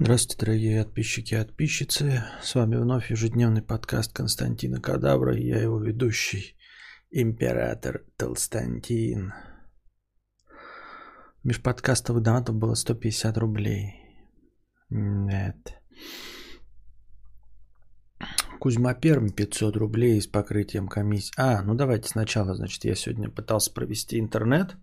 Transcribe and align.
Здравствуйте, 0.00 0.46
дорогие 0.46 0.84
подписчики 0.84 1.34
и 1.34 1.38
подписчицы. 1.38 2.22
С 2.40 2.54
вами 2.54 2.76
вновь 2.76 3.10
ежедневный 3.10 3.62
подкаст 3.62 4.12
Константина 4.12 4.80
Кадавра. 4.80 5.36
Я 5.36 5.58
его 5.58 5.80
ведущий, 5.80 6.56
император 7.10 8.04
Толстантин. 8.16 9.34
Межподкастовых 11.42 12.22
донатов 12.22 12.54
было 12.54 12.74
150 12.74 13.38
рублей. 13.38 13.96
Нет. 14.88 15.82
Кузьма 18.60 18.94
Перм 18.94 19.30
500 19.30 19.76
рублей 19.76 20.22
с 20.22 20.28
покрытием 20.28 20.86
комиссии. 20.86 21.34
А, 21.36 21.60
ну 21.62 21.74
давайте 21.74 22.08
сначала, 22.08 22.54
значит, 22.54 22.84
я 22.84 22.94
сегодня 22.94 23.30
пытался 23.30 23.72
провести 23.72 24.20
интернет. 24.20 24.76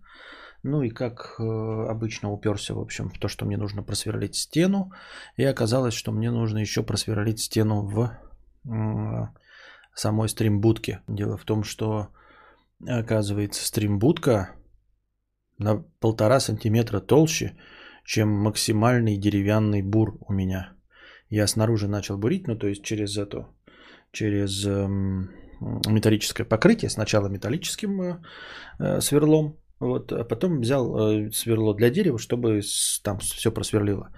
Ну 0.66 0.82
и 0.82 0.90
как 0.90 1.36
э, 1.38 1.42
обычно 1.88 2.32
уперся, 2.32 2.74
в 2.74 2.80
общем, 2.80 3.08
в 3.08 3.18
то, 3.18 3.28
что 3.28 3.46
мне 3.46 3.56
нужно 3.56 3.84
просверлить 3.84 4.34
стену. 4.34 4.90
И 5.36 5.44
оказалось, 5.44 5.94
что 5.94 6.12
мне 6.12 6.30
нужно 6.30 6.58
еще 6.58 6.82
просверлить 6.82 7.38
стену 7.38 7.82
в 7.82 8.10
самой 9.94 10.28
стримбудке. 10.28 11.00
Дело 11.08 11.36
в 11.36 11.44
том, 11.44 11.62
что 11.62 12.08
оказывается 12.84 13.64
стримбудка 13.64 14.50
на 15.58 15.84
полтора 16.00 16.40
сантиметра 16.40 17.00
толще, 17.00 17.56
чем 18.04 18.28
максимальный 18.28 19.16
деревянный 19.16 19.82
бур 19.82 20.18
у 20.28 20.32
меня. 20.32 20.72
Я 21.30 21.46
снаружи 21.46 21.86
начал 21.86 22.18
бурить, 22.18 22.48
ну 22.48 22.58
то 22.58 22.66
есть 22.66 22.82
через 22.82 23.16
эту, 23.16 23.46
через 24.12 24.66
эм, 24.66 25.30
металлическое 25.86 26.44
покрытие, 26.44 26.90
сначала 26.90 27.28
металлическим 27.28 28.02
э, 28.02 28.18
э 28.80 29.00
сверлом, 29.00 29.56
вот, 29.80 30.12
а 30.12 30.24
потом 30.24 30.60
взял 30.60 30.96
э, 30.96 31.30
сверло 31.32 31.74
для 31.74 31.90
дерева, 31.90 32.18
чтобы 32.18 32.62
там 33.02 33.18
все 33.18 33.50
просверлило. 33.50 34.08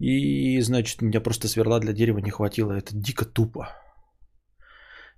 И, 0.00 0.60
значит, 0.60 1.02
у 1.02 1.06
меня 1.06 1.20
просто 1.20 1.48
сверла 1.48 1.80
для 1.80 1.92
дерева 1.92 2.18
не 2.18 2.30
хватило. 2.30 2.72
Это 2.72 2.94
дико 2.94 3.24
тупо. 3.24 3.68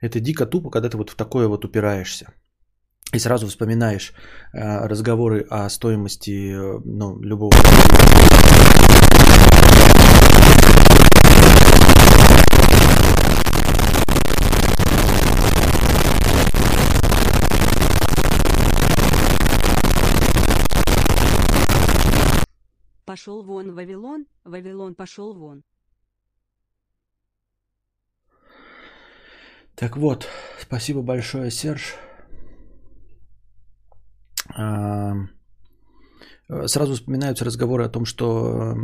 Это 0.00 0.20
дико 0.20 0.46
тупо, 0.46 0.70
когда 0.70 0.88
ты 0.88 0.96
вот 0.96 1.10
в 1.10 1.16
такое 1.16 1.48
вот 1.48 1.64
упираешься. 1.64 2.32
И 3.14 3.18
сразу 3.18 3.46
вспоминаешь 3.46 4.12
э, 4.52 4.86
разговоры 4.86 5.46
о 5.50 5.68
стоимости 5.70 6.52
э, 6.52 6.80
ну, 6.84 7.18
любого 7.22 7.52
Пошел 23.08 23.42
вон 23.42 23.74
Вавилон, 23.74 24.26
Вавилон 24.44 24.94
пошел 24.94 25.32
вон. 25.32 25.62
Так 29.74 29.96
вот, 29.96 30.28
спасибо 30.60 31.00
большое, 31.00 31.50
Серж. 31.50 31.94
А, 34.54 35.14
сразу 36.66 36.92
вспоминаются 36.92 37.46
разговоры 37.46 37.84
о 37.84 37.88
том, 37.88 38.04
что 38.04 38.76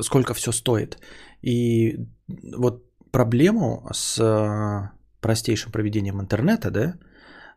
сколько 0.00 0.34
все 0.34 0.50
стоит. 0.50 0.98
И 1.40 1.96
вот 2.56 2.82
проблему 3.12 3.86
с 3.92 4.18
а, 4.20 4.90
простейшим 5.20 5.70
проведением 5.70 6.20
интернета, 6.20 6.70
да, 6.72 6.94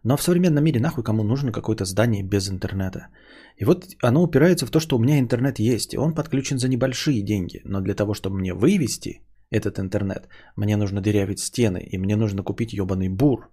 но 0.04 0.16
в 0.16 0.22
современном 0.22 0.64
мире 0.64 0.80
нахуй 0.80 1.04
кому 1.04 1.24
нужно 1.24 1.52
какое-то 1.52 1.86
здание 1.86 2.22
без 2.22 2.50
интернета? 2.50 3.08
И 3.58 3.66
вот 3.66 3.86
оно 4.02 4.24
упирается 4.24 4.66
в 4.66 4.72
то, 4.72 4.80
что 4.80 4.98
у 4.98 5.00
меня 5.00 5.20
интернет 5.20 5.60
есть, 5.60 5.94
и 5.94 5.98
он 5.98 6.14
подключен 6.14 6.60
за 6.60 6.68
небольшие 6.68 7.22
деньги. 7.22 7.62
Но 7.66 7.82
для 7.82 7.94
того, 7.94 8.14
чтобы 8.14 8.38
мне 8.38 8.54
вывести 8.54 9.22
этот 9.52 9.80
интернет, 9.80 10.28
мне 10.56 10.78
нужно 10.78 11.02
дырявить 11.02 11.40
стены, 11.40 11.82
и 11.92 11.98
мне 11.98 12.16
нужно 12.16 12.44
купить 12.44 12.74
ебаный 12.74 13.10
бур. 13.10 13.50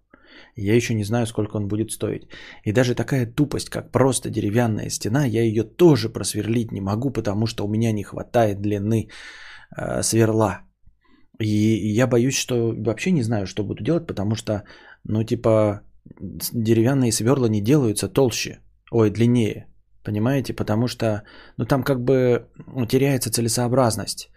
Я 0.56 0.74
еще 0.74 0.94
не 0.94 1.04
знаю, 1.04 1.26
сколько 1.26 1.56
он 1.56 1.68
будет 1.68 1.90
стоить. 1.90 2.28
И 2.64 2.72
даже 2.72 2.94
такая 2.94 3.26
тупость, 3.26 3.68
как 3.68 3.92
просто 3.92 4.30
деревянная 4.30 4.90
стена, 4.90 5.26
я 5.26 5.42
ее 5.42 5.64
тоже 5.64 6.08
просверлить 6.08 6.72
не 6.72 6.80
могу, 6.80 7.10
потому 7.10 7.46
что 7.46 7.64
у 7.64 7.68
меня 7.68 7.92
не 7.92 8.04
хватает 8.04 8.60
длины 8.60 9.08
э, 9.76 10.02
сверла. 10.02 10.60
И 11.40 11.96
я 11.96 12.06
боюсь, 12.06 12.36
что 12.36 12.74
вообще 12.76 13.12
не 13.12 13.22
знаю, 13.22 13.46
что 13.46 13.64
буду 13.64 13.82
делать, 13.82 14.06
потому 14.06 14.34
что, 14.34 14.64
ну, 15.04 15.24
типа, 15.24 15.82
деревянные 16.52 17.12
сверла 17.12 17.46
не 17.46 17.60
делаются 17.60 18.08
толще, 18.08 18.60
ой, 18.90 19.10
длиннее. 19.10 19.69
Понимаете? 20.02 20.54
Потому 20.54 20.88
что 20.88 21.22
ну, 21.58 21.64
там 21.64 21.82
как 21.82 22.02
бы 22.02 22.46
ну, 22.74 22.86
теряется 22.86 23.30
целесообразность. 23.30 24.30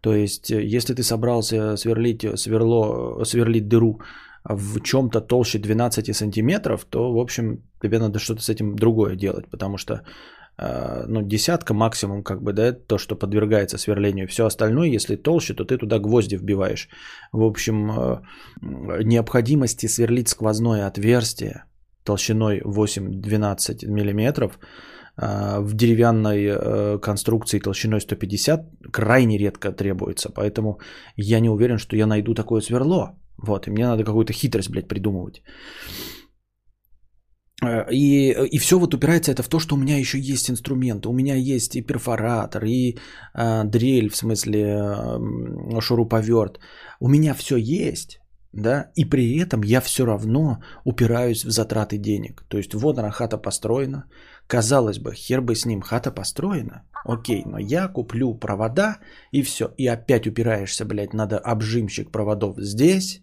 То 0.00 0.14
есть, 0.14 0.50
э, 0.50 0.62
если 0.62 0.94
ты 0.94 1.02
собрался 1.02 1.76
сверлить 1.76 2.24
сверло, 2.38 3.24
сверлить 3.24 3.68
дыру 3.68 4.00
в 4.44 4.80
чем-то 4.80 5.20
толще 5.20 5.58
12 5.58 6.14
сантиметров, 6.14 6.86
то, 6.88 7.12
в 7.12 7.18
общем, 7.18 7.62
тебе 7.82 7.98
надо 7.98 8.18
что-то 8.18 8.42
с 8.42 8.48
этим 8.48 8.76
другое 8.76 9.16
делать, 9.16 9.48
потому 9.50 9.78
что 9.78 10.02
э, 10.58 11.04
ну, 11.08 11.22
десятка 11.22 11.74
максимум, 11.74 12.22
как 12.22 12.42
бы, 12.42 12.52
да, 12.52 12.72
то, 12.72 12.98
что 12.98 13.16
подвергается 13.16 13.78
сверлению. 13.78 14.28
Все 14.28 14.44
остальное, 14.44 14.88
если 14.88 15.16
толще, 15.16 15.54
то 15.54 15.64
ты 15.64 15.78
туда 15.78 15.98
гвозди 15.98 16.36
вбиваешь. 16.36 16.88
В 17.32 17.42
общем, 17.42 17.90
э, 17.90 18.22
необходимости 19.02 19.86
сверлить 19.86 20.28
сквозное 20.28 20.86
отверстие 20.86 21.64
толщиной 22.04 22.60
8-12 22.60 23.86
миллиметров– 23.86 24.58
в 25.16 25.74
деревянной 25.74 26.44
э, 26.44 26.98
конструкции 26.98 27.58
толщиной 27.58 28.00
150 28.00 28.60
крайне 28.92 29.38
редко 29.38 29.72
требуется. 29.72 30.28
Поэтому 30.28 30.78
я 31.16 31.40
не 31.40 31.48
уверен, 31.48 31.78
что 31.78 31.96
я 31.96 32.06
найду 32.06 32.34
такое 32.34 32.60
сверло. 32.60 33.16
Вот, 33.38 33.66
и 33.66 33.70
мне 33.70 33.86
надо 33.86 34.04
какую-то 34.04 34.32
хитрость, 34.32 34.70
блядь, 34.70 34.88
придумывать. 34.88 35.42
Э, 37.64 37.86
и, 37.90 38.32
и 38.52 38.58
все 38.58 38.78
вот 38.78 38.94
упирается 38.94 39.32
это 39.32 39.42
в 39.42 39.48
то, 39.48 39.58
что 39.58 39.74
у 39.74 39.78
меня 39.78 39.98
еще 39.98 40.18
есть 40.18 40.50
инструменты. 40.50 41.08
У 41.08 41.12
меня 41.12 41.34
есть 41.34 41.76
и 41.76 41.82
перфоратор, 41.82 42.64
и 42.64 42.98
э, 43.34 43.64
дрель, 43.64 44.10
в 44.10 44.16
смысле 44.16 44.60
э, 44.60 45.80
шуруповерт. 45.80 46.58
У 47.00 47.08
меня 47.08 47.34
все 47.34 47.56
есть, 47.56 48.18
да, 48.52 48.90
и 48.96 49.04
при 49.04 49.38
этом 49.38 49.62
я 49.62 49.80
все 49.80 50.04
равно 50.04 50.58
упираюсь 50.84 51.44
в 51.44 51.50
затраты 51.50 51.98
денег. 51.98 52.44
То 52.48 52.58
есть 52.58 52.74
вот 52.74 52.98
она 52.98 53.10
хата 53.10 53.38
построена, 53.38 54.04
Казалось 54.48 54.98
бы, 54.98 55.12
хер 55.14 55.40
бы 55.40 55.54
с 55.54 55.66
ним, 55.66 55.80
хата 55.80 56.10
построена. 56.10 56.82
Окей, 57.04 57.42
но 57.46 57.58
я 57.58 57.88
куплю 57.88 58.34
провода 58.34 58.98
и 59.32 59.42
все. 59.42 59.64
И 59.76 59.88
опять 59.88 60.26
упираешься, 60.26 60.84
блядь, 60.84 61.14
надо 61.14 61.38
обжимщик 61.38 62.12
проводов 62.12 62.56
здесь. 62.58 63.22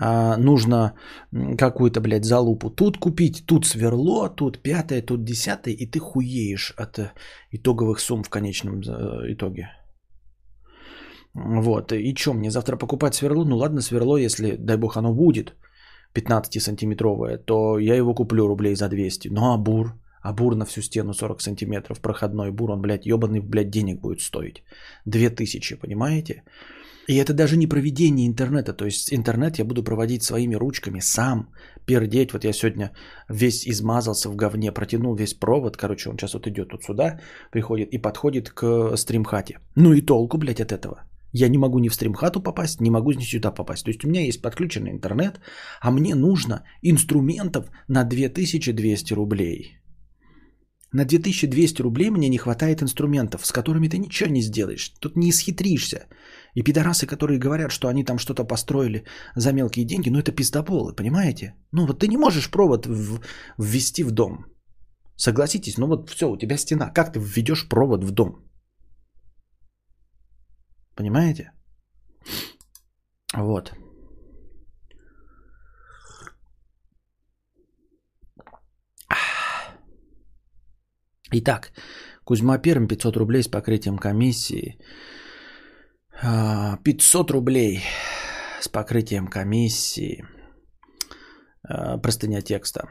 А, 0.00 0.36
нужно 0.36 0.94
какую-то, 1.58 2.00
блядь, 2.00 2.24
залупу 2.24 2.70
тут 2.70 2.98
купить, 2.98 3.44
тут 3.46 3.66
сверло, 3.66 4.28
тут 4.28 4.62
пятое, 4.62 5.02
тут 5.02 5.24
десятое, 5.24 5.74
и 5.74 5.86
ты 5.86 5.98
хуеешь 5.98 6.72
от 6.76 6.98
э, 6.98 7.12
итоговых 7.50 7.98
сумм 7.98 8.22
в 8.22 8.30
конечном 8.30 8.80
э, 8.80 9.32
итоге. 9.32 9.70
Вот, 11.34 11.92
и 11.92 12.14
что, 12.14 12.34
мне 12.34 12.50
завтра 12.50 12.76
покупать 12.76 13.14
сверло? 13.14 13.44
Ну 13.44 13.56
ладно, 13.56 13.80
сверло, 13.80 14.16
если, 14.16 14.56
дай 14.56 14.76
бог, 14.76 14.96
оно 14.96 15.12
будет 15.12 15.56
15-сантиметровое, 16.14 17.38
то 17.38 17.78
я 17.78 17.96
его 17.96 18.14
куплю 18.14 18.46
рублей 18.46 18.76
за 18.76 18.88
200. 18.88 19.28
Ну 19.28 19.52
а 19.52 19.58
бур? 19.58 19.94
А 20.22 20.32
бур 20.32 20.56
на 20.56 20.64
всю 20.64 20.82
стену 20.82 21.14
40 21.14 21.40
сантиметров, 21.40 22.00
проходной 22.00 22.50
бур, 22.50 22.70
он, 22.70 22.80
блядь, 22.80 23.06
ебаный, 23.06 23.40
блядь, 23.40 23.70
денег 23.70 24.00
будет 24.00 24.20
стоить. 24.20 24.62
2000, 25.06 25.76
понимаете? 25.76 26.42
И 27.08 27.16
это 27.16 27.32
даже 27.32 27.56
не 27.56 27.66
проведение 27.66 28.26
интернета. 28.26 28.74
То 28.74 28.84
есть 28.84 29.12
интернет 29.14 29.58
я 29.58 29.64
буду 29.64 29.82
проводить 29.82 30.22
своими 30.22 30.56
ручками 30.56 31.00
сам, 31.00 31.48
пердеть. 31.86 32.32
Вот 32.32 32.44
я 32.44 32.52
сегодня 32.52 32.90
весь 33.30 33.66
измазался 33.66 34.28
в 34.28 34.36
говне, 34.36 34.72
протянул 34.72 35.14
весь 35.14 35.34
провод. 35.34 35.76
Короче, 35.76 36.10
он 36.10 36.16
сейчас 36.18 36.34
вот 36.34 36.46
идет 36.46 36.68
тут 36.68 36.84
сюда, 36.84 37.20
приходит 37.50 37.88
и 37.94 37.98
подходит 37.98 38.50
к 38.50 38.96
стримхате. 38.96 39.58
Ну 39.74 39.94
и 39.94 40.02
толку, 40.02 40.36
блядь, 40.36 40.60
от 40.60 40.72
этого. 40.72 41.04
Я 41.32 41.48
не 41.48 41.58
могу 41.58 41.78
ни 41.78 41.88
в 41.88 41.94
стримхату 41.94 42.42
попасть, 42.42 42.80
не 42.80 42.90
могу 42.90 43.12
ни 43.12 43.24
сюда 43.24 43.52
попасть. 43.52 43.84
То 43.84 43.90
есть 43.90 44.04
у 44.04 44.08
меня 44.08 44.26
есть 44.26 44.42
подключенный 44.42 44.90
интернет, 44.90 45.40
а 45.80 45.90
мне 45.90 46.14
нужно 46.14 46.64
инструментов 46.82 47.70
на 47.88 48.04
2200 48.04 49.14
рублей. 49.14 49.78
На 50.92 51.04
2200 51.04 51.82
рублей 51.82 52.10
мне 52.10 52.28
не 52.28 52.38
хватает 52.38 52.82
инструментов, 52.82 53.44
с 53.44 53.52
которыми 53.52 53.88
ты 53.88 53.98
ничего 53.98 54.30
не 54.30 54.42
сделаешь. 54.42 54.92
Тут 55.00 55.16
не 55.16 55.28
исхитришься. 55.28 56.08
И 56.54 56.62
пидорасы, 56.62 57.06
которые 57.06 57.38
говорят, 57.38 57.70
что 57.70 57.88
они 57.88 58.04
там 58.04 58.18
что-то 58.18 58.44
построили 58.44 59.04
за 59.36 59.52
мелкие 59.52 59.84
деньги, 59.84 60.10
ну 60.10 60.18
это 60.18 60.32
пиздоболы, 60.32 60.94
понимаете? 60.96 61.54
Ну 61.72 61.86
вот 61.86 61.98
ты 62.00 62.08
не 62.08 62.16
можешь 62.16 62.50
провод 62.50 62.86
в- 62.86 63.20
ввести 63.58 64.02
в 64.02 64.12
дом. 64.12 64.46
Согласитесь, 65.16 65.78
ну 65.78 65.86
вот 65.86 66.10
все, 66.10 66.30
у 66.30 66.38
тебя 66.38 66.56
стена. 66.56 66.90
Как 66.90 67.12
ты 67.12 67.20
введешь 67.20 67.68
провод 67.68 68.04
в 68.04 68.10
дом? 68.10 68.48
Понимаете? 70.96 71.52
Вот. 73.34 73.72
Итак, 81.30 81.72
Кузьма 82.24 82.58
Перм 82.58 82.88
500 82.88 83.16
рублей 83.16 83.42
с 83.42 83.48
покрытием 83.48 83.98
комиссии. 83.98 84.78
500 86.20 87.30
рублей 87.30 87.80
с 88.60 88.68
покрытием 88.68 89.28
комиссии. 89.28 90.24
А, 91.62 91.98
простыня 91.98 92.42
текста. 92.42 92.88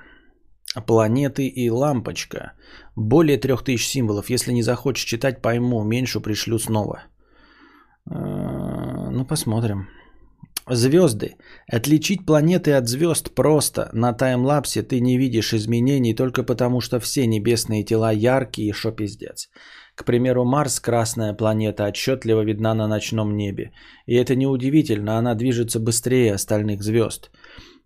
Планеты 0.86 1.48
и 1.48 1.70
лампочка. 1.70 2.54
Более 2.96 3.38
3000 3.38 3.88
символов. 3.88 4.30
Если 4.30 4.54
не 4.54 4.64
захочешь 4.64 5.06
читать, 5.06 5.42
пойму. 5.42 5.84
Меньше 5.84 6.20
пришлю 6.20 6.60
снова. 6.60 7.04
А, 8.10 9.10
ну, 9.12 9.26
посмотрим. 9.26 9.88
Звезды. 10.70 11.36
Отличить 11.72 12.26
планеты 12.26 12.74
от 12.74 12.88
звезд 12.88 13.34
просто. 13.34 13.90
На 13.94 14.14
таймлапсе 14.14 14.84
ты 14.84 15.00
не 15.00 15.18
видишь 15.18 15.54
изменений 15.54 16.14
только 16.14 16.44
потому, 16.44 16.82
что 16.82 17.00
все 17.00 17.26
небесные 17.26 17.84
тела 17.84 18.12
яркие, 18.12 18.74
шо 18.74 18.92
пиздец. 18.92 19.50
К 19.96 20.04
примеру, 20.04 20.46
Марс, 20.46 20.80
красная 20.80 21.34
планета, 21.34 21.88
отчетливо 21.88 22.44
видна 22.44 22.76
на 22.76 22.88
ночном 22.88 23.36
небе. 23.36 23.72
И 24.06 24.16
это 24.16 24.36
неудивительно, 24.36 25.18
она 25.18 25.36
движется 25.36 25.80
быстрее 25.80 26.34
остальных 26.34 26.84
звезд. 26.84 27.32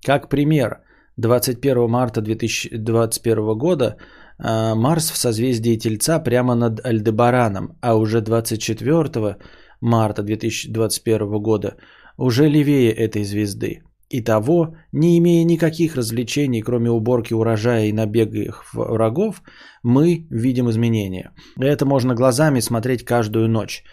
Как 0.03 0.29
пример, 0.29 0.81
21 1.17 1.87
марта 1.87 2.21
2021 2.21 3.57
года 3.57 3.97
а, 4.39 4.75
Марс 4.75 5.11
в 5.11 5.17
созвездии 5.17 5.77
Тельца 5.77 6.19
прямо 6.19 6.55
над 6.55 6.85
Альдебараном, 6.85 7.77
а 7.81 7.95
уже 7.95 8.21
24 8.21 9.37
марта 9.81 10.23
2021 10.23 11.41
года 11.41 11.75
уже 12.17 12.49
левее 12.49 12.91
этой 12.91 13.23
звезды. 13.23 13.83
Итого, 14.13 14.75
не 14.91 15.17
имея 15.17 15.45
никаких 15.45 15.95
развлечений, 15.95 16.61
кроме 16.61 16.89
уборки 16.89 17.33
урожая 17.33 17.85
и 17.85 17.93
набега 17.93 18.53
врагов, 18.73 19.41
мы 19.83 20.27
видим 20.29 20.69
изменения. 20.69 21.31
Это 21.57 21.85
можно 21.85 22.13
глазами 22.13 22.59
смотреть 22.59 23.05
каждую 23.05 23.47
ночь. 23.47 23.83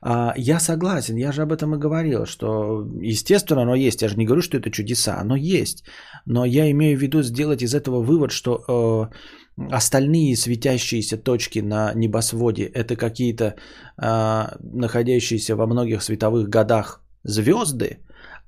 А, 0.00 0.34
я 0.36 0.60
согласен, 0.60 1.16
я 1.16 1.32
же 1.32 1.42
об 1.42 1.52
этом 1.52 1.74
и 1.74 1.78
говорил, 1.78 2.26
что 2.26 2.86
естественно 3.00 3.62
оно 3.62 3.74
есть. 3.76 4.02
Я 4.02 4.08
же 4.08 4.16
не 4.16 4.26
говорю, 4.26 4.42
что 4.42 4.56
это 4.56 4.70
чудеса, 4.70 5.18
оно 5.20 5.36
есть. 5.36 5.84
Но 6.26 6.44
я 6.44 6.70
имею 6.70 6.98
в 6.98 7.02
виду 7.02 7.22
сделать 7.22 7.62
из 7.62 7.74
этого 7.74 8.02
вывод, 8.02 8.32
что 8.32 8.64
э, 8.68 9.64
остальные 9.70 10.36
светящиеся 10.36 11.18
точки 11.18 11.60
на 11.60 11.92
небосводе 11.94 12.64
это 12.64 12.96
какие-то 12.96 13.54
э, 13.96 14.44
находящиеся 14.60 15.56
во 15.56 15.66
многих 15.66 16.02
световых 16.02 16.48
годах 16.48 17.02
звезды, 17.28 17.98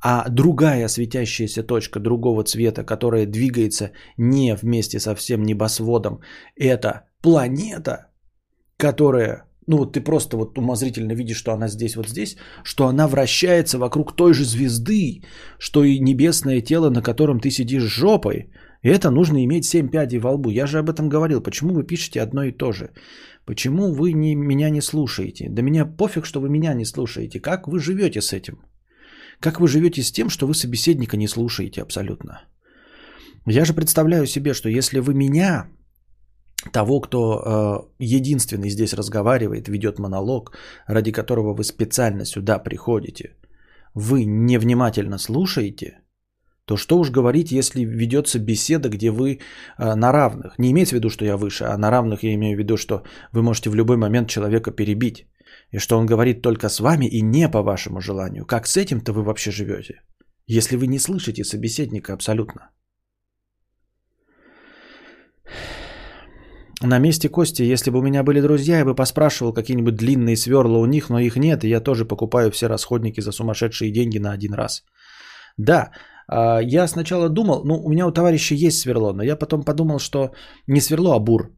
а 0.02 0.28
другая 0.28 0.88
светящаяся 0.88 1.62
точка 1.62 2.00
другого 2.00 2.42
цвета, 2.44 2.84
которая 2.84 3.26
двигается 3.26 3.92
не 4.18 4.54
вместе 4.54 4.98
со 4.98 5.14
всем 5.14 5.42
небосводом, 5.42 6.20
это 6.56 7.02
планета, 7.22 8.06
которая, 8.78 9.44
ну 9.66 9.76
вот 9.76 9.92
ты 9.92 10.00
просто 10.00 10.36
вот 10.36 10.58
умозрительно 10.58 11.12
видишь, 11.12 11.36
что 11.36 11.52
она 11.52 11.68
здесь, 11.68 11.96
вот 11.96 12.08
здесь, 12.08 12.36
что 12.64 12.86
она 12.86 13.06
вращается 13.08 13.78
вокруг 13.78 14.16
той 14.16 14.32
же 14.32 14.44
звезды, 14.44 15.22
что 15.58 15.84
и 15.84 16.00
небесное 16.00 16.62
тело, 16.62 16.90
на 16.90 17.02
котором 17.02 17.40
ты 17.40 17.50
сидишь 17.50 17.82
жопой. 17.82 18.50
И 18.82 18.88
это 18.88 19.10
нужно 19.10 19.44
иметь 19.44 19.66
семь 19.66 19.90
пядей 19.90 20.18
во 20.18 20.32
лбу. 20.32 20.50
Я 20.50 20.66
же 20.66 20.78
об 20.78 20.88
этом 20.88 21.10
говорил. 21.10 21.42
Почему 21.42 21.74
вы 21.74 21.86
пишете 21.86 22.22
одно 22.22 22.44
и 22.44 22.52
то 22.52 22.72
же? 22.72 22.90
Почему 23.44 23.92
вы 23.92 24.14
не, 24.14 24.34
меня 24.34 24.70
не 24.70 24.80
слушаете? 24.80 25.48
Да 25.50 25.62
меня 25.62 25.84
пофиг, 25.84 26.24
что 26.24 26.40
вы 26.40 26.48
меня 26.48 26.72
не 26.72 26.86
слушаете. 26.86 27.40
Как 27.40 27.68
вы 27.68 27.78
живете 27.78 28.22
с 28.22 28.32
этим? 28.32 28.54
Как 29.40 29.60
вы 29.60 29.69
живете 29.69 30.02
с 30.02 30.12
тем, 30.12 30.28
что 30.28 30.46
вы 30.46 30.54
собеседника 30.54 31.16
не 31.16 31.28
слушаете 31.28 31.82
абсолютно? 31.82 32.42
Я 33.46 33.64
же 33.64 33.75
представляю 33.75 34.26
себе, 34.26 34.54
что 34.54 34.69
если 34.69 35.00
вы 35.00 35.14
меня, 35.14 35.66
того, 36.72 37.00
кто 37.00 37.19
э, 37.19 38.04
единственный 38.04 38.70
здесь 38.70 38.92
разговаривает, 38.92 39.69
ведет 39.69 39.98
монолог, 39.98 40.52
ради 40.87 41.12
которого 41.12 41.54
вы 41.54 41.64
специально 41.64 42.25
сюда 42.25 42.58
приходите, 42.58 43.37
вы 43.94 44.25
невнимательно 44.25 45.19
слушаете, 45.19 46.00
то 46.66 46.76
что 46.76 46.98
уж 46.98 47.10
говорить, 47.10 47.50
если 47.50 47.81
ведется 47.84 48.38
беседа, 48.38 48.90
где 48.90 49.10
вы 49.10 49.38
э, 49.78 49.94
на 49.94 50.12
равных. 50.12 50.58
Не 50.58 50.70
имеется 50.70 50.94
в 50.94 50.98
виду, 50.98 51.08
что 51.08 51.25
я 51.25 51.37
выше, 51.37 51.64
а 51.64 51.78
на 51.78 51.90
равных 51.90 52.22
я 52.22 52.34
имею 52.34 52.56
в 52.56 52.58
виду, 52.58 52.76
что 52.76 53.02
вы 53.32 53.42
можете 53.42 53.70
в 53.70 53.75
любой 53.75 53.96
момент 53.96 54.28
человека 54.28 54.70
перебить. 54.70 55.26
И 55.72 55.78
что 55.78 55.99
он 55.99 56.06
говорит 56.06 56.43
только 56.43 56.69
с 56.69 56.81
вами 56.81 57.06
и 57.06 57.22
не 57.22 57.49
по 57.49 57.62
вашему 57.62 58.00
желанию. 58.00 58.44
Как 58.46 58.67
с 58.67 58.76
этим-то 58.76 59.12
вы 59.12 59.22
вообще 59.22 59.50
живете? 59.50 60.02
Если 60.46 60.76
вы 60.76 60.87
не 60.87 60.99
слышите 60.99 61.44
собеседника 61.44 62.12
абсолютно. 62.12 62.70
На 66.82 66.99
месте 66.99 67.28
Кости, 67.28 67.62
если 67.62 67.90
бы 67.90 67.99
у 67.99 68.02
меня 68.02 68.22
были 68.22 68.40
друзья, 68.40 68.78
я 68.78 68.84
бы 68.84 68.94
поспрашивал 68.94 69.52
какие-нибудь 69.52 69.96
длинные 69.96 70.37
сверла 70.37 70.78
у 70.78 70.87
них, 70.87 71.11
но 71.11 71.19
их 71.19 71.37
нет, 71.37 71.64
и 71.64 71.69
я 71.69 71.81
тоже 71.81 72.05
покупаю 72.06 72.50
все 72.50 72.69
расходники 72.69 73.20
за 73.20 73.32
сумасшедшие 73.32 73.93
деньги 73.93 74.19
на 74.19 74.32
один 74.32 74.55
раз. 74.55 74.82
Да, 75.58 75.90
а, 76.26 76.61
я 76.62 76.88
сначала 76.88 77.28
думал, 77.28 77.64
ну, 77.64 77.75
у 77.84 77.90
меня 77.90 78.06
у 78.06 78.12
товарища 78.12 78.55
есть 78.55 78.81
сверло, 78.81 79.12
но 79.12 79.23
я 79.23 79.37
потом 79.37 79.62
подумал, 79.62 79.99
что 79.99 80.31
не 80.66 80.81
сверло, 80.81 81.16
а 81.16 81.19
бур. 81.19 81.50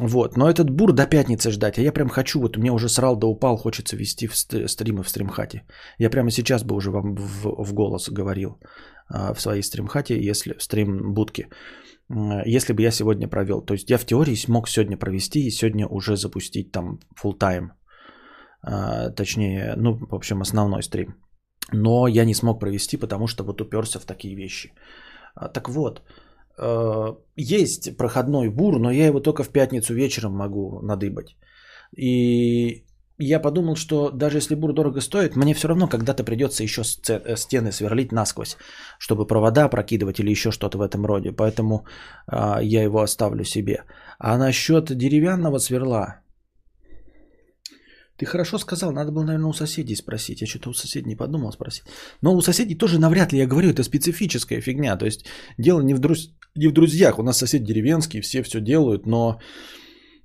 Вот, 0.00 0.36
но 0.36 0.48
этот 0.48 0.70
бур 0.70 0.92
до 0.92 1.06
пятницы 1.06 1.50
ждать, 1.50 1.78
а 1.78 1.82
я 1.82 1.92
прям 1.92 2.08
хочу, 2.08 2.40
вот 2.40 2.56
у 2.56 2.60
меня 2.60 2.72
уже 2.72 2.88
срал 2.88 3.16
да 3.16 3.26
упал, 3.26 3.56
хочется 3.58 3.96
вести 3.96 4.26
в 4.26 4.34
стримы 4.34 5.02
в 5.02 5.08
стримхате. 5.08 5.64
Я 5.98 6.10
прямо 6.10 6.30
сейчас 6.30 6.64
бы 6.64 6.74
уже 6.74 6.90
вам 6.90 7.14
в, 7.14 7.64
в 7.64 7.74
голос 7.74 8.08
говорил 8.08 8.58
а, 9.08 9.34
в 9.34 9.40
своей 9.40 9.62
стримхате, 9.62 10.14
если 10.30 10.54
в 10.54 10.62
стрим-будке, 10.62 11.48
если 12.46 12.72
бы 12.72 12.82
я 12.82 12.90
сегодня 12.90 13.28
провел. 13.28 13.60
То 13.60 13.74
есть 13.74 13.90
я 13.90 13.98
в 13.98 14.04
теории 14.04 14.34
смог 14.34 14.68
сегодня 14.68 14.96
провести 14.96 15.46
и 15.46 15.50
сегодня 15.50 15.86
уже 15.86 16.16
запустить 16.16 16.72
там 16.72 16.98
full 17.22 17.38
time, 17.38 17.72
а, 18.62 19.10
точнее, 19.10 19.74
ну, 19.76 19.98
в 20.10 20.14
общем, 20.14 20.40
основной 20.40 20.82
стрим. 20.82 21.16
Но 21.72 22.08
я 22.08 22.24
не 22.24 22.34
смог 22.34 22.60
провести, 22.60 22.96
потому 22.96 23.26
что 23.26 23.44
вот 23.44 23.60
уперся 23.60 23.98
в 23.98 24.04
такие 24.04 24.34
вещи. 24.34 24.72
А, 25.34 25.48
так 25.48 25.68
вот, 25.68 26.02
есть 27.36 27.96
проходной 27.96 28.48
бур, 28.48 28.78
но 28.78 28.90
я 28.90 29.06
его 29.06 29.20
только 29.20 29.42
в 29.42 29.48
пятницу 29.48 29.94
вечером 29.94 30.32
могу 30.32 30.80
надыбать. 30.82 31.36
И 31.96 32.84
я 33.18 33.40
подумал, 33.40 33.76
что 33.76 34.10
даже 34.10 34.38
если 34.38 34.56
бур 34.56 34.72
дорого 34.72 35.00
стоит, 35.00 35.36
мне 35.36 35.54
все 35.54 35.68
равно 35.68 35.88
когда-то 35.88 36.24
придется 36.24 36.62
еще 36.62 36.82
э, 37.08 37.36
стены 37.36 37.72
сверлить 37.72 38.12
насквозь, 38.12 38.56
чтобы 38.98 39.26
провода 39.26 39.68
прокидывать 39.68 40.18
или 40.18 40.30
еще 40.30 40.50
что-то 40.50 40.78
в 40.78 40.82
этом 40.82 41.06
роде. 41.06 41.32
Поэтому 41.32 41.84
а, 42.26 42.60
я 42.62 42.82
его 42.82 43.00
оставлю 43.00 43.44
себе. 43.44 43.84
А 44.18 44.38
насчет 44.38 44.96
деревянного 44.96 45.58
сверла, 45.58 46.22
ты 48.16 48.26
хорошо 48.26 48.58
сказал, 48.58 48.92
надо 48.92 49.12
было, 49.12 49.24
наверное, 49.24 49.50
у 49.50 49.52
соседей 49.52 49.96
спросить. 49.96 50.40
Я 50.40 50.46
что-то 50.46 50.70
у 50.70 50.74
соседей 50.74 51.08
не 51.08 51.16
подумал 51.16 51.52
спросить. 51.52 51.84
Но 52.22 52.34
у 52.34 52.42
соседей 52.42 52.78
тоже 52.78 52.98
навряд 52.98 53.32
ли, 53.32 53.38
я 53.38 53.46
говорю, 53.46 53.70
это 53.70 53.82
специфическая 53.82 54.60
фигня. 54.60 54.96
То 54.96 55.06
есть 55.06 55.26
дело 55.58 55.82
не 55.82 55.94
в, 55.94 55.98
друз... 55.98 56.30
не 56.56 56.68
в 56.68 56.72
друзьях. 56.72 57.18
У 57.18 57.22
нас 57.22 57.38
сосед 57.38 57.64
деревенский, 57.64 58.20
все 58.20 58.42
все 58.42 58.60
делают, 58.60 59.06
но 59.06 59.38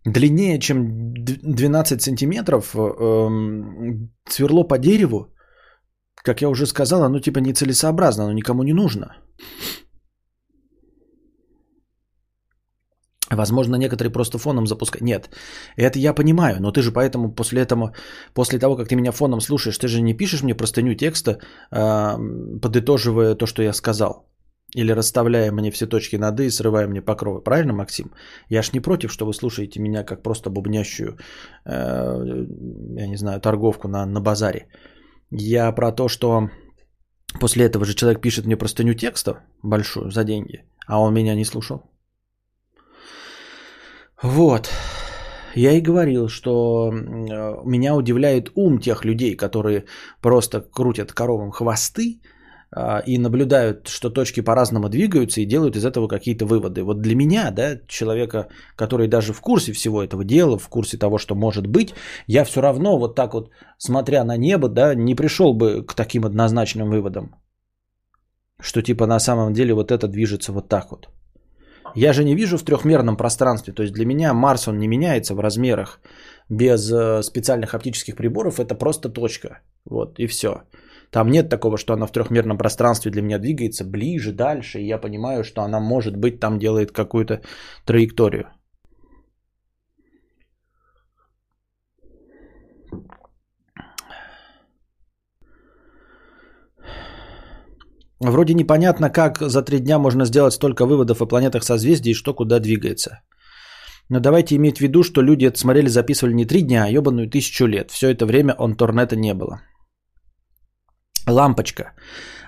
длиннее, 0.06 0.60
чем 0.60 1.14
12 1.14 2.02
сантиметров 2.02 2.76
эм, 2.76 4.12
сверло 4.30 4.64
по 4.64 4.78
дереву, 4.78 5.34
как 6.24 6.42
я 6.42 6.50
уже 6.50 6.66
сказал, 6.66 7.04
оно 7.04 7.20
типа 7.20 7.40
нецелесообразно, 7.40 8.24
оно 8.24 8.34
никому 8.34 8.64
не 8.64 8.74
нужно. 8.74 9.08
Возможно, 13.30 13.76
некоторые 13.76 14.12
просто 14.12 14.38
фоном 14.38 14.68
запускают. 14.68 15.04
Нет, 15.04 15.30
это 15.76 16.00
я 16.00 16.14
понимаю, 16.14 16.62
но 16.62 16.72
ты 16.72 16.82
же 16.82 16.92
поэтому 16.92 17.36
после 17.36 17.62
этого, 17.62 17.94
после 18.34 18.58
того, 18.58 18.78
как 18.78 18.88
ты 18.88 18.96
меня 18.96 19.12
фоном 19.12 19.42
слушаешь, 19.42 19.78
ты 19.78 19.88
же 19.88 20.02
не 20.02 20.14
пишешь 20.14 20.44
мне 20.44 20.56
простыню 20.56 20.96
текста, 20.96 21.40
э, 21.72 22.18
подытоживая 22.62 23.36
то, 23.36 23.46
что 23.46 23.64
я 23.64 23.74
сказал. 23.74 24.28
Или 24.76 24.92
расставляя 24.92 25.52
мне 25.52 25.72
все 25.72 25.88
точки 25.88 26.18
над 26.18 26.40
«и» 26.40 26.46
и 26.46 26.52
срывая 26.52 26.88
мне 26.88 27.02
покровы. 27.02 27.42
Правильно, 27.42 27.74
Максим? 27.74 28.12
Я 28.50 28.62
ж 28.62 28.74
не 28.74 28.82
против, 28.82 29.12
что 29.12 29.26
вы 29.26 29.34
слушаете 29.34 29.80
меня 29.80 30.04
как 30.04 30.24
просто 30.24 30.50
бубнящую, 30.50 31.18
э, 31.66 32.46
я 33.00 33.08
не 33.08 33.18
знаю, 33.18 33.40
торговку 33.40 33.88
на, 33.88 34.06
на 34.06 34.20
базаре. 34.20 34.68
Я 35.32 35.72
про 35.72 35.92
то, 35.92 36.10
что 36.10 36.50
после 37.40 37.66
этого 37.66 37.86
же 37.86 37.94
человек 37.94 38.22
пишет 38.22 38.46
мне 38.46 38.58
простыню 38.58 38.94
текста 38.94 39.40
большую 39.64 40.12
за 40.12 40.24
деньги, 40.24 40.66
а 40.86 41.02
он 41.02 41.14
меня 41.14 41.36
не 41.36 41.46
слушал. 41.46 41.82
Вот. 44.22 44.70
Я 45.56 45.72
и 45.72 45.82
говорил, 45.82 46.28
что 46.28 46.92
меня 46.92 47.96
удивляет 47.96 48.52
ум 48.56 48.80
тех 48.80 49.06
людей, 49.06 49.36
которые 49.36 49.86
просто 50.22 50.62
крутят 50.62 51.14
коровам 51.14 51.52
хвосты 51.52 52.20
и 53.08 53.18
наблюдают, 53.18 53.88
что 53.88 54.10
точки 54.10 54.42
по-разному 54.42 54.90
двигаются 54.90 55.42
и 55.42 55.46
делают 55.46 55.76
из 55.76 55.86
этого 55.86 56.08
какие-то 56.08 56.46
выводы. 56.46 56.84
Вот 56.84 57.02
для 57.02 57.16
меня, 57.16 57.52
да, 57.52 57.80
человека, 57.88 58.48
который 58.76 59.08
даже 59.08 59.34
в 59.34 59.42
курсе 59.42 59.72
всего 59.72 60.04
этого 60.04 60.24
дела, 60.26 60.58
в 60.58 60.68
курсе 60.68 60.98
того, 60.98 61.18
что 61.18 61.36
может 61.36 61.68
быть, 61.68 61.94
я 62.28 62.44
все 62.44 62.62
равно 62.62 62.98
вот 62.98 63.16
так 63.16 63.34
вот, 63.34 63.52
смотря 63.78 64.24
на 64.24 64.38
небо, 64.38 64.68
да, 64.68 64.96
не 64.96 65.16
пришел 65.16 65.54
бы 65.54 65.86
к 65.86 65.94
таким 65.94 66.26
однозначным 66.26 66.90
выводам. 66.90 67.36
Что 68.60 68.82
типа 68.82 69.08
на 69.08 69.20
самом 69.20 69.54
деле 69.54 69.74
вот 69.74 69.92
это 69.92 70.08
движется 70.08 70.52
вот 70.52 70.68
так 70.68 70.92
вот. 70.92 71.08
Я 71.96 72.14
же 72.14 72.24
не 72.24 72.36
вижу 72.36 72.58
в 72.58 72.64
трехмерном 72.64 73.18
пространстве. 73.18 73.74
То 73.74 73.84
есть 73.84 73.94
для 73.94 74.06
меня 74.06 74.34
Марс, 74.34 74.68
он 74.68 74.78
не 74.78 74.88
меняется 74.88 75.36
в 75.36 75.40
размерах 75.40 76.02
без 76.50 76.92
э, 76.92 77.24
специальных 77.24 77.74
оптических 77.74 78.16
приборов, 78.16 78.60
это 78.60 78.76
просто 78.76 79.10
точка. 79.10 79.62
Вот, 79.86 80.20
и 80.20 80.28
все. 80.28 80.64
Там 81.12 81.30
нет 81.30 81.50
такого, 81.50 81.78
что 81.78 81.94
она 81.94 82.06
в 82.06 82.12
трехмерном 82.12 82.58
пространстве 82.58 83.12
для 83.12 83.22
меня 83.22 83.40
двигается 83.40 83.86
ближе, 83.86 84.32
дальше, 84.32 84.80
и 84.80 84.88
я 84.88 84.98
понимаю, 84.98 85.44
что 85.44 85.62
она, 85.62 85.80
может 85.80 86.18
быть, 86.18 86.40
там 86.40 86.60
делает 86.60 86.92
какую-то 86.92 87.42
траекторию. 87.86 88.48
Вроде 98.20 98.54
непонятно, 98.56 99.10
как 99.12 99.38
за 99.38 99.62
три 99.62 99.80
дня 99.80 100.00
можно 100.00 100.26
сделать 100.26 100.54
столько 100.54 100.86
выводов 100.86 101.22
о 101.22 101.28
планетах 101.28 101.64
созвездий 101.64 102.12
и 102.12 102.16
что 102.16 102.34
куда 102.34 102.60
двигается. 102.60 103.22
Но 104.10 104.20
давайте 104.20 104.56
иметь 104.56 104.78
в 104.78 104.82
виду, 104.82 105.04
что 105.04 105.22
люди 105.22 105.46
это 105.46 105.60
смотрели, 105.60 105.88
записывали 105.90 106.34
не 106.34 106.46
три 106.46 106.62
дня, 106.62 106.86
а 106.86 106.90
ебаную 106.90 107.30
тысячу 107.30 107.68
лет. 107.68 107.92
Все 107.92 108.10
это 108.10 108.26
время 108.26 108.56
он 108.58 108.76
торнета 108.76 109.16
не 109.16 109.34
было. 109.34 109.62
Лампочка. 111.28 111.94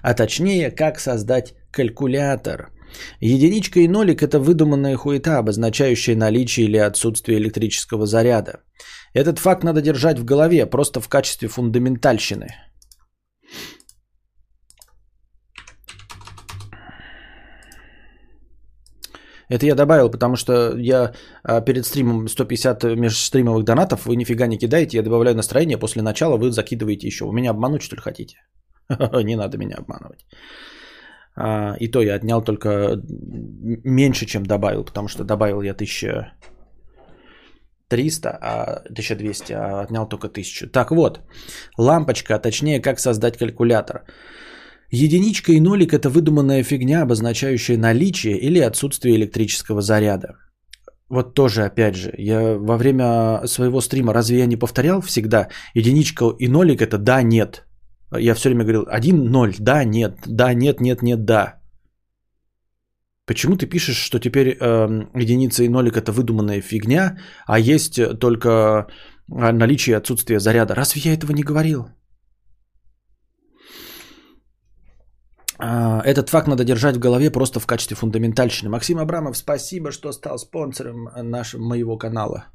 А 0.01 0.13
точнее, 0.13 0.71
как 0.71 0.99
создать 0.99 1.53
калькулятор. 1.71 2.71
Единичка 3.19 3.79
и 3.79 3.87
нолик– 3.87 4.23
это 4.23 4.39
выдуманная 4.39 4.95
хуета, 4.95 5.37
обозначающая 5.37 6.15
наличие 6.15 6.65
или 6.65 6.77
отсутствие 6.77 7.37
электрического 7.37 8.05
заряда. 8.05 8.61
Этот 9.13 9.39
факт 9.39 9.63
надо 9.63 9.81
держать 9.81 10.19
в 10.19 10.25
голове, 10.25 10.65
просто 10.65 11.01
в 11.01 11.07
качестве 11.07 11.47
фундаментальщины– 11.47 12.47
Это 19.49 19.65
я 19.65 19.75
добавил, 19.75 20.11
потому 20.11 20.35
что 20.35 20.77
я 20.77 21.13
а, 21.43 21.61
перед 21.61 21.85
стримом 21.85 22.27
150 22.27 22.83
межстримовых 22.95 23.63
донатов, 23.63 24.05
вы 24.05 24.15
нифига 24.15 24.47
не 24.47 24.57
кидаете, 24.57 24.97
я 24.97 25.03
добавляю 25.03 25.35
настроение, 25.35 25.79
после 25.79 26.03
начала 26.03 26.37
вы 26.37 26.51
закидываете 26.51 27.07
еще. 27.07 27.25
Вы 27.25 27.33
меня 27.33 27.49
обмануть, 27.49 27.81
что 27.81 27.95
ли, 27.95 28.01
хотите? 28.01 28.37
Не 29.23 29.35
надо 29.35 29.57
меня 29.57 29.77
обманывать. 29.77 30.25
А, 31.35 31.75
и 31.79 31.87
то 31.87 32.01
я 32.01 32.15
отнял 32.15 32.43
только 32.43 33.01
меньше, 33.83 34.25
чем 34.25 34.43
добавил, 34.43 34.83
потому 34.83 35.07
что 35.07 35.23
добавил 35.23 35.61
я 35.61 35.71
1300, 35.71 38.29
а 38.29 38.81
1200, 38.89 39.53
а 39.53 39.81
отнял 39.81 40.07
только 40.07 40.27
1000. 40.27 40.67
Так 40.67 40.91
вот, 40.91 41.21
лампочка, 41.77 42.35
а 42.35 42.39
точнее, 42.39 42.81
как 42.81 42.99
создать 42.99 43.37
калькулятор. 43.37 44.03
Единичка 44.91 45.51
и 45.51 45.59
нолик– 45.59 45.93
это 45.95 46.09
выдуманная 46.09 46.63
фигня, 46.63 47.03
обозначающая 47.03 47.77
наличие 47.77 48.37
или 48.37 48.59
отсутствие 48.59 49.15
электрического 49.15 49.81
заряда. 49.81 50.35
Вот 51.09 51.35
тоже, 51.35 51.63
опять 51.63 51.95
же, 51.95 52.13
я 52.17 52.57
во 52.57 52.77
время 52.77 53.41
своего 53.45 53.81
стрима 53.81 54.13
разве 54.13 54.39
я 54.39 54.45
не 54.45 54.57
повторял 54.57 55.01
всегда 55.01 55.47
единичка 55.75 56.25
и 56.39 56.47
нолик– 56.47 56.81
это 56.83 56.97
да, 56.97 57.21
нет. 57.21 57.68
Я 58.17 58.33
все 58.35 58.49
время 58.49 58.63
говорил 58.63 58.85
один, 58.87 59.25
ноль, 59.25 59.53
да, 59.59 59.83
нет, 59.83 60.19
да, 60.25 60.53
нет, 60.53 60.81
нет, 60.81 61.01
нет, 61.01 61.25
да. 61.25 61.59
Почему 63.25 63.55
ты 63.55 63.67
пишешь, 63.67 63.97
что 63.97 64.19
теперь 64.19 64.49
э, 64.49 64.87
единица 65.15 65.63
и 65.63 65.69
нолик 65.69 65.97
это 65.97 66.11
выдуманная 66.11 66.61
фигня, 66.61 67.17
а 67.45 67.59
есть 67.59 67.99
только 68.19 68.87
наличие 69.27 69.93
и 69.93 69.97
отсутствие 69.97 70.39
заряда? 70.39 70.75
Разве 70.75 71.01
я 71.01 71.13
этого 71.13 71.31
не 71.31 71.43
говорил? 71.43 71.89
А, 75.59 76.01
этот 76.05 76.29
факт 76.29 76.47
надо 76.47 76.63
держать 76.63 76.95
в 76.95 76.99
голове 76.99 77.29
просто 77.31 77.59
в 77.59 77.67
качестве 77.67 77.95
фундаментальщины. 77.95 78.69
Максим 78.69 78.97
Абрамов, 78.97 79.37
спасибо, 79.37 79.91
что 79.91 80.11
стал 80.11 80.39
спонсором 80.39 81.09
нашего, 81.15 81.61
моего 81.61 81.97
канала. 81.97 82.45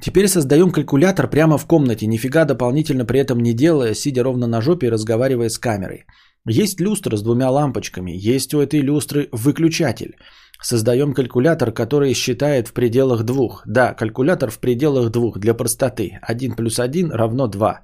Теперь 0.00 0.28
создаем 0.28 0.70
калькулятор 0.70 1.28
прямо 1.28 1.56
в 1.58 1.66
комнате, 1.66 2.06
нифига 2.06 2.44
дополнительно 2.44 3.04
при 3.06 3.20
этом 3.20 3.40
не 3.40 3.54
делая, 3.54 3.94
сидя 3.94 4.22
ровно 4.22 4.46
на 4.46 4.60
жопе 4.60 4.86
и 4.86 4.90
разговаривая 4.90 5.48
с 5.48 5.58
камерой. 5.58 6.04
Есть 6.46 6.80
люстра 6.80 7.16
с 7.16 7.22
двумя 7.22 7.50
лампочками, 7.50 8.12
есть 8.12 8.54
у 8.54 8.60
этой 8.60 8.80
люстры 8.80 9.28
выключатель. 9.32 10.16
Создаем 10.62 11.12
калькулятор, 11.12 11.72
который 11.72 12.14
считает 12.14 12.68
в 12.68 12.72
пределах 12.72 13.24
двух. 13.24 13.62
Да, 13.66 13.94
калькулятор 13.94 14.50
в 14.50 14.58
пределах 14.58 15.10
двух 15.10 15.38
для 15.38 15.54
простоты. 15.54 16.18
1 16.22 16.56
плюс 16.56 16.78
1 16.78 17.10
равно 17.10 17.46
2. 17.46 17.80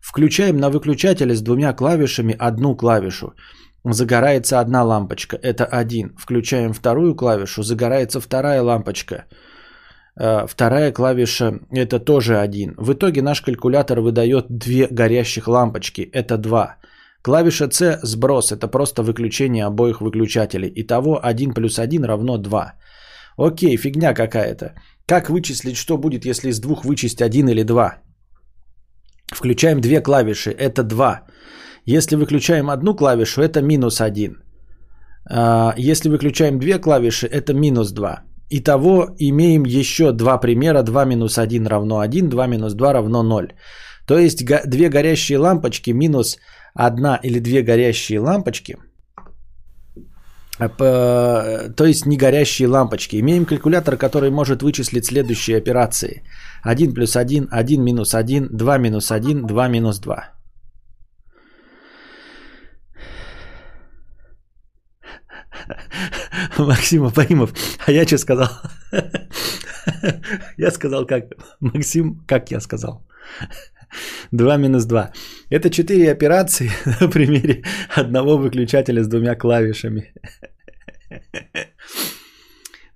Включаем 0.00 0.56
на 0.56 0.70
выключателе 0.70 1.34
с 1.34 1.42
двумя 1.42 1.72
клавишами 1.72 2.34
одну 2.38 2.74
клавишу. 2.74 3.34
Загорается 3.84 4.60
одна 4.60 4.82
лампочка, 4.82 5.36
это 5.36 5.64
один. 5.64 6.14
Включаем 6.18 6.72
вторую 6.72 7.14
клавишу, 7.14 7.62
загорается 7.62 8.20
вторая 8.20 8.62
лампочка. 8.62 9.24
Э, 10.18 10.46
вторая 10.46 10.92
клавиша 10.92 11.60
это 11.70 11.98
тоже 11.98 12.38
один. 12.38 12.74
В 12.78 12.92
итоге 12.92 13.22
наш 13.22 13.42
калькулятор 13.42 14.00
выдает 14.00 14.46
две 14.48 14.86
горящих 14.90 15.48
лампочки, 15.48 16.02
это 16.12 16.36
два. 16.36 16.76
Клавиша 17.22 17.70
C 17.70 17.98
сброс, 18.02 18.52
это 18.52 18.68
просто 18.68 19.02
выключение 19.02 19.66
обоих 19.66 20.00
выключателей. 20.00 20.72
Итого 20.74 21.20
1 21.22 21.54
плюс 21.54 21.78
1 21.78 22.04
равно 22.04 22.38
2. 22.38 22.72
Окей, 23.36 23.76
фигня 23.76 24.14
какая-то. 24.14 24.74
Как 25.06 25.28
вычислить, 25.28 25.76
что 25.76 25.98
будет, 25.98 26.24
если 26.24 26.48
из 26.50 26.60
двух 26.60 26.84
вычесть 26.84 27.20
1 27.20 27.48
или 27.48 27.62
2? 27.62 27.98
Включаем 29.32 29.80
две 29.80 30.00
клавиши, 30.00 30.50
это 30.50 30.82
2. 30.82 31.26
Если 31.86 32.16
выключаем 32.16 32.70
одну 32.70 32.94
клавишу, 32.96 33.42
это 33.42 33.62
минус 33.62 34.00
1. 34.00 34.36
А, 35.30 35.74
если 35.76 36.08
выключаем 36.08 36.58
две 36.58 36.78
клавиши, 36.78 37.26
это 37.26 37.52
минус 37.54 37.92
2. 37.92 38.24
Итого 38.50 39.14
имеем 39.18 39.64
еще 39.64 40.12
два 40.12 40.38
примера. 40.38 40.82
2 40.82 41.04
минус 41.04 41.38
1 41.38 41.66
равно 41.66 41.98
1, 42.00 42.28
2 42.28 42.46
минус 42.46 42.74
2 42.74 42.92
равно 42.92 43.22
0. 43.22 43.52
То 44.06 44.18
есть 44.18 44.44
две 44.44 44.88
горящие 44.88 45.38
лампочки 45.38 45.92
минус 45.92 46.38
одна 46.74 47.20
или 47.22 47.38
две 47.40 47.62
горящие 47.62 48.20
лампочки. 48.20 48.76
А, 50.58 51.70
то 51.76 51.84
есть 51.84 52.06
не 52.06 52.16
горящие 52.16 52.68
лампочки. 52.68 53.20
Имеем 53.20 53.46
калькулятор, 53.46 53.96
который 53.96 54.30
может 54.30 54.62
вычислить 54.62 55.06
следующие 55.06 55.56
операции– 55.56 56.22
1 56.62 56.94
плюс 56.94 57.16
1, 57.16 57.48
1 57.50 57.82
минус 57.82 58.14
1, 58.14 58.48
2 58.52 58.78
минус 58.78 59.10
1, 59.10 59.46
2 59.46 59.68
минус 59.68 60.00
2. 60.00 60.39
Максим 66.58 67.04
Апаимов. 67.04 67.52
А 67.86 67.92
я 67.92 68.06
что 68.06 68.18
сказал? 68.18 68.48
Я 70.56 70.70
сказал 70.70 71.06
как? 71.06 71.24
Максим, 71.60 72.22
как 72.26 72.50
я 72.50 72.60
сказал? 72.60 73.02
2 74.30 74.56
минус 74.56 74.84
2. 74.84 75.12
Это 75.50 75.70
4 75.70 76.12
операции 76.12 76.70
на 77.00 77.08
примере 77.08 77.64
одного 77.96 78.36
выключателя 78.36 79.02
с 79.02 79.08
двумя 79.08 79.34
клавишами. 79.34 80.12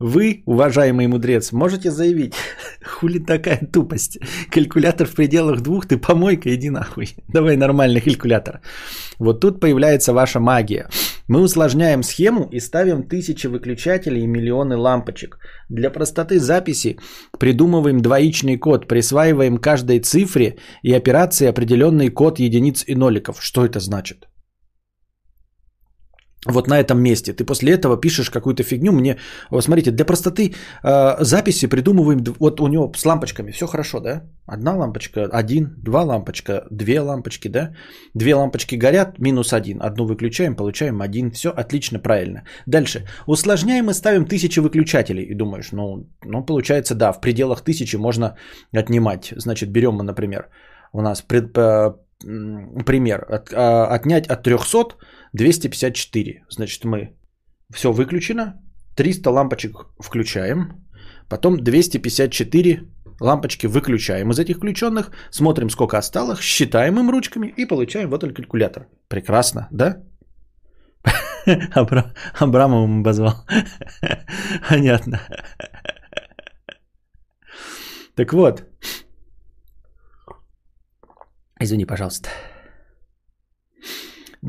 Вы, 0.00 0.42
уважаемый 0.46 1.06
мудрец, 1.06 1.52
можете 1.52 1.90
заявить, 1.90 2.34
хули 2.84 3.18
такая 3.18 3.66
тупость. 3.72 4.18
Калькулятор 4.50 5.06
в 5.06 5.14
пределах 5.14 5.60
двух, 5.60 5.86
ты 5.86 5.98
помойка, 5.98 6.54
иди 6.54 6.70
нахуй. 6.70 7.08
Давай 7.28 7.56
нормальный 7.56 8.00
калькулятор. 8.00 8.60
Вот 9.18 9.40
тут 9.40 9.60
появляется 9.60 10.12
ваша 10.12 10.40
магия. 10.40 10.88
Мы 11.28 11.40
усложняем 11.40 12.02
схему 12.02 12.48
и 12.52 12.60
ставим 12.60 13.04
тысячи 13.04 13.46
выключателей 13.46 14.22
и 14.22 14.26
миллионы 14.26 14.76
лампочек. 14.76 15.38
Для 15.68 15.90
простоты 15.90 16.40
записи 16.40 16.98
придумываем 17.38 18.00
двоичный 18.00 18.58
код, 18.58 18.88
присваиваем 18.88 19.58
каждой 19.58 20.00
цифре 20.00 20.56
и 20.82 20.92
операции 20.92 21.46
определенный 21.46 22.10
код 22.10 22.40
единиц 22.40 22.84
и 22.86 22.94
ноликов. 22.94 23.40
Что 23.40 23.64
это 23.64 23.80
значит? 23.80 24.28
Вот 26.46 26.68
на 26.68 26.80
этом 26.80 27.00
месте. 27.00 27.32
Ты 27.32 27.44
после 27.44 27.72
этого 27.72 27.96
пишешь 28.00 28.30
какую-то 28.30 28.62
фигню. 28.62 28.92
Мне, 28.92 29.16
вот 29.50 29.64
смотрите, 29.64 29.90
для 29.90 30.04
простоты 30.04 30.54
э, 30.82 31.24
записи 31.24 31.66
придумываем, 31.66 32.24
вот 32.38 32.60
у 32.60 32.68
него 32.68 32.92
с 32.96 33.06
лампочками 33.06 33.50
все 33.50 33.66
хорошо, 33.66 34.00
да? 34.00 34.22
Одна 34.46 34.76
лампочка, 34.76 35.24
один, 35.32 35.74
два 35.82 36.02
лампочка, 36.02 36.66
две 36.70 37.00
лампочки, 37.00 37.48
да? 37.48 37.74
Две 38.14 38.34
лампочки 38.34 38.76
горят, 38.76 39.18
минус 39.18 39.52
один. 39.52 39.80
Одну 39.82 40.06
выключаем, 40.06 40.56
получаем 40.56 41.00
один. 41.00 41.30
Все 41.30 41.50
отлично, 41.50 41.98
правильно. 41.98 42.42
Дальше. 42.66 43.06
Усложняем 43.26 43.90
и 43.90 43.94
ставим 43.94 44.26
тысячи 44.26 44.60
выключателей. 44.60 45.24
И 45.24 45.34
думаешь, 45.34 45.72
ну, 45.72 46.06
ну 46.24 46.44
получается, 46.44 46.94
да, 46.94 47.12
в 47.12 47.20
пределах 47.20 47.62
тысячи 47.62 47.96
можно 47.96 48.36
отнимать. 48.76 49.32
Значит, 49.36 49.70
берем 49.70 49.94
мы, 49.94 50.04
например, 50.04 50.48
у 50.92 51.00
нас 51.00 51.22
пред, 51.22 51.56
э, 51.56 51.94
пример. 52.84 53.24
От, 53.28 53.52
э, 53.52 53.86
отнять 53.96 54.26
от 54.26 54.42
300 54.42 54.96
254. 55.34 56.44
Значит, 56.48 56.84
мы 56.84 57.16
все 57.72 57.92
выключено. 57.92 58.54
300 58.96 59.30
лампочек 59.30 59.86
включаем. 59.98 60.84
Потом 61.28 61.56
254 61.56 62.82
лампочки 63.20 63.66
выключаем 63.66 64.30
из 64.30 64.38
этих 64.38 64.56
включенных. 64.56 65.10
Смотрим, 65.30 65.70
сколько 65.70 65.98
осталось. 65.98 66.40
Считаем 66.40 66.98
им 66.98 67.10
ручками 67.10 67.52
и 67.56 67.66
получаем 67.66 68.10
вот 68.10 68.22
этот 68.22 68.36
калькулятор. 68.36 68.86
Прекрасно, 69.08 69.68
да? 69.72 70.02
Абра... 71.74 72.14
Абрамовым 72.40 73.00
обозвал. 73.00 73.34
Понятно. 74.68 75.20
Так 78.14 78.32
вот. 78.32 78.64
Извини, 81.60 81.86
пожалуйста. 81.86 82.28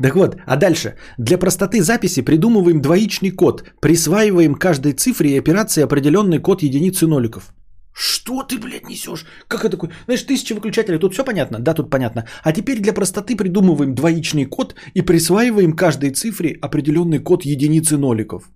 Так 0.02 0.14
вот, 0.14 0.36
а 0.46 0.56
дальше. 0.56 0.94
Для 1.18 1.38
простоты 1.38 1.82
записи 1.82 2.22
придумываем 2.22 2.80
двоичный 2.80 3.30
код, 3.30 3.64
присваиваем 3.80 4.54
каждой 4.54 4.92
цифре 4.92 5.30
и 5.30 5.38
операции 5.38 5.82
определенный 5.82 6.38
код 6.38 6.62
единицы 6.62 7.06
ноликов. 7.06 7.54
Что 7.98 8.42
ты, 8.42 8.58
блядь, 8.58 8.88
несешь? 8.88 9.24
Как 9.48 9.60
это 9.60 9.70
такое? 9.70 9.90
Знаешь, 10.04 10.22
тысяча 10.22 10.54
выключателей, 10.54 10.98
тут 10.98 11.14
все 11.14 11.24
понятно? 11.24 11.60
Да, 11.60 11.72
тут 11.72 11.88
понятно. 11.88 12.26
А 12.42 12.52
теперь 12.52 12.80
для 12.80 12.92
простоты 12.92 13.36
придумываем 13.36 13.94
двоичный 13.94 14.44
код 14.44 14.74
и 14.92 15.00
присваиваем 15.00 15.72
каждой 15.72 16.10
цифре 16.10 16.58
определенный 16.60 17.20
код 17.20 17.46
единицы 17.46 17.96
ноликов. 17.96 18.50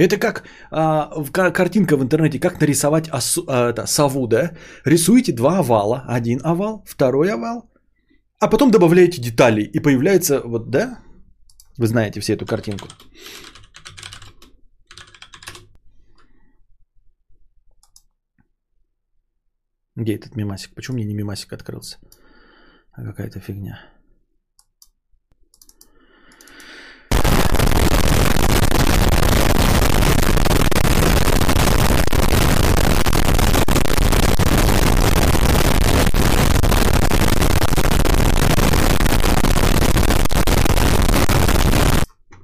Это 0.00 0.16
как 0.16 0.44
а, 0.70 1.52
картинка 1.52 1.96
в 1.96 2.02
интернете, 2.02 2.40
как 2.40 2.60
нарисовать 2.60 3.08
осу, 3.10 3.44
а, 3.46 3.70
это, 3.70 3.86
сову, 3.86 4.26
да? 4.26 4.52
Рисуете 4.86 5.32
два 5.32 5.58
овала, 5.58 6.04
один 6.08 6.40
овал, 6.42 6.82
второй 6.86 7.30
овал, 7.30 7.70
а 8.40 8.48
потом 8.48 8.70
добавляете 8.70 9.20
детали, 9.20 9.60
и 9.62 9.78
появляется 9.78 10.40
вот, 10.40 10.70
да? 10.70 11.02
Вы 11.76 11.86
знаете 11.86 12.20
все 12.20 12.32
эту 12.32 12.46
картинку. 12.46 12.88
Где 19.96 20.14
этот 20.14 20.34
мимасик? 20.34 20.74
Почему 20.74 20.96
мне 20.96 21.04
не 21.04 21.14
мимасик 21.14 21.52
открылся? 21.52 21.98
А 22.92 23.04
какая-то 23.04 23.40
фигня. 23.40 23.78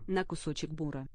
На 0.08 0.24
кусочек 0.24 0.70
бура. 0.70 1.06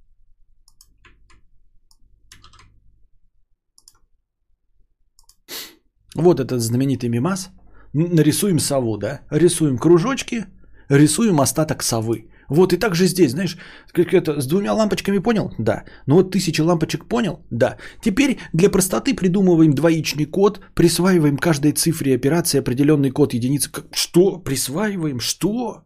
Вот 6.16 6.40
этот 6.40 6.62
знаменитый 6.62 7.10
мимас. 7.10 7.50
Нарисуем 7.94 8.60
сову, 8.60 8.98
да? 8.98 9.22
Рисуем 9.32 9.78
кружочки, 9.78 10.46
рисуем 10.90 11.40
остаток 11.40 11.84
совы. 11.84 12.28
Вот 12.50 12.74
и 12.74 12.78
так 12.78 12.96
же 12.96 13.08
здесь, 13.08 13.32
знаешь, 13.32 13.58
как 13.94 14.14
это, 14.14 14.42
с 14.42 14.48
двумя 14.48 14.74
лампочками 14.74 15.20
понял? 15.20 15.54
Да. 15.58 15.84
Ну 16.08 16.16
вот 16.16 16.32
тысячи 16.32 16.62
лампочек 16.62 17.08
понял? 17.08 17.46
Да. 17.50 17.78
Теперь 18.02 18.40
для 18.54 18.70
простоты 18.70 19.14
придумываем 19.14 19.74
двоичный 19.74 20.26
код, 20.26 20.60
присваиваем 20.76 21.38
каждой 21.38 21.72
цифре 21.72 22.16
операции 22.16 22.60
определенный 22.60 23.12
код 23.12 23.34
единицы. 23.34 23.70
Что? 23.94 24.38
Присваиваем? 24.44 25.20
Что? 25.20 25.84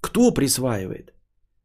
Кто 0.00 0.34
присваивает? 0.34 1.12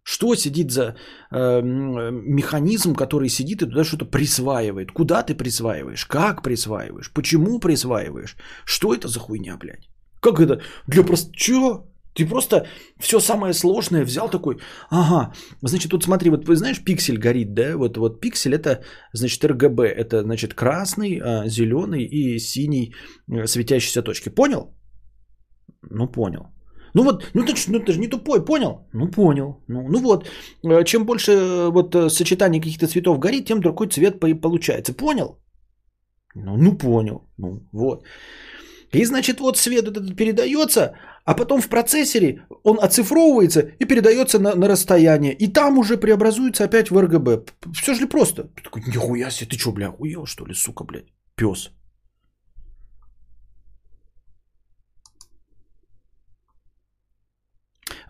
Что 0.10 0.36
сидит 0.36 0.72
за 0.72 0.96
э, 1.32 1.62
механизм, 1.62 2.96
который 2.96 3.30
сидит 3.30 3.62
и 3.62 3.66
туда 3.66 3.84
что-то 3.84 4.06
присваивает? 4.06 4.92
Куда 4.92 5.22
ты 5.22 5.36
присваиваешь? 5.36 6.06
Как 6.06 6.44
присваиваешь? 6.44 7.12
Почему 7.14 7.60
присваиваешь? 7.60 8.38
Что 8.66 8.94
это 8.94 9.10
за 9.10 9.20
хуйня, 9.20 9.58
блядь? 9.58 9.90
Как 10.22 10.40
это? 10.40 10.62
Для 10.88 11.04
просто... 11.04 11.32
Чё? 11.34 11.84
Ты 12.16 12.26
просто 12.26 12.66
все 13.00 13.20
самое 13.20 13.54
сложное 13.54 14.06
взял 14.06 14.30
такой, 14.30 14.56
ага, 14.90 15.34
значит, 15.62 15.92
тут 15.92 16.04
смотри, 16.04 16.30
вот 16.30 16.48
вы 16.48 16.56
знаешь, 16.56 16.84
пиксель 16.84 17.20
горит, 17.20 17.54
да, 17.54 17.78
вот, 17.78 17.98
вот 17.98 18.22
пиксель 18.22 18.56
это, 18.56 18.80
значит, 19.14 19.44
RGB, 19.44 19.82
это, 19.84 20.24
значит, 20.24 20.54
красный, 20.54 21.20
а, 21.20 21.50
зеленый 21.50 22.06
и 22.06 22.40
синий 22.40 22.94
э, 23.30 23.46
светящиеся 23.46 24.02
точки. 24.02 24.30
Понял? 24.30 24.74
Ну, 25.92 26.08
понял. 26.08 26.57
Ну 26.98 27.04
вот, 27.04 27.24
ну 27.36 27.46
ты, 27.46 27.54
ну 27.72 27.80
ты 27.80 27.92
же 27.92 28.00
не 28.00 28.08
тупой, 28.08 28.46
понял? 28.46 28.88
Ну 28.94 29.12
понял. 29.12 29.64
Ну, 29.68 29.88
ну 29.90 30.00
вот, 30.00 30.28
э, 30.64 30.84
чем 30.84 31.06
больше 31.06 31.32
э, 31.32 31.70
вот 31.70 31.96
э, 31.96 32.10
сочетаний 32.10 32.60
каких-то 32.60 32.88
цветов 32.88 33.20
горит, 33.20 33.46
тем 33.46 33.60
другой 33.60 33.88
цвет 33.88 34.20
получается. 34.20 34.94
Понял? 34.94 35.38
Ну, 36.36 36.58
ну 36.58 36.78
понял. 36.78 37.22
Ну 37.38 37.62
вот. 37.72 38.04
И 38.94 39.06
значит, 39.06 39.40
вот 39.40 39.58
свет 39.58 39.88
этот 39.88 40.16
передается, 40.16 40.94
а 41.26 41.36
потом 41.36 41.62
в 41.62 41.68
процессоре 41.68 42.48
он 42.64 42.80
оцифровывается 42.80 43.60
и 43.80 43.86
передается 43.86 44.40
на, 44.40 44.56
на 44.56 44.68
расстояние. 44.68 45.34
И 45.34 45.54
там 45.54 45.78
уже 45.78 45.98
преобразуется 45.98 46.64
опять 46.64 46.90
в 46.90 46.98
RGB. 46.98 47.50
Все 47.74 47.94
же 47.94 48.02
ли 48.02 48.08
просто? 48.08 48.44
Ты 48.44 48.64
такой, 48.64 48.82
нихуя 48.88 49.30
себе, 49.30 49.50
ты 49.50 49.60
что, 49.60 49.72
бля, 49.72 49.90
охуел 49.90 50.26
что 50.26 50.48
ли, 50.48 50.56
сука, 50.56 50.84
блядь, 50.84 51.14
пес. 51.36 51.70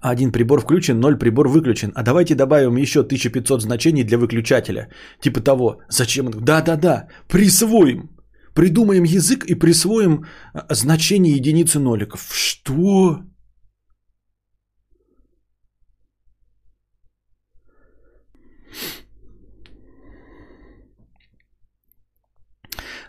Один 0.09 0.31
прибор 0.31 0.61
включен, 0.61 0.99
ноль 0.99 1.17
прибор 1.17 1.47
выключен. 1.47 1.91
А 1.95 2.03
давайте 2.03 2.35
добавим 2.35 2.77
еще 2.77 3.01
1500 3.01 3.61
значений 3.61 4.03
для 4.03 4.17
выключателя. 4.17 4.89
Типа 5.21 5.41
того, 5.41 5.81
зачем? 5.89 6.31
Да-да-да, 6.31 7.07
присвоим. 7.27 8.09
Придумаем 8.53 9.03
язык 9.03 9.45
и 9.45 9.55
присвоим 9.55 10.25
а, 10.53 10.73
значение 10.73 11.35
единицы 11.35 11.79
ноликов. 11.79 12.31
Что? 12.33 13.21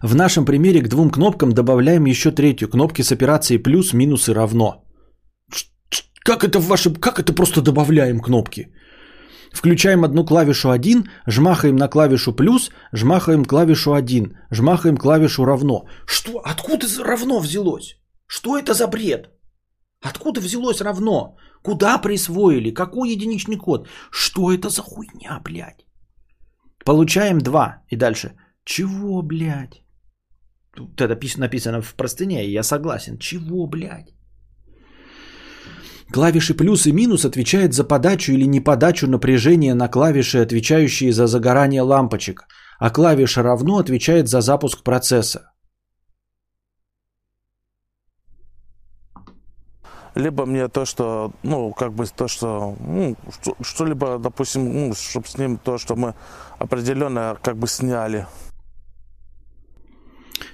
В 0.03 0.15
нашем 0.15 0.45
примере 0.45 0.83
к 0.83 0.89
двум 0.89 1.11
кнопкам 1.11 1.53
добавляем 1.53 2.07
еще 2.07 2.31
третью. 2.31 2.69
Кнопки 2.69 3.03
с 3.03 3.11
операцией 3.11 3.63
плюс, 3.63 3.93
минус 3.93 4.29
и 4.29 4.33
равно. 4.33 4.88
Как 6.29 6.45
это 6.45 6.59
в 6.61 6.67
вашем... 6.67 6.95
Как 6.95 7.19
это 7.19 7.33
просто 7.33 7.63
добавляем 7.63 8.21
кнопки? 8.21 8.67
Включаем 9.53 10.05
одну 10.05 10.27
клавишу 10.27 10.69
1, 10.69 11.05
жмахаем 11.27 11.77
на 11.77 11.89
клавишу 11.89 12.37
плюс, 12.37 12.71
жмахаем 12.93 13.45
клавишу 13.45 13.95
1, 13.95 14.37
жмахаем 14.51 14.97
клавишу 14.99 15.47
равно. 15.47 15.87
Что? 16.07 16.43
Откуда 16.45 16.87
равно 17.05 17.41
взялось? 17.41 17.97
Что 18.27 18.59
это 18.59 18.75
за 18.75 18.87
бред? 18.87 19.31
Откуда 20.03 20.41
взялось 20.41 20.83
равно? 20.83 21.37
Куда 21.63 21.99
присвоили? 21.99 22.75
Какой 22.75 23.09
единичный 23.09 23.57
код? 23.57 23.89
Что 24.11 24.53
это 24.53 24.69
за 24.69 24.83
хуйня, 24.83 25.41
блядь? 25.43 25.87
Получаем 26.85 27.39
2. 27.39 27.85
И 27.89 27.97
дальше. 27.97 28.33
Чего, 28.65 29.23
блядь? 29.23 29.83
Тут 30.77 31.01
это 31.01 31.41
написано 31.41 31.81
в 31.81 31.95
простыне, 31.95 32.47
и 32.47 32.53
я 32.53 32.63
согласен. 32.63 33.19
Чего, 33.19 33.67
блядь? 33.67 34.18
Клавиши 36.11 36.55
плюс 36.55 36.87
и 36.87 36.93
минус 36.93 37.25
отвечают 37.25 37.75
за 37.75 37.85
подачу 37.85 38.33
или 38.33 38.47
неподачу 38.47 39.07
напряжения 39.07 39.75
на 39.75 39.89
клавиши, 39.89 40.39
отвечающие 40.39 41.13
за 41.13 41.27
загорание 41.27 41.83
лампочек, 41.83 42.45
а 42.79 42.91
клавиша 42.91 43.43
равно 43.43 43.77
отвечает 43.77 44.29
за 44.29 44.41
запуск 44.41 44.83
процесса. 44.83 45.53
Либо 50.15 50.47
мне 50.47 50.69
то, 50.69 50.87
что, 50.87 51.33
ну, 51.43 51.73
как 51.73 51.93
бы 51.93 52.07
то, 52.07 52.27
что, 52.27 52.75
ну, 52.81 53.15
что-либо, 53.61 54.19
допустим, 54.19 54.89
ну, 54.89 54.95
чтобы 54.95 55.29
с 55.29 55.37
ним 55.37 55.59
то, 55.59 55.77
что 55.77 55.95
мы 55.95 56.15
определенно 56.59 57.37
как 57.43 57.57
бы 57.59 57.69
сняли. 57.69 58.27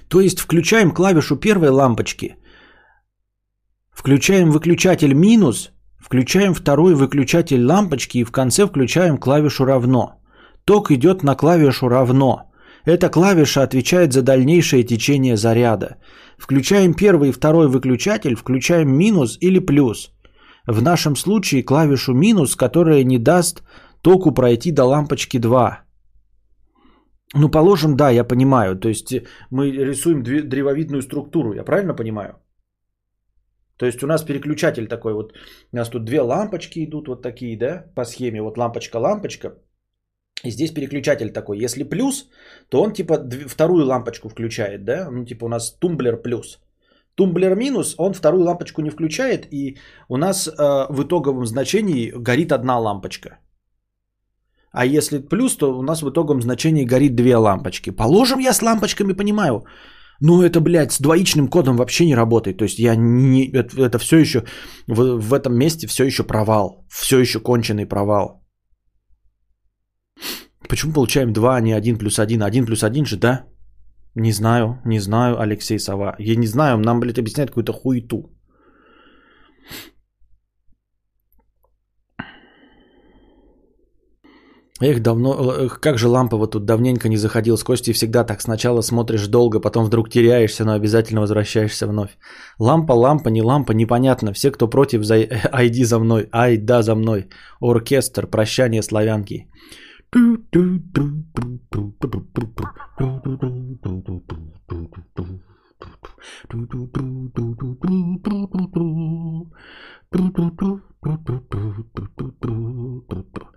То 0.09 0.19
есть 0.19 0.39
включаем 0.39 0.91
клавишу 0.91 1.37
первой 1.37 1.69
лампочки– 1.69 2.35
Включаем 3.95 4.51
выключатель 4.51 5.13
минус, 5.13 5.71
включаем 5.97 6.53
второй 6.53 6.95
выключатель 6.95 7.65
лампочки 7.65 8.19
и 8.19 8.23
в 8.25 8.31
конце 8.31 8.67
включаем 8.67 9.17
клавишу 9.17 9.65
равно. 9.65 10.21
Ток 10.65 10.91
идет 10.91 11.23
на 11.23 11.35
клавишу 11.35 11.87
равно. 11.87 12.51
Эта 12.83 13.09
клавиша 13.09 13.63
отвечает 13.63 14.13
за 14.13 14.21
дальнейшее 14.21 14.83
течение 14.83 15.37
заряда. 15.37 15.95
Включаем 16.37 16.93
первый 16.93 17.29
и 17.29 17.31
второй 17.31 17.67
выключатель, 17.67 18.35
включаем 18.35 18.95
минус 18.95 19.37
или 19.41 19.59
плюс. 19.59 20.11
В 20.67 20.81
нашем 20.81 21.15
случае 21.15 21.63
клавишу 21.63 22.13
минус, 22.13 22.55
которая 22.55 23.03
не 23.03 23.17
даст 23.17 23.63
току 24.01 24.33
пройти 24.33 24.71
до 24.71 24.83
лампочки 24.83 25.39
2. 25.39 25.79
Ну, 27.33 27.49
положим, 27.49 27.95
да, 27.95 28.09
я 28.09 28.23
понимаю. 28.23 28.75
То 28.75 28.89
есть 28.89 29.15
мы 29.49 29.71
рисуем 29.71 30.21
древовидную 30.21 31.01
структуру, 31.01 31.53
я 31.53 31.63
правильно 31.63 31.93
понимаю? 31.95 32.35
То 33.77 33.85
есть 33.85 34.03
у 34.03 34.07
нас 34.07 34.23
переключатель 34.23 34.87
такой 34.87 35.13
вот, 35.13 35.33
у 35.71 35.75
нас 35.75 35.89
тут 35.89 36.05
две 36.05 36.21
лампочки 36.21 36.85
идут 36.85 37.07
вот 37.07 37.21
такие, 37.21 37.57
да, 37.57 37.85
по 37.95 38.05
схеме, 38.05 38.41
вот 38.41 38.57
лампочка-лампочка. 38.57 39.53
И 40.43 40.51
здесь 40.51 40.71
переключатель 40.71 41.31
такой. 41.31 41.63
Если 41.63 41.83
плюс, 41.83 42.29
то 42.69 42.81
он 42.81 42.93
типа 42.93 43.17
вторую 43.47 43.85
лампочку 43.85 44.29
включает, 44.29 44.85
да, 44.85 45.09
ну 45.11 45.25
типа 45.25 45.45
у 45.45 45.49
нас 45.49 45.71
тумблер 45.79 46.21
плюс. 46.21 46.59
Тумблер 47.15 47.55
минус, 47.55 47.95
он 47.97 48.13
вторую 48.13 48.43
лампочку 48.43 48.81
не 48.81 48.89
включает, 48.89 49.47
и 49.53 49.77
у 50.09 50.17
нас 50.17 50.47
э, 50.47 50.51
в 50.89 51.03
итоговом 51.03 51.45
значении 51.45 52.11
горит 52.11 52.51
одна 52.51 52.77
лампочка. 52.79 53.39
А 54.71 54.85
если 54.85 55.19
плюс, 55.19 55.55
то 55.57 55.77
у 55.77 55.81
нас 55.81 56.01
в 56.01 56.09
итоговом 56.09 56.41
значении 56.41 56.85
горит 56.85 57.15
две 57.15 57.37
лампочки. 57.37 57.91
Положим, 57.91 58.39
я 58.39 58.53
с 58.53 58.61
лампочками 58.61 59.13
понимаю. 59.13 59.65
Но 60.21 60.43
это, 60.43 60.61
блядь, 60.61 60.91
с 60.91 60.99
двоичным 60.99 61.47
кодом 61.47 61.77
вообще 61.77 62.05
не 62.05 62.15
работает. 62.15 62.57
То 62.57 62.65
есть 62.65 62.79
я 62.79 62.95
не... 62.95 63.51
Это, 63.51 63.85
это 63.85 63.99
все 63.99 64.17
еще... 64.17 64.43
В, 64.87 65.19
в 65.19 65.33
этом 65.33 65.55
месте 65.57 65.87
все 65.87 66.05
еще 66.05 66.23
провал. 66.23 66.85
Все 66.89 67.19
еще 67.19 67.39
конченый 67.39 67.85
провал. 67.85 68.43
Почему 70.69 70.93
получаем 70.93 71.33
2, 71.33 71.55
а 71.55 71.61
не 71.61 71.73
1 71.73 71.97
плюс 71.97 72.19
1? 72.19 72.41
1 72.41 72.65
плюс 72.65 72.83
1 72.83 73.05
же, 73.05 73.17
да? 73.17 73.45
Не 74.15 74.31
знаю, 74.31 74.81
не 74.85 74.99
знаю, 74.99 75.39
Алексей 75.39 75.79
Сова. 75.79 76.15
Я 76.19 76.35
не 76.37 76.47
знаю, 76.47 76.77
нам, 76.77 76.99
блядь, 76.99 77.19
объясняют 77.19 77.51
какую-то 77.51 77.73
хуету. 77.73 78.31
Эх, 84.81 85.01
давно, 85.01 85.53
эх, 85.53 85.79
как 85.79 85.97
же 85.97 86.09
лампа 86.09 86.37
вот 86.37 86.51
тут 86.51 86.65
давненько 86.65 87.07
не 87.07 87.17
заходил. 87.17 87.57
С 87.57 87.63
Костей 87.63 87.93
всегда 87.93 88.25
так. 88.25 88.41
Сначала 88.41 88.81
смотришь 88.81 89.27
долго, 89.27 89.61
потом 89.61 89.85
вдруг 89.85 90.09
теряешься, 90.09 90.65
но 90.65 90.73
обязательно 90.73 91.21
возвращаешься 91.21 91.87
вновь. 91.87 92.17
Лампа, 92.59 92.93
лампа, 92.93 93.29
не 93.29 93.41
лампа, 93.41 93.71
непонятно. 93.71 94.33
Все, 94.33 94.51
кто 94.51 94.67
против, 94.67 95.05
за... 95.05 95.15
айди 95.51 95.85
за 95.85 95.99
мной. 95.99 96.27
Ай, 96.31 96.57
да, 96.57 96.81
за 96.81 96.95
мной. 96.95 97.29
Оркестр, 97.61 98.27
прощание 98.27 98.83
славянки. 98.83 99.47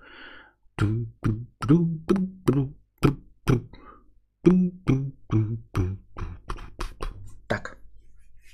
Так, 7.49 7.79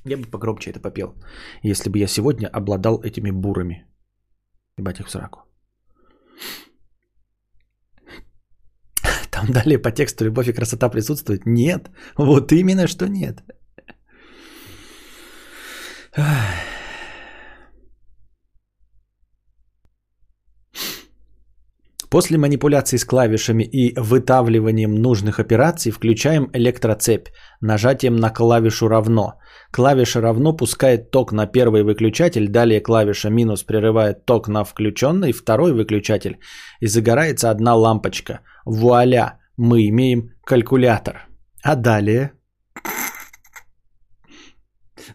я 0.04 0.16
бы 0.16 0.24
погромче 0.30 0.70
это 0.70 0.80
попел, 0.80 1.14
если 1.62 1.90
бы 1.90 1.98
я 1.98 2.06
сегодня 2.06 2.48
обладал 2.48 3.02
этими 3.02 3.30
бурами. 3.30 3.87
Ебать 4.78 5.00
их 5.00 5.06
в 5.06 5.10
сраку. 5.10 5.40
Там 9.30 9.46
далее 9.52 9.78
по 9.78 9.90
тексту 9.90 10.24
любовь 10.24 10.48
и 10.48 10.52
красота 10.52 10.88
присутствует? 10.88 11.46
Нет. 11.46 11.90
Вот 12.16 12.52
именно, 12.52 12.87
что 12.87 13.06
нет. 13.06 13.42
После 22.14 22.38
манипуляций 22.38 22.96
с 22.96 23.05
клавишами 23.05 23.64
и 23.64 23.92
вытавливанием 23.98 24.94
нужных 24.94 25.40
операций 25.40 25.90
включаем 25.90 26.48
электроцепь 26.53 27.31
нажатием 27.61 28.16
на 28.16 28.31
клавишу 28.31 28.87
«равно». 28.87 29.40
Клавиша 29.72 30.20
«равно» 30.20 30.57
пускает 30.57 31.11
ток 31.11 31.33
на 31.33 31.46
первый 31.46 31.83
выключатель, 31.83 32.46
далее 32.46 32.81
клавиша 32.81 33.31
«минус» 33.31 33.64
прерывает 33.64 34.27
ток 34.27 34.46
на 34.46 34.62
включенный 34.62 35.33
второй 35.33 35.72
выключатель 35.72 36.38
и 36.79 36.87
загорается 36.87 37.50
одна 37.50 37.74
лампочка. 37.74 38.42
Вуаля, 38.64 39.40
мы 39.57 39.88
имеем 39.88 40.31
калькулятор. 40.44 41.27
А 41.64 41.74
далее 41.74 42.31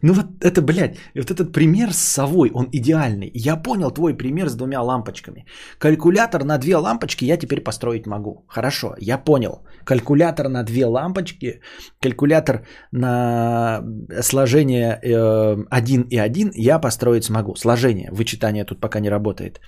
ну 0.01 0.13
вот 0.13 0.25
это, 0.41 0.61
блядь, 0.61 0.97
вот 1.15 1.31
этот 1.31 1.53
пример 1.53 1.93
с 1.93 1.97
совой, 1.97 2.51
он 2.53 2.69
идеальный. 2.71 3.31
Я 3.33 3.55
понял 3.55 3.91
твой 3.91 4.17
пример 4.17 4.49
с 4.49 4.55
двумя 4.55 4.81
лампочками. 4.81 5.45
Калькулятор 5.77 6.43
на 6.43 6.57
две 6.57 6.75
лампочки 6.77 7.25
я 7.25 7.37
теперь 7.37 7.61
построить 7.61 8.07
могу. 8.07 8.45
Хорошо, 8.47 8.95
я 8.99 9.17
понял. 9.17 9.65
Калькулятор 9.85 10.49
на 10.49 10.63
две 10.63 10.85
лампочки, 10.85 11.61
калькулятор 12.01 12.67
на 12.91 13.83
сложение 14.21 14.99
э, 15.03 15.57
1 15.69 16.01
и 16.09 16.17
1 16.17 16.51
я 16.55 16.79
построить 16.79 17.23
смогу. 17.23 17.55
Сложение, 17.55 18.09
вычитание 18.11 18.65
тут 18.65 18.79
пока 18.79 18.99
не 18.99 19.09
работает. 19.09 19.59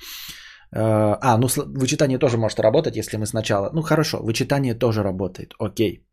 Э, 0.73 1.17
а, 1.21 1.37
ну 1.37 1.47
вычитание 1.77 2.19
тоже 2.19 2.37
может 2.37 2.59
работать, 2.59 2.95
если 2.95 3.17
мы 3.17 3.25
сначала... 3.25 3.69
Ну 3.73 3.81
хорошо, 3.81 4.17
вычитание 4.23 4.73
тоже 4.73 5.03
работает, 5.03 5.53
окей. 5.59 6.05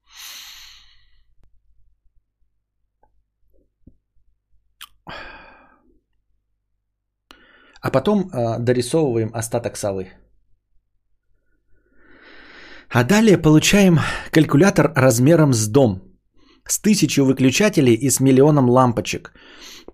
А 7.81 7.91
потом 7.91 8.31
э, 8.31 8.59
дорисовываем 8.59 9.31
остаток 9.35 9.77
совы. 9.77 10.09
А 12.91 13.05
далее 13.05 13.39
получаем 13.39 13.99
калькулятор 14.31 14.93
размером 14.97 15.53
с 15.53 15.69
дом. 15.69 16.01
С 16.67 16.81
тысячу 16.81 17.25
выключателей 17.25 17.95
и 17.95 18.11
с 18.11 18.21
миллионом 18.21 18.69
лампочек. 18.69 19.33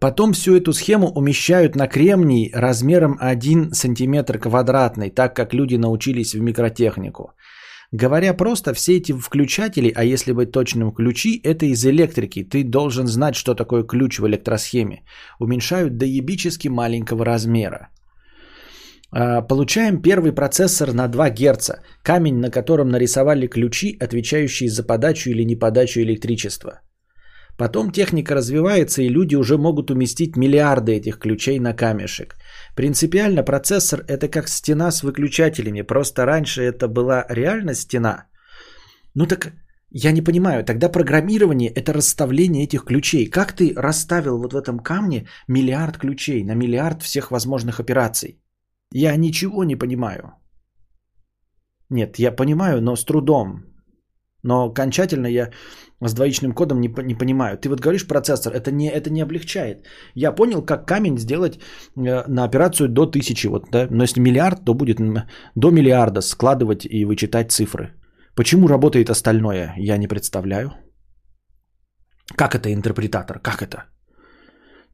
Потом 0.00 0.32
всю 0.32 0.56
эту 0.56 0.72
схему 0.72 1.08
умещают 1.08 1.76
на 1.76 1.88
кремний 1.88 2.50
размером 2.54 3.16
1 3.20 3.72
см 3.72 4.38
квадратный, 4.38 5.10
так 5.10 5.36
как 5.36 5.54
люди 5.54 5.76
научились 5.76 6.34
в 6.34 6.40
микротехнику. 6.40 7.32
Говоря 7.96 8.34
просто, 8.34 8.74
все 8.74 8.96
эти 8.96 9.12
включатели, 9.12 9.92
а 9.94 10.02
если 10.02 10.32
быть 10.32 10.50
точным, 10.50 10.90
ключи, 10.92 11.40
это 11.44 11.66
из 11.66 11.84
электрики. 11.84 12.42
Ты 12.42 12.64
должен 12.64 13.06
знать, 13.06 13.36
что 13.36 13.54
такое 13.54 13.84
ключ 13.84 14.18
в 14.18 14.26
электросхеме. 14.26 15.04
Уменьшают 15.38 15.96
до 15.96 16.04
ебически 16.04 16.68
маленького 16.68 17.24
размера. 17.24 17.88
А, 19.12 19.42
получаем 19.42 20.02
первый 20.02 20.32
процессор 20.32 20.92
на 20.92 21.06
2 21.06 21.30
Гц, 21.30 21.70
камень, 22.02 22.40
на 22.40 22.50
котором 22.50 22.88
нарисовали 22.88 23.46
ключи, 23.46 23.96
отвечающие 24.00 24.68
за 24.68 24.82
подачу 24.82 25.30
или 25.30 25.44
неподачу 25.44 26.00
электричества. 26.00 26.80
Потом 27.56 27.92
техника 27.92 28.34
развивается, 28.34 29.02
и 29.02 29.08
люди 29.08 29.36
уже 29.36 29.56
могут 29.56 29.90
уместить 29.92 30.36
миллиарды 30.36 30.96
этих 30.96 31.18
ключей 31.20 31.60
на 31.60 31.72
камешек. 31.72 32.34
Принципиально 32.76 33.44
процессор 33.44 34.04
это 34.08 34.28
как 34.28 34.48
стена 34.48 34.90
с 34.90 35.02
выключателями, 35.02 35.82
просто 35.82 36.24
раньше 36.24 36.62
это 36.62 36.88
была 36.88 37.24
реально 37.28 37.74
стена. 37.74 38.26
Ну 39.14 39.26
так 39.26 39.52
я 39.90 40.12
не 40.12 40.22
понимаю, 40.22 40.64
тогда 40.64 40.88
программирование 40.88 41.70
это 41.70 41.92
расставление 41.92 42.64
этих 42.64 42.84
ключей. 42.84 43.30
Как 43.30 43.52
ты 43.52 43.72
расставил 43.76 44.38
вот 44.38 44.52
в 44.52 44.56
этом 44.56 44.80
камне 44.80 45.28
миллиард 45.48 45.98
ключей 45.98 46.42
на 46.42 46.54
миллиард 46.54 47.02
всех 47.02 47.30
возможных 47.30 47.78
операций? 47.78 48.42
Я 48.92 49.16
ничего 49.16 49.64
не 49.64 49.76
понимаю. 49.76 50.32
Нет, 51.90 52.18
я 52.18 52.32
понимаю, 52.32 52.80
но 52.80 52.96
с 52.96 53.04
трудом. 53.04 53.64
Но 54.42 54.64
окончательно 54.64 55.28
я 55.28 55.52
с 56.08 56.14
двоичным 56.14 56.52
кодом 56.52 56.80
не, 56.80 56.88
не 57.04 57.14
понимаю. 57.14 57.58
Ты 57.58 57.68
вот 57.68 57.80
говоришь 57.80 58.06
процессор, 58.06 58.52
это 58.52 58.70
не, 58.70 58.88
это 58.88 59.10
не 59.10 59.22
облегчает. 59.22 59.86
Я 60.14 60.32
понял, 60.32 60.62
как 60.62 60.86
камень 60.86 61.18
сделать 61.18 61.58
э, 61.96 62.24
на 62.28 62.44
операцию 62.44 62.88
до 62.88 63.06
тысячи. 63.06 63.48
Вот, 63.48 63.70
да? 63.70 63.86
Но 63.90 64.02
если 64.02 64.20
миллиард, 64.20 64.64
то 64.64 64.74
будет 64.74 64.98
до 65.54 65.70
миллиарда 65.70 66.20
складывать 66.20 66.86
и 66.86 67.04
вычитать 67.04 67.52
цифры. 67.52 67.94
Почему 68.34 68.68
работает 68.68 69.10
остальное, 69.10 69.74
я 69.78 69.96
не 69.96 70.08
представляю. 70.08 70.72
Как 72.36 72.54
это 72.54 72.72
интерпретатор? 72.72 73.38
Как 73.38 73.62
это? 73.62 73.84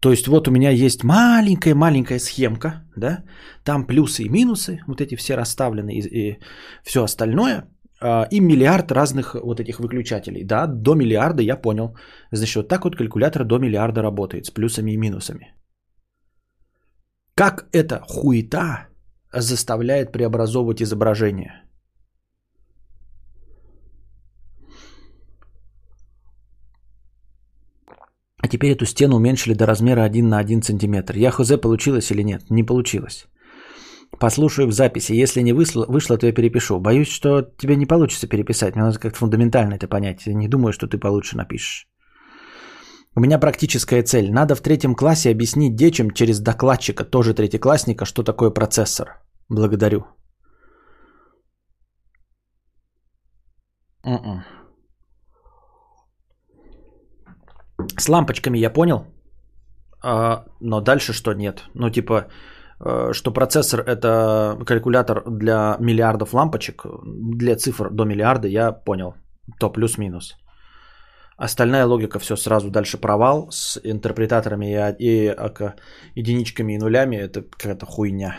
То 0.01 0.11
есть 0.11 0.27
вот 0.29 0.49
у 0.49 0.51
меня 0.51 0.70
есть 0.70 1.05
маленькая-маленькая 1.05 2.18
схемка, 2.18 2.85
да, 2.96 3.25
там 3.64 3.87
плюсы 3.87 4.23
и 4.23 4.29
минусы, 4.29 4.81
вот 4.87 5.01
эти 5.01 5.14
все 5.14 5.37
расставлены 5.37 5.90
и, 5.90 6.01
и 6.01 6.38
все 6.83 7.03
остальное, 7.03 7.68
и 8.03 8.41
миллиард 8.41 8.93
разных 8.93 9.35
вот 9.35 9.61
этих 9.61 9.79
выключателей. 9.79 10.45
Да, 10.45 10.67
до 10.67 10.95
миллиарда 10.95 11.43
я 11.43 11.57
понял. 11.57 11.97
Значит, 12.33 12.57
вот 12.57 12.69
так 12.69 12.85
вот 12.85 12.97
калькулятор 12.97 13.45
до 13.45 13.59
миллиарда 13.59 14.03
работает 14.03 14.47
с 14.47 14.51
плюсами 14.51 14.93
и 14.93 14.97
минусами. 14.97 15.55
Как 17.35 17.69
эта 17.73 18.01
хуета 18.01 18.89
заставляет 19.33 20.13
преобразовывать 20.13 20.83
изображение? 20.83 21.63
А 28.43 28.49
теперь 28.49 28.73
эту 28.73 28.87
стену 28.87 29.17
уменьшили 29.17 29.55
до 29.55 29.67
размера 29.67 30.03
1 30.05 30.29
на 30.29 30.39
1 30.39 30.63
сантиметр. 30.63 31.17
Я 31.17 31.31
хз 31.31 31.61
получилось 31.61 32.11
или 32.11 32.23
нет? 32.23 32.51
Не 32.51 32.63
получилось. 32.63 33.30
Послушаю 34.18 34.68
в 34.68 34.73
записи. 34.73 35.12
Если 35.12 35.42
не 35.42 35.53
вышло, 35.53 35.87
вышло, 35.87 36.18
то 36.18 36.27
я 36.27 36.33
перепишу. 36.33 36.81
Боюсь, 36.81 37.09
что 37.09 37.42
тебе 37.42 37.77
не 37.77 37.87
получится 37.87 38.27
переписать. 38.27 38.75
Мне 38.75 38.85
надо 38.85 38.99
как-то 38.99 39.18
фундаментально 39.18 39.75
это 39.75 39.88
понять. 39.88 40.27
Я 40.27 40.35
не 40.35 40.49
думаю, 40.49 40.73
что 40.73 40.87
ты 40.87 40.99
получше 40.99 41.37
напишешь. 41.37 41.87
У 43.16 43.20
меня 43.20 43.38
практическая 43.38 44.03
цель. 44.03 44.31
Надо 44.31 44.55
в 44.55 44.61
третьем 44.61 44.94
классе 44.94 45.31
объяснить 45.31 45.77
детям 45.77 46.11
через 46.11 46.40
докладчика, 46.40 47.05
тоже 47.05 47.35
третьеклассника, 47.35 48.05
что 48.05 48.23
такое 48.23 48.51
процессор. 48.51 49.23
Благодарю. 49.49 50.05
Mm-mm. 54.07 54.42
С 57.99 58.09
лампочками 58.09 58.59
я 58.59 58.70
понял, 58.70 59.07
а, 60.03 60.44
но 60.61 60.81
дальше 60.81 61.12
что 61.12 61.35
нет. 61.35 61.64
Ну, 61.75 61.90
типа, 61.90 62.29
что 63.12 63.33
процессор 63.33 63.81
это 63.81 64.59
калькулятор 64.66 65.25
для 65.31 65.77
миллиардов 65.81 66.33
лампочек, 66.33 66.85
для 67.37 67.57
цифр 67.57 67.90
до 67.90 68.05
миллиарда, 68.05 68.49
я 68.49 68.73
понял. 68.73 69.14
То 69.59 69.71
плюс-минус. 69.71 70.37
Остальная 71.37 71.87
логика 71.87 72.19
все 72.19 72.37
сразу 72.37 72.71
дальше 72.71 72.99
провал 72.99 73.49
с 73.51 73.81
интерпретаторами 73.83 74.66
и, 74.66 74.95
и, 74.99 75.35
и 76.14 76.21
единичками 76.21 76.75
и 76.75 76.79
нулями. 76.79 77.16
Это 77.16 77.43
какая-то 77.43 77.87
хуйня. 77.87 78.37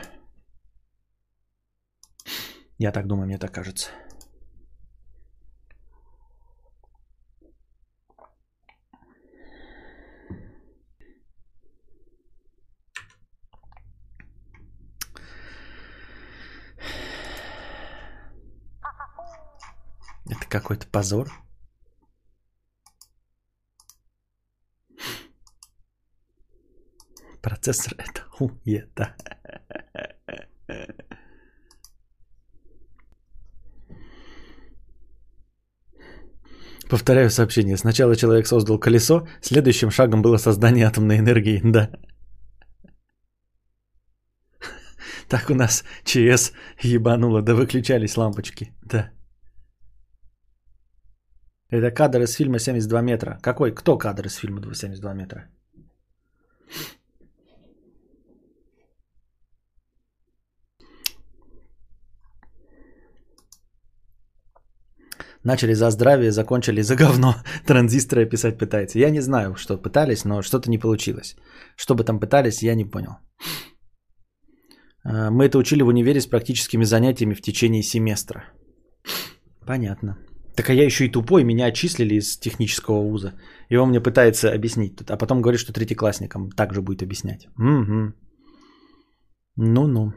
Я 2.78 2.92
так 2.92 3.08
думаю, 3.08 3.26
мне 3.28 3.38
так 3.38 3.52
кажется. 3.52 3.90
Это 20.32 20.48
какой-то 20.48 20.88
позор. 20.88 21.30
Процессор 27.42 27.94
это 27.98 28.22
хуета. 28.30 29.16
Повторяю 36.90 37.30
сообщение. 37.30 37.78
Сначала 37.78 38.16
человек 38.16 38.48
создал 38.48 38.80
колесо, 38.80 39.28
следующим 39.42 39.92
шагом 39.92 40.22
было 40.22 40.38
создание 40.38 40.88
атомной 40.88 41.20
энергии. 41.20 41.62
Да. 41.72 41.90
Так 45.30 45.50
у 45.50 45.56
нас 45.56 45.84
ЧС 46.04 46.52
ебануло, 46.84 47.42
да 47.42 47.54
выключались 47.54 48.18
лампочки. 48.18 48.74
Да. 48.84 49.12
Это 51.72 51.90
кадр 51.90 52.22
из 52.22 52.34
фильма 52.34 52.58
«72 52.58 53.02
метра». 53.02 53.40
Какой? 53.42 53.72
Кто 53.72 53.98
кадр 53.98 54.26
из 54.26 54.36
фильма 54.36 54.60
«72 54.60 55.16
метра»? 55.16 55.48
Начали 65.44 65.74
за 65.74 65.90
здравие, 65.90 66.32
закончили 66.32 66.82
за 66.82 66.96
говно. 66.96 67.36
Транзисторы 67.66 68.30
писать 68.30 68.58
пытается. 68.58 69.00
Я 69.00 69.10
не 69.10 69.22
знаю, 69.22 69.56
что 69.56 69.78
пытались, 69.78 70.26
но 70.26 70.42
что-то 70.42 70.70
не 70.70 70.78
получилось. 70.78 71.36
Что 71.78 71.96
бы 71.96 72.04
там 72.04 72.20
пытались, 72.20 72.62
я 72.62 72.76
не 72.76 72.86
понял. 72.86 73.18
А, 75.04 75.32
мы 75.32 75.46
это 75.46 75.58
учили 75.58 75.84
в 75.84 75.88
универе 75.88 76.20
с 76.20 76.28
практическими 76.28 76.84
занятиями 76.84 77.34
в 77.34 77.42
течение 77.42 77.82
семестра. 77.82 78.44
Понятно. 79.66 80.18
Так 80.56 80.70
а 80.70 80.74
я 80.74 80.86
еще 80.86 81.06
и 81.06 81.12
тупой, 81.12 81.44
меня 81.44 81.66
отчислили 81.66 82.16
из 82.16 82.38
технического 82.38 83.02
вуза. 83.02 83.34
И 83.70 83.78
он 83.78 83.90
мне 83.90 84.02
пытается 84.02 84.52
объяснить. 84.54 85.02
А 85.10 85.18
потом 85.18 85.42
говорит, 85.42 85.62
что 85.62 85.74
третьеклассникам 85.74 86.50
также 86.52 86.82
будет 86.82 87.04
объяснять. 87.04 87.48
Угу. 87.58 88.14
Ну-ну. 89.58 90.14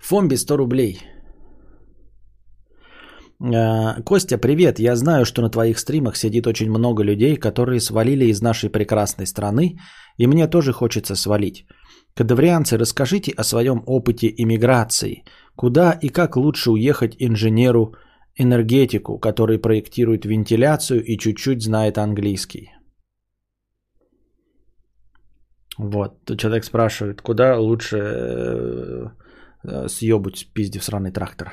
Фомби 0.00 0.36
100 0.36 0.56
рублей. 0.56 1.00
А, 3.40 4.02
Костя, 4.02 4.38
привет. 4.38 4.78
Я 4.78 4.96
знаю, 4.96 5.24
что 5.24 5.40
на 5.42 5.50
твоих 5.50 5.78
стримах 5.78 6.16
сидит 6.16 6.46
очень 6.46 6.68
много 6.68 7.02
людей, 7.02 7.36
которые 7.36 7.80
свалили 7.80 8.26
из 8.26 8.42
нашей 8.42 8.70
прекрасной 8.70 9.26
страны, 9.26 9.78
и 10.18 10.26
мне 10.26 10.46
тоже 10.48 10.72
хочется 10.72 11.14
свалить. 11.16 11.64
Кадаврианцы, 12.14 12.76
расскажите 12.76 13.32
о 13.32 13.44
своем 13.44 13.82
опыте 13.86 14.32
иммиграции. 14.36 15.24
Куда 15.56 15.92
и 15.92 16.08
как 16.08 16.36
лучше 16.36 16.70
уехать 16.70 17.16
инженеру 17.18 17.94
энергетику, 18.36 19.18
который 19.18 19.58
проектирует 19.58 20.24
вентиляцию 20.24 21.04
и 21.04 21.16
чуть-чуть 21.18 21.62
знает 21.62 21.98
английский? 21.98 22.70
Вот, 25.78 26.24
тут 26.24 26.38
человек 26.38 26.64
спрашивает, 26.64 27.22
куда 27.22 27.58
лучше 27.58 27.96
э, 27.96 29.06
Э, 29.62 29.88
съебать 29.88 30.48
пизди 30.54 30.78
в 30.78 30.84
сраный 30.84 31.12
трактор. 31.12 31.52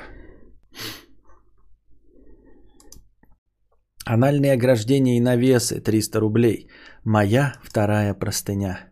Анальные 4.06 4.54
ограждения 4.54 5.18
и 5.18 5.20
навесы 5.20 5.80
300 5.80 6.20
рублей. 6.20 6.68
Моя 7.04 7.54
вторая 7.62 8.14
простыня. 8.14 8.87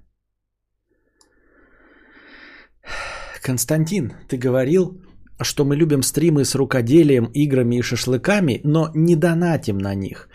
Константин, 3.43 4.13
ты 4.29 4.37
говорил, 4.37 5.01
что 5.41 5.65
мы 5.65 5.77
любим 5.77 6.03
стримы 6.03 6.45
с 6.45 6.55
рукоделием, 6.55 7.27
играми 7.35 7.77
и 7.77 7.83
шашлыками, 7.83 8.61
но 8.65 8.91
не 8.95 9.17
донатим 9.17 9.79
на 9.79 9.95
них. 9.95 10.29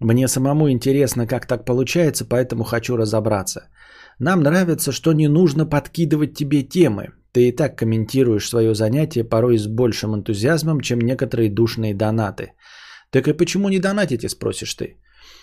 Мне 0.00 0.28
самому 0.28 0.70
интересно, 0.70 1.26
как 1.26 1.46
так 1.46 1.64
получается, 1.64 2.24
поэтому 2.24 2.64
хочу 2.64 2.96
разобраться. 2.96 3.68
Нам 4.18 4.40
нравится, 4.40 4.92
что 4.92 5.12
не 5.12 5.28
нужно 5.28 5.66
подкидывать 5.66 6.34
тебе 6.34 6.62
темы. 6.62 7.12
Ты 7.32 7.48
и 7.48 7.52
так 7.52 7.76
комментируешь 7.76 8.48
свое 8.48 8.74
занятие 8.74 9.24
порой 9.24 9.58
с 9.58 9.66
большим 9.66 10.14
энтузиазмом, 10.14 10.80
чем 10.80 11.00
некоторые 11.00 11.50
душные 11.50 11.94
донаты. 11.94 12.52
Так 13.10 13.28
и 13.28 13.36
почему 13.36 13.68
не 13.68 13.78
донатите, 13.78 14.28
спросишь 14.28 14.74
ты? 14.74 14.96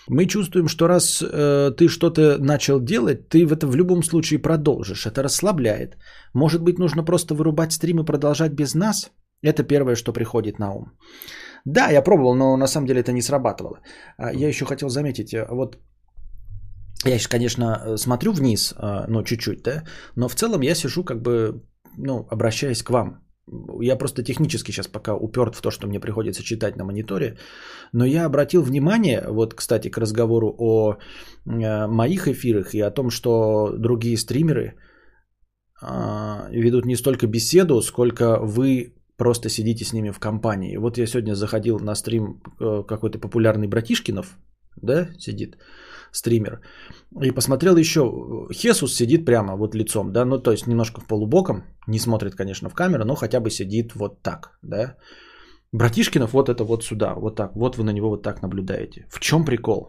Мы 0.08 0.26
чувствуем, 0.26 0.68
что 0.68 0.88
раз 0.88 1.22
э, 1.22 1.70
ты 1.76 1.88
что-то 1.88 2.38
начал 2.38 2.80
делать, 2.80 3.28
ты 3.28 3.46
в 3.46 3.52
это 3.52 3.66
в 3.66 3.76
любом 3.76 4.02
случае 4.02 4.38
продолжишь. 4.38 5.06
Это 5.06 5.22
расслабляет. 5.22 5.96
Может 6.34 6.62
быть, 6.62 6.78
нужно 6.78 7.04
просто 7.04 7.34
вырубать 7.34 7.72
стрим 7.72 8.00
и 8.00 8.04
продолжать 8.04 8.52
без 8.52 8.74
нас? 8.74 9.10
Это 9.42 9.62
первое, 9.62 9.96
что 9.96 10.12
приходит 10.12 10.58
на 10.58 10.72
ум. 10.72 10.92
Да, 11.64 11.90
я 11.90 12.02
пробовал, 12.02 12.34
но 12.34 12.56
на 12.56 12.66
самом 12.66 12.86
деле 12.86 13.00
это 13.00 13.12
не 13.12 13.22
срабатывало. 13.22 13.80
А 14.18 14.32
я 14.32 14.48
еще 14.48 14.66
хотел 14.66 14.88
заметить, 14.88 15.32
э, 15.32 15.46
вот 15.50 15.78
я 17.04 17.18
сейчас, 17.18 17.28
конечно, 17.28 17.96
смотрю 17.96 18.32
вниз, 18.32 18.72
э, 18.72 19.04
ну, 19.08 19.22
чуть-чуть, 19.22 19.62
да, 19.62 19.84
но 20.16 20.28
в 20.28 20.34
целом 20.34 20.62
я 20.62 20.74
сижу 20.74 21.04
как 21.04 21.22
бы 21.22 21.62
ну, 21.96 22.26
обращаясь 22.30 22.82
к 22.82 22.90
вам. 22.90 23.23
Я 23.80 23.96
просто 23.96 24.22
технически 24.22 24.72
сейчас 24.72 24.88
пока 24.88 25.14
уперт 25.14 25.54
в 25.54 25.60
то, 25.60 25.70
что 25.70 25.86
мне 25.86 26.00
приходится 26.00 26.42
читать 26.42 26.76
на 26.76 26.84
мониторе. 26.84 27.36
Но 27.92 28.04
я 28.04 28.24
обратил 28.24 28.62
внимание, 28.62 29.24
вот, 29.28 29.54
кстати, 29.54 29.90
к 29.90 29.98
разговору 29.98 30.54
о 30.58 30.92
э, 30.92 31.86
моих 31.86 32.26
эфирах 32.26 32.74
и 32.74 32.80
о 32.80 32.90
том, 32.90 33.10
что 33.10 33.74
другие 33.78 34.16
стримеры 34.16 34.74
э, 35.82 36.50
ведут 36.52 36.86
не 36.86 36.96
столько 36.96 37.26
беседу, 37.26 37.82
сколько 37.82 38.38
вы 38.40 38.94
просто 39.16 39.48
сидите 39.48 39.84
с 39.84 39.92
ними 39.92 40.10
в 40.10 40.18
компании. 40.18 40.78
Вот 40.78 40.98
я 40.98 41.06
сегодня 41.06 41.34
заходил 41.34 41.78
на 41.78 41.94
стрим 41.94 42.40
э, 42.60 42.82
какой-то 42.88 43.18
популярный 43.18 43.68
Братишкинов, 43.68 44.38
да, 44.82 45.08
сидит 45.18 45.56
стример. 46.14 46.60
И 47.22 47.34
посмотрел 47.34 47.76
еще, 47.76 48.00
Хесус 48.52 48.94
сидит 48.94 49.24
прямо 49.24 49.56
вот 49.56 49.74
лицом, 49.74 50.12
да, 50.12 50.24
ну 50.24 50.42
то 50.42 50.52
есть 50.52 50.66
немножко 50.66 51.00
в 51.00 51.06
полубоком, 51.06 51.62
не 51.88 51.98
смотрит, 51.98 52.34
конечно, 52.34 52.68
в 52.68 52.74
камеру, 52.74 53.04
но 53.04 53.14
хотя 53.14 53.40
бы 53.40 53.50
сидит 53.50 53.94
вот 53.94 54.22
так, 54.22 54.58
да. 54.62 54.96
Братишкинов 55.72 56.32
вот 56.32 56.48
это 56.48 56.64
вот 56.64 56.84
сюда, 56.84 57.14
вот 57.14 57.36
так, 57.36 57.56
вот 57.56 57.76
вы 57.76 57.84
на 57.84 57.92
него 57.92 58.10
вот 58.10 58.22
так 58.22 58.42
наблюдаете. 58.42 59.06
В 59.10 59.20
чем 59.20 59.44
прикол? 59.44 59.88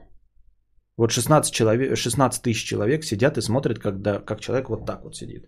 Вот 0.98 1.12
16, 1.12 1.54
человек, 1.54 1.98
16 1.98 2.42
тысяч 2.42 2.66
человек 2.66 3.04
сидят 3.04 3.38
и 3.38 3.42
смотрят, 3.42 3.80
когда, 3.80 4.20
как 4.20 4.40
человек 4.40 4.70
вот 4.70 4.86
так 4.86 5.04
вот 5.04 5.16
сидит. 5.16 5.46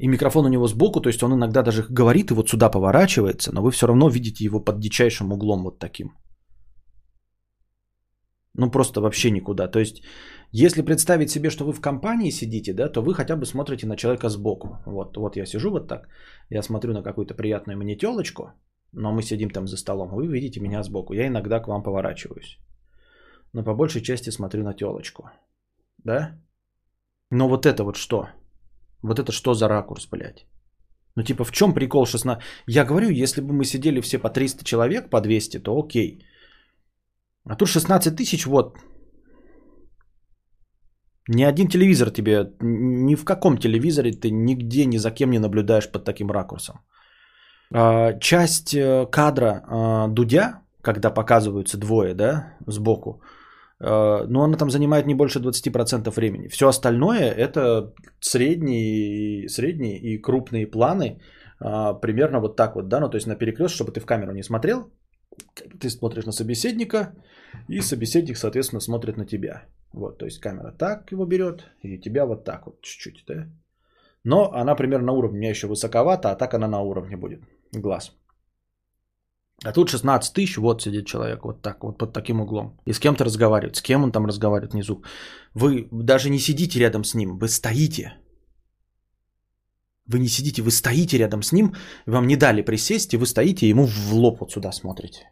И 0.00 0.08
микрофон 0.08 0.46
у 0.46 0.48
него 0.48 0.66
сбоку, 0.68 1.00
то 1.00 1.08
есть 1.08 1.22
он 1.22 1.32
иногда 1.32 1.62
даже 1.62 1.82
говорит 1.90 2.30
и 2.30 2.34
вот 2.34 2.48
сюда 2.48 2.70
поворачивается, 2.70 3.52
но 3.52 3.62
вы 3.62 3.70
все 3.70 3.86
равно 3.86 4.08
видите 4.08 4.44
его 4.44 4.60
под 4.60 4.80
дичайшим 4.80 5.32
углом 5.32 5.62
вот 5.64 5.78
таким. 5.78 6.12
Ну 8.58 8.70
просто 8.70 9.00
вообще 9.00 9.30
никуда. 9.30 9.68
То 9.68 9.78
есть, 9.78 10.02
если 10.50 10.82
представить 10.82 11.30
себе, 11.30 11.50
что 11.50 11.64
вы 11.64 11.72
в 11.72 11.80
компании 11.80 12.30
сидите, 12.30 12.72
да, 12.72 12.88
то 12.88 13.02
вы 13.02 13.14
хотя 13.14 13.36
бы 13.36 13.46
смотрите 13.46 13.86
на 13.86 13.96
человека 13.96 14.28
сбоку. 14.28 14.68
Вот, 14.86 15.16
вот 15.16 15.36
я 15.36 15.46
сижу 15.46 15.70
вот 15.70 15.88
так, 15.88 16.08
я 16.50 16.62
смотрю 16.62 16.92
на 16.92 17.02
какую-то 17.02 17.34
приятную 17.34 17.78
мне 17.78 17.96
телочку, 17.96 18.50
но 18.92 19.12
мы 19.12 19.22
сидим 19.22 19.50
там 19.50 19.68
за 19.68 19.76
столом, 19.76 20.08
вы 20.10 20.26
видите 20.26 20.60
меня 20.60 20.82
сбоку. 20.82 21.14
Я 21.14 21.26
иногда 21.28 21.60
к 21.60 21.68
вам 21.68 21.82
поворачиваюсь. 21.82 22.58
Но 23.52 23.64
по 23.64 23.74
большей 23.74 24.02
части 24.02 24.30
смотрю 24.30 24.64
на 24.64 24.74
телочку. 24.74 25.30
Да? 26.04 26.32
Но 27.30 27.48
вот 27.48 27.64
это 27.64 27.84
вот 27.84 27.96
что? 27.96 28.28
Вот 29.02 29.20
это 29.20 29.30
что 29.30 29.54
за 29.54 29.68
ракурс, 29.68 30.08
блядь? 30.10 30.46
Ну 31.14 31.22
типа 31.22 31.44
в 31.44 31.52
чем 31.52 31.74
прикол 31.74 32.06
16? 32.06 32.42
Я 32.66 32.84
говорю, 32.84 33.10
если 33.10 33.40
бы 33.40 33.52
мы 33.52 33.64
сидели 33.64 34.00
все 34.00 34.18
по 34.18 34.30
300 34.30 34.64
человек, 34.64 35.10
по 35.10 35.20
200, 35.20 35.60
то 35.60 35.78
окей. 35.78 36.24
А 37.48 37.56
тут 37.56 37.68
16 37.68 38.16
тысяч, 38.16 38.46
вот. 38.46 38.78
Ни 41.28 41.44
один 41.44 41.68
телевизор 41.68 42.10
тебе, 42.10 42.52
ни 42.60 43.16
в 43.16 43.24
каком 43.24 43.58
телевизоре 43.58 44.12
ты 44.12 44.30
нигде 44.30 44.86
ни 44.86 44.98
за 44.98 45.10
кем 45.10 45.30
не 45.30 45.38
наблюдаешь 45.38 45.90
под 45.90 46.04
таким 46.04 46.30
ракурсом. 46.30 46.74
А, 47.74 48.18
часть 48.18 48.74
э, 48.74 49.06
кадра 49.10 49.62
а, 49.66 50.08
Дудя, 50.08 50.62
когда 50.82 51.10
показываются 51.10 51.78
двое, 51.78 52.14
да, 52.14 52.56
сбоку, 52.66 53.20
э, 53.80 54.26
но 54.28 54.42
она 54.42 54.56
там 54.56 54.70
занимает 54.70 55.06
не 55.06 55.14
больше 55.14 55.38
20% 55.38 56.10
времени. 56.10 56.48
Все 56.48 56.66
остальное 56.68 57.30
это 57.30 57.92
средние, 58.20 59.48
средние 59.48 59.98
и 59.98 60.22
крупные 60.22 60.66
планы, 60.66 61.20
а, 61.60 61.92
примерно 61.92 62.40
вот 62.40 62.56
так 62.56 62.74
вот, 62.74 62.88
да, 62.88 63.00
ну 63.00 63.10
то 63.10 63.16
есть 63.16 63.26
на 63.26 63.36
перекрест, 63.36 63.74
чтобы 63.74 63.92
ты 63.92 64.00
в 64.00 64.06
камеру 64.06 64.32
не 64.32 64.42
смотрел, 64.42 64.90
ты 65.80 65.90
смотришь 65.90 66.26
на 66.26 66.32
собеседника, 66.32 67.14
и 67.68 67.80
собеседник, 67.80 68.36
соответственно, 68.36 68.80
смотрит 68.80 69.16
на 69.16 69.26
тебя. 69.26 69.64
Вот, 69.92 70.18
то 70.18 70.26
есть 70.26 70.40
камера 70.40 70.72
так 70.72 71.12
его 71.12 71.26
берет, 71.26 71.64
и 71.82 71.98
тебя 71.98 72.26
вот 72.26 72.44
так 72.44 72.66
вот 72.66 72.80
чуть-чуть, 72.82 73.24
да. 73.26 73.46
Но 74.24 74.52
она 74.52 74.74
примерно 74.74 75.06
на 75.06 75.12
уровне, 75.12 75.38
у 75.38 75.40
меня 75.40 75.50
еще 75.50 75.66
высоковато, 75.66 76.30
а 76.30 76.36
так 76.36 76.54
она 76.54 76.68
на 76.68 76.80
уровне 76.80 77.16
будет, 77.16 77.40
глаз. 77.72 78.12
А 79.64 79.72
тут 79.72 79.88
16 79.88 80.34
тысяч, 80.34 80.56
вот 80.58 80.82
сидит 80.82 81.06
человек, 81.06 81.44
вот 81.44 81.62
так, 81.62 81.82
вот 81.82 81.98
под 81.98 82.12
таким 82.12 82.40
углом. 82.40 82.78
И 82.86 82.92
с 82.92 83.00
кем-то 83.00 83.24
разговаривает. 83.24 83.76
С 83.76 83.82
кем 83.82 84.04
он 84.04 84.12
там 84.12 84.26
разговаривает 84.26 84.72
внизу? 84.72 85.02
Вы 85.54 85.88
даже 85.90 86.30
не 86.30 86.38
сидите 86.38 86.78
рядом 86.78 87.02
с 87.02 87.14
ним, 87.14 87.38
вы 87.38 87.48
стоите. 87.48 88.12
Вы 90.08 90.18
не 90.18 90.28
сидите, 90.28 90.62
вы 90.62 90.70
стоите 90.70 91.18
рядом 91.18 91.42
с 91.42 91.52
ним, 91.52 91.74
вам 92.06 92.26
не 92.26 92.36
дали 92.36 92.62
присесть, 92.62 93.12
и 93.12 93.18
вы 93.18 93.26
стоите, 93.26 93.66
и 93.66 93.70
ему 93.70 93.86
в 93.86 94.14
лоб 94.14 94.40
вот 94.40 94.52
сюда 94.52 94.72
смотрите. 94.72 95.30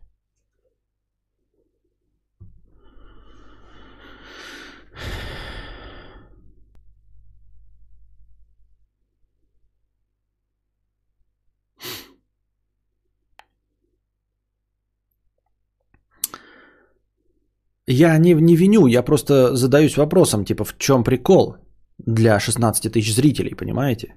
Я 17.88 18.18
не, 18.18 18.34
не 18.34 18.56
виню, 18.56 18.88
я 18.88 19.02
просто 19.02 19.56
задаюсь 19.56 19.96
вопросом, 19.96 20.44
типа, 20.44 20.64
в 20.64 20.76
чем 20.76 21.04
прикол 21.04 21.56
для 21.98 22.40
16 22.40 22.92
тысяч 22.92 23.14
зрителей, 23.14 23.54
понимаете? 23.54 24.16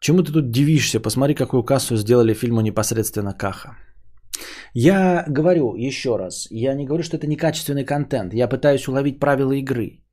Чему 0.00 0.22
ты 0.22 0.32
тут 0.32 0.50
дивишься? 0.50 1.00
Посмотри, 1.00 1.34
какую 1.34 1.64
кассу 1.64 1.96
сделали 1.96 2.34
фильму 2.34 2.60
непосредственно 2.60 3.34
Каха. 3.34 3.76
Я 4.74 5.24
говорю 5.28 5.74
еще 5.76 6.16
раз, 6.16 6.46
я 6.50 6.74
не 6.74 6.86
говорю, 6.86 7.02
что 7.02 7.16
это 7.16 7.26
некачественный 7.26 7.84
контент. 7.84 8.34
Я 8.34 8.48
пытаюсь 8.48 8.86
уловить 8.88 9.18
правила 9.18 9.52
игры. 9.52 10.04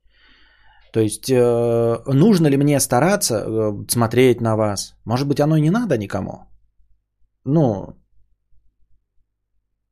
То 0.92 1.00
есть, 1.00 1.30
э, 1.30 2.02
нужно 2.06 2.48
ли 2.48 2.56
мне 2.56 2.80
стараться 2.80 3.34
э, 3.34 3.86
смотреть 3.88 4.40
на 4.40 4.56
вас? 4.56 4.94
Может 5.04 5.28
быть, 5.28 5.40
оно 5.40 5.56
и 5.56 5.60
не 5.60 5.70
надо 5.70 5.98
никому. 5.98 6.46
Ну, 7.44 7.94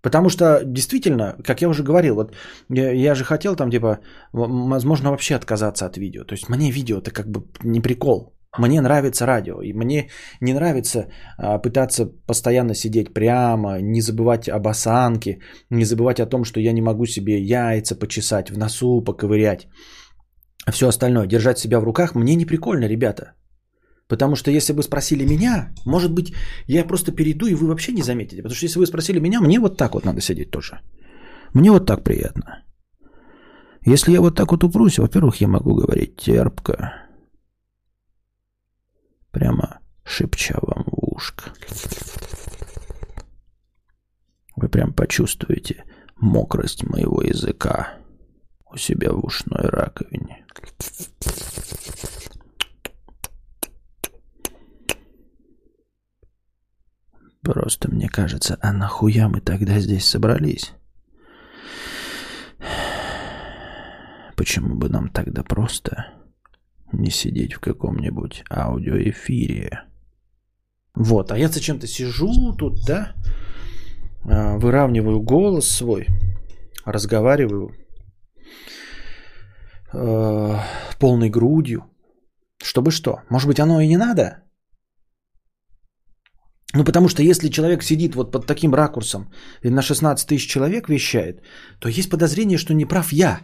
Потому 0.04 0.28
что 0.28 0.61
действительно, 0.64 1.37
как 1.42 1.62
я 1.62 1.68
уже 1.68 1.83
говорил, 1.83 2.14
вот 2.14 2.35
я, 2.68 2.92
я 2.92 3.14
же 3.14 3.24
хотел 3.24 3.57
там 3.57 3.70
типа, 3.70 4.00
возможно, 4.33 5.11
вообще 5.11 5.35
отказаться 5.35 5.87
от 5.87 5.96
видео. 5.96 6.24
То 6.24 6.35
есть 6.35 6.48
мне 6.50 6.70
видео 6.70 6.98
это 6.98 7.11
как 7.11 7.26
бы 7.26 7.44
не 7.62 7.80
прикол. 7.80 8.35
Мне 8.58 8.80
нравится 8.80 9.26
радио, 9.26 9.62
и 9.62 9.72
мне 9.72 10.10
не 10.40 10.52
нравится 10.52 11.06
а, 11.38 11.58
пытаться 11.58 12.06
постоянно 12.26 12.74
сидеть 12.74 13.12
прямо, 13.12 13.80
не 13.80 14.00
забывать 14.00 14.48
об 14.48 14.66
осанке, 14.68 15.40
не 15.70 15.84
забывать 15.84 16.20
о 16.20 16.26
том, 16.26 16.44
что 16.44 16.60
я 16.60 16.72
не 16.72 16.82
могу 16.82 17.06
себе 17.06 17.42
яйца 17.42 17.96
почесать, 17.96 18.50
в 18.50 18.58
носу 18.58 19.02
поковырять. 19.04 19.66
Все 20.70 20.86
остальное, 20.88 21.26
держать 21.26 21.58
себя 21.58 21.80
в 21.80 21.84
руках, 21.84 22.14
мне 22.14 22.36
не 22.36 22.46
прикольно, 22.46 22.86
ребята. 22.88 23.32
Потому 24.08 24.36
что 24.36 24.50
если 24.50 24.72
бы 24.72 24.82
спросили 24.82 25.24
меня, 25.24 25.72
может 25.86 26.12
быть, 26.12 26.34
я 26.68 26.84
просто 26.84 27.12
перейду, 27.12 27.46
и 27.46 27.54
вы 27.54 27.66
вообще 27.66 27.92
не 27.92 28.02
заметите. 28.02 28.42
Потому 28.42 28.54
что 28.54 28.66
если 28.66 28.78
вы 28.78 28.86
спросили 28.86 29.20
меня, 29.20 29.40
мне 29.40 29.58
вот 29.58 29.76
так 29.76 29.94
вот 29.94 30.04
надо 30.04 30.20
сидеть 30.20 30.50
тоже. 30.50 30.80
Мне 31.54 31.70
вот 31.70 31.86
так 31.86 32.04
приятно. 32.04 32.62
Если 33.86 34.12
я 34.12 34.20
вот 34.20 34.36
так 34.36 34.50
вот 34.50 34.64
упрусь, 34.64 34.98
во-первых, 34.98 35.40
я 35.40 35.48
могу 35.48 35.74
говорить 35.74 36.16
терпко. 36.16 37.03
Прямо 39.35 39.81
шепча 40.05 40.57
вам 40.62 40.85
в 40.87 41.12
ушко. 41.12 41.53
Вы 44.55 44.68
прям 44.68 44.92
почувствуете 44.92 45.85
мокрость 46.14 46.85
моего 46.85 47.20
языка 47.20 47.94
у 48.70 48.77
себя 48.77 49.12
в 49.12 49.25
ушной 49.25 49.68
раковине. 49.68 50.47
Просто 57.42 57.90
мне 57.90 58.09
кажется, 58.09 58.57
а 58.62 58.73
нахуя 58.73 59.29
мы 59.29 59.40
тогда 59.40 59.81
здесь 59.81 60.07
собрались? 60.07 60.73
Почему 64.37 64.77
бы 64.77 64.88
нам 64.88 65.09
тогда 65.09 65.42
просто 65.42 66.23
не 66.98 67.11
сидеть 67.11 67.54
в 67.54 67.61
каком-нибудь 67.61 68.44
аудиоэфире? 68.50 69.83
Вот, 70.94 71.33
а 71.33 71.38
я 71.38 71.48
зачем-то 71.48 71.87
сижу 71.87 72.54
тут, 72.57 72.85
да, 72.87 73.14
а, 74.24 74.57
выравниваю 74.59 75.20
голос 75.20 75.68
свой, 75.68 76.07
разговариваю 76.85 77.70
э, 79.92 80.59
полной 80.98 81.30
грудью. 81.30 81.85
Чтобы 82.62 82.90
что? 82.90 83.20
Может 83.30 83.48
быть, 83.48 83.61
оно 83.61 83.80
и 83.80 83.88
не 83.88 83.96
надо? 83.96 84.44
Ну, 86.74 86.85
потому 86.85 87.09
что 87.09 87.22
если 87.22 87.50
человек 87.50 87.83
сидит 87.83 88.14
вот 88.14 88.33
под 88.33 88.46
таким 88.46 88.74
ракурсом 88.74 89.33
и 89.62 89.70
на 89.70 89.83
16 89.83 90.28
тысяч 90.28 90.48
человек 90.48 90.88
вещает, 90.88 91.42
то 91.78 91.88
есть 91.88 92.11
подозрение, 92.11 92.59
что 92.59 92.74
не 92.74 92.85
прав 92.85 93.12
я. 93.12 93.40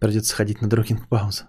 Придется 0.00 0.30
сходить 0.30 0.62
на 0.62 0.68
другинг 0.68 1.08
паузу. 1.08 1.44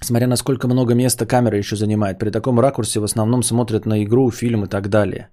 Смотря 0.00 0.26
на 0.26 0.36
сколько 0.36 0.66
много 0.68 0.94
места 0.94 1.26
камера 1.26 1.58
еще 1.58 1.76
занимает. 1.76 2.18
При 2.18 2.30
таком 2.30 2.60
ракурсе 2.60 3.00
в 3.00 3.04
основном 3.04 3.42
смотрят 3.42 3.86
на 3.86 4.02
игру, 4.04 4.30
фильм 4.30 4.64
и 4.64 4.68
так 4.68 4.88
далее. 4.88 5.28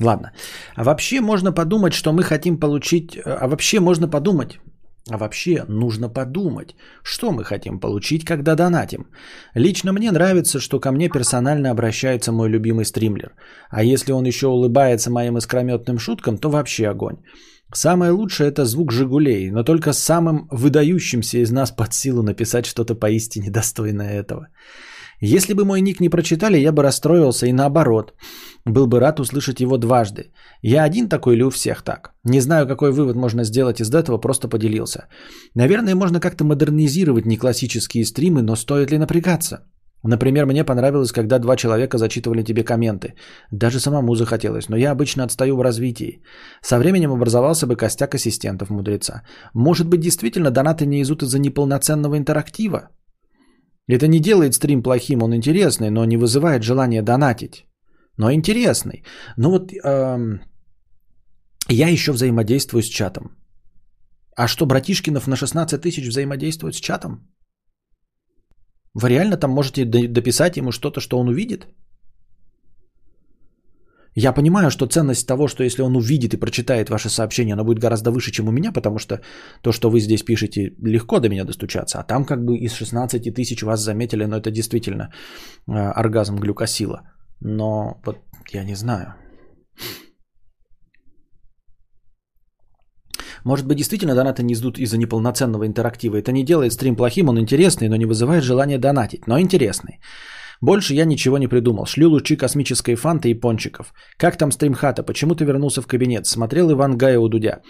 Ладно. 0.00 0.32
А 0.76 0.84
вообще 0.84 1.20
можно 1.20 1.52
подумать, 1.52 1.92
что 1.92 2.12
мы 2.12 2.22
хотим 2.22 2.58
получить... 2.58 3.18
А 3.26 3.46
вообще 3.48 3.80
можно 3.80 4.08
подумать, 4.08 4.58
а 5.08 5.16
вообще 5.16 5.64
нужно 5.68 6.08
подумать, 6.08 6.74
что 7.02 7.32
мы 7.32 7.44
хотим 7.44 7.80
получить, 7.80 8.24
когда 8.24 8.54
донатим. 8.54 9.06
Лично 9.54 9.92
мне 9.92 10.12
нравится, 10.12 10.60
что 10.60 10.80
ко 10.80 10.92
мне 10.92 11.08
персонально 11.08 11.70
обращается 11.70 12.32
мой 12.32 12.48
любимый 12.48 12.84
стримлер. 12.84 13.34
А 13.70 13.82
если 13.82 14.12
он 14.12 14.26
еще 14.26 14.46
улыбается 14.46 15.10
моим 15.10 15.36
искрометным 15.38 15.98
шуткам, 15.98 16.38
то 16.38 16.50
вообще 16.50 16.88
огонь. 16.88 17.16
Самое 17.72 18.10
лучшее 18.10 18.48
это 18.48 18.64
звук 18.64 18.92
«Жигулей», 18.92 19.50
но 19.50 19.62
только 19.62 19.92
самым 19.92 20.48
выдающимся 20.50 21.38
из 21.38 21.52
нас 21.52 21.70
под 21.70 21.94
силу 21.94 22.22
написать 22.22 22.66
что-то 22.66 22.94
поистине 22.94 23.50
достойное 23.50 24.20
этого. 24.20 24.48
Если 25.20 25.52
бы 25.52 25.64
мой 25.64 25.80
ник 25.82 26.00
не 26.00 26.08
прочитали, 26.08 26.58
я 26.58 26.72
бы 26.72 26.82
расстроился 26.82 27.46
и 27.46 27.52
наоборот. 27.52 28.14
Был 28.64 28.86
бы 28.86 29.00
рад 29.00 29.20
услышать 29.20 29.60
его 29.60 29.76
дважды. 29.76 30.32
Я 30.62 30.84
один 30.84 31.08
такой 31.08 31.34
или 31.34 31.42
у 31.42 31.50
всех 31.50 31.82
так? 31.82 32.12
Не 32.24 32.40
знаю, 32.40 32.66
какой 32.66 32.90
вывод 32.92 33.16
можно 33.16 33.44
сделать 33.44 33.80
из 33.80 33.94
этого, 33.94 34.18
просто 34.18 34.48
поделился. 34.48 35.08
Наверное, 35.54 35.94
можно 35.94 36.20
как-то 36.20 36.44
модернизировать 36.44 37.26
неклассические 37.26 38.04
стримы, 38.04 38.42
но 38.42 38.56
стоит 38.56 38.90
ли 38.90 38.98
напрягаться? 38.98 39.66
Например, 40.02 40.46
мне 40.46 40.64
понравилось, 40.64 41.12
когда 41.12 41.38
два 41.38 41.56
человека 41.56 41.98
зачитывали 41.98 42.42
тебе 42.42 42.64
комменты. 42.64 43.14
Даже 43.50 43.80
самому 43.80 44.14
захотелось, 44.14 44.68
но 44.68 44.76
я 44.76 44.92
обычно 44.92 45.24
отстаю 45.24 45.56
в 45.56 45.60
развитии. 45.60 46.22
Со 46.62 46.78
временем 46.78 47.12
образовался 47.12 47.66
бы 47.66 47.76
костяк 47.76 48.14
ассистентов 48.14 48.70
мудреца. 48.70 49.22
Может 49.52 49.88
быть, 49.88 50.00
действительно 50.00 50.50
донаты 50.50 50.86
не 50.86 51.02
изут 51.02 51.22
из-за 51.22 51.38
неполноценного 51.38 52.16
интерактива? 52.16 52.88
Это 53.96 54.06
не 54.06 54.20
делает 54.20 54.54
стрим 54.54 54.82
плохим, 54.82 55.22
он 55.22 55.34
интересный, 55.34 55.90
но 55.90 56.04
не 56.04 56.16
вызывает 56.16 56.62
желания 56.62 57.02
донатить. 57.02 57.66
Но 58.16 58.32
интересный. 58.32 59.02
Но 59.36 59.50
вот 59.50 59.72
эм, 59.72 60.40
я 61.68 61.88
еще 61.88 62.12
взаимодействую 62.12 62.82
с 62.82 62.88
чатом. 62.88 63.36
А 64.36 64.48
что, 64.48 64.66
Братишкинов 64.66 65.26
на 65.26 65.36
16 65.36 65.80
тысяч 65.80 66.08
взаимодействует 66.08 66.74
с 66.74 66.80
чатом? 66.80 67.28
Вы 68.94 69.08
реально 69.08 69.36
там 69.36 69.50
можете 69.50 69.84
дописать 69.84 70.56
ему 70.56 70.72
что-то, 70.72 71.00
что 71.00 71.18
он 71.18 71.28
увидит? 71.28 71.66
Я 74.16 74.32
понимаю, 74.32 74.70
что 74.70 74.86
ценность 74.86 75.26
того, 75.26 75.48
что 75.48 75.62
если 75.62 75.82
он 75.82 75.96
увидит 75.96 76.34
и 76.34 76.36
прочитает 76.36 76.90
ваше 76.90 77.08
сообщение, 77.08 77.54
она 77.54 77.64
будет 77.64 77.78
гораздо 77.78 78.10
выше, 78.10 78.32
чем 78.32 78.48
у 78.48 78.52
меня, 78.52 78.72
потому 78.72 78.98
что 78.98 79.20
то, 79.62 79.72
что 79.72 79.90
вы 79.90 80.00
здесь 80.00 80.22
пишете, 80.22 80.74
легко 80.82 81.20
до 81.20 81.28
меня 81.28 81.44
достучаться. 81.44 81.98
А 82.00 82.02
там 82.02 82.24
как 82.24 82.44
бы 82.44 82.56
из 82.56 82.72
16 82.72 83.34
тысяч 83.34 83.62
вас 83.62 83.80
заметили, 83.80 84.26
но 84.26 84.36
это 84.36 84.50
действительно 84.50 85.12
э, 85.68 85.72
оргазм 85.72 86.36
глюкосила. 86.36 87.02
Но 87.40 88.00
вот 88.04 88.16
я 88.52 88.64
не 88.64 88.74
знаю. 88.74 89.14
Может 93.44 93.66
быть, 93.66 93.76
действительно 93.76 94.14
донаты 94.14 94.42
не 94.42 94.54
сдут 94.54 94.78
из-за 94.78 94.98
неполноценного 94.98 95.66
интерактива. 95.66 96.16
Это 96.16 96.32
не 96.32 96.44
делает 96.44 96.72
стрим 96.72 96.96
плохим, 96.96 97.28
он 97.28 97.38
интересный, 97.38 97.88
но 97.88 97.96
не 97.96 98.06
вызывает 98.06 98.44
желания 98.44 98.78
донатить, 98.78 99.26
но 99.26 99.38
интересный. 99.38 100.00
Больше 100.60 100.94
я 100.94 101.04
ничего 101.04 101.38
не 101.38 101.48
придумал. 101.48 101.86
Шлю 101.86 102.10
лучи 102.10 102.36
космической 102.36 102.94
фанты 102.94 103.30
и 103.30 103.34
пончиков. 103.34 103.92
Как 104.18 104.36
там 104.36 104.52
стримхата? 104.52 105.02
Почему 105.02 105.34
ты 105.34 105.44
вернулся 105.44 105.80
в 105.80 105.86
кабинет? 105.86 106.26
Смотрел 106.26 106.70
Иван 106.70 106.98
Гая 106.98 107.18
у 107.18 107.28
Дудя. 107.28 107.62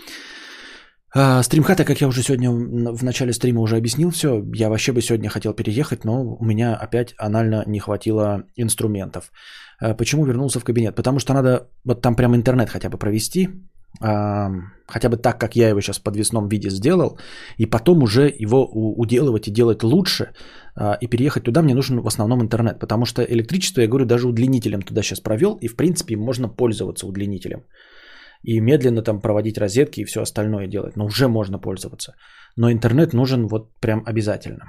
А, 1.12 1.43
стримхата, 1.43 1.84
как 1.84 2.01
я 2.01 2.09
уже 2.09 2.22
сегодня 2.22 2.51
в 2.51 3.03
начале 3.03 3.32
стрима 3.32 3.61
уже 3.61 3.76
объяснил 3.76 4.11
все, 4.11 4.45
я 4.55 4.68
вообще 4.68 4.93
бы 4.93 5.03
сегодня 5.03 5.28
хотел 5.28 5.53
переехать, 5.55 6.05
но 6.05 6.22
у 6.22 6.45
меня 6.45 6.76
опять 6.76 7.14
анально 7.18 7.64
не 7.66 7.80
хватило 7.80 8.45
инструментов. 8.55 9.32
А, 9.80 9.95
почему 9.95 10.24
вернулся 10.24 10.61
в 10.61 10.64
кабинет? 10.64 10.95
Потому 10.95 11.18
что 11.18 11.34
надо 11.34 11.68
вот 11.84 12.01
там 12.01 12.14
прям 12.14 12.36
интернет 12.36 12.70
хотя 12.70 12.88
бы 12.88 12.99
провести, 12.99 13.49
хотя 13.99 15.09
бы 15.09 15.16
так, 15.16 15.38
как 15.38 15.57
я 15.57 15.68
его 15.68 15.80
сейчас 15.80 15.99
в 15.99 16.03
подвесном 16.03 16.49
виде 16.49 16.70
сделал, 16.70 17.18
и 17.59 17.66
потом 17.66 18.03
уже 18.03 18.32
его 18.38 18.66
уделывать 18.72 19.49
и 19.49 19.51
делать 19.51 19.82
лучше, 19.82 20.32
а, 20.76 20.97
и 21.01 21.09
переехать 21.09 21.45
туда 21.45 21.62
мне 21.62 21.74
нужен 21.74 22.01
в 22.01 22.07
основном 22.07 22.41
интернет, 22.41 22.78
потому 22.78 23.05
что 23.05 23.22
электричество, 23.22 23.82
я 23.82 23.88
говорю, 23.88 24.07
даже 24.07 24.28
удлинителем 24.28 24.82
туда 24.82 25.03
сейчас 25.03 25.20
провел, 25.20 25.59
и 25.61 25.68
в 25.68 25.76
принципе 25.76 26.16
можно 26.16 26.49
пользоваться 26.49 27.07
удлинителем. 27.07 27.64
И 28.43 28.61
медленно 28.61 29.03
там 29.03 29.20
проводить 29.20 29.59
розетки 29.59 30.01
и 30.01 30.05
все 30.05 30.20
остальное 30.20 30.66
делать, 30.66 30.97
но 30.97 31.05
уже 31.05 31.28
можно 31.28 31.59
пользоваться. 31.59 32.14
Но 32.57 32.70
интернет 32.70 33.12
нужен 33.12 33.47
вот 33.47 33.78
прям 33.80 34.03
обязательно. 34.07 34.64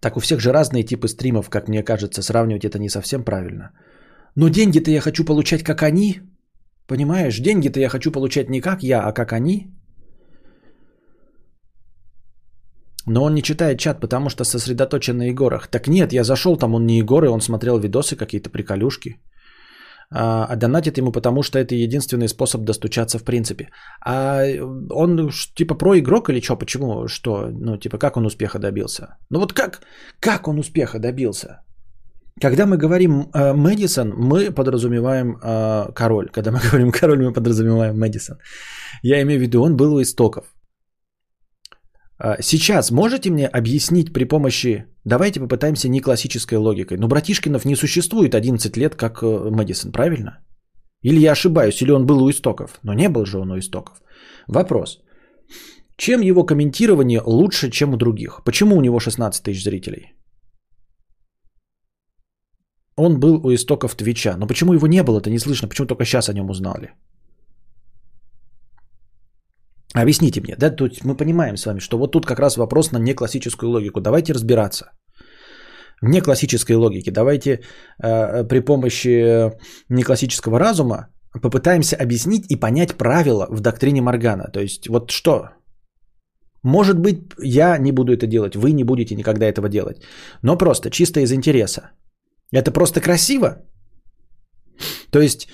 Так 0.00 0.16
у 0.16 0.20
всех 0.20 0.40
же 0.40 0.52
разные 0.52 0.84
типы 0.84 1.08
стримов, 1.08 1.50
как 1.50 1.68
мне 1.68 1.82
кажется, 1.82 2.22
сравнивать 2.22 2.64
это 2.64 2.78
не 2.78 2.88
совсем 2.88 3.24
правильно. 3.24 3.72
Но 4.36 4.48
деньги-то 4.48 4.90
я 4.90 5.00
хочу 5.00 5.24
получать 5.24 5.62
как 5.62 5.82
они. 5.82 6.20
Понимаешь, 6.86 7.38
деньги-то 7.38 7.80
я 7.80 7.88
хочу 7.88 8.10
получать 8.12 8.50
не 8.50 8.60
как 8.60 8.82
я, 8.82 9.02
а 9.06 9.12
как 9.12 9.32
они. 9.32 9.66
Но 13.06 13.24
он 13.24 13.34
не 13.34 13.42
читает 13.42 13.78
чат, 13.78 14.00
потому 14.00 14.30
что 14.30 14.44
сосредоточен 14.44 15.16
на 15.16 15.28
Егорах. 15.28 15.68
Так 15.68 15.88
нет, 15.88 16.12
я 16.12 16.24
зашел, 16.24 16.56
там 16.56 16.74
он 16.74 16.86
не 16.86 16.98
Егор, 16.98 17.24
и 17.24 17.28
он 17.28 17.40
смотрел 17.40 17.78
видосы, 17.78 18.16
какие-то 18.16 18.50
приколюшки. 18.50 19.20
А, 20.12 20.46
а 20.50 20.56
донатит 20.56 20.98
ему, 20.98 21.12
потому 21.12 21.42
что 21.42 21.58
это 21.58 21.74
единственный 21.74 22.28
способ 22.28 22.64
достучаться 22.64 23.18
в 23.18 23.24
принципе. 23.24 23.68
А 24.04 24.42
он 24.90 25.30
типа 25.54 25.74
про 25.74 25.98
игрок 25.98 26.28
или 26.28 26.40
что? 26.40 26.56
Почему? 26.56 27.08
Что? 27.08 27.48
Ну, 27.52 27.76
типа, 27.78 27.98
как 27.98 28.16
он 28.16 28.26
успеха 28.26 28.58
добился? 28.58 29.16
Ну 29.30 29.40
вот 29.40 29.52
как? 29.52 29.80
Как 30.20 30.48
он 30.48 30.58
успеха 30.58 30.98
добился? 30.98 31.60
Когда 32.40 32.66
мы 32.66 32.78
говорим 32.78 33.28
э, 33.34 33.52
Мэдисон, 33.52 34.14
мы 34.16 34.50
подразумеваем 34.50 35.36
э, 35.42 35.92
король. 35.94 36.30
Когда 36.32 36.50
мы 36.50 36.58
говорим 36.70 36.90
король, 36.90 37.18
мы 37.18 37.32
подразумеваем 37.32 37.98
Мэдисон. 37.98 38.38
Я 39.02 39.20
имею 39.22 39.38
в 39.38 39.42
виду, 39.42 39.62
он 39.62 39.76
был 39.76 39.94
у 39.94 40.00
истоков. 40.00 40.44
А, 42.18 42.42
сейчас 42.42 42.90
можете 42.90 43.30
мне 43.30 43.46
объяснить 43.46 44.12
при 44.12 44.24
помощи... 44.24 44.86
Давайте 45.04 45.40
попытаемся 45.40 45.88
не 45.88 46.00
классической 46.00 46.58
логикой. 46.58 46.98
Но 46.98 47.08
Братишкинов 47.08 47.64
не 47.64 47.76
существует 47.76 48.34
11 48.34 48.76
лет, 48.76 48.94
как 48.94 49.22
э, 49.22 49.50
Мэдисон, 49.50 49.92
правильно? 49.92 50.38
Или 51.02 51.20
я 51.20 51.32
ошибаюсь, 51.32 51.82
или 51.82 51.92
он 51.92 52.06
был 52.06 52.22
у 52.22 52.30
истоков. 52.30 52.78
Но 52.82 52.94
не 52.94 53.08
был 53.08 53.24
же 53.24 53.38
он 53.38 53.50
у 53.50 53.58
истоков. 53.58 54.02
Вопрос. 54.48 55.00
Чем 55.96 56.22
его 56.22 56.44
комментирование 56.44 57.20
лучше, 57.24 57.70
чем 57.70 57.94
у 57.94 57.96
других? 57.96 58.42
Почему 58.44 58.76
у 58.76 58.80
него 58.80 59.00
16 59.00 59.42
тысяч 59.42 59.64
зрителей? 59.64 60.19
Он 62.96 63.20
был 63.20 63.46
у 63.46 63.54
истоков 63.54 63.94
Твича. 63.94 64.36
Но 64.36 64.46
почему 64.46 64.72
его 64.74 64.86
не 64.86 65.02
было, 65.02 65.20
это 65.20 65.30
не 65.30 65.38
слышно? 65.38 65.68
Почему 65.68 65.86
только 65.86 66.04
сейчас 66.04 66.28
о 66.28 66.32
нем 66.32 66.50
узнали? 66.50 66.92
Объясните 69.94 70.40
мне, 70.40 70.54
да, 70.56 70.70
тут 70.70 71.04
мы 71.04 71.16
понимаем 71.16 71.56
с 71.56 71.66
вами, 71.66 71.80
что 71.80 71.98
вот 71.98 72.12
тут 72.12 72.26
как 72.26 72.38
раз 72.38 72.56
вопрос 72.56 72.92
на 72.92 72.98
неклассическую 72.98 73.70
логику. 73.70 74.00
Давайте 74.00 74.32
разбираться. 74.32 74.92
В 76.02 76.08
неклассической 76.08 76.76
логике 76.76 77.10
давайте 77.10 77.50
э, 78.02 78.44
при 78.48 78.60
помощи 78.60 79.50
неклассического 79.88 80.58
разума 80.58 81.08
попытаемся 81.42 81.96
объяснить 81.96 82.46
и 82.48 82.56
понять 82.56 82.96
правила 82.96 83.46
в 83.50 83.60
доктрине 83.60 84.00
Моргана. 84.00 84.50
То 84.52 84.60
есть 84.60 84.88
вот 84.88 85.10
что? 85.10 85.50
Может 86.62 86.98
быть, 86.98 87.18
я 87.42 87.78
не 87.78 87.92
буду 87.92 88.12
это 88.12 88.26
делать, 88.26 88.54
вы 88.54 88.72
не 88.72 88.84
будете 88.84 89.14
никогда 89.14 89.46
этого 89.46 89.68
делать. 89.68 90.02
Но 90.42 90.56
просто 90.56 90.90
чисто 90.90 91.20
из 91.20 91.32
интереса. 91.32 91.90
Это 92.52 92.72
просто 92.72 93.00
красиво? 93.00 93.62
То 95.10 95.20
есть 95.20 95.48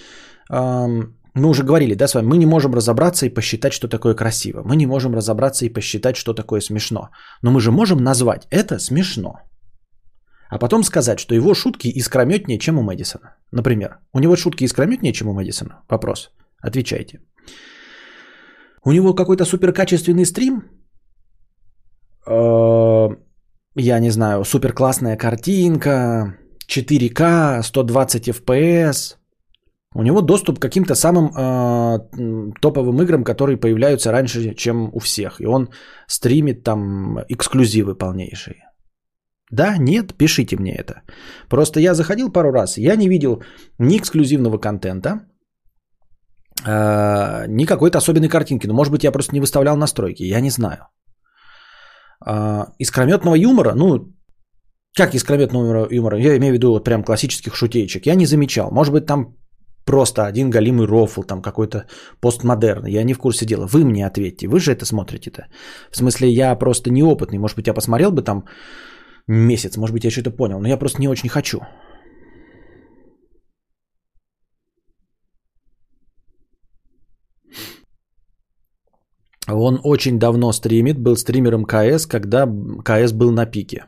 эм, 0.50 1.16
мы 1.36 1.48
уже 1.48 1.62
говорили, 1.64 1.94
да, 1.94 2.08
с 2.08 2.14
вами, 2.14 2.26
мы 2.26 2.38
не 2.38 2.46
можем 2.46 2.74
разобраться 2.74 3.26
и 3.26 3.34
посчитать, 3.34 3.72
что 3.72 3.88
такое 3.88 4.14
красиво. 4.14 4.62
Мы 4.64 4.76
не 4.76 4.86
можем 4.86 5.14
разобраться 5.14 5.66
и 5.66 5.72
посчитать, 5.72 6.16
что 6.16 6.34
такое 6.34 6.60
смешно. 6.60 7.10
Но 7.42 7.50
мы 7.50 7.60
же 7.60 7.70
можем 7.70 7.98
назвать 7.98 8.46
это 8.50 8.78
смешно. 8.78 9.40
А 10.48 10.58
потом 10.58 10.84
сказать, 10.84 11.18
что 11.18 11.34
его 11.34 11.54
шутки 11.54 11.88
искрометнее, 11.88 12.58
чем 12.58 12.78
у 12.78 12.82
Мэдисона. 12.82 13.36
Например, 13.52 13.98
у 14.14 14.20
него 14.20 14.36
шутки 14.36 14.64
искрометнее, 14.64 15.12
чем 15.12 15.28
у 15.28 15.34
Мэдисона? 15.34 15.82
Вопрос. 15.88 16.30
Отвечайте. 16.62 17.20
У 18.84 18.92
него 18.92 19.14
какой-то 19.14 19.44
суперкачественный 19.44 20.24
стрим? 20.24 20.62
Э, 22.26 23.08
я 23.74 23.98
не 23.98 24.10
знаю, 24.10 24.44
супер 24.44 24.72
классная 24.72 25.16
картинка, 25.16 26.38
4К, 26.68 27.62
120 27.62 28.28
FPS, 28.28 29.16
у 29.94 30.02
него 30.02 30.20
доступ 30.20 30.58
к 30.58 30.62
каким-то 30.62 30.94
самым 30.94 31.26
э, 31.26 31.98
топовым 32.60 33.02
играм, 33.02 33.24
которые 33.24 33.56
появляются 33.56 34.12
раньше, 34.12 34.54
чем 34.54 34.90
у 34.92 34.98
всех. 34.98 35.40
И 35.40 35.46
он 35.46 35.68
стримит 36.06 36.64
там 36.64 37.18
эксклюзивы 37.28 37.94
полнейшие. 37.94 38.56
Да, 39.50 39.76
нет, 39.78 40.14
пишите 40.18 40.56
мне 40.56 40.74
это. 40.74 41.02
Просто 41.48 41.80
я 41.80 41.94
заходил 41.94 42.32
пару 42.32 42.52
раз, 42.52 42.78
я 42.78 42.96
не 42.96 43.08
видел 43.08 43.42
ни 43.78 43.96
эксклюзивного 43.96 44.58
контента, 44.58 45.20
э, 46.66 47.46
ни 47.48 47.64
какой-то 47.64 47.98
особенной 47.98 48.28
картинки. 48.28 48.66
Ну, 48.66 48.74
может 48.74 48.92
быть 48.92 49.04
я 49.04 49.12
просто 49.12 49.34
не 49.34 49.40
выставлял 49.40 49.76
настройки, 49.76 50.24
я 50.24 50.40
не 50.40 50.50
знаю. 50.50 50.88
Э, 52.26 52.66
искрометного 52.78 53.36
юмора, 53.36 53.74
ну, 53.74 54.15
как 54.96 55.14
искрометного 55.14 55.88
юмора, 55.90 56.18
я 56.18 56.36
имею 56.36 56.52
в 56.52 56.54
виду 56.54 56.70
вот 56.70 56.84
прям 56.84 57.04
классических 57.04 57.54
шутеечек, 57.54 58.06
я 58.06 58.14
не 58.14 58.26
замечал. 58.26 58.70
Может 58.70 58.94
быть 58.94 59.06
там 59.06 59.36
просто 59.84 60.26
один 60.26 60.50
галимый 60.50 60.86
рофл, 60.86 61.22
там 61.22 61.42
какой-то 61.42 61.84
постмодерн. 62.20 62.86
Я 62.86 63.04
не 63.04 63.14
в 63.14 63.18
курсе 63.18 63.46
дела. 63.46 63.66
Вы 63.66 63.84
мне 63.84 64.06
ответьте. 64.06 64.48
Вы 64.48 64.58
же 64.58 64.72
это 64.72 64.86
смотрите-то. 64.86 65.46
В 65.90 65.96
смысле, 65.96 66.28
я 66.28 66.58
просто 66.58 66.90
неопытный. 66.90 67.38
Может 67.38 67.56
быть, 67.56 67.66
я 67.66 67.74
посмотрел 67.74 68.10
бы 68.10 68.22
там 68.22 68.44
месяц. 69.28 69.76
Может 69.76 69.94
быть, 69.94 70.04
я 70.04 70.10
что-то 70.10 70.30
понял. 70.30 70.60
Но 70.60 70.68
я 70.68 70.78
просто 70.78 71.00
не 71.00 71.08
очень 71.08 71.28
хочу. 71.28 71.60
Он 79.48 79.78
очень 79.84 80.18
давно 80.18 80.52
стримит, 80.52 80.98
был 80.98 81.16
стримером 81.16 81.64
КС, 81.64 82.06
когда 82.06 82.46
КС 82.82 83.12
был 83.12 83.30
на 83.30 83.46
пике. 83.46 83.84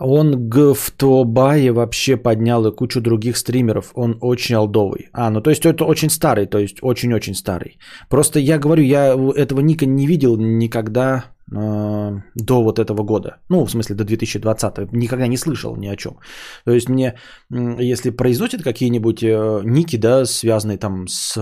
Он 0.00 0.50
в 0.50 0.90
Тобае 0.96 1.72
вообще 1.72 2.16
поднял 2.16 2.66
и 2.66 2.76
кучу 2.76 3.00
других 3.00 3.36
стримеров. 3.36 3.92
Он 3.94 4.16
очень 4.20 4.56
олдовый. 4.56 5.08
А, 5.12 5.30
ну 5.30 5.40
то 5.40 5.50
есть 5.50 5.66
это 5.66 5.84
очень 5.84 6.10
старый, 6.10 6.46
то 6.46 6.58
есть 6.58 6.78
очень-очень 6.82 7.34
старый. 7.34 7.78
Просто 8.08 8.38
я 8.38 8.58
говорю, 8.58 8.82
я 8.82 9.14
этого 9.36 9.60
ника 9.60 9.86
не 9.86 10.06
видел 10.06 10.36
никогда 10.36 11.24
э, 11.52 12.20
до 12.34 12.62
вот 12.62 12.78
этого 12.78 13.02
года. 13.02 13.38
Ну, 13.48 13.64
в 13.64 13.70
смысле, 13.70 13.96
до 13.96 14.04
2020. 14.04 14.92
Никогда 14.92 15.26
не 15.26 15.36
слышал 15.36 15.76
ни 15.76 15.88
о 15.88 15.96
чем. 15.96 16.18
То 16.64 16.72
есть 16.72 16.88
мне, 16.88 17.14
если 17.50 18.10
произносят 18.10 18.62
какие-нибудь 18.62 19.22
э, 19.22 19.62
ники, 19.64 19.96
да, 19.96 20.24
связанные 20.26 20.78
там 20.78 21.08
с... 21.08 21.36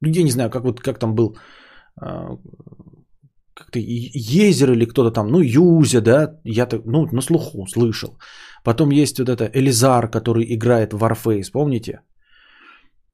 Ну, 0.00 0.08
я 0.08 0.22
не 0.22 0.30
знаю, 0.30 0.50
как 0.50 0.64
вот 0.64 0.80
как 0.80 0.98
там 0.98 1.14
был 1.14 1.36
э, 2.02 2.36
как-то 3.54 3.78
Езер 3.78 4.72
или 4.72 4.84
кто-то 4.84 5.10
там, 5.10 5.28
ну, 5.28 5.40
Юзя, 5.40 6.00
да, 6.00 6.40
я 6.44 6.66
так, 6.66 6.80
ну, 6.84 7.06
на 7.12 7.22
слуху 7.22 7.66
слышал. 7.66 8.18
Потом 8.64 8.90
есть 8.90 9.18
вот 9.18 9.28
это 9.28 9.50
Элизар, 9.54 10.10
который 10.10 10.44
играет 10.54 10.92
в 10.92 11.02
Warface, 11.02 11.52
помните? 11.52 12.00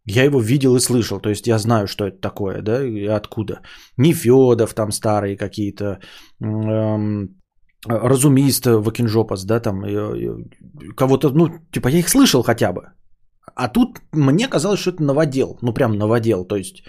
Я 0.07 0.25
его 0.25 0.41
видел 0.41 0.77
и 0.77 0.81
слышал, 0.81 1.21
то 1.21 1.29
есть 1.29 1.47
я 1.47 1.59
знаю, 1.59 1.87
что 1.87 2.05
это 2.05 2.21
такое, 2.21 2.63
да, 2.63 2.83
и 2.83 3.07
откуда. 3.07 3.61
Нефедов 3.99 4.75
там 4.75 4.93
старые 4.93 5.37
какие-то, 5.37 5.99
эм, 6.43 7.37
разумист 7.87 8.67
Вакинжопас, 8.67 9.45
да, 9.45 9.61
там, 9.61 9.83
кого-то, 10.97 11.31
ну, 11.31 11.49
типа 11.71 11.89
я 11.89 11.99
их 11.99 12.09
слышал 12.09 12.43
хотя 12.43 12.73
бы. 12.73 12.81
А 13.55 13.69
тут 13.69 14.01
мне 14.13 14.49
казалось, 14.49 14.81
что 14.81 14.91
это 14.91 15.03
новодел, 15.03 15.59
ну, 15.63 15.75
прям 15.75 15.93
новодел, 15.99 16.47
то 16.47 16.57
есть 16.57 16.83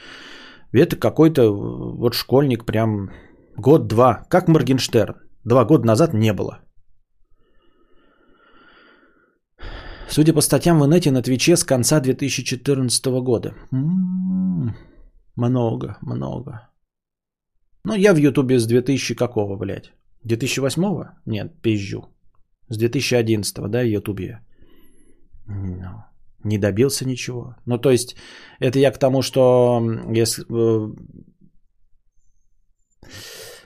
это 0.71 0.95
какой-то 0.95 1.51
вот 1.51 2.13
школьник 2.13 2.65
прям 2.65 3.09
Год-два. 3.57 4.25
Как 4.29 4.47
Моргенштерн. 4.47 5.15
Два 5.43 5.65
года 5.65 5.85
назад 5.85 6.13
не 6.13 6.33
было. 6.33 6.59
Судя 10.09 10.33
по 10.33 10.41
статьям 10.41 10.79
в 10.79 10.85
инете, 10.85 11.11
на 11.11 11.21
Твиче 11.21 11.55
с 11.55 11.63
конца 11.63 11.99
2014 12.01 13.05
года. 13.21 13.53
М-м-м, 13.71 14.75
много, 15.35 15.97
много. 16.01 16.69
Ну, 17.85 17.95
я 17.95 18.13
в 18.13 18.17
Ютубе 18.17 18.59
с 18.59 18.67
2000 18.67 19.15
какого, 19.15 19.57
блядь? 19.57 19.93
2008? 20.23 21.05
Нет, 21.25 21.61
пизжу. 21.61 22.09
С 22.69 22.77
2011, 22.77 23.69
да, 23.69 23.81
в 23.81 23.87
Ютубе. 23.87 24.39
Ну, 25.47 26.03
не 26.43 26.57
добился 26.57 27.05
ничего. 27.05 27.55
Ну, 27.65 27.77
то 27.77 27.89
есть, 27.89 28.15
это 28.59 28.79
я 28.79 28.91
к 28.91 28.99
тому, 28.99 29.21
что 29.21 29.81
если, 30.13 30.45
э, 30.49 30.93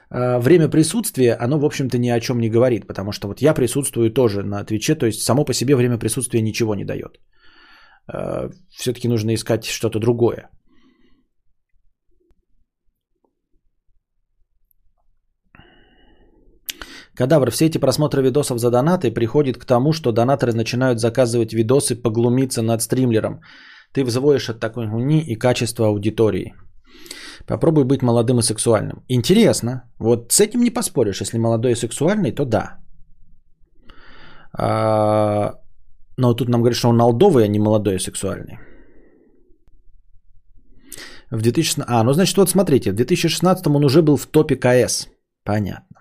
время 0.09 0.69
присутствия, 0.69 1.33
оно, 1.33 1.59
в 1.59 1.65
общем-то, 1.65 1.97
ни 1.97 2.09
о 2.09 2.19
чем 2.19 2.39
не 2.39 2.49
говорит, 2.49 2.87
потому 2.87 3.11
что 3.11 3.27
вот 3.27 3.41
я 3.41 3.53
присутствую 3.53 4.11
тоже 4.11 4.43
на 4.43 4.63
Твиче, 4.63 4.95
то 4.95 5.05
есть 5.05 5.21
само 5.21 5.45
по 5.45 5.53
себе 5.53 5.75
время 5.75 5.97
присутствия 5.97 6.41
ничего 6.41 6.75
не 6.75 6.85
дает. 6.85 7.19
Э, 8.13 8.49
все-таки 8.69 9.07
нужно 9.07 9.33
искать 9.33 9.65
что-то 9.65 9.99
другое. 9.99 10.49
Кадавр, 17.15 17.49
все 17.49 17.65
эти 17.65 17.77
просмотры 17.77 18.21
видосов 18.21 18.59
за 18.59 18.71
донаты 18.71 19.09
приходят 19.11 19.57
к 19.57 19.65
тому, 19.65 19.93
что 19.93 20.11
донаторы 20.11 20.53
начинают 20.53 20.99
заказывать 20.99 21.53
видосы 21.53 21.95
поглумиться 21.95 22.61
над 22.61 22.81
стримлером. 22.81 23.39
Ты 23.93 24.03
взвоишь 24.03 24.49
от 24.49 24.59
такой 24.59 24.87
хуйни 24.87 25.21
и 25.21 25.35
качества 25.35 25.87
аудитории. 25.87 26.53
Попробуй 27.47 27.83
быть 27.83 28.01
молодым 28.01 28.39
и 28.39 28.43
сексуальным. 28.43 29.03
Интересно. 29.09 29.83
Вот 29.99 30.31
с 30.31 30.39
этим 30.39 30.61
не 30.61 30.73
поспоришь. 30.73 31.21
Если 31.21 31.37
молодой 31.37 31.71
и 31.71 31.75
сексуальный, 31.75 32.31
то 32.31 32.45
да. 32.45 32.77
А, 34.57 35.53
но 36.17 36.33
тут 36.33 36.49
нам 36.49 36.61
говорят, 36.61 36.77
что 36.77 36.89
он 36.89 37.01
алдовый, 37.01 37.43
а 37.43 37.47
не 37.47 37.59
молодой 37.59 37.95
и 37.95 37.99
сексуальный. 37.99 38.57
В 41.31 41.41
2016... 41.41 41.85
А, 41.87 42.03
ну 42.03 42.13
значит, 42.13 42.37
вот 42.37 42.49
смотрите, 42.49 42.91
в 42.91 42.95
2016 42.95 43.67
он 43.67 43.85
уже 43.85 44.01
был 44.01 44.17
в 44.17 44.27
топе 44.27 44.55
КС. 44.55 45.07
Понятно. 45.43 45.95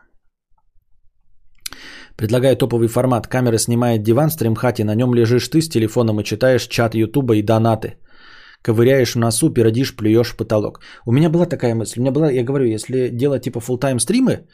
Предлагаю 2.16 2.56
топовый 2.56 2.88
формат. 2.88 3.26
Камера 3.26 3.58
снимает 3.58 4.02
диван 4.02 4.28
в 4.28 4.32
стримхате, 4.32 4.84
на 4.84 4.94
нем 4.94 5.14
лежишь 5.14 5.48
ты 5.48 5.60
с 5.60 5.68
телефоном 5.68 6.20
и 6.20 6.24
читаешь 6.24 6.68
чат 6.68 6.94
Ютуба 6.94 7.34
и 7.36 7.42
донаты. 7.42 7.96
Ковыряешь 8.64 9.14
в 9.14 9.18
носу, 9.18 9.50
пердишь, 9.50 9.94
плюешь 9.96 10.32
в 10.32 10.36
потолок. 10.36 10.80
У 11.06 11.12
меня 11.12 11.28
была 11.28 11.46
такая 11.46 11.74
мысль. 11.74 11.98
У 11.98 12.02
меня 12.02 12.12
была, 12.12 12.30
я 12.30 12.44
говорю, 12.44 12.64
если 12.64 13.10
делать 13.10 13.42
типа 13.42 13.58
full 13.58 13.78
тайм 13.78 13.98
стримы, 13.98 14.46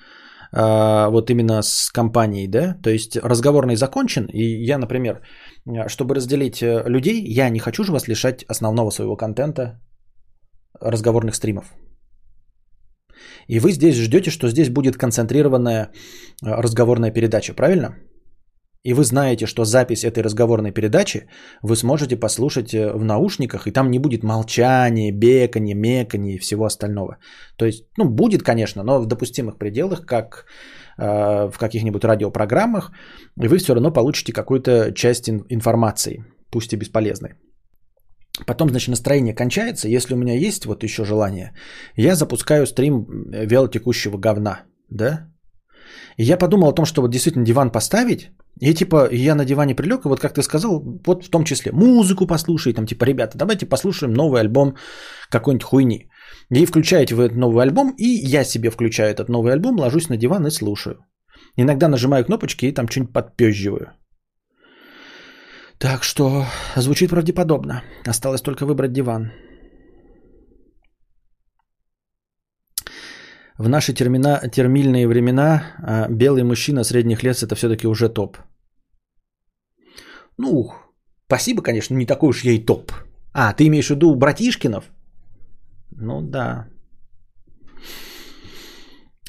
а, 0.52 1.08
вот 1.10 1.30
именно 1.30 1.62
с 1.62 1.90
компанией, 1.92 2.48
да, 2.48 2.76
то 2.82 2.90
есть 2.90 3.16
разговорный 3.16 3.76
закончен, 3.76 4.26
и 4.32 4.64
я, 4.64 4.78
например, 4.78 5.20
чтобы 5.86 6.14
разделить 6.16 6.60
э, 6.62 6.82
людей, 6.88 7.22
я 7.24 7.50
не 7.50 7.60
хочу 7.60 7.84
же 7.84 7.92
вас 7.92 8.08
лишать 8.08 8.44
основного 8.48 8.90
своего 8.90 9.16
контента 9.16 9.80
разговорных 10.80 11.34
стримов. 11.36 11.64
И 13.46 13.60
вы 13.60 13.70
здесь 13.72 13.96
ждете, 13.96 14.30
что 14.30 14.48
здесь 14.48 14.70
будет 14.70 14.96
концентрированная 14.96 15.82
э, 15.82 15.88
разговорная 16.42 17.12
передача, 17.12 17.54
правильно? 17.54 17.94
И 18.82 18.94
вы 18.94 19.04
знаете, 19.04 19.46
что 19.46 19.64
запись 19.64 20.04
этой 20.04 20.22
разговорной 20.22 20.72
передачи 20.72 21.28
вы 21.62 21.76
сможете 21.76 22.16
послушать 22.16 22.72
э, 22.72 22.92
в 22.94 23.04
наушниках, 23.04 23.66
и 23.66 23.72
там 23.72 23.90
не 23.90 23.98
будет 23.98 24.22
молчания, 24.22 25.12
бекания, 25.12 25.74
мекания 25.74 26.34
и 26.34 26.38
всего 26.38 26.64
остального. 26.64 27.18
То 27.56 27.66
есть, 27.66 27.84
ну, 27.98 28.08
будет, 28.08 28.42
конечно, 28.42 28.82
но 28.82 29.00
в 29.00 29.06
допустимых 29.06 29.58
пределах, 29.58 30.06
как 30.06 30.46
э, 30.98 31.50
в 31.50 31.58
каких-нибудь 31.58 32.04
радиопрограммах, 32.04 32.90
и 33.42 33.48
вы 33.48 33.58
все 33.58 33.74
равно 33.74 33.92
получите 33.92 34.32
какую-то 34.32 34.92
часть 34.94 35.28
информации, 35.28 36.24
пусть 36.50 36.72
и 36.72 36.76
бесполезной. 36.76 37.34
Потом, 38.46 38.70
значит, 38.70 38.88
настроение 38.88 39.34
кончается. 39.34 39.88
Если 39.88 40.14
у 40.14 40.16
меня 40.16 40.34
есть 40.34 40.64
вот 40.64 40.82
еще 40.84 41.04
желание, 41.04 41.52
я 41.96 42.14
запускаю 42.14 42.66
стрим 42.66 43.06
вялотекущего 43.30 44.16
говна, 44.16 44.62
да? 44.88 45.26
И 46.16 46.24
я 46.24 46.38
подумал 46.38 46.68
о 46.68 46.74
том, 46.74 46.86
что 46.86 47.02
вот 47.02 47.10
действительно 47.10 47.44
диван 47.44 47.70
поставить, 47.70 48.30
и 48.58 48.74
типа 48.74 49.08
я 49.12 49.34
на 49.34 49.44
диване 49.44 49.74
прилег, 49.74 50.04
и 50.04 50.08
вот 50.08 50.20
как 50.20 50.34
ты 50.34 50.42
сказал, 50.42 50.80
вот 51.06 51.24
в 51.24 51.30
том 51.30 51.44
числе 51.44 51.72
музыку 51.72 52.26
послушай, 52.26 52.72
там 52.72 52.86
типа, 52.86 53.04
ребята, 53.04 53.38
давайте 53.38 53.66
послушаем 53.66 54.12
новый 54.12 54.40
альбом 54.40 54.76
какой-нибудь 55.30 55.64
хуйни. 55.64 56.10
И 56.50 56.66
включаете 56.66 57.14
вы 57.14 57.24
этот 57.24 57.38
новый 57.38 57.62
альбом, 57.62 57.94
и 57.96 58.06
я 58.06 58.44
себе 58.44 58.70
включаю 58.70 59.10
этот 59.10 59.28
новый 59.28 59.52
альбом, 59.52 59.78
ложусь 59.78 60.08
на 60.08 60.16
диван 60.16 60.46
и 60.46 60.50
слушаю. 60.50 60.96
Иногда 61.56 61.88
нажимаю 61.88 62.24
кнопочки 62.24 62.66
и 62.66 62.72
там 62.72 62.88
что-нибудь 62.88 63.12
подпезживаю. 63.12 63.92
Так 65.78 66.04
что 66.04 66.44
звучит 66.76 67.10
правдеподобно. 67.10 67.82
Осталось 68.06 68.42
только 68.42 68.66
выбрать 68.66 68.92
диван. 68.92 69.32
В 73.60 73.68
наши 73.68 73.92
термина, 73.92 74.40
термильные 74.50 75.06
времена 75.06 75.62
а, 75.82 76.08
белый 76.08 76.44
мужчина 76.44 76.84
средних 76.84 77.22
лет 77.22 77.42
это 77.42 77.54
все-таки 77.54 77.86
уже 77.86 78.08
топ. 78.08 78.38
Ну, 80.38 80.72
спасибо, 81.26 81.62
конечно, 81.62 81.94
не 81.94 82.06
такой 82.06 82.28
уж 82.28 82.44
я 82.44 82.52
и 82.52 82.64
топ. 82.64 82.92
А, 83.34 83.52
ты 83.52 83.66
имеешь 83.66 83.88
в 83.88 83.90
виду 83.90 84.14
братишкинов? 84.14 84.84
Ну 85.90 86.22
да. 86.22 86.68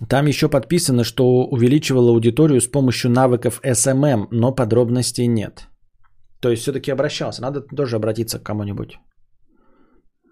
Там 0.10 0.28
еще 0.28 0.48
подписано, 0.48 1.04
что 1.04 1.24
увеличивал 1.52 2.08
аудиторию 2.08 2.62
с 2.62 2.72
помощью 2.72 3.12
навыков 3.12 3.60
SMM, 3.66 4.28
но 4.32 4.56
подробностей 4.56 5.28
нет. 5.28 5.68
То 6.40 6.50
есть 6.50 6.62
все-таки 6.62 6.92
обращался. 6.92 7.42
Надо 7.42 7.60
тоже 7.76 7.98
обратиться 7.98 8.40
к 8.40 8.44
кому-нибудь. 8.44 8.98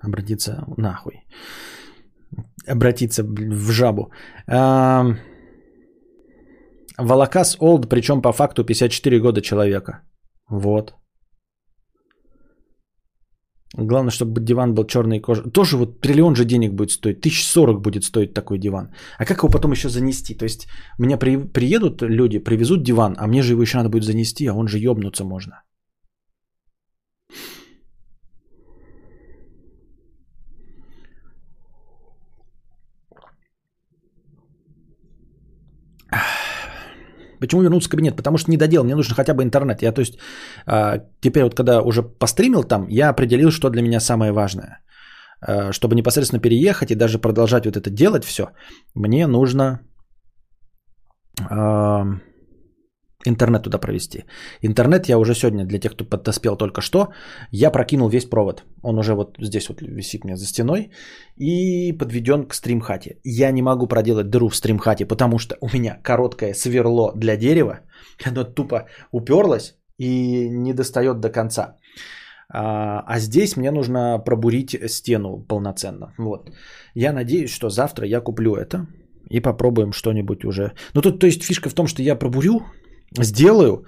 Обратиться 0.02 0.64
нахуй. 0.78 1.26
Обратиться 2.70 3.24
в 3.24 3.72
жабу. 3.72 4.11
Волокас 6.97 7.57
Олд, 7.59 7.89
причем 7.89 8.22
по 8.22 8.34
факту 8.34 8.63
54 8.63 9.20
года 9.20 9.41
человека. 9.41 10.01
Вот. 10.49 10.93
Главное, 13.78 14.11
чтобы 14.11 14.41
диван 14.41 14.74
был 14.74 14.88
черной 14.88 15.20
кожи. 15.20 15.43
Тоже 15.51 15.78
вот 15.78 16.01
триллион 16.01 16.36
же 16.36 16.45
денег 16.45 16.74
будет 16.74 16.91
стоить. 16.91 17.22
Тысяч 17.22 17.45
сорок 17.45 17.82
будет 17.82 18.03
стоить 18.03 18.34
такой 18.34 18.57
диван. 18.57 18.89
А 19.20 19.26
как 19.26 19.38
его 19.38 19.49
потом 19.49 19.72
еще 19.72 19.89
занести? 19.89 20.36
То 20.36 20.45
есть, 20.45 20.67
меня 20.97 21.17
при, 21.17 21.38
приедут 21.38 22.01
люди, 22.01 22.39
привезут 22.39 22.84
диван, 22.84 23.15
а 23.17 23.28
мне 23.28 23.43
же 23.43 23.53
его 23.53 23.61
еще 23.61 23.78
надо 23.78 23.89
будет 23.89 24.03
занести, 24.03 24.47
а 24.47 24.53
он 24.53 24.67
же 24.67 24.80
ебнуться 24.80 25.24
можно. 25.24 25.61
Почему 37.39 37.61
вернуться 37.61 37.89
в 37.89 37.91
кабинет? 37.91 38.15
Потому 38.15 38.37
что 38.37 38.51
не 38.51 38.57
доделал, 38.57 38.85
мне 38.85 38.95
нужно 38.95 39.15
хотя 39.15 39.33
бы 39.33 39.43
интернет. 39.43 39.81
Я, 39.81 39.91
то 39.91 40.01
есть, 40.01 40.19
а, 40.65 40.99
теперь 41.21 41.43
вот 41.43 41.55
когда 41.55 41.81
уже 41.81 42.03
постримил 42.03 42.63
там, 42.63 42.87
я 42.89 43.09
определил, 43.09 43.51
что 43.51 43.69
для 43.69 43.81
меня 43.81 43.99
самое 43.99 44.31
важное. 44.31 44.79
А, 45.41 45.71
чтобы 45.71 45.95
непосредственно 45.95 46.41
переехать 46.41 46.91
и 46.91 46.95
даже 46.95 47.19
продолжать 47.19 47.65
вот 47.65 47.77
это 47.77 47.89
делать 47.89 48.25
все, 48.25 48.49
мне 48.95 49.27
нужно 49.27 49.79
а, 51.49 52.05
интернет 53.26 53.63
туда 53.63 53.78
провести. 53.78 54.26
Интернет 54.61 55.09
я 55.09 55.17
уже 55.17 55.36
сегодня, 55.36 55.65
для 55.65 55.80
тех, 55.80 55.91
кто 55.91 56.05
подоспел 56.05 56.55
только 56.55 56.82
что, 56.82 57.07
я 57.51 57.72
прокинул 57.72 58.09
весь 58.09 58.26
провод. 58.26 58.63
Он 58.82 58.99
уже 58.99 59.13
вот 59.13 59.38
здесь 59.39 59.70
вот 59.70 59.82
висит 59.82 60.24
мне 60.24 60.38
за 60.38 60.45
стеной 60.45 60.91
и 61.38 61.91
подведен 61.97 62.47
к 62.47 62.53
стримхате. 62.53 63.17
Я 63.24 63.51
не 63.51 63.61
могу 63.61 63.88
проделать 63.88 64.30
дыру 64.30 64.49
в 64.49 64.55
стримхате, 64.55 65.05
потому 65.05 65.38
что 65.38 65.57
у 65.61 65.67
меня 65.67 65.99
короткое 66.03 66.53
сверло 66.53 67.11
для 67.15 67.36
дерева. 67.38 67.80
Оно 68.26 68.43
тупо 68.43 68.88
уперлось 69.11 69.76
и 69.97 70.49
не 70.49 70.74
достает 70.74 71.20
до 71.20 71.30
конца. 71.30 71.76
А, 72.51 73.03
а 73.05 73.20
здесь 73.20 73.57
мне 73.57 73.72
нужно 73.72 74.17
пробурить 74.26 74.78
стену 74.88 75.45
полноценно. 75.47 76.13
Вот. 76.17 76.49
Я 76.95 77.11
надеюсь, 77.13 77.51
что 77.51 77.70
завтра 77.70 78.07
я 78.07 78.22
куплю 78.22 78.55
это 78.55 78.88
и 79.30 79.41
попробуем 79.41 79.91
что-нибудь 79.91 80.45
уже. 80.45 80.74
Ну 80.93 81.01
тут, 81.01 81.20
то 81.20 81.28
есть 81.28 81.43
фишка 81.43 81.70
в 81.70 81.74
том, 81.74 81.88
что 81.88 82.01
я 82.01 82.15
пробурю, 82.15 82.61
сделаю, 83.18 83.86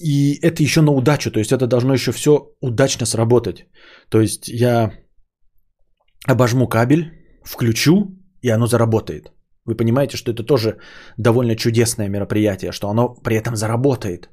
и 0.00 0.38
это 0.42 0.62
еще 0.62 0.80
на 0.82 0.92
удачу, 0.92 1.30
то 1.30 1.38
есть 1.38 1.52
это 1.52 1.66
должно 1.66 1.94
еще 1.94 2.12
все 2.12 2.30
удачно 2.60 3.06
сработать. 3.06 3.66
То 4.08 4.20
есть 4.20 4.48
я 4.48 4.92
обожму 6.26 6.68
кабель, 6.68 7.12
включу, 7.44 8.18
и 8.42 8.50
оно 8.50 8.66
заработает. 8.66 9.32
Вы 9.64 9.76
понимаете, 9.76 10.16
что 10.16 10.32
это 10.32 10.42
тоже 10.42 10.78
довольно 11.18 11.56
чудесное 11.56 12.08
мероприятие, 12.08 12.72
что 12.72 12.88
оно 12.88 13.14
при 13.14 13.36
этом 13.36 13.56
заработает. 13.56 14.28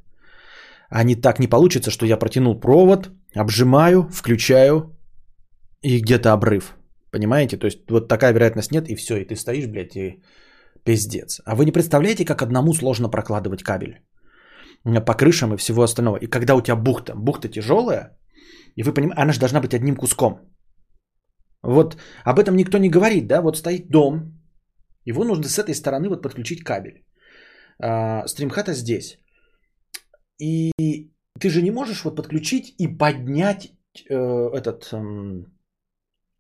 А 0.90 1.04
не 1.04 1.16
так 1.16 1.40
не 1.40 1.48
получится, 1.48 1.92
что 1.92 2.06
я 2.06 2.18
протянул 2.18 2.60
провод, 2.60 3.12
обжимаю, 3.36 4.10
включаю, 4.12 4.96
и 5.84 6.00
где-то 6.00 6.34
обрыв. 6.34 6.76
Понимаете? 7.12 7.58
То 7.58 7.68
есть 7.68 7.80
вот 7.90 8.08
такая 8.08 8.34
вероятность 8.34 8.72
нет, 8.72 8.90
и 8.90 8.96
все, 8.96 9.18
и 9.18 9.26
ты 9.26 9.36
стоишь, 9.36 9.68
блядь, 9.68 9.96
и 9.96 10.22
Пиздец. 10.84 11.42
А 11.46 11.56
вы 11.56 11.66
не 11.66 11.72
представляете, 11.72 12.26
как 12.26 12.42
одному 12.42 12.74
сложно 12.74 13.10
прокладывать 13.10 13.64
кабель? 13.64 14.02
э, 14.86 15.06
по 15.06 15.14
крышам 15.14 15.54
и 15.54 15.58
всего 15.58 15.84
остального. 15.84 16.18
И 16.18 16.28
когда 16.28 16.56
у 16.56 16.62
тебя 16.62 16.76
бухта, 16.76 17.16
бухта 17.16 17.50
тяжелая, 17.50 18.18
и 18.76 18.84
вы 18.84 18.94
понимаете, 18.94 19.22
она 19.22 19.34
же 19.34 19.40
должна 19.40 19.62
быть 19.62 19.74
одним 19.74 19.96
куском. 19.96 20.40
Вот 21.64 21.98
об 22.24 22.40
этом 22.40 22.56
никто 22.56 22.78
не 22.78 22.90
говорит, 22.90 23.28
да, 23.28 23.42
вот 23.42 23.58
стоит 23.58 23.90
дом, 23.92 24.40
его 25.06 25.24
нужно 25.24 25.46
с 25.46 25.60
этой 25.60 25.76
стороны 25.76 26.10
вот 26.10 26.22
подключить 26.22 26.64
кабель. 26.64 27.04
А, 27.82 28.28
стримхата 28.28 28.74
здесь. 28.74 29.18
И 30.42 30.72
ты 31.40 31.50
же 31.50 31.62
не 31.62 31.72
можешь 31.72 32.04
вот 32.04 32.16
подключить 32.16 32.76
и 32.78 32.88
поднять 32.88 33.74
э, 34.10 34.16
этот 34.54 34.94
э, 34.94 35.44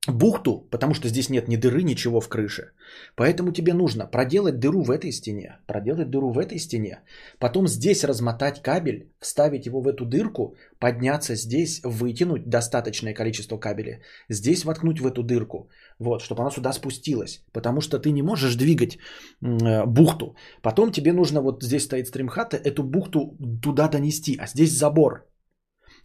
бухту, 0.07 0.67
потому 0.71 0.93
что 0.93 1.09
здесь 1.09 1.29
нет 1.29 1.47
ни 1.47 1.57
дыры, 1.57 1.83
ничего 1.83 2.21
в 2.21 2.29
крыше. 2.29 2.71
Поэтому 3.15 3.51
тебе 3.51 3.73
нужно 3.73 4.07
проделать 4.07 4.59
дыру 4.59 4.83
в 4.83 4.91
этой 4.91 5.11
стене, 5.11 5.59
проделать 5.67 6.09
дыру 6.09 6.31
в 6.31 6.37
этой 6.37 6.57
стене, 6.57 6.99
потом 7.39 7.67
здесь 7.67 8.03
размотать 8.03 8.61
кабель, 8.61 9.11
вставить 9.19 9.65
его 9.65 9.81
в 9.81 9.87
эту 9.87 10.05
дырку, 10.05 10.55
подняться 10.79 11.35
здесь, 11.35 11.81
вытянуть 11.83 12.49
достаточное 12.49 13.13
количество 13.13 13.57
кабеля, 13.57 13.99
здесь 14.29 14.63
воткнуть 14.63 15.01
в 15.01 15.07
эту 15.07 15.23
дырку, 15.23 15.69
вот, 15.99 16.21
чтобы 16.21 16.41
она 16.41 16.51
сюда 16.51 16.73
спустилась, 16.73 17.43
потому 17.51 17.81
что 17.81 17.99
ты 17.99 18.11
не 18.11 18.23
можешь 18.23 18.55
двигать 18.55 18.97
э, 19.41 19.85
бухту. 19.85 20.35
Потом 20.61 20.91
тебе 20.91 21.11
нужно, 21.13 21.41
вот 21.41 21.63
здесь 21.63 21.83
стоит 21.83 22.07
стримхата, 22.07 22.57
эту 22.57 22.83
бухту 22.83 23.37
туда 23.61 23.89
донести, 23.89 24.37
а 24.39 24.47
здесь 24.47 24.71
забор. 24.71 25.25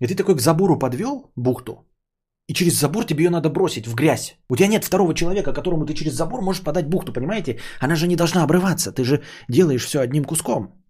И 0.01 0.09
ты 0.09 0.17
такой 0.17 0.35
к 0.35 0.41
забору 0.41 0.79
подвел 0.79 1.31
бухту, 1.37 1.87
и 2.49 2.55
через 2.55 2.79
забор 2.79 3.05
тебе 3.05 3.25
ее 3.25 3.31
надо 3.31 3.51
бросить 3.51 3.87
в 3.87 3.95
грязь. 3.95 4.37
У 4.51 4.57
тебя 4.57 4.69
нет 4.69 4.85
второго 4.85 5.15
человека, 5.15 5.53
которому 5.53 5.87
ты 5.87 5.95
через 5.95 6.15
забор 6.15 6.41
можешь 6.41 6.63
подать 6.63 6.89
бухту, 6.89 7.13
понимаете? 7.13 7.59
Она 7.81 7.97
же 7.97 8.07
не 8.07 8.17
должна 8.17 8.43
обрываться. 8.43 8.93
Ты 8.93 9.05
же 9.05 9.23
делаешь 9.49 9.85
все 9.85 10.01
одним 10.01 10.25
куском. 10.25 10.85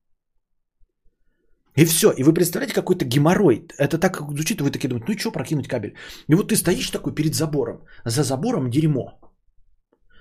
И 1.76 1.84
все. 1.84 2.12
И 2.16 2.22
вы 2.22 2.32
представляете, 2.32 2.74
какой-то 2.74 3.04
геморрой. 3.04 3.68
Это 3.78 3.98
так 3.98 4.16
звучит, 4.16 4.60
вы 4.60 4.70
такие 4.70 4.88
думаете, 4.88 5.06
ну 5.08 5.14
и 5.14 5.18
что 5.18 5.32
прокинуть 5.32 5.68
кабель? 5.68 5.94
И 6.28 6.34
вот 6.34 6.48
ты 6.48 6.56
стоишь 6.56 6.90
такой 6.90 7.14
перед 7.14 7.34
забором. 7.34 7.84
За 8.04 8.22
забором 8.22 8.70
дерьмо. 8.70 9.20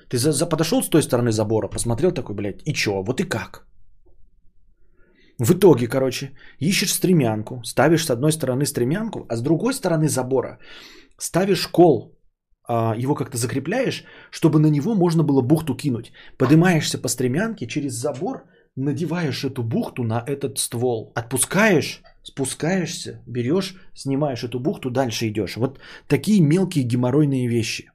Ты 0.10 0.18
за, 0.18 0.32
за, 0.32 0.46
подошел 0.46 0.84
с 0.84 0.90
той 0.90 1.02
стороны 1.02 1.32
забора, 1.32 1.68
посмотрел 1.68 2.12
такой, 2.12 2.36
блядь, 2.36 2.62
и 2.66 2.74
что? 2.76 3.04
Вот 3.04 3.20
и 3.20 3.24
как? 3.24 3.68
В 5.40 5.54
итоге, 5.54 5.88
короче, 5.88 6.32
ищешь 6.60 6.94
стремянку, 6.94 7.64
ставишь 7.64 8.06
с 8.06 8.12
одной 8.12 8.32
стороны 8.32 8.66
стремянку, 8.66 9.26
а 9.30 9.36
с 9.36 9.42
другой 9.42 9.74
стороны 9.74 10.08
забора 10.08 10.60
ставишь 11.18 11.68
кол, 11.68 12.18
а, 12.68 12.96
его 12.98 13.16
как-то 13.16 13.38
закрепляешь, 13.38 14.06
чтобы 14.32 14.60
на 14.60 14.68
него 14.68 14.96
можно 14.96 15.24
было 15.24 15.42
бухту 15.42 15.76
кинуть. 15.76 16.12
Поднимаешься 16.38 16.98
по 16.98 17.10
стремянке 17.10 17.68
через 17.68 17.94
забор, 17.94 18.46
надеваешь 18.76 19.44
эту 19.44 19.64
бухту 19.64 20.04
на 20.04 20.24
этот 20.26 20.58
ствол, 20.60 21.12
отпускаешь, 21.16 22.02
спускаешься, 22.24 23.22
берешь, 23.28 23.76
снимаешь 23.94 24.44
эту 24.44 24.60
бухту, 24.60 24.90
дальше 24.90 25.28
идешь. 25.28 25.58
Вот 25.58 25.80
такие 26.08 26.42
мелкие 26.42 26.86
геморройные 26.86 27.48
вещи. 27.48 27.90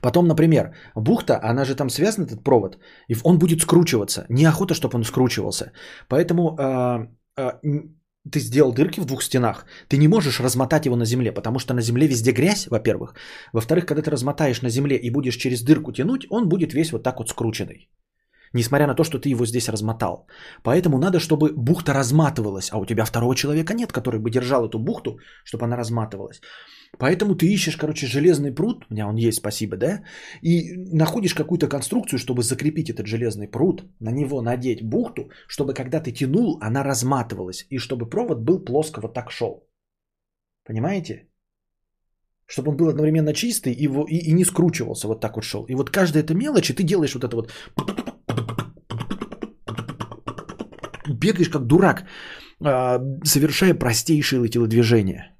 Потом, 0.00 0.26
например, 0.26 0.74
бухта, 0.94 1.38
она 1.42 1.64
же 1.64 1.74
там 1.74 1.90
связана, 1.90 2.26
этот 2.26 2.42
провод, 2.44 2.78
и 3.08 3.16
он 3.24 3.38
будет 3.38 3.60
скручиваться. 3.60 4.26
Неохота, 4.28 4.74
чтобы 4.74 4.96
он 4.96 5.04
скручивался. 5.04 5.72
Поэтому 6.08 6.56
э, 6.58 7.52
ты 8.30 8.40
сделал 8.40 8.72
дырки 8.72 9.00
в 9.00 9.04
двух 9.04 9.22
стенах, 9.22 9.66
ты 9.88 9.96
не 9.96 10.08
можешь 10.08 10.40
размотать 10.40 10.86
его 10.86 10.96
на 10.96 11.04
земле, 11.04 11.32
потому 11.32 11.58
что 11.58 11.74
на 11.74 11.82
земле 11.82 12.06
везде 12.06 12.32
грязь, 12.32 12.68
во-первых. 12.68 13.14
Во-вторых, 13.52 13.86
когда 13.86 14.02
ты 14.02 14.10
размотаешь 14.10 14.62
на 14.62 14.70
земле 14.70 14.96
и 14.96 15.10
будешь 15.10 15.36
через 15.36 15.62
дырку 15.62 15.92
тянуть, 15.92 16.26
он 16.30 16.48
будет 16.48 16.72
весь 16.72 16.92
вот 16.92 17.02
так 17.02 17.18
вот 17.18 17.30
скрученный. 17.30 17.88
Несмотря 18.54 18.86
на 18.86 18.94
то, 18.94 19.04
что 19.04 19.18
ты 19.18 19.28
его 19.28 19.46
здесь 19.46 19.68
размотал. 19.68 20.26
Поэтому 20.62 20.98
надо, 20.98 21.20
чтобы 21.20 21.52
бухта 21.56 21.92
разматывалась, 21.92 22.70
а 22.72 22.78
у 22.78 22.86
тебя 22.86 23.04
второго 23.04 23.34
человека 23.34 23.74
нет, 23.74 23.92
который 23.92 24.20
бы 24.20 24.30
держал 24.30 24.68
эту 24.68 24.78
бухту, 24.78 25.18
чтобы 25.44 25.64
она 25.64 25.76
разматывалась. 25.76 26.40
Поэтому 26.98 27.34
ты 27.34 27.46
ищешь, 27.46 27.76
короче, 27.76 28.06
железный 28.06 28.54
пруд, 28.54 28.84
у 28.90 28.94
меня 28.94 29.08
он 29.08 29.16
есть, 29.16 29.38
спасибо, 29.38 29.76
да, 29.76 30.02
и 30.42 30.76
находишь 30.92 31.34
какую-то 31.34 31.68
конструкцию, 31.68 32.18
чтобы 32.18 32.42
закрепить 32.42 32.90
этот 32.90 33.06
железный 33.06 33.48
пруд, 33.48 33.82
на 34.00 34.10
него 34.10 34.42
надеть 34.42 34.82
бухту, 34.82 35.30
чтобы 35.48 35.72
когда 35.72 36.00
ты 36.00 36.12
тянул, 36.12 36.58
она 36.60 36.84
разматывалась, 36.84 37.66
и 37.70 37.78
чтобы 37.78 38.08
провод 38.10 38.44
был 38.44 38.64
плоско 38.64 39.00
вот 39.00 39.14
так 39.14 39.30
шел. 39.30 39.66
Понимаете? 40.66 41.28
Чтобы 42.46 42.70
он 42.70 42.76
был 42.76 42.88
одновременно 42.88 43.32
чистый 43.32 43.72
и, 43.72 43.86
и, 43.86 44.30
и 44.30 44.32
не 44.34 44.44
скручивался, 44.44 45.08
вот 45.08 45.20
так 45.20 45.36
вот 45.36 45.44
шел. 45.44 45.64
И 45.68 45.74
вот 45.74 45.90
каждая 45.90 46.22
эта 46.22 46.34
мелочь, 46.34 46.70
и 46.70 46.74
ты 46.74 46.82
делаешь 46.82 47.14
вот 47.14 47.24
это 47.24 47.36
вот... 47.36 47.50
Бегаешь 51.08 51.50
как 51.50 51.66
дурак, 51.66 52.04
а, 52.64 52.98
совершая 53.24 53.74
простейшие 53.74 54.48
телодвижения. 54.48 55.32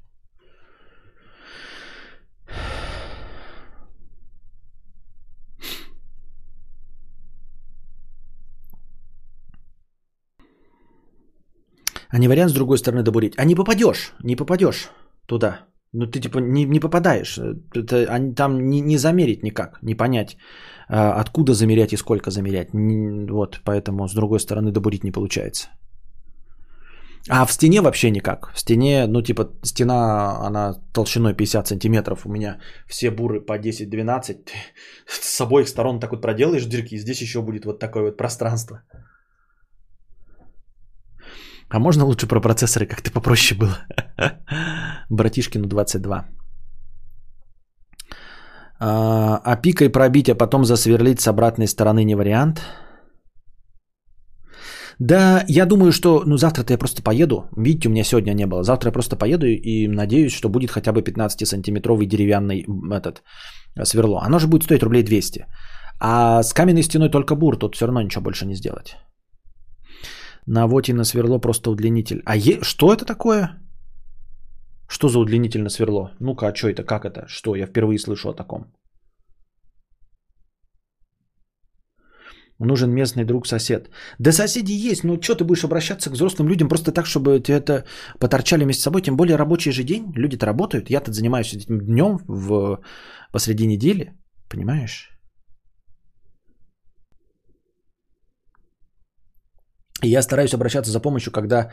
А 12.13 12.19
не 12.19 12.29
вариант 12.29 12.51
с 12.51 12.55
другой 12.55 12.77
стороны 12.79 13.03
добурить. 13.03 13.35
А 13.39 13.45
не 13.45 13.55
попадешь, 13.55 14.13
не 14.23 14.37
попадешь 14.37 14.91
туда. 15.27 15.67
Ну 15.93 16.07
ты 16.07 16.21
типа 16.21 16.39
не, 16.39 16.65
не 16.65 16.81
попадаешь. 16.81 17.39
Это, 17.75 18.07
они, 18.15 18.35
там 18.35 18.69
не, 18.69 18.81
не 18.81 18.99
замерить 18.99 19.43
никак, 19.43 19.79
не 19.83 19.95
понять, 19.95 20.37
а, 20.82 20.82
откуда 20.93 21.55
замерять 21.55 21.93
и 21.93 21.97
сколько 21.97 22.31
замерять. 22.31 22.69
Вот, 22.73 23.61
поэтому 23.65 24.09
с 24.09 24.15
другой 24.15 24.41
стороны 24.41 24.71
добурить 24.73 25.05
не 25.05 25.13
получается. 25.13 25.69
А 27.29 27.47
в 27.47 27.53
стене 27.53 27.81
вообще 27.81 28.11
никак. 28.11 28.51
В 28.55 28.59
стене, 28.59 29.07
ну 29.07 29.23
типа 29.23 29.49
стена, 29.63 30.47
она 30.47 30.75
толщиной 30.93 31.35
50 31.35 31.67
сантиметров. 31.67 32.27
У 32.27 32.29
меня 32.29 32.59
все 32.87 33.11
буры 33.11 33.41
по 33.41 33.59
10-12. 33.59 34.37
С 35.07 35.41
обоих 35.41 35.69
сторон 35.69 36.01
так 36.01 36.11
вот 36.11 36.23
проделаешь 36.23 36.67
дырки, 36.67 36.95
и 36.95 36.99
здесь 36.99 37.23
еще 37.23 37.41
будет 37.43 37.65
вот 37.65 37.79
такое 37.79 38.03
вот 38.03 38.17
пространство. 38.17 38.83
А 41.71 41.79
можно 41.79 42.05
лучше 42.05 42.27
про 42.27 42.41
процессоры 42.41 42.87
как-то 42.87 43.11
попроще 43.11 43.59
было? 43.59 43.79
Братишкину 45.09 45.67
22. 45.67 46.42
А, 48.85 49.41
а 49.45 49.57
пикой 49.57 49.91
пробить, 49.91 50.29
а 50.29 50.35
потом 50.35 50.65
засверлить 50.65 51.21
с 51.21 51.29
обратной 51.29 51.69
стороны 51.69 52.05
не 52.05 52.17
вариант? 52.17 52.63
Да, 54.99 55.45
я 55.49 55.67
думаю, 55.67 55.93
что 55.93 56.23
ну, 56.27 56.37
завтра-то 56.37 56.73
я 56.73 56.79
просто 56.79 57.03
поеду. 57.03 57.49
Видите, 57.57 57.89
у 57.89 57.93
меня 57.93 58.05
сегодня 58.05 58.35
не 58.35 58.47
было. 58.47 58.63
Завтра 58.65 58.89
я 58.89 58.93
просто 58.93 59.17
поеду 59.17 59.47
и 59.47 59.87
надеюсь, 59.89 60.33
что 60.33 60.49
будет 60.49 60.71
хотя 60.71 60.93
бы 60.93 61.01
15-сантиметровый 61.01 62.07
деревянный 62.07 62.67
этот 62.91 63.23
сверло. 63.85 64.23
Оно 64.27 64.39
же 64.39 64.49
будет 64.49 64.65
стоить 64.65 64.83
рублей 64.83 65.05
200. 65.05 65.47
А 66.01 66.43
с 66.43 66.53
каменной 66.53 66.83
стеной 66.83 67.09
только 67.09 67.37
бур, 67.37 67.57
тут 67.57 67.77
все 67.77 67.87
равно 67.87 68.03
ничего 68.03 68.25
больше 68.25 68.47
не 68.47 68.57
сделать. 68.57 68.97
На 70.47 70.67
вот 70.67 70.89
и 70.89 70.93
на 70.93 71.05
сверло 71.05 71.39
просто 71.39 71.71
удлинитель. 71.71 72.23
А 72.25 72.37
е... 72.37 72.59
что 72.63 72.93
это 72.93 73.05
такое? 73.05 73.63
Что 74.93 75.09
за 75.09 75.19
удлинитель 75.19 75.63
на 75.63 75.71
сверло? 75.71 76.11
Ну-ка, 76.21 76.49
а 76.49 76.55
что 76.55 76.69
это? 76.69 76.85
Как 76.85 77.05
это? 77.05 77.27
Что? 77.27 77.55
Я 77.55 77.67
впервые 77.67 77.99
слышу 77.99 78.29
о 78.29 78.35
таком. 78.35 78.67
Нужен 82.59 82.91
местный 82.91 83.25
друг, 83.25 83.47
сосед. 83.47 83.89
Да 84.19 84.33
соседи 84.33 84.73
есть, 84.73 85.05
но 85.05 85.21
что 85.21 85.35
ты 85.35 85.45
будешь 85.45 85.65
обращаться 85.65 86.11
к 86.11 86.13
взрослым 86.13 86.49
людям 86.49 86.69
просто 86.69 86.93
так, 86.93 87.07
чтобы 87.07 87.41
это 87.49 87.85
поторчали 88.21 88.65
вместе 88.65 88.83
с 88.83 88.85
собой? 88.85 89.01
Тем 89.01 89.17
более 89.17 89.37
рабочий 89.37 89.73
же 89.73 89.83
день, 89.83 90.13
люди-то 90.15 90.47
работают. 90.47 90.91
Я 90.91 91.01
тут 91.01 91.15
занимаюсь 91.15 91.55
этим 91.55 91.81
днем 91.81 92.19
в, 92.29 92.81
посреди 93.33 93.67
недели, 93.67 94.13
понимаешь? 94.51 95.09
И 100.03 100.09
я 100.09 100.23
стараюсь 100.23 100.55
обращаться 100.55 100.91
за 100.91 101.01
помощью, 101.01 101.33
когда 101.33 101.71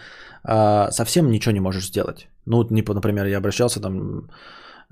э, 0.47 0.91
совсем 0.91 1.31
ничего 1.31 1.53
не 1.53 1.59
можешь 1.59 1.87
сделать. 1.87 2.27
Ну, 2.45 2.63
не, 2.69 2.83
например, 2.93 3.25
я 3.25 3.37
обращался 3.37 3.81
там 3.81 4.29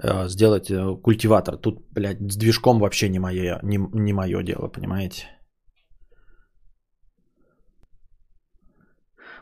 э, 0.04 0.28
сделать 0.28 0.72
э, 0.72 1.02
культиватор. 1.02 1.58
Тут, 1.58 1.86
блядь, 1.92 2.32
с 2.32 2.38
движком 2.38 2.80
вообще 2.80 3.10
не 3.10 3.20
мое, 3.20 3.60
не, 3.64 3.78
не 3.94 4.14
мое 4.14 4.44
дело, 4.44 4.68
понимаете? 4.70 5.28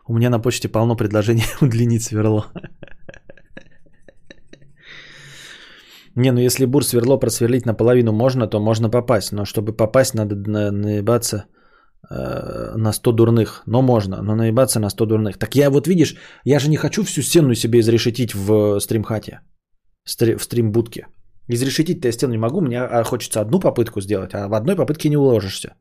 У 0.08 0.14
меня 0.14 0.30
на 0.30 0.41
почте 0.41 0.68
полно 0.68 0.98
предложений 0.98 1.46
удлинить 1.62 2.04
сверло. 2.04 2.46
Не, 6.16 6.32
ну 6.32 6.39
если 6.39 6.66
бур 6.66 6.84
сверло 6.84 7.18
просверлить 7.18 7.66
наполовину 7.66 8.12
можно, 8.12 8.48
то 8.48 8.60
можно 8.60 8.89
попасть. 8.89 9.32
Но 9.32 9.46
чтобы 9.46 9.74
попасть, 9.74 10.14
надо 10.14 10.36
наебаться 10.72 11.38
Э, 11.38 11.64
на 12.10 12.93
100 12.93 13.12
дурных, 13.12 13.64
но 13.66 13.82
можно, 13.82 14.22
но 14.22 14.36
наебаться 14.36 14.80
на 14.80 14.89
100 14.89 15.06
дурных. 15.06 15.38
Так 15.38 15.56
я 15.56 15.70
вот 15.70 15.88
видишь, 15.88 16.16
я 16.43 16.60
же 16.60 16.70
не 16.70 16.78
хочу 16.78 17.03
всю 17.03 17.22
стену 17.22 17.56
себе 17.56 17.80
изрешетить 17.80 18.34
в 18.34 18.80
стримхате, 18.80 19.39
в 20.06 20.43
стримбудке. 20.43 21.08
Изрешетить-то 21.47 22.08
я 22.08 22.12
стену 22.12 22.34
не 22.34 22.39
могу, 22.39 22.62
мне 22.62 22.80
а, 22.82 23.03
хочется 23.03 23.41
одну 23.41 23.60
попытку 23.60 24.01
сделать, 24.01 24.34
а 24.34 24.47
в 24.47 24.53
одной 24.53 24.76
попытке 24.76 25.10
не 25.10 25.18
уложишься. 25.18 25.76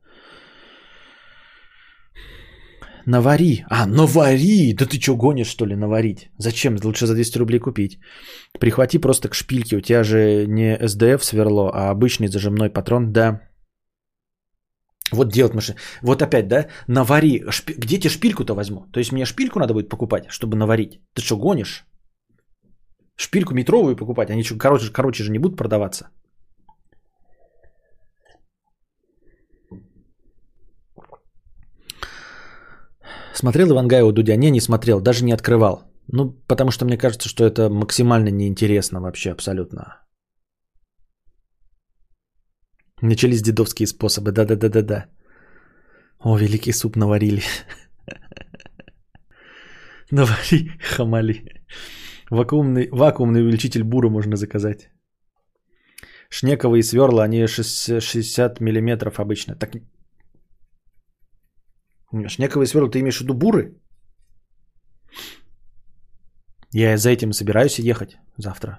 Навари. 3.07 3.65
А, 3.71 3.87
навари! 3.87 4.73
Да 4.73 4.87
ты 4.87 5.01
что, 5.01 5.17
гонишь, 5.17 5.49
что 5.49 5.67
ли, 5.67 5.77
наварить? 5.77 6.31
Зачем? 6.39 6.77
Лучше 6.85 7.07
за 7.07 7.15
200 7.15 7.39
рублей 7.39 7.61
купить. 7.61 7.99
Прихвати 8.59 8.99
просто 8.99 9.29
к 9.29 9.35
шпильке. 9.35 9.77
У 9.77 9.81
тебя 9.81 10.05
же 10.05 10.47
не 10.47 10.77
SDF 10.77 11.23
сверло, 11.23 11.71
а 11.75 11.91
обычный 11.91 12.29
зажимной 12.29 12.71
патрон. 12.71 13.13
Да. 13.13 13.41
Вот 15.15 15.33
делать 15.33 15.55
машину. 15.55 15.79
Вот 16.03 16.23
опять, 16.23 16.49
да? 16.49 16.67
Навари. 16.89 17.45
Шпи... 17.51 17.75
Где 17.75 17.99
тебе 17.99 18.11
шпильку-то 18.11 18.55
возьму? 18.55 18.87
То 18.93 19.01
есть 19.01 19.13
мне 19.13 19.25
шпильку 19.25 19.59
надо 19.59 19.75
будет 19.75 19.89
покупать, 19.89 20.25
чтобы 20.29 20.57
наварить? 20.57 21.01
Ты 21.15 21.23
что, 21.23 21.37
гонишь? 21.37 21.87
Шпильку 23.17 23.55
метровую 23.55 23.97
покупать? 23.97 24.31
Они 24.31 24.43
что, 24.43 24.59
короче, 24.59 24.93
короче 24.93 25.25
же 25.25 25.31
не 25.31 25.39
будут 25.39 25.57
продаваться? 25.57 26.09
Смотрел 33.35 33.73
Ивангай 33.73 34.03
у 34.03 34.13
Дудя? 34.13 34.37
Не, 34.37 34.51
не 34.51 34.61
смотрел, 34.61 35.01
даже 35.01 35.25
не 35.25 35.33
открывал. 35.33 35.83
Ну, 36.09 36.33
потому 36.47 36.71
что 36.71 36.85
мне 36.85 36.97
кажется, 36.97 37.29
что 37.29 37.45
это 37.45 37.69
максимально 37.69 38.31
неинтересно 38.31 39.01
вообще 39.01 39.33
абсолютно. 39.33 40.04
Начались 43.05 43.43
дедовские 43.43 43.87
способы, 43.87 44.33
да-да-да-да-да. 44.33 45.11
О, 46.21 46.39
великий 46.39 46.73
суп 46.73 46.97
наварили. 46.97 47.43
Навари, 50.11 50.71
хамали. 50.81 51.45
Вакуумный, 52.31 52.89
вакуумный 52.91 53.43
увеличитель 53.43 53.83
бура 53.83 54.09
можно 54.09 54.37
заказать. 54.37 54.89
Шнековые 56.31 56.83
сверла, 56.83 57.25
они 57.25 57.47
60 57.47 58.61
миллиметров 58.61 59.21
обычно. 59.21 59.55
Так 59.55 59.77
Шнековые 62.29 62.67
сверла, 62.67 62.91
ты 62.91 63.01
имеешь 63.01 63.19
в 63.19 63.21
виду 63.21 63.35
буры? 63.35 63.77
Я 66.73 66.97
за 66.97 67.11
этим 67.11 67.35
собираюсь 67.35 67.79
ехать 67.79 68.17
завтра. 68.39 68.79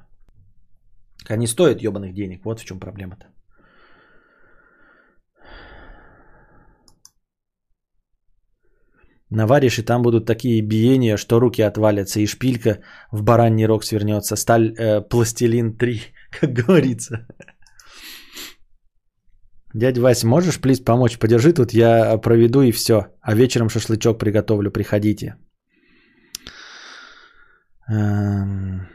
Они 1.30 1.48
стоят 1.48 1.84
ебаных 1.84 2.16
денег. 2.16 2.44
Вот 2.44 2.60
в 2.60 2.66
чем 2.66 2.80
проблема-то. 2.80 3.35
Наваришь, 9.36 9.80
и 9.80 9.84
там 9.84 10.02
будут 10.02 10.26
такие 10.26 10.62
биения, 10.62 11.18
что 11.18 11.40
руки 11.40 11.62
отвалятся, 11.62 12.20
и 12.20 12.28
шпилька 12.28 12.80
в 13.12 13.22
бараний 13.22 13.66
рог 13.66 13.84
свернется. 13.84 14.36
Сталь 14.36 14.74
э, 14.78 15.02
пластилин 15.02 15.78
3, 15.78 16.02
как 16.40 16.54
говорится. 16.54 17.28
Дядя 19.74 20.02
Вась, 20.02 20.24
можешь, 20.24 20.62
плиз, 20.62 20.80
помочь? 20.80 21.20
Подержи 21.20 21.54
тут, 21.54 21.74
я 21.74 22.18
проведу 22.18 22.62
и 22.62 22.72
все. 22.72 23.08
А 23.22 23.36
вечером 23.36 23.70
шашлычок 23.70 24.20
приготовлю, 24.20 24.72
приходите. 24.72 25.36
Эм... 27.90 28.88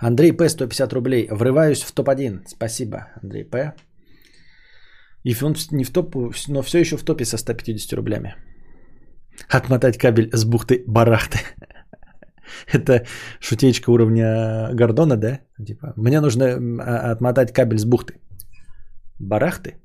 Андрей 0.00 0.32
П. 0.32 0.48
150 0.48 0.92
рублей. 0.92 1.28
Врываюсь 1.30 1.82
в 1.82 1.92
топ-1. 1.92 2.42
Спасибо, 2.48 3.12
Андрей 3.22 3.44
П. 3.44 3.74
И 5.24 5.34
он 5.42 5.54
не 5.70 5.84
в 5.84 5.90
топ, 5.90 6.14
но 6.48 6.62
все 6.62 6.78
еще 6.78 6.96
в 6.96 7.04
топе 7.04 7.24
со 7.24 7.38
150 7.38 7.92
рублями. 7.94 8.34
Отмотать 9.48 9.98
кабель 9.98 10.30
с 10.32 10.44
бухты-барахты. 10.44 11.38
Это 12.72 13.06
шутечка 13.40 13.90
уровня 13.90 14.70
Гордона, 14.74 15.16
да? 15.16 15.40
Типа, 15.66 15.94
мне 15.96 16.20
нужно 16.20 16.44
а, 16.44 17.12
отмотать 17.12 17.52
кабель 17.52 17.78
с 17.78 17.84
бухты. 17.84 18.20
Барахты? 19.18 19.80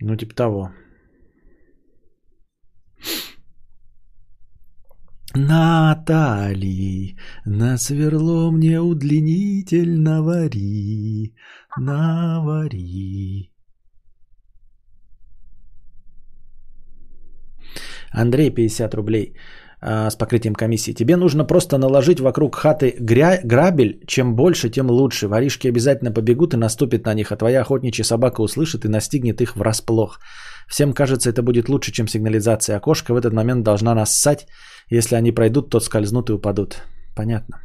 Ну, 0.00 0.16
типа 0.16 0.34
того. 0.34 0.70
Натали, 5.36 7.14
на 7.44 7.76
сверло 7.76 8.50
мне 8.50 8.80
удлинитель 8.80 9.98
навари, 9.98 11.34
навари. 11.76 13.50
Андрей, 18.12 18.50
50 18.50 18.94
рублей 18.94 19.36
а, 19.80 20.10
с 20.10 20.16
покрытием 20.16 20.54
комиссии. 20.54 20.92
Тебе 20.92 21.16
нужно 21.16 21.44
просто 21.44 21.78
наложить 21.78 22.20
вокруг 22.20 22.56
хаты 22.56 22.94
гря- 22.98 23.40
грабель. 23.44 24.02
Чем 24.06 24.34
больше, 24.34 24.70
тем 24.70 24.90
лучше. 24.90 25.28
Воришки 25.28 25.68
обязательно 25.68 26.12
побегут 26.12 26.54
и 26.54 26.56
наступят 26.56 27.04
на 27.04 27.14
них, 27.14 27.32
а 27.32 27.36
твоя 27.36 27.60
охотничья 27.60 28.04
собака 28.04 28.40
услышит 28.40 28.84
и 28.84 28.88
настигнет 28.88 29.40
их 29.40 29.56
врасплох. 29.56 30.18
Всем 30.68 30.92
кажется, 30.92 31.30
это 31.30 31.42
будет 31.42 31.68
лучше, 31.68 31.92
чем 31.92 32.08
сигнализация. 32.08 32.76
А 32.76 32.80
кошка 32.80 33.12
в 33.12 33.16
этот 33.16 33.32
момент 33.32 33.64
должна 33.64 33.94
нассать. 33.94 34.46
Если 34.90 35.14
они 35.14 35.32
пройдут, 35.32 35.70
то 35.70 35.80
скользнут 35.80 36.30
и 36.30 36.32
упадут. 36.32 36.82
Понятно. 37.14 37.60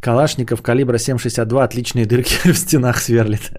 Калашников 0.00 0.62
калибра 0.62 0.98
7,62 0.98 1.64
отличные 1.64 2.06
дырки 2.06 2.52
в 2.52 2.56
стенах 2.56 3.00
сверлит. 3.00 3.52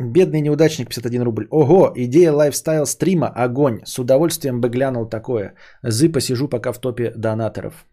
Бедный 0.00 0.40
неудачник 0.40 0.88
51 0.88 1.22
рубль. 1.22 1.46
Ого, 1.50 1.92
идея 1.96 2.32
лайфстайл 2.32 2.86
стрима, 2.86 3.28
огонь. 3.28 3.80
С 3.84 3.98
удовольствием 3.98 4.60
бы 4.60 4.68
глянул 4.68 5.08
такое. 5.08 5.54
Зы 5.82 6.08
посижу 6.08 6.48
пока 6.48 6.72
в 6.72 6.80
топе 6.80 7.12
донаторов. 7.16 7.86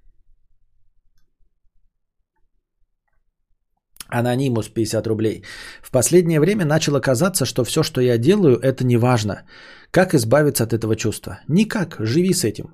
Анонимус 4.09 4.67
50 4.67 5.07
рублей. 5.07 5.43
В 5.81 5.91
последнее 5.91 6.39
время 6.39 6.65
начало 6.65 6.99
казаться, 6.99 7.45
что 7.45 7.63
все, 7.63 7.83
что 7.83 8.01
я 8.01 8.17
делаю, 8.17 8.57
это 8.57 8.83
не 8.83 8.97
важно. 8.97 9.43
Как 9.91 10.13
избавиться 10.13 10.63
от 10.63 10.73
этого 10.73 10.95
чувства? 10.95 11.39
Никак, 11.47 11.95
живи 11.99 12.33
с 12.33 12.43
этим. 12.43 12.73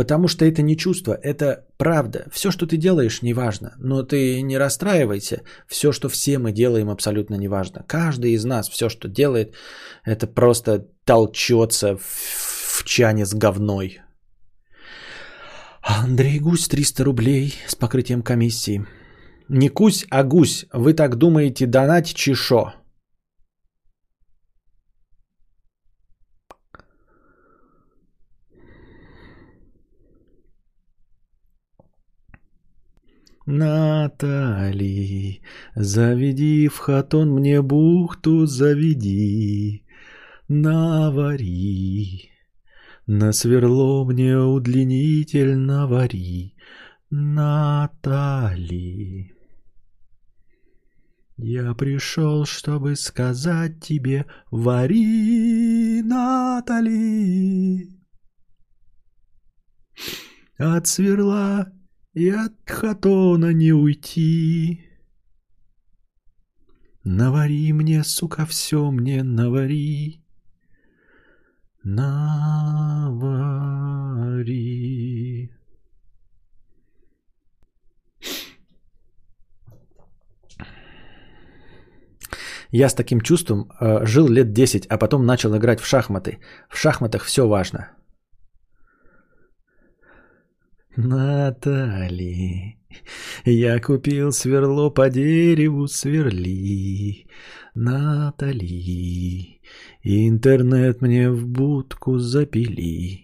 Потому 0.00 0.28
что 0.28 0.46
это 0.46 0.62
не 0.62 0.78
чувство, 0.78 1.12
это 1.12 1.66
правда. 1.76 2.24
Все, 2.32 2.50
что 2.50 2.66
ты 2.66 2.78
делаешь, 2.78 3.20
не 3.20 3.34
важно. 3.34 3.74
Но 3.76 4.02
ты 4.02 4.40
не 4.40 4.56
расстраивайся. 4.56 5.42
Все, 5.68 5.92
что 5.92 6.08
все 6.08 6.38
мы 6.38 6.52
делаем, 6.52 6.88
абсолютно 6.88 7.34
не 7.34 7.48
важно. 7.48 7.84
Каждый 7.86 8.32
из 8.32 8.46
нас 8.46 8.70
все, 8.70 8.88
что 8.88 9.08
делает, 9.08 9.54
это 10.06 10.26
просто 10.26 10.86
толчется 11.04 11.98
в, 11.98 12.02
в 12.02 12.84
чане 12.84 13.26
с 13.26 13.34
говной. 13.34 14.00
Андрей 15.82 16.40
Гусь, 16.40 16.66
300 16.66 17.04
рублей 17.04 17.54
с 17.66 17.74
покрытием 17.74 18.22
комиссии. 18.22 18.86
Не 19.48 19.68
кусь, 19.68 20.06
а 20.08 20.22
гусь. 20.22 20.64
Вы 20.72 20.94
так 20.94 21.16
думаете, 21.16 21.66
донать 21.66 22.14
чешо? 22.14 22.72
Натали, 33.50 35.42
заведи 35.74 36.68
в 36.68 36.78
хатон 36.78 37.30
мне 37.30 37.60
бухту, 37.60 38.46
заведи, 38.46 39.84
навари. 40.46 42.30
На 43.08 43.32
сверло 43.32 44.04
мне 44.04 44.38
удлинитель 44.38 45.56
навари, 45.56 46.54
Натали. 47.10 48.54
Я 51.36 51.74
пришел, 51.74 52.44
чтобы 52.44 52.94
сказать 52.94 53.80
тебе, 53.80 54.26
вари, 54.52 56.02
Натали. 56.02 57.88
От 60.56 60.86
сверла 60.86 61.72
и 62.14 62.30
от 62.30 62.52
хатона 62.66 63.52
не 63.52 63.72
уйти. 63.72 64.80
Навари 67.04 67.72
мне, 67.72 68.04
сука, 68.04 68.46
все 68.46 68.90
мне 68.90 69.22
навари. 69.22 70.20
Навари. 71.84 72.30
Я 82.72 82.88
с 82.88 82.94
таким 82.94 83.20
чувством 83.20 83.72
э, 83.80 84.06
жил 84.06 84.28
лет 84.28 84.52
10, 84.52 84.86
а 84.86 84.98
потом 84.98 85.26
начал 85.26 85.56
играть 85.56 85.80
в 85.80 85.86
шахматы. 85.86 86.38
В 86.68 86.76
шахматах 86.76 87.24
все 87.24 87.48
важно. 87.48 87.88
Натали, 91.02 92.76
я 93.46 93.80
купил 93.80 94.32
сверло 94.32 94.90
по 94.90 95.08
дереву, 95.08 95.86
сверли. 95.88 97.26
Натали, 97.74 99.60
интернет 100.02 101.00
мне 101.00 101.30
в 101.30 101.46
будку 101.46 102.18
запили. 102.18 103.20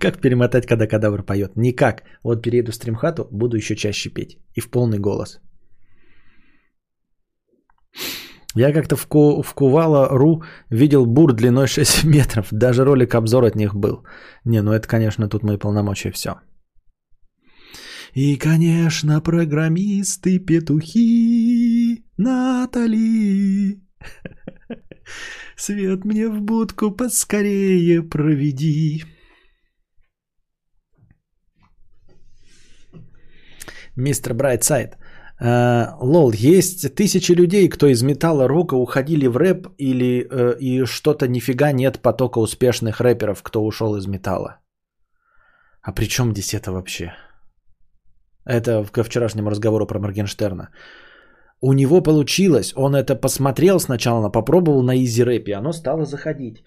Как 0.00 0.20
перемотать, 0.20 0.66
когда 0.66 0.88
кадавр 0.88 1.22
поет? 1.22 1.52
Никак. 1.56 2.02
Вот 2.24 2.42
перееду 2.42 2.72
в 2.72 2.74
стримхату, 2.74 3.28
буду 3.30 3.56
еще 3.56 3.76
чаще 3.76 4.10
петь. 4.10 4.38
И 4.54 4.60
в 4.60 4.70
полный 4.70 4.98
голос. 4.98 5.40
Я 8.54 8.72
как-то 8.72 8.96
в, 8.96 9.06
Ку- 9.06 9.42
в 9.42 9.54
Кувала.ру 9.54 10.42
видел 10.70 11.06
бур 11.06 11.32
длиной 11.32 11.66
6 11.66 12.04
метров. 12.04 12.48
Даже 12.52 12.84
ролик 12.84 13.14
обзор 13.14 13.44
от 13.44 13.56
них 13.56 13.74
был. 13.74 14.04
Не, 14.44 14.62
ну 14.62 14.72
это, 14.72 14.86
конечно, 14.88 15.28
тут 15.28 15.42
мои 15.42 15.56
полномочия, 15.58 16.12
все. 16.12 16.40
И, 18.14 18.36
конечно, 18.36 19.20
программисты, 19.22 20.38
петухи, 20.38 22.04
Натали. 22.18 23.80
Свет 25.56 26.04
мне 26.04 26.28
в 26.28 26.42
будку 26.42 26.90
поскорее 26.90 28.02
проведи. 28.02 29.04
Мистер 33.96 34.34
Брайтсайд. 34.34 34.96
Э, 35.42 35.96
Лол, 36.00 36.32
есть 36.32 36.94
тысячи 36.94 37.32
людей, 37.32 37.68
кто 37.68 37.86
из 37.86 38.02
металла 38.02 38.48
рока 38.48 38.76
уходили 38.76 39.26
в 39.26 39.36
рэп 39.36 39.68
или 39.78 40.26
э, 40.30 40.56
и 40.60 40.84
что-то 40.86 41.26
нифига 41.26 41.72
нет 41.72 42.00
потока 42.00 42.38
успешных 42.38 43.00
рэперов, 43.00 43.42
кто 43.42 43.64
ушел 43.64 43.96
из 43.96 44.06
металла. 44.06 44.60
А 45.82 45.92
при 45.92 46.04
чем 46.04 46.32
здесь 46.32 46.54
это 46.54 46.70
вообще? 46.70 47.12
Это 48.44 48.84
ко 48.92 49.02
вчерашнему 49.02 49.50
разговору 49.50 49.86
про 49.86 49.98
Моргенштерна. 49.98 50.68
У 51.60 51.72
него 51.72 52.02
получилось, 52.02 52.72
он 52.76 52.94
это 52.94 53.16
посмотрел 53.16 53.80
сначала, 53.80 54.30
попробовал 54.30 54.82
на 54.82 54.96
изи 54.96 55.24
рэпе, 55.24 55.54
оно 55.54 55.72
стало 55.72 56.04
заходить. 56.04 56.64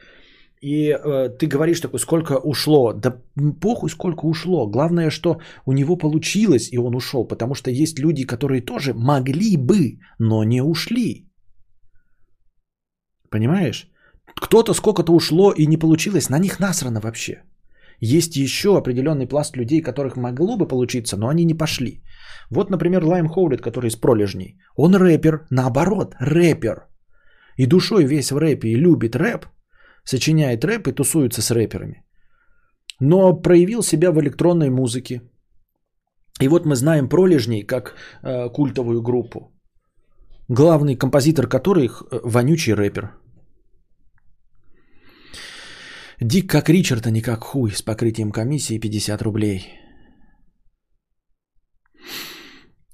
И 0.65 0.89
э, 0.89 1.29
ты 1.37 1.45
говоришь 1.45 1.79
такой, 1.79 1.99
сколько 1.99 2.39
ушло. 2.43 2.93
Да 2.93 3.21
похуй, 3.61 3.89
сколько 3.89 4.25
ушло. 4.25 4.67
Главное, 4.67 5.11
что 5.11 5.37
у 5.65 5.73
него 5.73 5.95
получилось, 5.95 6.69
и 6.71 6.79
он 6.79 6.95
ушел. 6.95 7.27
Потому 7.27 7.53
что 7.53 7.69
есть 7.69 7.99
люди, 7.99 8.25
которые 8.25 8.65
тоже 8.65 8.93
могли 8.93 9.57
бы, 9.57 9.99
но 10.19 10.43
не 10.43 10.61
ушли. 10.61 11.29
Понимаешь? 13.29 13.91
Кто-то 14.41 14.73
сколько-то 14.73 15.13
ушло 15.13 15.51
и 15.51 15.67
не 15.67 15.77
получилось, 15.77 16.29
на 16.29 16.39
них 16.39 16.59
насрано 16.59 16.99
вообще. 16.99 17.43
Есть 18.01 18.35
еще 18.35 18.69
определенный 18.69 19.27
пласт 19.27 19.57
людей, 19.57 19.81
которых 19.81 20.17
могло 20.17 20.57
бы 20.57 20.67
получиться, 20.67 21.17
но 21.17 21.27
они 21.27 21.45
не 21.45 21.53
пошли. 21.53 22.01
Вот, 22.49 22.71
например, 22.71 23.03
Лайм 23.03 23.27
Хоулит, 23.27 23.61
который 23.61 23.89
из 23.89 23.95
пролежней. 23.95 24.57
Он 24.75 24.95
рэпер, 24.95 25.45
наоборот, 25.51 26.15
рэпер. 26.19 26.87
И 27.57 27.67
душой 27.67 28.05
весь 28.05 28.31
в 28.31 28.37
рэпе 28.37 28.69
и 28.69 28.75
любит 28.75 29.15
рэп, 29.15 29.45
сочиняет 30.05 30.63
рэп 30.63 30.87
и 30.87 30.93
тусуется 30.93 31.41
с 31.41 31.51
рэперами. 31.51 32.03
Но 32.99 33.41
проявил 33.41 33.83
себя 33.83 34.11
в 34.11 34.21
электронной 34.21 34.69
музыке. 34.69 35.21
И 36.41 36.47
вот 36.47 36.65
мы 36.65 36.75
знаем 36.75 37.09
пролежней 37.09 37.63
как 37.63 37.95
э, 38.23 38.49
культовую 38.49 39.01
группу. 39.01 39.51
Главный 40.49 40.95
композитор 40.95 41.47
которых 41.47 42.03
э, 42.11 42.19
вонючий 42.23 42.73
рэпер. 42.73 43.11
Дик 46.21 46.49
как 46.49 46.69
Ричард, 46.69 47.07
а 47.07 47.11
не 47.11 47.21
как 47.21 47.43
хуй 47.43 47.71
с 47.71 47.81
покрытием 47.81 48.31
комиссии 48.31 48.79
50 48.79 49.21
рублей. 49.21 49.67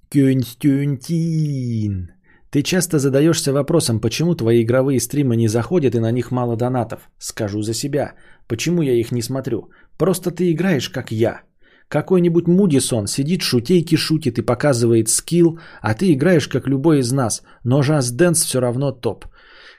Кюнстюнтин. 0.10 2.12
Ты 2.52 2.64
часто 2.64 3.00
задаешься 3.00 3.54
вопросом, 3.54 4.02
почему 4.02 4.36
твои 4.36 4.62
игровые 4.62 5.00
стримы 5.00 5.38
не 5.38 5.48
заходят 5.48 5.96
и 5.96 6.00
на 6.00 6.12
них 6.12 6.32
мало 6.32 6.58
донатов. 6.58 7.10
Скажу 7.18 7.62
за 7.62 7.74
себя. 7.74 8.14
Почему 8.48 8.82
я 8.82 8.94
их 8.94 9.12
не 9.12 9.22
смотрю? 9.22 9.70
Просто 9.98 10.32
ты 10.32 10.52
играешь 10.52 10.90
как 10.90 11.12
я. 11.12 11.42
Какой-нибудь 11.88 12.48
Мудисон 12.48 13.08
сидит, 13.08 13.42
шутейки 13.42 13.96
шутит 13.96 14.38
и 14.38 14.42
показывает 14.42 15.08
скилл, 15.08 15.60
а 15.82 15.94
ты 15.94 16.12
играешь 16.12 16.50
как 16.50 16.68
любой 16.68 17.00
из 17.00 17.12
нас. 17.14 17.42
Но 17.64 17.82
Just 17.82 18.18
Dance 18.18 18.46
все 18.46 18.60
равно 18.60 18.92
топ. 18.92 19.26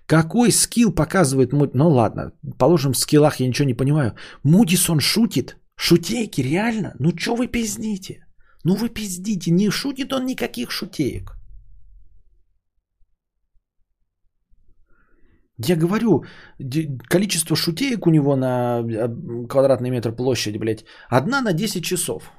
Какой 0.07 0.51
скилл 0.51 0.95
показывает 0.95 1.53
Муд... 1.53 1.75
Ну 1.75 1.91
ладно, 1.91 2.33
положим 2.59 2.93
в 2.93 2.99
скиллах 2.99 3.41
я 3.41 3.49
ничего 3.49 3.69
не 3.69 3.75
понимаю. 3.75 4.15
Мудисон 4.45 5.01
шутит? 5.01 5.57
Шутейки, 5.77 6.41
реально? 6.41 6.95
Ну 6.99 7.13
что 7.17 7.35
вы 7.35 7.49
пиздите? 7.49 8.25
Ну 8.65 8.77
вы 8.77 8.89
пиздите, 8.89 9.51
не 9.51 9.71
шутит 9.71 10.13
он 10.13 10.25
никаких 10.25 10.71
шутеек. 10.71 11.33
Я 15.69 15.77
говорю, 15.77 16.25
количество 17.09 17.57
шутеек 17.57 18.07
у 18.07 18.11
него 18.11 18.37
на 18.37 18.81
э, 18.81 19.09
квадратный 19.49 19.91
метр 19.91 20.13
площади, 20.13 20.59
блядь, 20.59 20.85
одна 21.09 21.41
на 21.43 21.53
10 21.53 21.85
часов. 21.85 22.33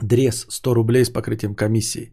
Дрес 0.00 0.46
100 0.48 0.74
рублей 0.74 1.04
с 1.04 1.10
покрытием 1.10 1.54
комиссии. 1.54 2.12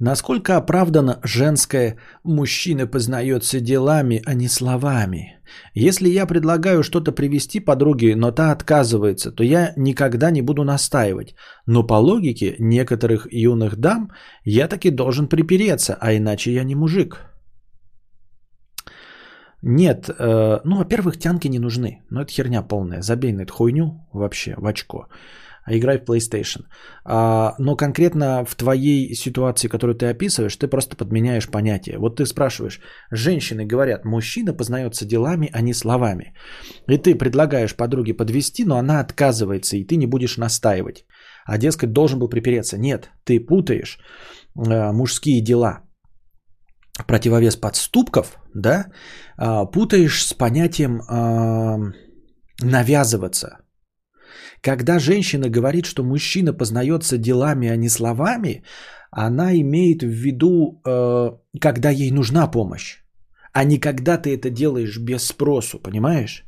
Насколько 0.00 0.56
оправдано 0.56 1.18
женское 1.24 1.96
«мужчина 2.24 2.86
познается 2.86 3.60
делами, 3.60 4.22
а 4.26 4.34
не 4.34 4.48
словами»? 4.48 5.40
Если 5.74 6.08
я 6.08 6.26
предлагаю 6.26 6.82
что-то 6.82 7.10
привести 7.10 7.58
подруге, 7.58 8.14
но 8.14 8.30
та 8.30 8.52
отказывается, 8.52 9.32
то 9.32 9.42
я 9.42 9.72
никогда 9.76 10.30
не 10.30 10.42
буду 10.42 10.62
настаивать. 10.62 11.34
Но 11.66 11.86
по 11.86 11.94
логике 11.94 12.54
некоторых 12.58 13.26
юных 13.32 13.76
дам 13.76 14.10
я 14.44 14.68
таки 14.68 14.90
должен 14.90 15.26
припереться, 15.26 15.96
а 16.00 16.12
иначе 16.12 16.52
я 16.52 16.64
не 16.64 16.74
мужик. 16.74 17.24
Нет, 19.62 20.08
э, 20.08 20.60
ну, 20.64 20.76
во-первых, 20.76 21.18
тянки 21.18 21.48
не 21.48 21.58
нужны. 21.58 22.02
Но 22.10 22.20
это 22.20 22.30
херня 22.30 22.62
полная. 22.62 23.02
Забей 23.02 23.32
на 23.32 23.42
эту 23.42 23.54
хуйню 23.54 24.06
вообще 24.12 24.54
в 24.56 24.66
очко 24.66 25.08
а 25.68 25.76
играй 25.76 25.98
в 25.98 26.04
PlayStation. 26.04 26.62
А, 27.04 27.54
но 27.58 27.76
конкретно 27.76 28.44
в 28.44 28.54
твоей 28.54 29.14
ситуации, 29.14 29.68
которую 29.68 29.94
ты 29.96 30.06
описываешь, 30.06 30.56
ты 30.56 30.66
просто 30.66 30.96
подменяешь 30.96 31.48
понятие. 31.48 31.98
Вот 31.98 32.16
ты 32.16 32.26
спрашиваешь, 32.26 32.80
женщины 33.12 33.66
говорят, 33.66 34.04
мужчина 34.04 34.54
познается 34.54 35.04
делами, 35.04 35.50
а 35.52 35.60
не 35.60 35.74
словами. 35.74 36.32
И 36.88 36.96
ты 36.96 37.14
предлагаешь 37.18 37.76
подруге 37.76 38.14
подвести, 38.14 38.64
но 38.64 38.76
она 38.76 39.00
отказывается, 39.00 39.76
и 39.76 39.84
ты 39.84 39.96
не 39.96 40.06
будешь 40.06 40.38
настаивать. 40.38 41.04
А 41.44 41.58
дескать, 41.58 41.92
должен 41.92 42.18
был 42.18 42.28
припереться. 42.28 42.78
Нет, 42.78 43.10
ты 43.24 43.40
путаешь 43.40 43.98
э, 44.56 44.92
мужские 44.92 45.42
дела 45.42 45.82
противовес 47.06 47.56
подступков, 47.56 48.38
да, 48.54 48.86
э, 49.38 49.66
путаешь 49.72 50.24
с 50.26 50.32
понятием 50.34 51.00
навязываться. 52.60 53.67
Когда 54.60 54.98
женщина 54.98 55.48
говорит, 55.48 55.86
что 55.86 56.04
мужчина 56.04 56.52
познается 56.52 57.18
делами, 57.18 57.68
а 57.68 57.76
не 57.76 57.88
словами, 57.88 58.62
она 59.10 59.54
имеет 59.54 60.02
в 60.02 60.08
виду, 60.08 60.80
э, 60.84 61.30
когда 61.60 61.90
ей 61.90 62.10
нужна 62.10 62.46
помощь, 62.50 63.02
а 63.52 63.64
не 63.64 63.78
когда 63.78 64.18
ты 64.18 64.34
это 64.34 64.50
делаешь 64.50 64.98
без 64.98 65.26
спросу, 65.26 65.78
понимаешь? 65.78 66.44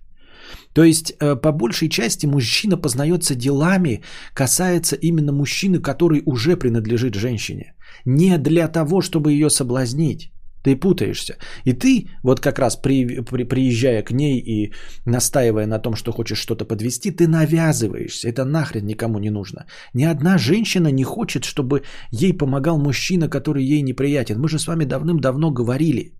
То 0.72 0.84
есть, 0.84 1.12
э, 1.20 1.36
по 1.36 1.52
большей 1.52 1.88
части, 1.88 2.26
мужчина 2.26 2.76
познается 2.76 3.34
делами, 3.34 4.02
касается 4.34 4.96
именно 4.96 5.32
мужчины, 5.32 5.80
который 5.80 6.22
уже 6.26 6.56
принадлежит 6.56 7.14
женщине. 7.14 7.74
Не 8.04 8.38
для 8.38 8.68
того, 8.68 9.00
чтобы 9.00 9.32
ее 9.32 9.50
соблазнить. 9.50 10.32
Ты 10.62 10.76
путаешься. 10.76 11.36
И 11.64 11.72
ты, 11.72 12.08
вот 12.22 12.40
как 12.40 12.58
раз 12.58 12.76
при, 12.76 13.20
при, 13.22 13.44
приезжая 13.44 14.02
к 14.02 14.12
ней 14.12 14.38
и 14.38 14.72
настаивая 15.06 15.66
на 15.66 15.78
том, 15.78 15.94
что 15.96 16.12
хочешь 16.12 16.38
что-то 16.38 16.64
подвести, 16.64 17.10
ты 17.10 17.26
навязываешься. 17.26 18.28
Это 18.28 18.44
нахрен 18.44 18.86
никому 18.86 19.18
не 19.18 19.30
нужно. 19.30 19.66
Ни 19.94 20.04
одна 20.04 20.38
женщина 20.38 20.88
не 20.92 21.04
хочет, 21.04 21.44
чтобы 21.44 21.82
ей 22.10 22.36
помогал 22.36 22.78
мужчина, 22.78 23.28
который 23.28 23.64
ей 23.64 23.82
неприятен. 23.82 24.38
Мы 24.38 24.48
же 24.48 24.58
с 24.58 24.66
вами 24.66 24.84
давным-давно 24.84 25.50
говорили, 25.50 26.12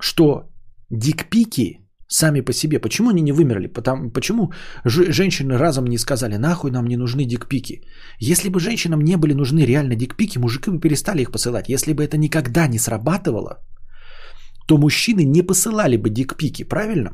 что 0.00 0.50
дикпики 0.90 1.79
сами 2.10 2.40
по 2.40 2.52
себе. 2.52 2.80
Почему 2.80 3.08
они 3.10 3.22
не 3.22 3.32
вымерли? 3.32 3.68
Потому, 3.68 4.10
почему 4.10 4.52
ж- 4.84 5.12
женщины 5.12 5.56
разом 5.58 5.84
не 5.84 5.98
сказали, 5.98 6.36
нахуй 6.36 6.70
нам 6.70 6.86
не 6.86 6.96
нужны 6.96 7.24
дикпики? 7.24 7.82
Если 8.18 8.48
бы 8.50 8.60
женщинам 8.60 9.00
не 9.00 9.16
были 9.16 9.34
нужны 9.34 9.66
реально 9.66 9.94
дикпики, 9.96 10.38
мужики 10.38 10.70
бы 10.70 10.80
перестали 10.80 11.22
их 11.22 11.30
посылать. 11.30 11.68
Если 11.68 11.92
бы 11.94 12.02
это 12.02 12.16
никогда 12.18 12.66
не 12.66 12.78
срабатывало, 12.78 13.58
то 14.66 14.78
мужчины 14.78 15.24
не 15.24 15.42
посылали 15.42 15.96
бы 15.96 16.10
дикпики, 16.10 16.64
правильно? 16.64 17.10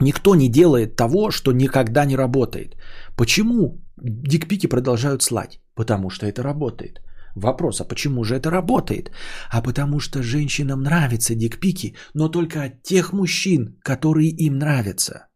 Никто 0.00 0.34
не 0.34 0.48
делает 0.48 0.96
того, 0.96 1.30
что 1.30 1.52
никогда 1.52 2.04
не 2.04 2.16
работает. 2.16 2.76
Почему 3.16 3.80
дикпики 4.02 4.66
продолжают 4.68 5.22
слать? 5.22 5.60
Потому 5.74 6.10
что 6.10 6.26
это 6.26 6.42
работает. 6.42 7.00
Вопрос, 7.36 7.80
а 7.80 7.84
почему 7.84 8.24
же 8.24 8.34
это 8.34 8.50
работает? 8.50 9.10
А 9.50 9.62
потому 9.62 10.00
что 10.00 10.22
женщинам 10.22 10.82
нравятся 10.82 11.34
дикпики, 11.34 11.94
но 12.14 12.30
только 12.30 12.62
от 12.62 12.82
тех 12.82 13.12
мужчин, 13.12 13.78
которые 13.82 14.30
им 14.30 14.58
нравятся. 14.58 15.26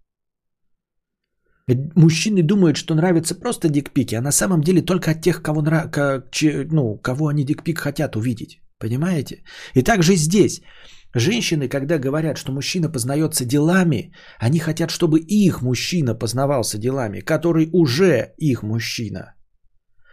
Мужчины 1.95 2.43
думают, 2.43 2.77
что 2.77 2.95
нравятся 2.95 3.35
просто 3.35 3.69
дикпики, 3.69 4.15
а 4.15 4.23
на 4.23 4.33
самом 4.33 4.63
деле 4.63 4.81
только 4.83 5.11
от 5.11 5.21
тех, 5.21 5.43
кого, 5.43 5.61
нрав... 5.63 5.91
ну, 6.73 6.99
кого 7.03 7.29
они 7.29 7.45
дикпик 7.45 7.79
хотят 7.79 8.17
увидеть. 8.17 8.61
Понимаете? 8.79 9.45
И 9.75 9.83
также 9.83 10.17
здесь. 10.17 10.63
Женщины, 11.15 11.69
когда 11.69 11.99
говорят, 11.99 12.39
что 12.39 12.53
мужчина 12.53 12.89
познается 12.89 13.45
делами, 13.45 14.15
они 14.39 14.59
хотят, 14.59 14.91
чтобы 14.91 15.21
их 15.21 15.61
мужчина 15.61 16.15
познавался 16.15 16.79
делами, 16.79 17.21
который 17.21 17.69
уже 17.73 18.33
их 18.39 18.63
мужчина. 18.63 19.35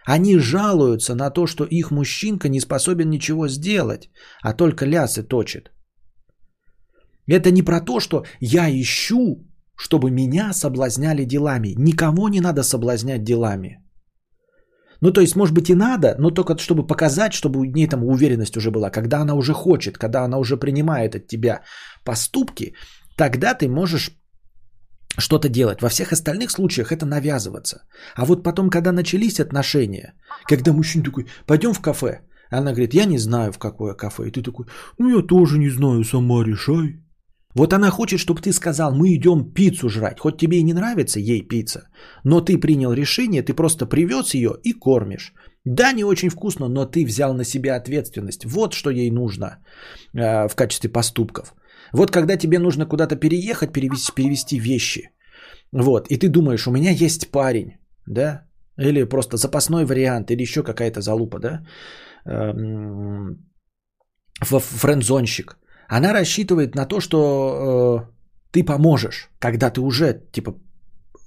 Они 0.07 0.39
жалуются 0.39 1.15
на 1.15 1.29
то, 1.29 1.47
что 1.47 1.65
их 1.65 1.91
мужчинка 1.91 2.47
не 2.49 2.61
способен 2.61 3.09
ничего 3.09 3.49
сделать, 3.49 4.09
а 4.41 4.53
только 4.53 4.85
лясы 4.85 5.23
точит. 5.23 5.71
Это 7.27 7.51
не 7.51 7.61
про 7.61 7.81
то, 7.81 7.99
что 7.99 8.23
я 8.39 8.69
ищу, 8.69 9.45
чтобы 9.75 10.11
меня 10.11 10.53
соблазняли 10.53 11.25
делами. 11.25 11.75
Никого 11.77 12.29
не 12.29 12.39
надо 12.39 12.63
соблазнять 12.63 13.23
делами. 13.23 13.83
Ну, 15.01 15.11
то 15.11 15.21
есть, 15.21 15.35
может 15.35 15.53
быть, 15.53 15.69
и 15.69 15.75
надо, 15.75 16.15
но 16.19 16.31
только 16.31 16.57
чтобы 16.57 16.87
показать, 16.87 17.33
чтобы 17.33 17.59
у 17.59 17.65
ней 17.65 17.87
там 17.87 18.03
уверенность 18.03 18.55
уже 18.55 18.71
была. 18.71 18.89
Когда 18.89 19.21
она 19.21 19.35
уже 19.35 19.53
хочет, 19.53 19.97
когда 19.97 20.23
она 20.23 20.37
уже 20.37 20.55
принимает 20.57 21.15
от 21.15 21.27
тебя 21.27 21.63
поступки, 22.05 22.73
тогда 23.17 23.53
ты 23.53 23.67
можешь 23.67 24.16
что-то 25.17 25.49
делать. 25.49 25.81
Во 25.81 25.89
всех 25.89 26.11
остальных 26.11 26.51
случаях 26.51 26.91
это 26.91 27.05
навязываться. 27.05 27.83
А 28.15 28.25
вот 28.25 28.43
потом, 28.43 28.69
когда 28.69 28.91
начались 28.91 29.39
отношения, 29.39 30.13
когда 30.49 30.73
мужчина 30.73 31.03
такой, 31.03 31.25
пойдем 31.45 31.73
в 31.73 31.81
кафе, 31.81 32.21
она 32.51 32.71
говорит, 32.71 32.93
я 32.93 33.05
не 33.05 33.17
знаю, 33.17 33.51
в 33.51 33.57
какое 33.57 33.93
кафе. 33.93 34.27
И 34.27 34.31
ты 34.31 34.41
такой, 34.41 34.65
ну 34.99 35.17
я 35.17 35.27
тоже 35.27 35.57
не 35.57 35.69
знаю, 35.69 36.03
сама 36.03 36.43
решай. 36.43 37.01
Вот 37.55 37.73
она 37.73 37.89
хочет, 37.89 38.19
чтобы 38.19 38.41
ты 38.41 38.53
сказал, 38.53 38.93
мы 38.93 39.15
идем 39.15 39.51
пиццу 39.53 39.89
жрать. 39.89 40.19
Хоть 40.19 40.37
тебе 40.37 40.57
и 40.57 40.63
не 40.63 40.73
нравится 40.73 41.19
ей 41.19 41.47
пицца, 41.47 41.89
но 42.23 42.41
ты 42.41 42.57
принял 42.59 42.93
решение, 42.93 43.41
ты 43.41 43.53
просто 43.53 43.87
привез 43.87 44.35
ее 44.35 44.51
и 44.63 44.73
кормишь. 44.73 45.33
Да, 45.65 45.91
не 45.91 46.03
очень 46.03 46.29
вкусно, 46.29 46.67
но 46.69 46.85
ты 46.85 47.05
взял 47.05 47.33
на 47.33 47.43
себя 47.43 47.75
ответственность. 47.75 48.45
Вот 48.45 48.73
что 48.73 48.89
ей 48.89 49.11
нужно 49.11 49.57
э, 50.13 50.47
в 50.47 50.55
качестве 50.55 50.89
поступков. 50.89 51.55
Вот 51.93 52.11
когда 52.11 52.37
тебе 52.37 52.59
нужно 52.59 52.85
куда-то 52.85 53.15
переехать, 53.15 53.73
перевести, 53.73 54.11
перевести 54.13 54.59
вещи. 54.59 55.11
Вот, 55.71 56.07
и 56.09 56.17
ты 56.17 56.29
думаешь, 56.29 56.67
у 56.67 56.71
меня 56.71 56.91
есть 56.91 57.31
парень, 57.31 57.77
да, 58.05 58.47
или 58.77 59.03
просто 59.03 59.37
запасной 59.37 59.85
вариант, 59.85 60.31
или 60.31 60.41
еще 60.41 60.63
какая-то 60.63 61.01
залупа, 61.01 61.39
да, 61.39 61.65
эм, 62.25 63.37
френдзонщик. 64.41 65.57
Она 65.89 66.13
рассчитывает 66.13 66.75
на 66.75 66.85
то, 66.85 66.99
что 66.99 67.17
э, 67.17 68.11
ты 68.51 68.63
поможешь, 68.63 69.29
когда 69.39 69.69
ты 69.69 69.81
уже 69.81 70.21
типа 70.31 70.55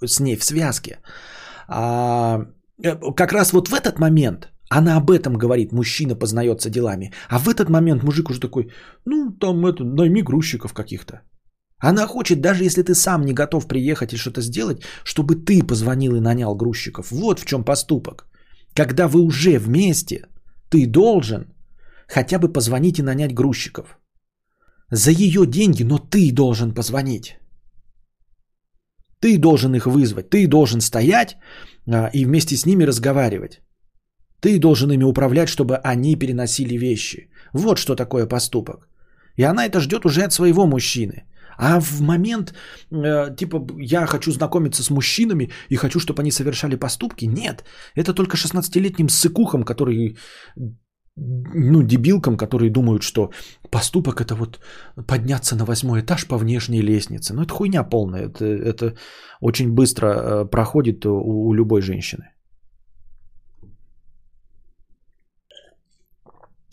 с 0.06 0.20
ней 0.20 0.36
в 0.36 0.44
связке. 0.44 0.98
А, 1.68 2.46
э, 2.82 2.96
как 3.16 3.32
раз 3.32 3.52
вот 3.52 3.68
в 3.68 3.74
этот 3.74 3.98
момент 3.98 4.48
она 4.70 4.96
об 4.96 5.10
этом 5.10 5.36
говорит, 5.36 5.72
мужчина 5.72 6.14
познается 6.14 6.70
делами. 6.70 7.12
А 7.28 7.38
в 7.38 7.48
этот 7.48 7.68
момент 7.68 8.02
мужик 8.02 8.30
уже 8.30 8.40
такой, 8.40 8.70
ну 9.04 9.30
там 9.32 9.66
это, 9.66 9.84
найми 9.84 10.22
грузчиков 10.22 10.72
каких-то. 10.72 11.22
Она 11.78 12.06
хочет, 12.06 12.40
даже 12.40 12.64
если 12.64 12.82
ты 12.82 12.94
сам 12.94 13.24
не 13.24 13.32
готов 13.32 13.66
приехать 13.66 14.12
и 14.12 14.16
что-то 14.16 14.40
сделать, 14.42 14.82
чтобы 15.04 15.34
ты 15.34 15.66
позвонил 15.66 16.14
и 16.14 16.20
нанял 16.20 16.54
грузчиков. 16.54 17.10
Вот 17.10 17.40
в 17.40 17.46
чем 17.46 17.64
поступок. 17.64 18.26
Когда 18.74 19.08
вы 19.08 19.22
уже 19.22 19.58
вместе, 19.58 20.26
ты 20.70 20.86
должен 20.86 21.46
хотя 22.06 22.38
бы 22.38 22.52
позвонить 22.52 22.98
и 22.98 23.02
нанять 23.02 23.34
грузчиков 23.34 23.98
за 24.92 25.10
ее 25.10 25.46
деньги, 25.46 25.84
но 25.84 25.98
ты 25.98 26.32
должен 26.32 26.74
позвонить. 26.74 27.38
Ты 29.20 29.38
должен 29.38 29.74
их 29.74 29.86
вызвать, 29.86 30.30
ты 30.30 30.46
должен 30.46 30.80
стоять 30.80 31.36
а, 31.86 32.10
и 32.12 32.24
вместе 32.24 32.56
с 32.56 32.66
ними 32.66 32.84
разговаривать. 32.86 33.60
Ты 34.40 34.58
должен 34.58 34.90
ими 34.90 35.04
управлять, 35.04 35.48
чтобы 35.48 35.76
они 35.76 36.16
переносили 36.16 36.78
вещи. 36.78 37.28
Вот 37.52 37.78
что 37.78 37.94
такое 37.94 38.26
поступок. 38.26 38.88
И 39.36 39.42
она 39.44 39.66
это 39.66 39.80
ждет 39.80 40.04
уже 40.04 40.22
от 40.22 40.32
своего 40.32 40.66
мужчины. 40.66 41.24
А 41.58 41.80
в 41.80 42.00
момент, 42.00 42.54
э, 42.90 43.36
типа, 43.36 43.66
я 43.78 44.06
хочу 44.06 44.32
знакомиться 44.32 44.82
с 44.82 44.90
мужчинами 44.90 45.50
и 45.68 45.76
хочу, 45.76 46.00
чтобы 46.00 46.22
они 46.22 46.30
совершали 46.30 46.76
поступки, 46.76 47.26
нет. 47.26 47.64
Это 47.94 48.14
только 48.14 48.36
16-летним 48.36 49.08
сыкухам, 49.08 49.64
который 49.64 50.16
ну, 51.16 51.82
дебилкам, 51.82 52.36
которые 52.36 52.70
думают, 52.70 53.02
что 53.02 53.30
поступок 53.70 54.20
это 54.20 54.34
вот 54.34 54.60
подняться 55.06 55.56
на 55.56 55.64
восьмой 55.64 56.00
этаж 56.00 56.26
по 56.26 56.38
внешней 56.38 56.82
лестнице. 56.82 57.34
Ну, 57.34 57.42
это 57.42 57.52
хуйня 57.52 57.84
полная. 57.84 58.28
Это, 58.28 58.44
это 58.44 58.94
очень 59.40 59.72
быстро 59.72 60.06
э, 60.06 60.50
проходит 60.50 61.04
у, 61.04 61.48
у 61.48 61.52
любой 61.52 61.82
женщины. 61.82 62.24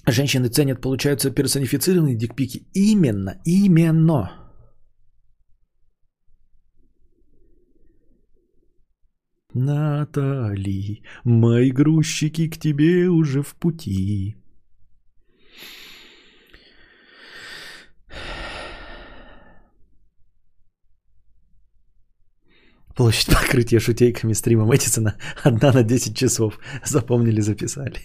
Женщины 0.10 0.48
ценят, 0.48 0.80
получаются 0.80 1.32
персонифицированные 1.32 2.16
дикпики. 2.16 2.66
Именно, 2.74 3.42
именно. 3.44 4.32
Натали, 9.54 11.02
мои 11.26 11.72
грузчики 11.72 12.48
к 12.48 12.58
тебе 12.58 13.10
уже 13.10 13.42
в 13.42 13.56
пути. 13.56 14.38
Площадь 22.96 23.28
покрытия 23.28 23.80
шутейками 23.80 24.34
стрима 24.34 24.66
Мэтисона 24.66 25.18
одна 25.44 25.74
на 25.74 25.84
10 25.84 26.16
часов. 26.16 26.60
Запомнили, 26.86 27.42
записали. 27.42 28.00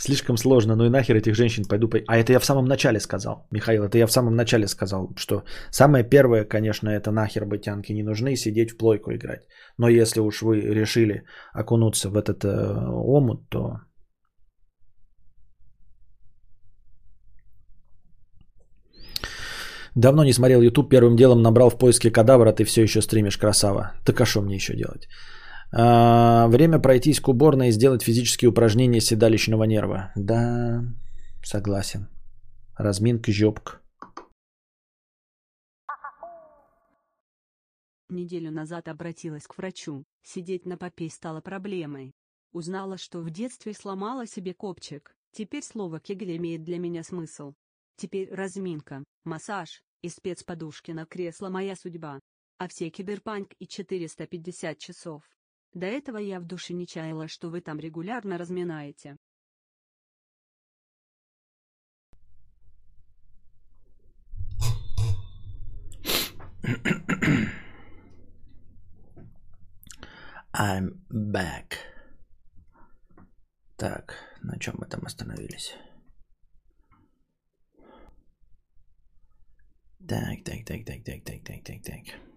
Слишком 0.00 0.38
сложно, 0.38 0.76
ну 0.76 0.86
и 0.86 0.88
нахер 0.88 1.16
этих 1.16 1.34
женщин 1.34 1.64
пойду... 1.64 1.88
По... 1.88 1.98
А 2.06 2.16
это 2.16 2.32
я 2.32 2.40
в 2.40 2.44
самом 2.44 2.64
начале 2.64 3.00
сказал, 3.00 3.46
Михаил, 3.50 3.84
это 3.84 3.98
я 3.98 4.06
в 4.06 4.12
самом 4.12 4.34
начале 4.34 4.66
сказал, 4.66 5.10
что 5.16 5.44
самое 5.70 6.04
первое, 6.04 6.44
конечно, 6.44 6.88
это 6.88 7.10
нахер 7.10 7.44
бытянки 7.44 7.92
не 7.92 8.02
нужны, 8.02 8.34
сидеть 8.36 8.70
в 8.70 8.78
плойку 8.78 9.12
играть. 9.12 9.42
Но 9.78 9.88
если 9.88 10.20
уж 10.20 10.40
вы 10.40 10.60
решили 10.60 11.24
окунуться 11.52 12.08
в 12.08 12.16
этот 12.16 12.44
э, 12.44 12.48
омут, 12.88 13.50
то... 13.50 13.80
Давно 19.94 20.24
не 20.24 20.32
смотрел 20.32 20.62
YouTube, 20.62 20.88
первым 20.88 21.16
делом 21.16 21.42
набрал 21.42 21.68
в 21.68 21.76
поиске 21.76 22.10
кадавра, 22.10 22.52
ты 22.52 22.64
все 22.64 22.82
еще 22.82 23.02
стримишь, 23.02 23.36
красава. 23.36 23.92
Так 24.06 24.20
а 24.20 24.24
что 24.24 24.40
мне 24.40 24.54
еще 24.54 24.74
делать? 24.74 25.08
А, 25.72 26.48
время 26.48 26.78
пройтись 26.78 27.20
к 27.20 27.28
уборной 27.28 27.68
и 27.68 27.72
сделать 27.72 28.02
физические 28.02 28.50
упражнения 28.50 29.00
седалищного 29.00 29.64
нерва. 29.64 30.12
Да, 30.16 30.84
согласен. 31.42 32.08
Разминка 32.76 33.30
жопка. 33.30 33.80
Неделю 38.08 38.50
назад 38.50 38.88
обратилась 38.88 39.46
к 39.46 39.56
врачу. 39.56 40.04
Сидеть 40.22 40.66
на 40.66 40.76
попе 40.76 41.08
стало 41.08 41.40
проблемой. 41.40 42.12
Узнала, 42.52 42.98
что 42.98 43.20
в 43.20 43.30
детстве 43.30 43.72
сломала 43.72 44.26
себе 44.26 44.52
копчик. 44.52 45.14
Теперь 45.30 45.62
слово 45.62 46.00
«кегель» 46.00 46.36
имеет 46.36 46.64
для 46.64 46.78
меня 46.78 47.04
смысл. 47.04 47.54
Теперь 47.96 48.28
разминка, 48.34 49.04
массаж 49.24 49.84
и 50.02 50.08
спецподушки 50.08 50.90
на 50.90 51.06
кресло 51.06 51.50
моя 51.50 51.76
судьба. 51.76 52.18
А 52.58 52.66
все 52.66 52.90
киберпанк 52.90 53.52
и 53.60 53.68
450 53.68 54.78
часов. 54.78 55.22
До 55.72 55.86
этого 55.86 56.18
я 56.18 56.40
в 56.40 56.46
душе 56.46 56.74
не 56.74 56.86
чаяла, 56.86 57.28
что 57.28 57.48
вы 57.48 57.60
там 57.60 57.78
регулярно 57.78 58.38
разминаете. 58.38 59.16
I'm 70.52 71.00
back. 71.08 71.76
Так, 73.76 74.14
на 74.42 74.58
чем 74.58 74.74
мы 74.78 74.86
там 74.86 75.06
остановились? 75.06 75.74
Так, 80.06 80.44
так, 80.44 80.64
так, 80.66 80.84
так, 80.84 81.04
так, 81.04 81.24
так, 81.24 81.44
так, 81.44 81.62
так, 81.64 81.82
так. 81.82 82.29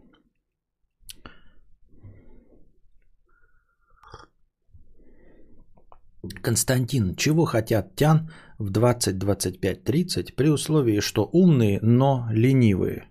Константин, 6.41 7.15
чего 7.15 7.45
хотят 7.45 7.95
тян 7.95 8.29
в 8.57 8.69
20, 8.69 9.17
25, 9.17 9.83
30 9.83 10.35
при 10.35 10.49
условии, 10.49 11.01
что 11.01 11.25
умные, 11.25 11.79
но 11.81 12.27
ленивые? 12.31 13.07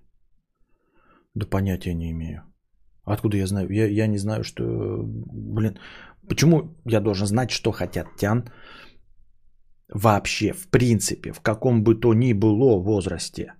Да 1.35 1.47
понятия 1.47 1.95
не 1.95 2.11
имею. 2.11 2.43
Откуда 3.05 3.37
я 3.37 3.47
знаю? 3.47 3.71
Я, 3.71 3.87
я 3.87 4.07
не 4.07 4.19
знаю, 4.19 4.45
что... 4.45 5.03
Блин, 5.05 5.79
почему 6.29 6.75
я 6.87 7.01
должен 7.01 7.27
знать, 7.27 7.51
что 7.51 7.73
хотят 7.73 8.07
тян 8.17 8.51
вообще, 9.89 10.53
в 10.53 10.69
принципе, 10.69 11.33
в 11.33 11.41
каком 11.41 11.83
бы 11.83 11.95
то 11.95 12.15
ни 12.15 12.33
было 12.33 12.79
возрасте? 12.79 13.55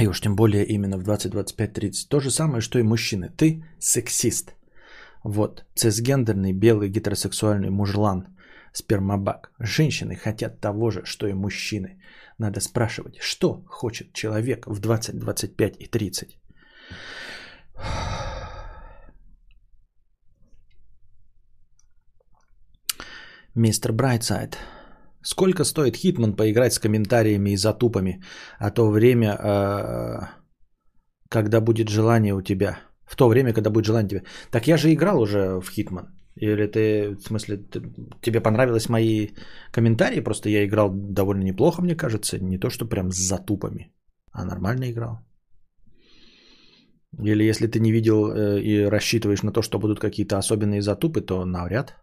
И 0.00 0.08
уж 0.08 0.20
тем 0.20 0.34
более 0.36 0.64
именно 0.66 0.98
в 0.98 1.04
20-25-30. 1.04 2.08
То 2.08 2.20
же 2.20 2.30
самое, 2.30 2.60
что 2.60 2.78
и 2.78 2.82
мужчины. 2.82 3.30
Ты 3.36 3.64
сексист. 3.78 4.54
Вот, 5.24 5.64
цисгендерный, 5.74 6.52
белый, 6.52 6.90
гетеросексуальный 6.90 7.70
мужлан, 7.70 8.26
спермобак. 8.72 9.52
Женщины 9.60 10.16
хотят 10.16 10.60
того 10.60 10.90
же, 10.90 11.04
что 11.04 11.26
и 11.26 11.32
мужчины. 11.32 12.00
Надо 12.38 12.60
спрашивать, 12.60 13.18
что 13.20 13.64
хочет 13.68 14.12
человек 14.12 14.66
в 14.66 14.80
20, 14.80 15.18
25 15.18 15.76
и 15.78 15.86
30. 15.86 16.38
Mr. 23.54 23.92
Brightside. 23.92 24.58
Сколько 25.24 25.64
стоит 25.64 25.96
Hitman 25.96 26.36
поиграть 26.36 26.74
с 26.74 26.78
комментариями 26.78 27.50
и 27.50 27.56
затупами, 27.56 28.22
а 28.58 28.70
то 28.70 28.90
время, 28.90 29.32
э, 29.32 30.20
когда 31.30 31.60
будет 31.60 31.88
желание 31.88 32.34
у 32.34 32.42
тебя? 32.42 32.78
В 33.06 33.16
то 33.16 33.28
время, 33.28 33.52
когда 33.54 33.70
будет 33.70 33.86
желание 33.86 34.04
у 34.04 34.08
тебя. 34.08 34.30
Так 34.50 34.66
я 34.66 34.76
же 34.76 34.92
играл 34.92 35.20
уже 35.20 35.60
в 35.60 35.70
Hitman. 35.70 36.04
Или 36.36 36.66
ты, 36.66 37.16
в 37.16 37.22
смысле, 37.22 37.56
ты, 37.56 37.80
тебе 38.20 38.40
понравились 38.40 38.88
мои 38.88 39.28
комментарии? 39.72 40.20
Просто 40.20 40.50
я 40.50 40.64
играл 40.64 40.90
довольно 40.92 41.44
неплохо, 41.44 41.82
мне 41.82 41.96
кажется. 41.96 42.38
Не 42.38 42.58
то, 42.58 42.68
что 42.68 42.84
прям 42.84 43.10
с 43.10 43.16
затупами, 43.16 43.94
а 44.30 44.44
нормально 44.44 44.90
играл. 44.90 45.18
Или 47.22 47.44
если 47.44 47.66
ты 47.66 47.80
не 47.80 47.92
видел 47.92 48.30
э, 48.30 48.60
и 48.60 48.90
рассчитываешь 48.90 49.42
на 49.42 49.52
то, 49.52 49.62
что 49.62 49.78
будут 49.78 50.00
какие-то 50.00 50.36
особенные 50.36 50.82
затупы, 50.82 51.22
то 51.22 51.44
навряд. 51.46 51.94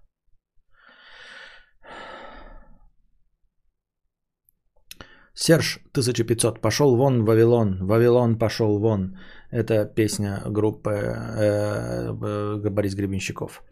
Серж 5.33 5.79
1500, 5.91 6.61
пошел 6.61 6.97
вон, 6.97 7.25
Вавилон, 7.25 7.85
Вавилон 7.85 8.37
пошел 8.37 8.79
вон. 8.79 9.17
Это 9.49 9.85
песня 9.85 10.41
группы 10.45 10.89
э, 10.89 12.11
э, 12.11 12.69
Борис 12.69 12.95
Гребенщиков. 12.95 13.63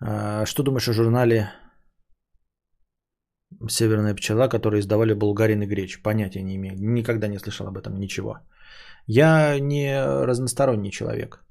Э, 0.00 0.44
что 0.44 0.62
думаешь 0.62 0.88
о 0.88 0.92
журнале 0.92 1.52
«Северная 3.68 4.14
пчела», 4.14 4.48
который 4.48 4.80
издавали 4.80 5.14
Булгарин 5.14 5.62
и 5.62 5.66
Греч? 5.66 6.02
Понятия 6.02 6.42
не 6.42 6.56
имею. 6.56 6.74
Никогда 6.78 7.28
не 7.28 7.38
слышал 7.38 7.66
об 7.68 7.78
этом 7.78 7.94
ничего. 7.94 8.38
Я 9.06 9.60
не 9.60 10.24
разносторонний 10.24 10.90
человек, 10.90 11.44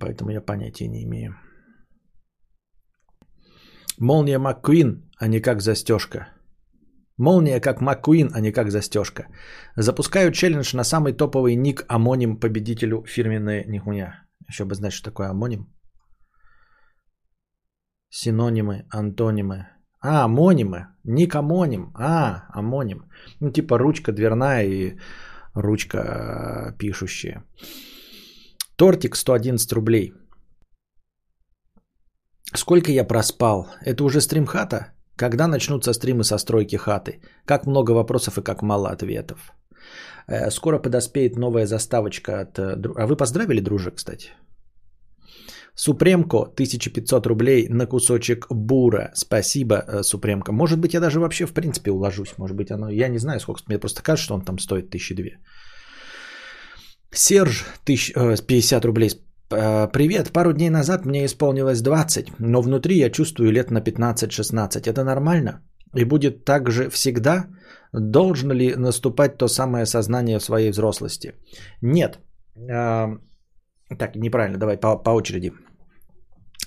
поэтому 0.00 0.30
я 0.30 0.40
понятия 0.40 0.88
не 0.88 1.04
имею. 1.04 1.34
Молния 3.98 4.38
МакКуин, 4.38 5.10
а 5.18 5.28
не 5.28 5.40
как 5.40 5.60
застежка. 5.60 6.35
Молния 7.18 7.60
как 7.60 7.80
МакКуин, 7.80 8.30
а 8.34 8.40
не 8.40 8.52
как 8.52 8.70
застежка. 8.70 9.26
Запускаю 9.76 10.32
челлендж 10.32 10.76
на 10.76 10.84
самый 10.84 11.14
топовый 11.14 11.56
ник 11.56 11.84
амоним 11.88 12.40
победителю 12.40 13.04
фирменная 13.06 13.64
нихуя. 13.64 14.26
Еще 14.48 14.64
бы 14.64 14.74
знать, 14.74 14.92
что 14.92 15.10
такое 15.10 15.30
амоним. 15.30 15.66
Синонимы, 18.10 18.86
антонимы. 18.90 19.66
А, 20.00 20.24
амонимы. 20.24 20.88
Ник 21.04 21.34
амоним. 21.34 21.92
А, 21.94 22.44
амоним. 22.50 23.10
Ну, 23.40 23.50
типа 23.50 23.78
ручка 23.78 24.12
дверная 24.12 24.64
и 24.64 24.98
ручка 25.54 25.98
э, 25.98 26.78
пишущая. 26.78 27.44
Тортик 28.76 29.16
111 29.16 29.72
рублей. 29.72 30.12
Сколько 32.54 32.92
я 32.92 33.04
проспал? 33.04 33.68
Это 33.80 34.04
уже 34.04 34.20
стримхата? 34.20 34.95
Когда 35.16 35.46
начнутся 35.48 35.92
стримы 35.94 36.24
со 36.24 36.38
стройки 36.38 36.76
хаты? 36.76 37.20
Как 37.46 37.66
много 37.66 37.92
вопросов 37.92 38.38
и 38.38 38.42
как 38.42 38.62
мало 38.62 38.90
ответов? 38.90 39.52
Э, 40.28 40.50
скоро 40.50 40.78
подоспеет 40.78 41.36
новая 41.36 41.66
заставочка 41.66 42.40
от... 42.40 42.58
Э, 42.58 42.76
а 42.96 43.06
вы 43.06 43.16
поздравили, 43.16 43.60
дружи, 43.60 43.90
кстати? 43.90 44.30
Супремко, 45.74 46.36
1500 46.36 47.26
рублей 47.26 47.68
на 47.68 47.86
кусочек 47.86 48.46
бура. 48.50 49.10
Спасибо, 49.14 49.74
э, 49.74 50.02
Супремко. 50.02 50.52
Может 50.52 50.78
быть, 50.78 50.94
я 50.94 51.00
даже 51.00 51.20
вообще 51.20 51.46
в 51.46 51.52
принципе 51.52 51.90
уложусь. 51.90 52.34
Может 52.38 52.56
быть, 52.56 52.70
оно... 52.70 52.90
Я 52.90 53.08
не 53.08 53.18
знаю, 53.18 53.40
сколько. 53.40 53.62
Мне 53.68 53.78
просто 53.78 54.02
кажется, 54.02 54.24
что 54.24 54.34
он 54.34 54.42
там 54.42 54.58
стоит 54.58 54.88
1002. 54.88 55.38
Серж, 57.12 57.64
50 57.84 58.84
рублей. 58.84 59.10
Э, 59.50 59.88
привет, 59.92 60.32
пару 60.32 60.52
дней 60.52 60.70
назад 60.70 61.06
мне 61.06 61.24
исполнилось 61.24 61.82
20, 61.82 62.26
но 62.38 62.62
внутри 62.62 62.96
я 62.96 63.10
чувствую 63.10 63.52
лет 63.52 63.70
на 63.70 63.80
15-16. 63.80 64.90
Это 64.90 65.04
нормально? 65.04 65.62
И 65.94 66.04
будет 66.04 66.44
так 66.44 66.70
же 66.70 66.90
всегда? 66.90 67.46
Должно 67.92 68.54
ли 68.54 68.74
наступать 68.76 69.38
то 69.38 69.48
самое 69.48 69.86
сознание 69.86 70.40
своей 70.40 70.70
взрослости? 70.70 71.32
Нет. 71.82 72.18
Э, 72.56 73.18
так, 73.98 74.16
неправильно, 74.16 74.58
давай 74.58 74.76
по, 74.76 74.96
по 74.96 75.10
очереди. 75.10 75.52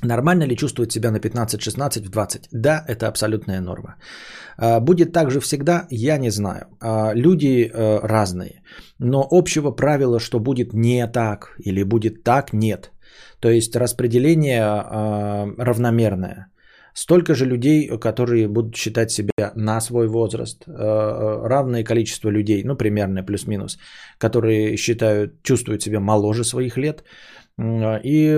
Нормально 0.03 0.45
ли 0.45 0.55
чувствовать 0.55 0.91
себя 0.91 1.11
на 1.11 1.17
15-16 1.17 2.05
в 2.05 2.09
20? 2.09 2.49
Да, 2.51 2.85
это 2.87 3.07
абсолютная 3.07 3.61
норма. 3.61 3.95
А, 4.57 4.79
будет 4.79 5.11
так 5.11 5.31
же 5.31 5.39
всегда? 5.39 5.87
Я 5.89 6.17
не 6.17 6.31
знаю. 6.31 6.67
А, 6.79 7.13
люди 7.13 7.69
э, 7.73 7.99
разные. 8.03 8.61
Но 8.99 9.27
общего 9.29 9.71
правила, 9.71 10.19
что 10.19 10.39
будет 10.39 10.73
не 10.73 11.07
так 11.07 11.55
или 11.65 11.83
будет 11.83 12.23
так, 12.23 12.53
нет. 12.53 12.91
То 13.39 13.49
есть 13.49 13.75
распределение 13.75 14.63
а, 14.63 15.47
равномерное. 15.57 16.47
Столько 16.93 17.35
же 17.35 17.45
людей, 17.45 17.87
которые 17.99 18.47
будут 18.47 18.75
считать 18.75 19.11
себя 19.11 19.51
на 19.55 19.79
свой 19.79 20.07
возраст, 20.07 20.63
равное 20.67 21.83
количество 21.83 22.29
людей, 22.29 22.63
ну 22.65 22.75
примерно 22.75 23.23
плюс-минус, 23.23 23.77
которые 24.17 24.75
считают, 24.75 25.41
чувствуют 25.43 25.81
себя 25.81 25.99
моложе 25.99 26.43
своих 26.43 26.77
лет, 26.77 27.03
и 28.03 28.37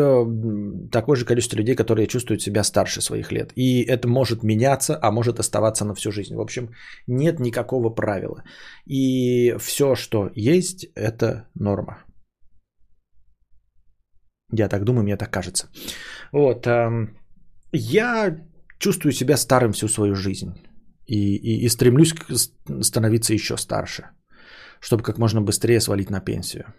такое 0.92 1.16
же 1.16 1.26
количество 1.26 1.58
людей, 1.58 1.76
которые 1.76 2.08
чувствуют 2.08 2.42
себя 2.42 2.64
старше 2.64 3.02
своих 3.02 3.32
лет. 3.32 3.52
И 3.56 3.84
это 3.84 4.08
может 4.08 4.44
меняться, 4.44 4.98
а 5.02 5.12
может 5.12 5.40
оставаться 5.40 5.86
на 5.86 5.94
всю 5.94 6.12
жизнь. 6.12 6.36
В 6.36 6.42
общем, 6.42 6.70
нет 7.08 7.40
никакого 7.40 7.90
правила. 7.90 8.44
И 8.86 9.56
все, 9.60 9.96
что 9.96 10.32
есть, 10.36 10.88
это 10.96 11.50
норма. 11.54 12.04
Я 14.52 14.70
так 14.70 14.84
думаю, 14.84 15.04
мне 15.04 15.18
так 15.18 15.30
кажется. 15.30 15.70
Вот. 16.32 16.68
Я 17.72 18.38
чувствую 18.80 19.14
себя 19.14 19.38
старым 19.38 19.72
всю 19.72 19.88
свою 19.88 20.16
жизнь. 20.16 20.54
И, 21.06 21.36
и, 21.36 21.66
и 21.66 21.70
стремлюсь 21.70 22.16
становиться 22.82 23.34
еще 23.34 23.58
старше, 23.58 24.04
чтобы 24.80 25.04
как 25.04 25.18
можно 25.18 25.42
быстрее 25.42 25.80
свалить 25.80 26.10
на 26.10 26.22
пенсию. 26.22 26.74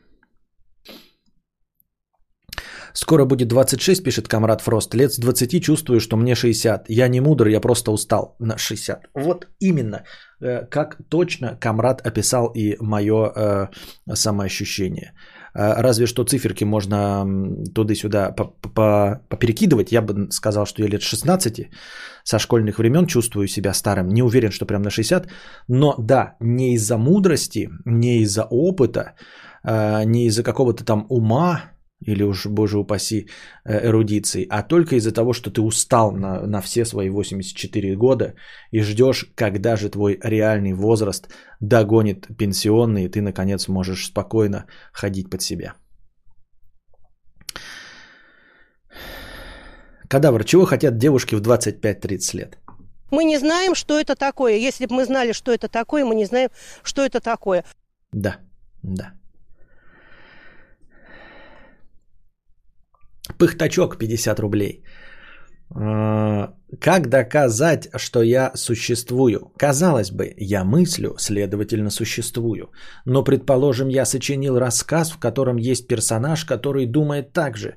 Скоро 2.95 3.25
будет 3.25 3.49
26, 3.49 4.05
пишет 4.05 4.29
комрад 4.29 4.61
Фрост. 4.61 4.95
Лет 4.95 5.13
с 5.13 5.19
20 5.19 5.63
чувствую, 5.63 6.01
что 6.01 6.17
мне 6.17 6.35
60. 6.35 6.91
Я 6.91 7.09
не 7.09 7.21
мудр, 7.21 7.49
я 7.49 7.61
просто 7.61 7.93
устал 7.93 8.37
на 8.39 8.59
60. 8.59 9.07
Вот 9.15 9.47
именно, 9.61 10.05
э, 10.41 10.67
как 10.71 10.99
точно 11.09 11.57
комрад 11.61 12.07
описал 12.07 12.53
и 12.55 12.77
мое 12.81 13.33
э, 13.35 13.69
самоощущение. 14.15 15.13
Э, 15.55 15.83
разве 15.83 16.07
что 16.07 16.25
циферки 16.25 16.65
можно 16.65 17.27
туда-сюда 17.75 18.33
поперекидывать. 19.29 19.93
Я 19.93 20.03
бы 20.03 20.31
сказал, 20.31 20.67
что 20.67 20.83
я 20.83 20.89
лет 20.89 21.03
16 21.03 21.71
со 22.25 22.39
школьных 22.39 22.79
времен 22.79 23.07
чувствую 23.07 23.49
себя 23.49 23.75
старым. 23.75 24.09
Не 24.09 24.23
уверен, 24.23 24.51
что 24.51 24.67
прям 24.67 24.83
на 24.83 24.91
60. 24.91 25.29
Но 25.69 25.95
да, 25.99 26.37
не 26.41 26.75
из-за 26.75 26.99
мудрости, 26.99 27.69
не 27.85 28.23
из-за 28.23 28.47
опыта, 28.51 29.15
э, 29.65 30.05
не 30.05 30.27
из-за 30.27 30.43
какого-то 30.43 30.85
там 30.85 31.07
ума, 31.09 31.73
или 32.07 32.23
уж, 32.23 32.47
боже 32.47 32.79
упаси, 32.79 33.29
э, 33.65 33.87
эрудиции, 33.89 34.47
а 34.51 34.63
только 34.63 34.97
из-за 34.97 35.13
того, 35.13 35.33
что 35.33 35.51
ты 35.51 35.61
устал 35.61 36.13
на, 36.13 36.47
на 36.47 36.61
все 36.61 36.85
свои 36.85 37.11
84 37.11 37.97
года 37.97 38.35
и 38.71 38.83
ждешь, 38.83 39.27
когда 39.35 39.77
же 39.77 39.89
твой 39.89 40.19
реальный 40.23 40.73
возраст 40.73 41.29
догонит 41.61 42.29
пенсионный, 42.37 43.05
и 43.05 43.09
ты, 43.09 43.21
наконец, 43.21 43.69
можешь 43.69 44.07
спокойно 44.07 44.67
ходить 44.93 45.31
под 45.31 45.43
себя. 45.43 45.75
Кадавр, 50.09 50.45
чего 50.45 50.67
хотят 50.67 50.99
девушки 50.99 51.35
в 51.35 51.41
25-30 51.41 52.37
лет? 52.37 52.59
Мы 53.11 53.25
не 53.25 53.39
знаем, 53.39 53.75
что 53.75 53.99
это 53.99 54.15
такое. 54.15 54.57
Если 54.57 54.87
бы 54.87 54.95
мы 54.97 55.05
знали, 55.05 55.33
что 55.33 55.53
это 55.53 55.69
такое, 55.69 56.05
мы 56.05 56.15
не 56.15 56.25
знаем, 56.25 56.51
что 56.83 57.03
это 57.03 57.21
такое. 57.21 57.65
Да, 58.13 58.37
да. 58.83 59.13
Пыхтачок 63.39 63.99
50 63.99 64.41
рублей. 64.41 64.83
А, 65.75 66.55
как 66.81 67.09
доказать, 67.09 67.89
что 67.97 68.23
я 68.23 68.53
существую? 68.55 69.53
Казалось 69.57 70.11
бы, 70.11 70.35
я 70.37 70.65
мыслю, 70.65 71.15
следовательно 71.19 71.91
существую. 71.91 72.73
Но, 73.07 73.25
предположим, 73.25 73.89
я 73.89 74.05
сочинил 74.05 74.59
рассказ, 74.59 75.13
в 75.13 75.19
котором 75.19 75.57
есть 75.57 75.87
персонаж, 75.87 76.45
который 76.45 76.87
думает 76.87 77.33
так 77.33 77.57
же. 77.57 77.77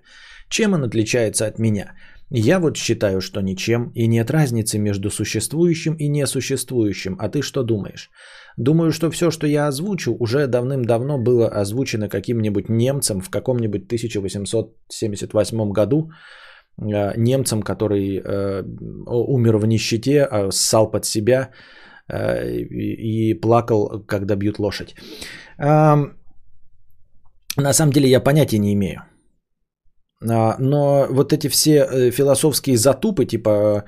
Чем 0.50 0.74
он 0.74 0.84
отличается 0.84 1.46
от 1.48 1.60
меня? 1.60 1.94
Я 2.32 2.60
вот 2.60 2.78
считаю, 2.78 3.22
что 3.22 3.42
ничем, 3.42 3.92
и 3.96 4.08
нет 4.08 4.32
разницы 4.32 4.80
между 4.80 5.10
существующим 5.10 5.96
и 5.96 6.08
несуществующим. 6.08 7.16
А 7.20 7.30
ты 7.30 7.42
что 7.42 7.64
думаешь? 7.64 8.10
Думаю, 8.58 8.92
что 8.92 9.12
все, 9.12 9.32
что 9.32 9.48
я 9.48 9.68
озвучу, 9.68 10.16
уже 10.20 10.48
давным-давно 10.48 11.18
было 11.18 11.48
озвучено 11.48 12.10
каким-нибудь 12.10 12.70
немцем 12.70 13.22
в 13.22 13.30
каком-нибудь 13.30 13.88
1878 13.88 15.72
году, 15.72 16.12
э, 16.82 17.14
немцем, 17.18 17.62
который 17.62 18.18
э, 18.18 18.64
умер 19.08 19.58
в 19.58 19.68
нищете, 19.68 20.28
э, 20.32 20.52
ссал 20.52 20.92
под 20.92 21.06
себя 21.06 21.50
э, 22.08 22.60
и, 22.60 23.34
плакал, 23.34 24.04
когда 24.08 24.36
бьют 24.36 24.60
лошадь. 24.60 24.96
На 25.58 26.14
самом 27.74 27.92
деле 27.92 28.10
я 28.10 28.20
понятия 28.20 28.60
не 28.60 28.74
имею. 28.74 29.02
А, 30.30 30.56
но 30.60 31.08
вот 31.10 31.34
эти 31.34 31.50
все 31.50 32.12
философские 32.12 32.78
затупы, 32.78 33.26
типа, 33.26 33.84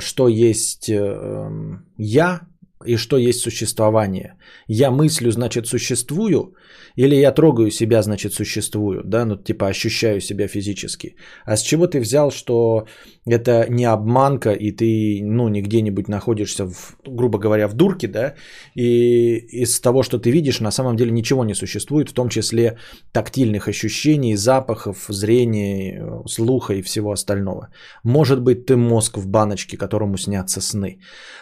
что 0.00 0.28
есть 0.28 0.88
эм, 0.88 1.84
я, 1.96 2.40
и 2.84 2.96
что 2.96 3.16
есть 3.16 3.40
существование. 3.40 4.34
Я 4.68 4.90
мыслю, 4.90 5.30
значит, 5.30 5.66
существую, 5.66 6.54
или 6.96 7.14
я 7.16 7.32
трогаю 7.32 7.70
себя, 7.70 8.02
значит, 8.02 8.34
существую, 8.34 9.02
да, 9.04 9.24
ну, 9.24 9.36
типа, 9.36 9.68
ощущаю 9.68 10.20
себя 10.20 10.48
физически. 10.48 11.16
А 11.44 11.56
с 11.56 11.62
чего 11.62 11.86
ты 11.86 12.00
взял, 12.00 12.30
что 12.30 12.86
это 13.26 13.66
не 13.68 13.84
обманка, 13.84 14.52
и 14.52 14.70
ты, 14.70 15.20
ну, 15.22 15.48
не 15.48 15.62
где-нибудь 15.62 16.08
находишься, 16.08 16.66
в, 16.66 16.96
грубо 17.06 17.38
говоря, 17.38 17.68
в 17.68 17.74
дурке, 17.74 18.08
да, 18.08 18.34
и 18.74 19.36
из 19.62 19.80
того, 19.80 20.02
что 20.02 20.18
ты 20.18 20.30
видишь, 20.30 20.60
на 20.60 20.70
самом 20.70 20.96
деле 20.96 21.10
ничего 21.10 21.44
не 21.44 21.54
существует, 21.54 22.08
в 22.10 22.14
том 22.14 22.28
числе 22.28 22.78
тактильных 23.12 23.68
ощущений, 23.68 24.36
запахов, 24.36 25.06
зрения, 25.08 26.22
слуха 26.26 26.74
и 26.74 26.82
всего 26.82 27.10
остального. 27.10 27.68
Может 28.04 28.40
быть, 28.40 28.66
ты 28.66 28.76
мозг 28.76 29.18
в 29.18 29.26
баночке, 29.26 29.76
которому 29.76 30.16
снятся 30.16 30.60
сны. 30.60 31.00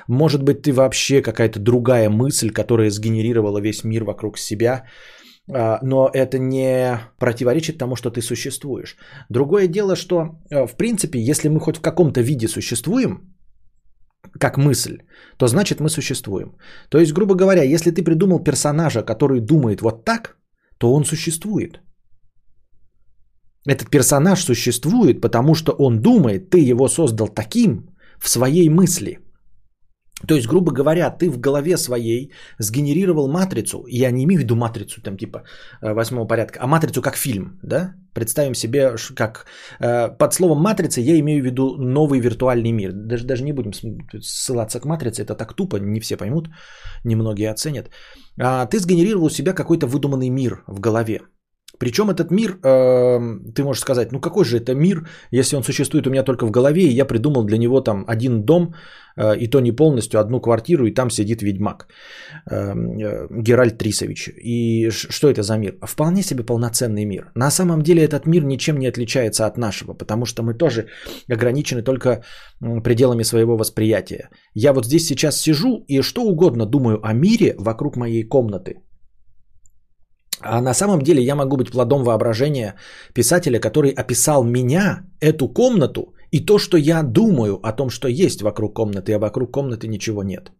Может 0.08 0.42
быть, 0.42 0.62
ты 0.62 0.72
вообще 0.72 1.22
какая-то 1.27 1.59
другая 1.59 2.11
мысль, 2.11 2.51
которая 2.51 2.90
сгенерировала 2.90 3.61
весь 3.61 3.85
мир 3.85 4.05
вокруг 4.05 4.39
себя, 4.39 4.85
а, 5.53 5.78
но 5.82 6.09
это 6.15 6.39
не 6.39 6.98
противоречит 7.19 7.78
тому, 7.78 7.97
что 7.97 8.11
ты 8.11 8.20
существуешь. 8.20 8.97
Другое 9.31 9.69
дело, 9.69 9.97
что 9.97 10.16
э, 10.51 10.66
в 10.66 10.77
принципе, 10.77 11.19
если 11.19 11.48
мы 11.48 11.61
хоть 11.61 11.77
в 11.77 11.81
каком-то 11.81 12.20
виде 12.20 12.48
существуем, 12.48 13.19
как 14.40 14.57
мысль, 14.59 14.98
то 15.36 15.47
значит 15.47 15.81
мы 15.81 15.89
существуем. 15.89 16.57
То 16.89 16.98
есть, 16.98 17.12
грубо 17.12 17.35
говоря, 17.35 17.62
если 17.62 17.93
ты 17.93 18.03
придумал 18.05 18.44
персонажа, 18.44 19.03
который 19.03 19.40
думает 19.40 19.81
вот 19.82 20.05
так, 20.05 20.36
то 20.78 20.94
он 20.94 21.05
существует. 21.05 21.81
Этот 23.69 23.90
персонаж 23.90 24.44
существует, 24.44 25.20
потому 25.20 25.55
что 25.55 25.73
он 25.78 26.01
думает, 26.01 26.51
ты 26.51 26.70
его 26.70 26.89
создал 26.89 27.28
таким 27.28 27.89
в 28.19 28.28
своей 28.28 28.69
мысли– 28.69 29.19
то 30.26 30.34
есть, 30.34 30.48
грубо 30.48 30.72
говоря, 30.72 31.10
ты 31.10 31.30
в 31.30 31.38
голове 31.38 31.76
своей 31.76 32.32
сгенерировал 32.59 33.28
матрицу, 33.28 33.84
я 33.86 34.10
не 34.10 34.24
имею 34.24 34.40
в 34.40 34.44
виду 34.44 34.56
матрицу 34.56 35.02
там 35.02 35.16
типа 35.18 35.43
э, 35.82 35.93
восьмого 35.93 36.26
порядка, 36.26 36.59
а 36.62 36.66
матрицу 36.66 37.02
как 37.02 37.16
фильм, 37.16 37.59
да? 37.62 37.94
Представим 38.14 38.55
себе, 38.55 38.97
как 39.14 39.44
э, 39.78 40.09
под 40.09 40.32
словом 40.32 40.62
матрица 40.62 41.01
я 41.02 41.18
имею 41.20 41.43
в 41.43 41.47
виду 41.47 41.76
новый 41.76 42.20
виртуальный 42.20 42.72
мир. 42.72 42.93
Даже, 42.93 43.26
даже 43.26 43.44
не 43.44 43.52
будем 43.52 43.72
ссылаться 44.22 44.80
к 44.80 44.86
матрице, 44.86 45.22
это 45.22 45.34
так 45.34 45.52
тупо, 45.55 45.76
не 45.76 46.01
все 46.01 46.16
поймут, 46.16 46.48
немногие 47.05 47.51
оценят. 47.51 47.90
А 48.40 48.64
ты 48.66 48.78
сгенерировал 48.78 49.26
у 49.26 49.30
себя 49.30 49.52
какой-то 49.52 49.86
выдуманный 49.86 50.30
мир 50.30 50.64
в 50.66 50.80
голове. 50.80 51.20
Причем 51.78 52.11
этот 52.11 52.31
мир, 52.31 52.59
э, 52.62 53.53
ты 53.55 53.62
можешь 53.62 53.82
сказать, 53.82 54.12
ну 54.12 54.20
какой 54.20 54.44
же 54.44 54.57
это 54.57 54.74
мир, 54.74 55.07
если 55.31 55.57
он 55.57 55.62
существует 55.62 56.07
у 56.07 56.11
меня 56.11 56.23
только 56.23 56.47
в 56.47 56.51
голове, 56.51 56.82
и 56.82 56.94
я 56.94 57.05
придумал 57.05 57.44
для 57.44 57.59
него 57.59 57.81
там 57.81 58.05
один 58.07 58.44
дом, 58.44 58.74
э, 59.16 59.36
и 59.36 59.51
то 59.51 59.61
не 59.61 59.73
полностью, 59.73 60.20
одну 60.20 60.40
квартиру, 60.40 60.86
и 60.86 60.94
там 60.94 61.11
сидит 61.11 61.43
ведьмак 61.43 61.86
э, 62.51 62.57
э, 62.57 63.28
Геральт 63.43 63.78
Трисович. 63.78 64.28
И 64.28 64.90
что 64.90 65.28
это 65.28 65.43
за 65.43 65.59
мир? 65.59 65.77
Вполне 65.82 66.23
себе 66.23 66.44
полноценный 66.44 67.05
мир. 67.05 67.31
На 67.35 67.51
самом 67.51 67.82
деле 67.82 68.03
этот 68.03 68.27
мир 68.27 68.44
ничем 68.44 68.78
не 68.78 68.89
отличается 68.89 69.47
от 69.47 69.59
нашего, 69.59 69.94
потому 69.94 70.27
что 70.27 70.43
мы 70.43 70.55
тоже 70.55 70.86
ограничены 71.32 71.82
только 71.82 72.23
пределами 72.85 73.24
своего 73.24 73.57
восприятия. 73.57 74.31
Я 74.55 74.73
вот 74.73 74.86
здесь 74.86 75.07
сейчас 75.07 75.40
сижу 75.40 75.85
и 75.89 76.03
что 76.03 76.23
угодно 76.23 76.66
думаю 76.66 77.01
о 77.03 77.12
мире 77.12 77.55
вокруг 77.59 77.97
моей 77.97 78.24
комнаты. 78.28 78.85
А 80.40 80.60
на 80.60 80.74
самом 80.74 81.02
деле 81.02 81.22
я 81.22 81.34
могу 81.34 81.56
быть 81.56 81.70
плодом 81.70 82.04
воображения 82.04 82.74
писателя, 83.14 83.58
который 83.58 83.90
описал 83.90 84.44
меня, 84.44 85.02
эту 85.20 85.48
комнату, 85.48 86.14
и 86.30 86.44
то, 86.44 86.58
что 86.58 86.76
я 86.76 87.02
думаю 87.02 87.58
о 87.62 87.72
том, 87.72 87.90
что 87.90 88.08
есть 88.08 88.42
вокруг 88.42 88.76
комнаты, 88.76 89.14
а 89.14 89.18
вокруг 89.18 89.50
комнаты 89.52 89.88
ничего 89.88 90.22
нет. 90.22 90.52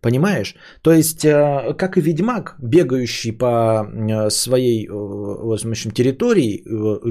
Понимаешь? 0.00 0.54
То 0.82 0.92
есть, 0.92 1.24
э, 1.24 1.74
как 1.76 1.98
и 1.98 2.00
ведьмак, 2.00 2.56
бегающий 2.62 3.32
по 3.32 3.84
э, 3.84 4.30
своей 4.30 4.86
э, 4.86 4.92
в 4.92 5.52
общем, 5.52 5.90
территории, 5.90 6.64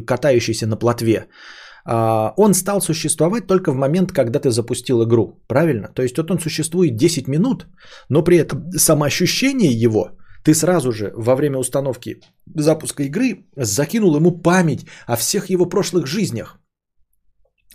катающийся 0.05 0.67
на 0.67 0.75
плотве, 0.75 1.27
он 2.37 2.53
стал 2.53 2.81
существовать 2.81 3.47
только 3.47 3.71
в 3.71 3.75
момент, 3.75 4.11
когда 4.11 4.39
ты 4.39 4.51
запустил 4.51 5.03
игру. 5.03 5.43
Правильно? 5.47 5.87
То 5.87 6.03
есть, 6.03 6.17
вот 6.17 6.29
он 6.29 6.39
существует 6.39 6.95
10 6.95 7.27
минут, 7.27 7.67
но 8.09 8.23
при 8.23 8.37
этом 8.37 8.71
самоощущение 8.71 9.71
его– 9.71 10.09
ты 10.43 10.53
сразу 10.53 10.91
же 10.91 11.11
во 11.15 11.35
время 11.35 11.57
установки 11.57 12.21
запуска 12.55 13.03
игры 13.03 13.45
закинул 13.55 14.15
ему 14.15 14.41
память 14.41 14.85
о 15.07 15.15
всех 15.15 15.49
его 15.49 15.65
прошлых 15.65 16.05
жизнях, 16.07 16.59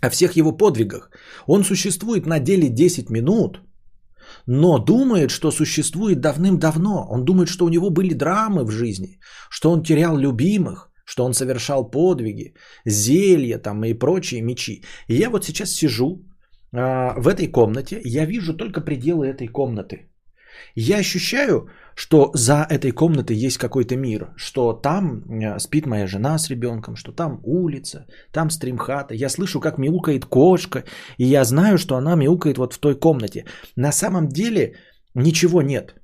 о 0.01 0.09
всех 0.09 0.37
его 0.37 0.51
подвигах. 0.51 1.09
Он 1.47 1.63
существует 1.63 2.25
на 2.25 2.39
деле 2.39 2.69
10 2.69 3.09
минут, 3.09 3.61
но 4.47 4.79
думает, 4.79 5.31
что 5.31 5.51
существует 5.51 6.19
давным-давно. 6.19 7.07
Он 7.09 7.25
думает, 7.25 7.49
что 7.49 7.65
у 7.65 7.69
него 7.69 7.89
были 7.89 8.13
драмы 8.13 8.65
в 8.65 8.71
жизни, 8.71 9.19
что 9.49 9.71
он 9.71 9.83
терял 9.83 10.17
любимых, 10.17 10.91
что 11.05 11.23
он 11.23 11.33
совершал 11.33 11.91
подвиги, 11.91 12.55
зелья 12.85 13.59
там 13.59 13.83
и 13.85 13.93
прочие 13.93 14.41
мечи. 14.41 14.83
И 15.07 15.15
я 15.15 15.29
вот 15.29 15.45
сейчас 15.45 15.69
сижу 15.69 16.25
а, 16.73 17.13
в 17.17 17.27
этой 17.27 17.47
комнате, 17.47 18.01
я 18.03 18.25
вижу 18.25 18.53
только 18.57 18.81
пределы 18.81 19.27
этой 19.27 19.47
комнаты. 19.47 20.09
Я 20.75 20.97
ощущаю, 20.97 21.69
что 21.95 22.31
за 22.33 22.65
этой 22.69 22.91
комнатой 22.91 23.37
есть 23.37 23.57
какой-то 23.57 23.95
мир, 23.95 24.33
что 24.35 24.73
там 24.73 25.23
э, 25.29 25.59
спит 25.59 25.85
моя 25.85 26.07
жена 26.07 26.37
с 26.37 26.49
ребенком, 26.49 26.95
что 26.95 27.11
там 27.11 27.39
улица, 27.43 28.05
там 28.31 28.49
стримхата. 28.49 29.13
Я 29.13 29.29
слышу, 29.29 29.59
как 29.59 29.77
мяукает 29.77 30.25
кошка, 30.25 30.83
и 31.17 31.25
я 31.25 31.43
знаю, 31.45 31.77
что 31.77 31.95
она 31.95 32.15
мяукает 32.15 32.57
вот 32.57 32.73
в 32.73 32.79
той 32.79 32.99
комнате. 32.99 33.45
На 33.75 33.91
самом 33.91 34.27
деле 34.27 34.75
ничего 35.15 35.61
нет. 35.61 35.95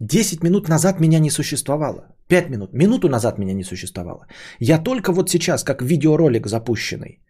Десять 0.00 0.42
минут 0.42 0.68
назад 0.68 1.00
меня 1.00 1.18
не 1.18 1.30
существовало. 1.30 2.14
Пять 2.28 2.50
минут, 2.50 2.72
минуту 2.72 3.08
назад 3.08 3.38
меня 3.38 3.54
не 3.54 3.64
существовало. 3.64 4.26
Я 4.60 4.78
только 4.78 5.12
вот 5.12 5.30
сейчас, 5.30 5.64
как 5.64 5.82
видеоролик 5.82 6.46
запущенный. 6.46 7.22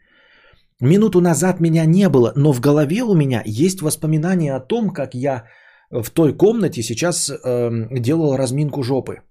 Минуту 0.80 1.20
назад 1.20 1.60
меня 1.60 1.86
не 1.86 2.08
было, 2.08 2.32
но 2.36 2.52
в 2.52 2.60
голове 2.60 3.02
у 3.02 3.14
меня 3.14 3.42
есть 3.44 3.80
воспоминания 3.80 4.54
о 4.54 4.60
том, 4.60 4.90
как 4.90 5.14
я 5.14 5.44
в 5.90 6.10
той 6.10 6.36
комнате 6.36 6.82
сейчас 6.82 7.30
э, 7.30 8.00
делал 8.00 8.36
разминку 8.36 8.82
жопы. 8.82 9.22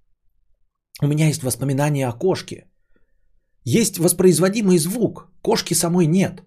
У 1.02 1.08
меня 1.08 1.28
есть 1.28 1.44
воспоминания 1.44 2.08
о 2.08 2.14
кошке. 2.14 2.66
Есть 3.64 4.00
воспроизводимый 4.00 4.78
звук. 4.78 5.30
Кошки 5.42 5.76
самой 5.76 6.08
нет. 6.08 6.44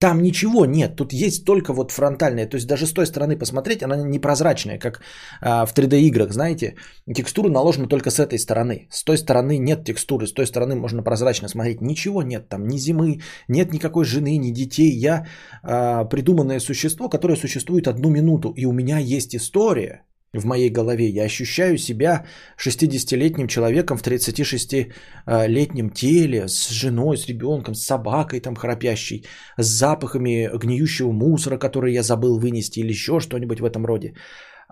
Там 0.00 0.22
ничего 0.22 0.64
нет, 0.64 0.94
тут 0.96 1.12
есть 1.12 1.44
только 1.44 1.72
вот 1.72 1.90
фронтальная, 1.90 2.46
то 2.46 2.56
есть 2.56 2.68
даже 2.68 2.86
с 2.86 2.92
той 2.92 3.04
стороны 3.04 3.36
посмотреть, 3.36 3.82
она 3.82 3.96
непрозрачная, 3.96 4.78
как 4.78 5.00
а, 5.40 5.66
в 5.66 5.74
3D 5.74 5.98
играх, 6.02 6.32
знаете, 6.32 6.76
текстура 7.12 7.48
наложена 7.48 7.88
только 7.88 8.10
с 8.10 8.20
этой 8.20 8.38
стороны, 8.38 8.86
с 8.90 9.02
той 9.02 9.18
стороны 9.18 9.58
нет 9.58 9.84
текстуры, 9.84 10.28
с 10.28 10.32
той 10.32 10.46
стороны 10.46 10.76
можно 10.76 11.02
прозрачно 11.02 11.48
смотреть, 11.48 11.80
ничего 11.80 12.22
нет 12.22 12.48
там, 12.48 12.68
ни 12.68 12.78
зимы, 12.78 13.22
нет 13.48 13.72
никакой 13.72 14.04
жены, 14.04 14.38
ни 14.38 14.52
детей, 14.52 14.92
я 14.92 15.26
а, 15.64 16.04
придуманное 16.04 16.60
существо, 16.60 17.08
которое 17.08 17.36
существует 17.36 17.88
одну 17.88 18.08
минуту, 18.08 18.52
и 18.56 18.66
у 18.66 18.72
меня 18.72 18.98
есть 18.98 19.34
история, 19.34 20.04
в 20.34 20.44
моей 20.44 20.70
голове. 20.70 21.08
Я 21.08 21.24
ощущаю 21.24 21.78
себя 21.78 22.26
60-летним 22.58 23.48
человеком 23.48 23.96
в 23.96 24.02
36-летнем 24.02 25.90
теле, 25.90 26.48
с 26.48 26.68
женой, 26.70 27.16
с 27.16 27.26
ребенком, 27.26 27.74
с 27.74 27.86
собакой 27.86 28.40
там 28.40 28.56
храпящей, 28.56 29.24
с 29.58 29.66
запахами 29.66 30.50
гниющего 30.58 31.12
мусора, 31.12 31.58
который 31.58 31.92
я 31.92 32.02
забыл 32.02 32.38
вынести 32.38 32.80
или 32.80 32.90
еще 32.90 33.20
что-нибудь 33.20 33.60
в 33.60 33.64
этом 33.64 33.86
роде. 33.86 34.14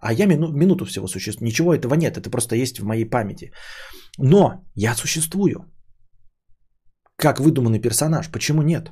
А 0.03 0.13
я 0.13 0.27
мину, 0.27 0.53
минуту 0.53 0.85
всего 0.85 1.09
существую. 1.09 1.49
Ничего 1.49 1.75
этого 1.75 1.95
нет, 1.95 2.17
это 2.19 2.31
просто 2.31 2.57
есть 2.57 2.79
в 2.79 2.85
моей 2.85 3.05
памяти. 3.05 3.51
Но 4.19 4.65
я 4.75 4.95
существую. 4.95 5.65
Как 7.17 7.41
выдуманный 7.41 7.81
персонаж. 7.81 8.31
Почему 8.31 8.63
нет? 8.63 8.91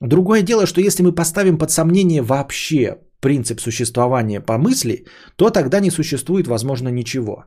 Другое 0.00 0.42
дело, 0.42 0.66
что 0.66 0.80
если 0.80 1.02
мы 1.02 1.12
поставим 1.14 1.58
под 1.58 1.70
сомнение 1.70 2.22
вообще 2.22 2.98
принцип 3.22 3.60
существования 3.60 4.40
по 4.40 4.58
мысли, 4.58 5.06
то 5.36 5.50
тогда 5.50 5.80
не 5.80 5.90
существует, 5.90 6.46
возможно, 6.46 6.90
ничего. 6.90 7.44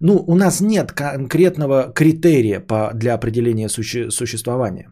Ну, 0.00 0.24
у 0.26 0.34
нас 0.34 0.60
нет 0.60 0.92
конкретного 0.92 1.92
критерия 1.94 2.60
по, 2.60 2.90
для 2.94 3.14
определения 3.14 3.68
суще, 3.68 4.10
существования. 4.10 4.88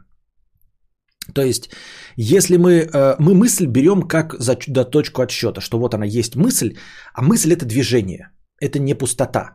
То 1.34 1.42
есть, 1.42 1.70
если 2.16 2.56
мы, 2.56 2.70
э, 2.72 3.16
мы 3.18 3.34
мысль 3.34 3.66
берем 3.66 4.02
как 4.02 4.34
за 4.38 4.56
да, 4.68 4.84
точку 4.84 5.22
отсчета, 5.22 5.60
что 5.60 5.78
вот 5.78 5.94
она 5.94 6.06
есть 6.06 6.36
мысль, 6.36 6.76
а 7.14 7.22
мысль 7.22 7.52
это 7.52 7.66
движение, 7.66 8.30
это 8.60 8.78
не 8.78 8.94
пустота, 8.94 9.54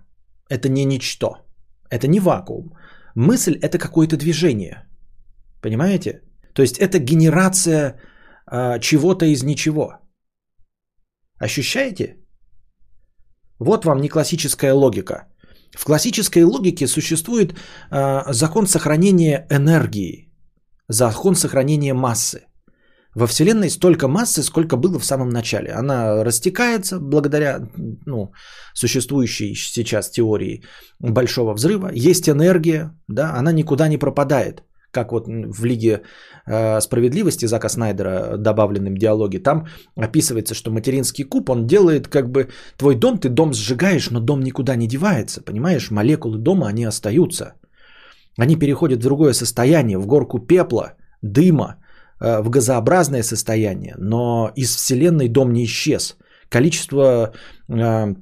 это 0.50 0.70
не 0.70 0.86
ничто, 0.86 1.30
это 1.90 2.08
не 2.08 2.20
вакуум. 2.20 2.74
Мысль 3.16 3.58
это 3.62 3.78
какое-то 3.78 4.18
движение, 4.18 4.88
понимаете? 5.62 6.22
То 6.54 6.62
есть 6.62 6.78
это 6.78 7.00
генерация 7.00 8.00
э, 8.52 8.80
чего-то 8.80 9.26
из 9.26 9.44
ничего. 9.44 10.07
Ощущаете? 11.40 12.18
Вот 13.60 13.86
вам 13.86 14.02
не 14.02 14.10
классическая 14.10 14.74
логика. 14.74 15.28
В 15.78 15.86
классической 15.86 16.44
логике 16.44 16.88
существует 16.88 17.54
э, 17.92 18.34
закон 18.34 18.68
сохранения 18.68 19.46
энергии, 19.50 20.32
закон 20.90 21.36
сохранения 21.36 21.94
массы. 21.94 22.42
Во 23.16 23.28
Вселенной 23.28 23.70
столько 23.70 24.08
массы, 24.08 24.44
сколько 24.44 24.78
было 24.78 25.00
в 25.00 25.06
самом 25.06 25.30
начале. 25.30 25.72
Она 25.72 26.24
растекается 26.24 27.00
благодаря 27.00 27.60
ну, 28.06 28.32
существующей 28.74 29.56
сейчас 29.56 30.12
теории 30.12 30.64
большого 31.00 31.54
взрыва. 31.54 31.90
Есть 31.94 32.30
энергия, 32.30 32.92
да, 33.08 33.34
она 33.40 33.52
никуда 33.52 33.88
не 33.88 33.98
пропадает 33.98 34.67
как 34.92 35.12
вот 35.12 35.28
в 35.28 35.66
Лиге 35.66 36.02
э, 36.46 36.82
справедливости 36.82 37.48
Зака 37.48 37.70
Снайдера 37.70 38.38
добавленным 38.38 38.98
диалоге, 38.98 39.40
там 39.40 39.68
описывается, 39.96 40.54
что 40.56 40.72
материнский 40.72 41.24
куб, 41.24 41.50
он 41.50 41.68
делает 41.68 42.08
как 42.08 42.30
бы 42.30 42.48
твой 42.78 42.96
дом, 42.96 43.20
ты 43.20 43.30
дом 43.30 43.54
сжигаешь, 43.54 44.10
но 44.12 44.20
дом 44.20 44.42
никуда 44.42 44.76
не 44.76 44.88
девается, 44.88 45.42
понимаешь? 45.42 45.92
Молекулы 45.92 46.38
дома, 46.38 46.68
они 46.68 46.88
остаются. 46.88 47.54
Они 48.40 48.56
переходят 48.56 49.00
в 49.00 49.04
другое 49.04 49.34
состояние, 49.34 49.98
в 49.98 50.06
горку 50.06 50.40
пепла, 50.40 50.94
дыма, 51.22 51.76
э, 52.22 52.42
в 52.42 52.50
газообразное 52.50 53.24
состояние, 53.24 53.96
но 53.98 54.52
из 54.56 54.76
Вселенной 54.76 55.30
дом 55.30 55.54
не 55.54 55.64
исчез. 55.66 56.18
Количество 56.50 57.34
э, 57.70 58.16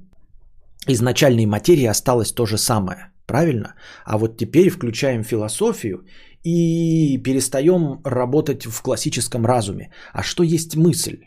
изначальной 0.88 1.46
материи 1.46 1.86
осталось 1.86 2.32
то 2.32 2.46
же 2.46 2.58
самое. 2.58 3.12
Правильно? 3.26 3.74
А 4.06 4.18
вот 4.18 4.38
теперь 4.38 4.70
включаем 4.70 5.24
философию 5.24 6.06
и 6.46 7.18
перестаем 7.24 8.02
работать 8.04 8.66
в 8.66 8.82
классическом 8.82 9.46
разуме. 9.46 9.92
А 10.14 10.24
что 10.24 10.44
есть 10.44 10.76
мысль? 10.76 11.18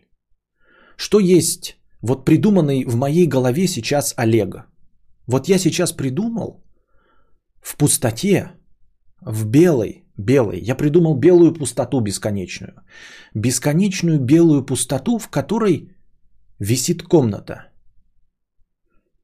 Что 0.96 1.18
есть 1.18 1.76
вот 2.00 2.24
придуманный 2.24 2.84
в 2.84 2.96
моей 2.96 3.26
голове 3.26 3.66
сейчас 3.66 4.14
Олег? 4.16 4.68
Вот 5.26 5.48
я 5.48 5.58
сейчас 5.58 5.92
придумал 5.92 6.64
в 7.60 7.76
пустоте, 7.76 8.52
в 9.20 9.44
белой, 9.44 10.04
белой, 10.16 10.60
я 10.60 10.76
придумал 10.76 11.14
белую 11.16 11.52
пустоту 11.52 12.00
бесконечную. 12.00 12.74
Бесконечную 13.34 14.20
белую 14.20 14.66
пустоту, 14.66 15.18
в 15.18 15.28
которой 15.28 15.96
висит 16.60 17.02
комната. 17.02 17.72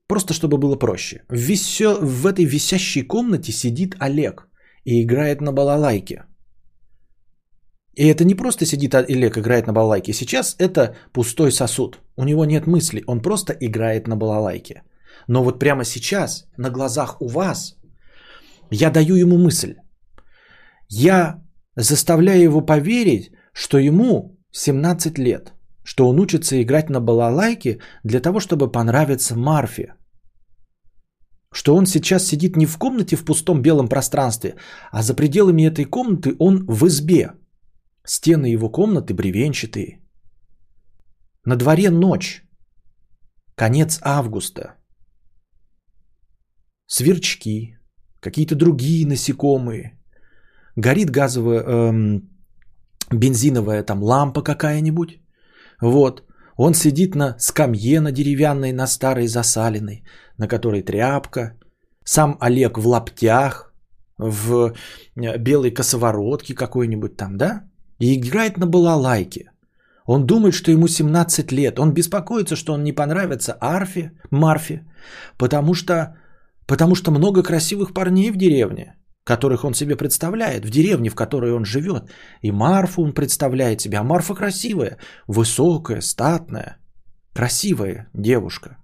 Просто 0.08 0.34
чтобы 0.34 0.58
было 0.58 0.76
проще. 0.76 1.22
Висё... 1.30 2.00
в 2.00 2.26
этой 2.26 2.44
висящей 2.44 3.02
комнате 3.06 3.52
сидит 3.52 3.94
Олег– 4.00 4.48
и 4.84 5.02
играет 5.02 5.40
на 5.40 5.52
балалайке. 5.52 6.24
И 7.96 8.06
это 8.06 8.24
не 8.24 8.34
просто 8.34 8.66
сидит 8.66 8.94
Олег 8.94 9.38
играет 9.38 9.66
на 9.66 9.72
балалайке. 9.72 10.12
Сейчас 10.12 10.56
это 10.58 10.96
пустой 11.12 11.52
сосуд. 11.52 12.00
У 12.16 12.24
него 12.24 12.44
нет 12.44 12.66
мысли, 12.66 13.04
он 13.06 13.20
просто 13.22 13.52
играет 13.52 14.08
на 14.08 14.16
балалайке. 14.16 14.82
Но 15.28 15.44
вот 15.44 15.58
прямо 15.58 15.84
сейчас, 15.84 16.46
на 16.58 16.70
глазах 16.70 17.20
у 17.20 17.28
вас, 17.28 17.76
я 18.70 18.90
даю 18.90 19.14
ему 19.14 19.38
мысль. 19.38 19.74
Я 20.88 21.42
заставляю 21.76 22.42
его 22.42 22.60
поверить, 22.60 23.30
что 23.52 23.78
ему 23.78 24.36
17 24.50 25.18
лет, 25.18 25.52
что 25.84 26.08
он 26.08 26.18
учится 26.18 26.60
играть 26.60 26.90
на 26.90 27.00
балалайке 27.00 27.78
для 28.04 28.20
того, 28.20 28.40
чтобы 28.40 28.72
понравиться 28.72 29.36
Марфе 29.36 29.94
что 31.54 31.76
он 31.76 31.86
сейчас 31.86 32.26
сидит 32.26 32.56
не 32.56 32.66
в 32.66 32.78
комнате 32.78 33.16
в 33.16 33.24
пустом 33.24 33.62
белом 33.62 33.88
пространстве, 33.88 34.56
а 34.90 35.02
за 35.02 35.14
пределами 35.14 35.66
этой 35.66 35.84
комнаты 35.84 36.34
он 36.38 36.66
в 36.66 36.86
избе. 36.86 37.30
Стены 38.06 38.46
его 38.46 38.68
комнаты 38.68 39.14
бревенчатые. 39.14 40.00
На 41.46 41.56
дворе 41.56 41.90
ночь. 41.90 42.42
Конец 43.54 44.00
августа. 44.02 44.74
Сверчки, 46.86 47.78
какие-то 48.20 48.56
другие 48.56 49.06
насекомые. 49.06 49.92
Горит 50.76 51.10
газовая, 51.10 51.62
эм, 51.62 52.28
бензиновая 53.12 53.84
там 53.84 54.02
лампа 54.02 54.42
какая-нибудь. 54.42 55.20
Вот. 55.80 56.23
Он 56.56 56.74
сидит 56.74 57.14
на 57.14 57.36
скамье 57.38 58.00
на 58.00 58.12
деревянной, 58.12 58.72
на 58.72 58.86
старой 58.86 59.26
засаленной 59.26 60.04
на 60.38 60.48
которой 60.48 60.82
тряпка, 60.82 61.54
сам 62.04 62.36
Олег 62.40 62.78
в 62.78 62.86
лаптях, 62.86 63.72
в 64.18 64.72
э, 65.16 65.38
белой 65.38 65.70
косоворотке 65.70 66.54
какой-нибудь 66.54 67.16
там, 67.16 67.36
да? 67.36 67.64
И 67.98 68.14
играет 68.14 68.58
на 68.58 68.66
балалайке. 68.66 69.50
Он 70.06 70.26
думает, 70.26 70.54
что 70.54 70.70
ему 70.70 70.88
17 70.88 71.52
лет. 71.52 71.78
Он 71.78 71.94
беспокоится, 71.94 72.56
что 72.56 72.72
он 72.74 72.84
не 72.84 72.92
понравится 72.92 73.56
Арфе, 73.60 74.12
Марфе, 74.30 74.84
потому 75.38 75.74
что, 75.74 76.16
потому 76.66 76.94
что 76.94 77.10
много 77.10 77.42
красивых 77.42 77.94
парней 77.94 78.30
в 78.30 78.36
деревне, 78.36 78.96
которых 79.24 79.64
он 79.64 79.74
себе 79.74 79.96
представляет, 79.96 80.64
в 80.64 80.70
деревне, 80.70 81.10
в 81.10 81.14
которой 81.14 81.52
он 81.52 81.64
живет. 81.64 82.10
И 82.42 82.52
Марфу 82.52 83.02
он 83.02 83.12
представляет 83.12 83.80
себе. 83.80 83.98
А 83.98 84.04
Марфа 84.04 84.34
красивая, 84.34 84.98
высокая, 85.26 86.00
статная, 86.00 86.76
красивая 87.32 88.08
девушка. 88.14 88.76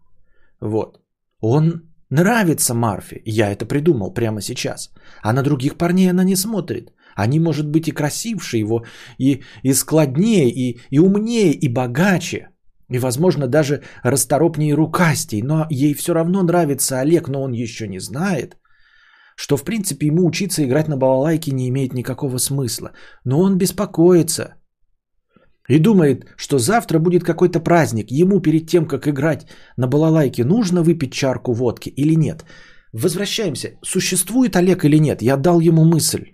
Вот. 0.61 1.01
Он 1.41 1.83
нравится 2.11 2.75
Марфе, 2.75 3.23
я 3.25 3.51
это 3.53 3.67
придумал 3.67 4.15
прямо 4.15 4.41
сейчас. 4.41 4.91
А 5.23 5.33
на 5.33 5.43
других 5.43 5.77
парней 5.77 6.11
она 6.11 6.25
не 6.25 6.37
смотрит. 6.37 6.91
Они, 7.15 7.41
может 7.41 7.69
быть, 7.69 7.89
и 7.89 7.93
красивше 7.93 8.57
его, 8.57 8.85
и, 9.19 9.43
и 9.63 9.75
складнее, 9.75 10.49
и, 10.49 10.81
и 10.91 10.99
умнее, 10.99 11.53
и 11.53 11.69
богаче. 11.69 12.49
И, 12.89 12.99
возможно, 12.99 13.47
даже 13.47 13.83
расторопнее 14.03 14.75
рукастей. 14.75 15.43
Но 15.43 15.67
ей 15.71 15.95
все 15.95 16.15
равно 16.15 16.43
нравится 16.43 17.01
Олег, 17.01 17.29
но 17.29 17.43
он 17.43 17.53
еще 17.53 17.89
не 17.89 18.01
знает, 18.01 18.57
что, 19.41 19.57
в 19.57 19.65
принципе, 19.65 20.07
ему 20.07 20.27
учиться 20.27 20.63
играть 20.63 20.89
на 20.89 20.97
балалайке 20.97 21.53
не 21.53 21.69
имеет 21.69 21.95
никакого 21.95 22.39
смысла. 22.39 22.91
Но 23.25 23.41
он 23.41 23.57
беспокоится– 23.57 24.55
и 25.71 25.79
думает, 25.79 26.25
что 26.37 26.59
завтра 26.59 26.99
будет 26.99 27.23
какой-то 27.23 27.61
праздник, 27.61 28.11
ему 28.11 28.41
перед 28.41 28.67
тем, 28.67 28.87
как 28.87 29.07
играть 29.07 29.47
на 29.77 29.87
балалайке, 29.87 30.45
нужно 30.45 30.83
выпить 30.83 31.13
чарку 31.13 31.53
водки 31.53 31.89
или 31.97 32.17
нет. 32.17 32.45
Возвращаемся. 32.93 33.79
Существует 33.83 34.57
Олег 34.57 34.85
или 34.85 34.99
нет? 34.99 35.23
Я 35.23 35.37
дал 35.37 35.61
ему 35.61 35.85
мысль. 35.85 36.25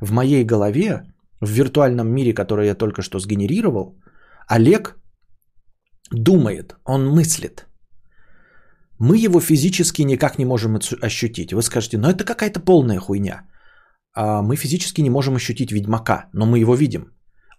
В 0.00 0.12
моей 0.12 0.44
голове, 0.44 1.02
в 1.40 1.48
виртуальном 1.48 2.08
мире, 2.08 2.34
который 2.34 2.66
я 2.66 2.74
только 2.74 3.02
что 3.02 3.20
сгенерировал, 3.20 3.96
Олег 4.48 4.96
думает, 6.10 6.74
он 6.84 7.06
мыслит. 7.06 7.69
Мы 9.00 9.24
его 9.24 9.40
физически 9.40 10.02
никак 10.02 10.38
не 10.38 10.44
можем 10.44 10.78
ощутить. 11.02 11.52
Вы 11.52 11.62
скажете, 11.62 11.98
но 11.98 12.08
это 12.10 12.24
какая-то 12.24 12.60
полная 12.60 12.98
хуйня. 12.98 13.42
А 14.14 14.42
мы 14.42 14.56
физически 14.56 15.02
не 15.02 15.10
можем 15.10 15.34
ощутить 15.34 15.72
ведьмака, 15.72 16.28
но 16.32 16.46
мы 16.46 16.58
его 16.58 16.76
видим 16.76 17.04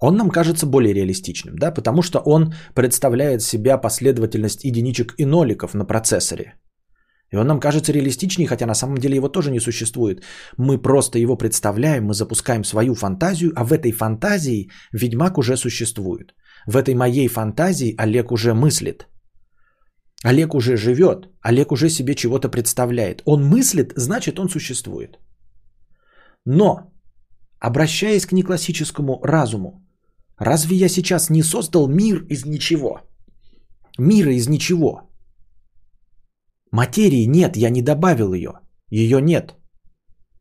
он 0.02 0.18
нам 0.18 0.32
кажется 0.32 0.66
более 0.66 0.94
реалистичным, 0.94 1.56
да, 1.56 1.72
потому 1.72 2.02
что 2.02 2.20
он 2.26 2.54
представляет 2.74 3.42
себя 3.42 3.78
последовательность 3.78 4.66
единичек 4.66 5.14
и 5.18 5.26
ноликов 5.26 5.76
на 5.76 5.86
процессоре. 5.86 6.56
И 7.34 7.38
он 7.38 7.48
нам 7.48 7.60
кажется 7.60 7.94
реалистичнее, 7.94 8.48
хотя 8.48 8.66
на 8.66 8.74
самом 8.74 8.98
деле 8.98 9.16
его 9.16 9.30
тоже 9.30 9.52
не 9.52 9.60
существует. 9.60 10.24
Мы 10.58 10.82
просто 10.82 11.20
его 11.20 11.38
представляем, 11.38 12.06
мы 12.06 12.14
запускаем 12.14 12.64
свою 12.64 12.96
фантазию, 12.96 13.54
а 13.56 13.64
в 13.64 13.72
этой 13.72 13.92
фантазии 13.92 14.70
Ведьмак 14.92 15.38
уже 15.38 15.56
существует. 15.56 16.34
В 16.68 16.76
этой 16.76 16.96
моей 16.96 17.28
фантазии 17.28 17.96
Олег 17.98 18.32
уже 18.32 18.54
мыслит. 18.54 19.08
Олег 20.24 20.54
уже 20.54 20.78
живет, 20.78 21.30
Олег 21.42 21.72
уже 21.72 21.90
себе 21.90 22.16
чего-то 22.16 22.50
представляет. 22.50 23.22
Он 23.26 23.44
мыслит, 23.44 23.94
значит 23.96 24.40
он 24.40 24.50
существует. 24.50 25.20
Но, 26.46 26.92
обращаясь 27.60 28.26
к 28.26 28.32
неклассическому 28.32 29.20
разуму, 29.24 29.82
Разве 30.42 30.76
я 30.76 30.90
сейчас 30.90 31.30
не 31.30 31.44
создал 31.44 31.88
мир 31.88 32.26
из 32.30 32.46
ничего? 32.46 33.02
Мира 34.00 34.34
из 34.34 34.48
ничего. 34.48 35.02
Материи 36.72 37.28
нет, 37.28 37.56
я 37.56 37.70
не 37.70 37.84
добавил 37.84 38.34
ее. 38.34 38.54
Ее 38.90 39.22
нет. 39.22 39.54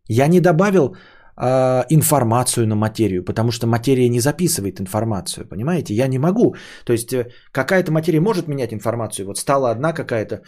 Я 0.09 0.27
не 0.29 0.41
добавил 0.41 0.97
э, 1.41 1.85
информацию 1.91 2.67
на 2.67 2.77
материю, 2.77 3.25
потому 3.25 3.51
что 3.51 3.67
материя 3.67 4.09
не 4.09 4.21
записывает 4.21 4.81
информацию, 4.81 5.49
понимаете? 5.49 5.95
Я 5.95 6.09
не 6.09 6.19
могу. 6.19 6.55
То 6.85 6.93
есть 6.93 7.13
э, 7.13 7.29
какая-то 7.53 7.93
материя 7.93 8.21
может 8.21 8.49
менять 8.49 8.73
информацию. 8.73 9.27
Вот 9.27 9.39
стала 9.39 9.71
одна 9.71 9.93
какая-то, 9.93 10.43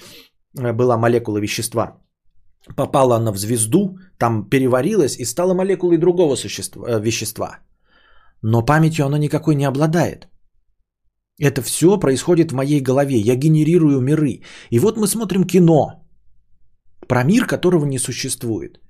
э, 0.59 0.73
была 0.73 0.97
молекула 0.99 1.39
вещества, 1.39 1.97
попала 2.77 3.17
она 3.17 3.33
в 3.33 3.37
звезду, 3.37 3.99
там 4.19 4.49
переварилась 4.49 5.17
и 5.19 5.25
стала 5.25 5.55
молекулой 5.55 5.99
другого 5.99 6.37
существа, 6.37 6.89
э, 6.89 7.01
вещества. 7.01 7.59
но 8.45 8.65
памятью 8.65 9.07
оно 9.07 9.17
никакой 9.17 9.55
не 9.55 9.69
обладает. 9.69 10.29
Это 11.41 11.63
все 11.63 11.99
происходит 11.99 12.51
в 12.51 12.55
моей 12.55 12.81
голове. 12.81 13.17
Я 13.17 13.37
генерирую 13.37 14.01
миры. 14.01 14.43
И 14.71 14.79
вот 14.79 14.97
мы 14.97 15.07
смотрим 15.07 15.45
кино 15.45 16.03
про 17.09 17.25
мир, 17.25 17.47
которого 17.47 17.87
не 17.87 17.99
существует. 17.99 18.81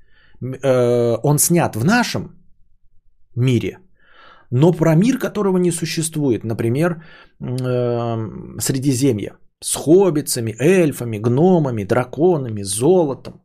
Э, 0.42 1.16
он 1.22 1.38
снят 1.38 1.76
в 1.76 1.84
нашем 1.84 2.22
мире, 3.36 3.78
но 4.50 4.72
про 4.72 4.94
мир, 4.94 5.18
которого 5.18 5.58
не 5.58 5.72
существует. 5.72 6.44
Например, 6.44 7.02
э, 7.40 8.60
Средиземье 8.60 9.36
с 9.60 9.74
хоббицами, 9.76 10.56
эльфами, 10.58 11.18
гномами, 11.18 11.84
драконами, 11.84 12.64
золотом. 12.64 13.42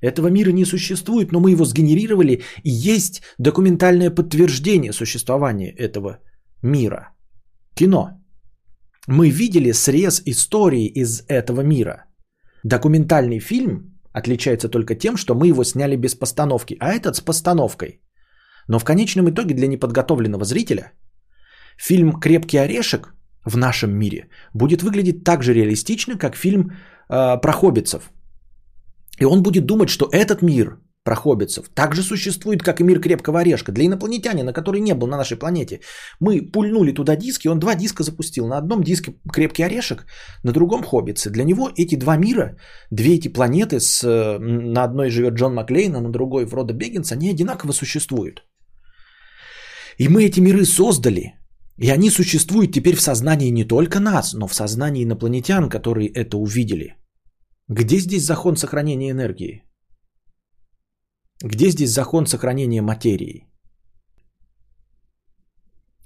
Этого 0.00 0.28
мира 0.28 0.52
не 0.52 0.64
существует, 0.64 1.32
но 1.32 1.40
мы 1.40 1.50
его 1.50 1.64
сгенерировали, 1.64 2.42
и 2.64 2.70
есть 2.70 3.22
документальное 3.38 4.10
подтверждение 4.10 4.92
существования 4.92 5.70
этого 5.70 6.18
мира. 6.62 7.08
Кино. 7.74 8.10
Мы 9.08 9.30
видели 9.30 9.72
срез 9.72 10.22
истории 10.26 10.86
из 10.86 11.24
этого 11.28 11.62
мира. 11.62 12.04
Документальный 12.64 13.40
фильм 13.40 13.97
отличается 14.12 14.68
только 14.68 14.94
тем, 14.94 15.16
что 15.16 15.34
мы 15.34 15.48
его 15.48 15.64
сняли 15.64 15.96
без 15.96 16.14
постановки, 16.14 16.76
а 16.80 16.92
этот 16.92 17.16
с 17.16 17.20
постановкой. 17.20 18.00
Но 18.68 18.78
в 18.78 18.84
конечном 18.84 19.28
итоге 19.28 19.54
для 19.54 19.66
неподготовленного 19.66 20.44
зрителя 20.44 20.92
фильм 21.76 22.20
«Крепкий 22.20 22.58
орешек» 22.58 23.14
в 23.44 23.56
нашем 23.56 23.90
мире 23.90 24.28
будет 24.54 24.82
выглядеть 24.82 25.24
так 25.24 25.42
же 25.42 25.54
реалистично, 25.54 26.18
как 26.18 26.36
фильм 26.36 26.60
э, 27.08 27.40
про 27.40 27.52
хоббитцев. 27.52 28.10
И 29.20 29.24
он 29.24 29.42
будет 29.42 29.66
думать, 29.66 29.88
что 29.88 30.08
этот 30.12 30.42
мир 30.42 30.78
про 31.08 31.16
хоббитцев 31.16 31.68
также 31.74 32.02
существует, 32.02 32.62
как 32.62 32.80
и 32.80 32.84
мир 32.84 33.00
крепкого 33.00 33.40
орешка. 33.40 33.72
Для 33.72 33.84
инопланетянина, 33.84 34.52
который 34.52 34.80
не 34.80 34.94
был 34.94 35.06
на 35.06 35.16
нашей 35.16 35.38
планете. 35.38 35.80
Мы 36.20 36.42
пульнули 36.52 36.92
туда 36.92 37.16
диски, 37.16 37.48
он 37.48 37.58
два 37.58 37.74
диска 37.74 38.02
запустил. 38.02 38.46
На 38.46 38.58
одном 38.58 38.82
диске 38.82 39.14
крепкий 39.32 39.62
орешек, 39.62 40.04
на 40.44 40.52
другом 40.52 40.82
хоббитцы. 40.82 41.30
Для 41.30 41.44
него 41.44 41.70
эти 41.76 41.96
два 41.96 42.16
мира, 42.16 42.58
две 42.90 43.14
эти 43.14 43.32
планеты, 43.32 43.80
с, 43.80 44.04
на 44.38 44.84
одной 44.84 45.10
живет 45.10 45.34
Джон 45.34 45.54
Маклейн, 45.54 45.96
а 45.96 46.00
на 46.00 46.12
другой 46.12 46.46
Фродо 46.46 46.74
Беггинс, 46.74 47.12
они 47.12 47.30
одинаково 47.30 47.72
существуют. 47.72 48.42
И 49.98 50.08
мы 50.08 50.24
эти 50.24 50.40
миры 50.40 50.66
создали. 50.66 51.22
И 51.78 51.90
они 51.90 52.10
существуют 52.10 52.72
теперь 52.72 52.96
в 52.96 53.00
сознании 53.00 53.50
не 53.50 53.64
только 53.64 53.98
нас, 53.98 54.34
но 54.34 54.46
в 54.46 54.54
сознании 54.54 55.04
инопланетян, 55.04 55.70
которые 55.70 56.08
это 56.08 56.36
увидели. 56.36 56.96
Где 57.68 57.98
здесь 57.98 58.24
закон 58.24 58.56
сохранения 58.56 59.10
энергии? 59.10 59.67
Где 61.44 61.70
здесь 61.70 61.92
закон 61.92 62.26
сохранения 62.26 62.82
материи? 62.82 63.44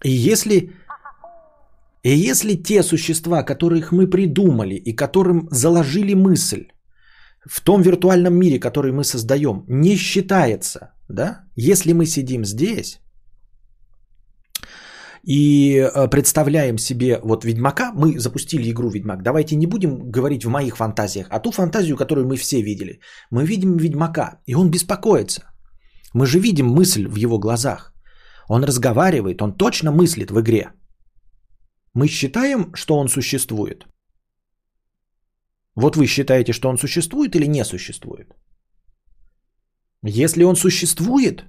И 0.05 0.11
если, 0.11 0.73
и 2.03 2.11
если 2.11 2.63
те 2.63 2.83
существа, 2.83 3.43
которых 3.43 3.93
мы 3.93 4.11
придумали 4.11 4.75
и 4.75 4.97
которым 4.97 5.49
заложили 5.51 6.15
мысль 6.15 6.67
в 7.47 7.61
том 7.61 7.83
виртуальном 7.83 8.35
мире, 8.35 8.59
который 8.59 8.93
мы 8.93 9.05
создаем, 9.05 9.65
не 9.69 9.97
считается, 9.97 10.93
да, 11.09 11.45
если 11.57 11.93
мы 11.93 12.07
сидим 12.07 12.45
здесь 12.45 13.01
и 15.25 15.79
э, 15.79 16.09
представляем 16.11 16.79
себе 16.79 17.21
вот 17.23 17.45
Ведьмака, 17.45 17.93
мы 17.95 18.19
запустили 18.19 18.71
игру 18.71 18.91
Ведьмак, 18.91 19.23
давайте 19.23 19.57
не 19.57 19.67
будем 19.67 20.11
говорить 20.11 20.45
в 20.45 20.49
моих 20.49 20.77
фантазиях, 20.77 21.27
а 21.31 21.41
ту 21.41 21.53
фантазию, 21.53 21.97
которую 21.97 22.27
мы 22.27 22.37
все 22.37 22.63
видели. 22.63 23.01
Мы 23.31 23.47
видим 23.47 23.77
Ведьмака, 23.77 24.41
и 24.47 24.55
он 24.55 24.71
беспокоится. 24.71 25.43
Мы 26.15 26.27
же 26.27 26.41
видим 26.41 26.67
мысль 26.67 27.07
в 27.07 27.17
его 27.17 27.39
глазах. 27.39 27.95
Он 28.49 28.65
разговаривает, 28.65 29.43
он 29.43 29.57
точно 29.57 29.93
мыслит 29.93 30.31
в 30.31 30.41
игре. 30.41 30.73
Мы 31.95 32.09
считаем, 32.09 32.75
что 32.75 32.99
он 32.99 33.09
существует. 33.09 33.87
Вот 35.77 35.97
вы 35.97 36.07
считаете, 36.07 36.53
что 36.53 36.69
он 36.69 36.79
существует 36.79 37.35
или 37.37 37.47
не 37.47 37.65
существует? 37.65 38.35
Если 40.03 40.45
он 40.45 40.57
существует, 40.57 41.45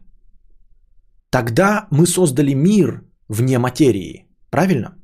тогда 1.30 1.88
мы 1.92 2.06
создали 2.06 2.54
мир, 2.54 3.04
вне 3.34 3.60
материи. 3.60 4.28
Правильно? 4.50 4.96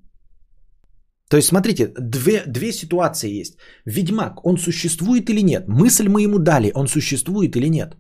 То 1.30 1.38
есть, 1.38 1.48
смотрите, 1.48 1.94
две, 2.00 2.44
две 2.48 2.72
ситуации 2.72 3.40
есть. 3.42 3.58
Ведьмак, 3.86 4.46
он 4.46 4.58
существует 4.58 5.30
или 5.30 5.42
нет? 5.44 5.68
Мысль 5.68 6.08
мы 6.08 6.24
ему 6.24 6.40
дали, 6.40 6.72
он 6.76 6.88
существует 6.88 7.56
или 7.56 7.70
нет? 7.70 7.96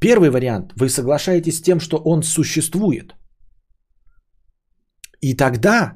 Первый 0.00 0.30
вариант, 0.30 0.72
вы 0.76 0.88
соглашаетесь 0.88 1.58
с 1.58 1.62
тем, 1.62 1.80
что 1.80 1.96
он 2.04 2.22
существует. 2.22 3.14
И 5.20 5.34
тогда 5.36 5.94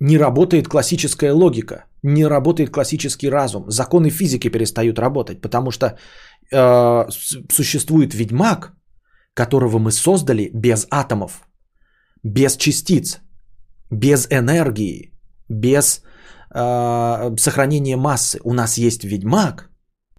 не 0.00 0.18
работает 0.18 0.68
классическая 0.68 1.32
логика, 1.32 1.84
не 2.02 2.26
работает 2.26 2.70
классический 2.70 3.30
разум. 3.30 3.64
Законы 3.68 4.10
физики 4.10 4.48
перестают 4.48 4.98
работать, 4.98 5.40
потому 5.40 5.70
что 5.70 5.86
э, 5.86 7.08
существует 7.50 8.14
ведьмак, 8.14 8.72
которого 9.34 9.78
мы 9.78 9.90
создали 9.90 10.50
без 10.54 10.86
атомов 10.90 11.42
без 12.24 12.56
частиц, 12.56 13.20
без 13.90 14.26
энергии, 14.30 15.12
без 15.48 16.02
э, 16.54 17.36
сохранения 17.36 17.96
массы. 17.96 18.40
У 18.44 18.52
нас 18.52 18.78
есть 18.78 19.04
ведьмак, 19.04 19.70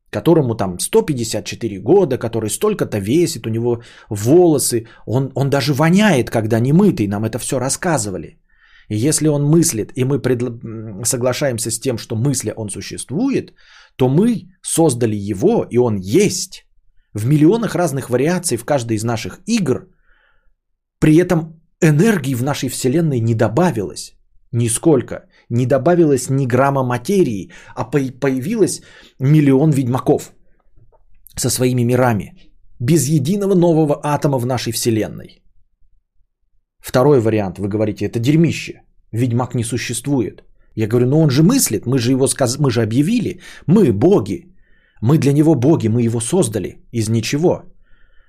которому 0.09 0.55
там 0.55 0.80
154 0.80 1.80
года, 1.80 2.17
который 2.17 2.49
столько-то 2.49 2.99
весит, 2.99 3.45
у 3.45 3.49
него 3.49 3.81
волосы, 4.09 4.85
он, 5.05 5.31
он 5.35 5.49
даже 5.49 5.73
воняет, 5.73 6.30
когда 6.30 6.59
не 6.59 6.73
мытый, 6.73 7.07
нам 7.07 7.25
это 7.25 7.39
все 7.39 7.59
рассказывали. 7.59 8.38
И 8.89 8.95
если 8.95 9.27
он 9.27 9.43
мыслит, 9.43 9.91
и 9.95 10.03
мы 10.05 10.19
предл... 10.19 10.47
соглашаемся 11.03 11.71
с 11.71 11.80
тем, 11.80 11.97
что 11.97 12.15
мысля 12.15 12.53
он 12.55 12.69
существует, 12.69 13.53
то 13.95 14.09
мы 14.09 14.49
создали 14.61 15.15
его, 15.15 15.65
и 15.69 15.77
он 15.77 15.97
есть 15.97 16.65
в 17.13 17.25
миллионах 17.27 17.75
разных 17.75 18.09
вариаций 18.09 18.57
в 18.57 18.65
каждой 18.65 18.97
из 18.97 19.03
наших 19.03 19.39
игр. 19.45 19.88
При 20.99 21.17
этом 21.17 21.62
энергии 21.89 22.35
в 22.35 22.43
нашей 22.43 22.69
Вселенной 22.69 23.19
не 23.19 23.35
добавилось 23.35 24.14
нисколько. 24.53 25.26
Не 25.49 25.65
добавилось 25.65 26.30
ни 26.30 26.45
грамма 26.45 26.84
материи, 26.84 27.51
а 27.76 27.84
появилось 27.84 28.81
миллион 29.19 29.72
ведьмаков 29.72 30.31
со 31.35 31.49
своими 31.49 31.84
мирами. 31.84 32.34
Без 32.80 33.07
единого 33.07 33.55
нового 33.55 33.99
атома 34.03 34.38
в 34.38 34.45
нашей 34.45 34.72
Вселенной. 34.72 35.41
Второй 36.80 37.19
вариант, 37.19 37.60
вы 37.60 37.68
говорите, 37.68 38.05
это 38.05 38.19
дерьмище. 38.19 38.81
Ведьмак 39.11 39.55
не 39.55 39.64
существует. 39.64 40.43
Я 40.76 40.88
говорю, 40.88 41.07
ну 41.07 41.19
он 41.19 41.30
же 41.30 41.43
мыслит, 41.43 41.85
мы 41.85 41.99
же 41.99 42.11
его 42.11 42.27
сказ... 42.27 42.57
мы 42.60 42.72
же 42.72 42.81
объявили. 42.81 43.41
Мы 43.68 43.91
боги. 43.91 44.53
Мы 45.01 45.18
для 45.18 45.34
него 45.34 45.55
боги, 45.55 45.88
мы 45.88 46.01
его 46.01 46.19
создали 46.22 46.84
из 46.91 47.10
ничего. 47.10 47.64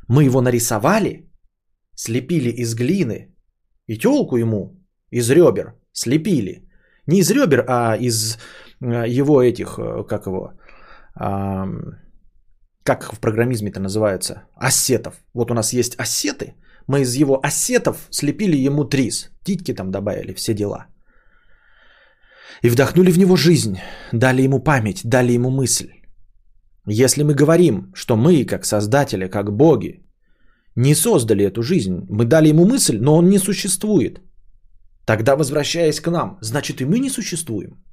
Мы 0.09 0.24
его 0.24 0.40
нарисовали, 0.40 1.31
слепили 1.94 2.51
из 2.51 2.74
глины, 2.74 3.34
и 3.86 3.98
телку 3.98 4.36
ему 4.36 4.74
из 5.11 5.31
ребер 5.31 5.74
слепили. 5.93 6.69
Не 7.06 7.19
из 7.20 7.31
ребер, 7.31 7.65
а 7.69 7.97
из 7.97 8.39
э, 8.81 9.09
его 9.09 9.43
этих, 9.43 9.78
э, 9.78 10.05
как 10.09 10.27
его, 10.27 10.52
как 12.82 13.12
в 13.12 13.20
программизме 13.20 13.70
это 13.70 13.81
называется, 13.81 14.43
ассетов. 14.56 15.15
Вот 15.35 15.51
у 15.51 15.55
нас 15.55 15.73
есть 15.73 15.94
ассеты, 15.98 16.55
мы 16.89 17.01
из 17.01 17.15
его 17.15 17.39
ассетов 17.43 18.09
слепили 18.11 18.56
ему 18.56 18.85
трис, 18.85 19.31
титьки 19.44 19.74
там 19.74 19.90
добавили, 19.90 20.35
все 20.35 20.55
дела. 20.55 20.86
И 22.62 22.70
вдохнули 22.70 23.12
в 23.12 23.19
него 23.19 23.36
жизнь, 23.36 23.78
дали 24.12 24.43
ему 24.43 24.61
память, 24.61 25.01
дали 25.05 25.32
ему 25.32 25.51
мысль. 25.51 25.90
Если 26.86 27.23
мы 27.23 27.35
говорим, 27.35 27.93
что 27.94 28.16
мы, 28.16 28.44
как 28.44 28.65
создатели, 28.65 29.28
как 29.28 29.52
боги, 29.52 30.03
не 30.76 30.94
создали 30.94 31.44
эту 31.44 31.62
жизнь. 31.62 32.06
Мы 32.09 32.24
дали 32.24 32.48
ему 32.48 32.66
мысль, 32.66 32.98
но 33.01 33.16
он 33.16 33.28
не 33.28 33.38
существует. 33.38 34.20
Тогда, 35.06 35.36
возвращаясь 35.36 36.01
к 36.01 36.10
нам, 36.10 36.38
значит 36.40 36.80
и 36.80 36.84
мы 36.84 36.98
не 36.98 37.10
существуем. 37.10 37.84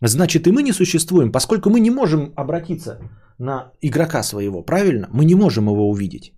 Значит 0.00 0.46
и 0.46 0.52
мы 0.52 0.62
не 0.62 0.72
существуем, 0.72 1.30
поскольку 1.30 1.70
мы 1.70 1.80
не 1.80 1.90
можем 1.90 2.32
обратиться 2.36 2.98
на 3.38 3.72
игрока 3.82 4.22
своего, 4.22 4.62
правильно? 4.62 5.08
Мы 5.12 5.24
не 5.24 5.34
можем 5.34 5.68
его 5.68 5.88
увидеть. 5.88 6.32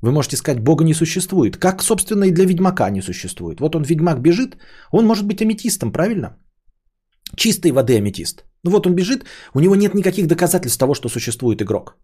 Вы 0.00 0.12
можете 0.12 0.36
сказать, 0.36 0.62
Бога 0.62 0.84
не 0.84 0.94
существует. 0.94 1.56
Как, 1.56 1.82
собственно, 1.82 2.24
и 2.24 2.30
для 2.30 2.44
ведьмака 2.44 2.90
не 2.90 3.02
существует. 3.02 3.60
Вот 3.60 3.74
он, 3.74 3.82
ведьмак, 3.82 4.20
бежит, 4.20 4.56
он 4.92 5.06
может 5.06 5.26
быть 5.26 5.42
аметистом, 5.42 5.92
правильно? 5.92 6.36
Чистой 7.36 7.72
воды 7.72 7.96
аметист. 7.96 8.44
Ну 8.62 8.70
вот 8.70 8.86
он 8.86 8.94
бежит, 8.94 9.24
у 9.54 9.60
него 9.60 9.76
нет 9.76 9.94
никаких 9.94 10.26
доказательств 10.26 10.78
того, 10.78 10.94
что 10.94 11.08
существует 11.08 11.60
игрок. 11.60 11.96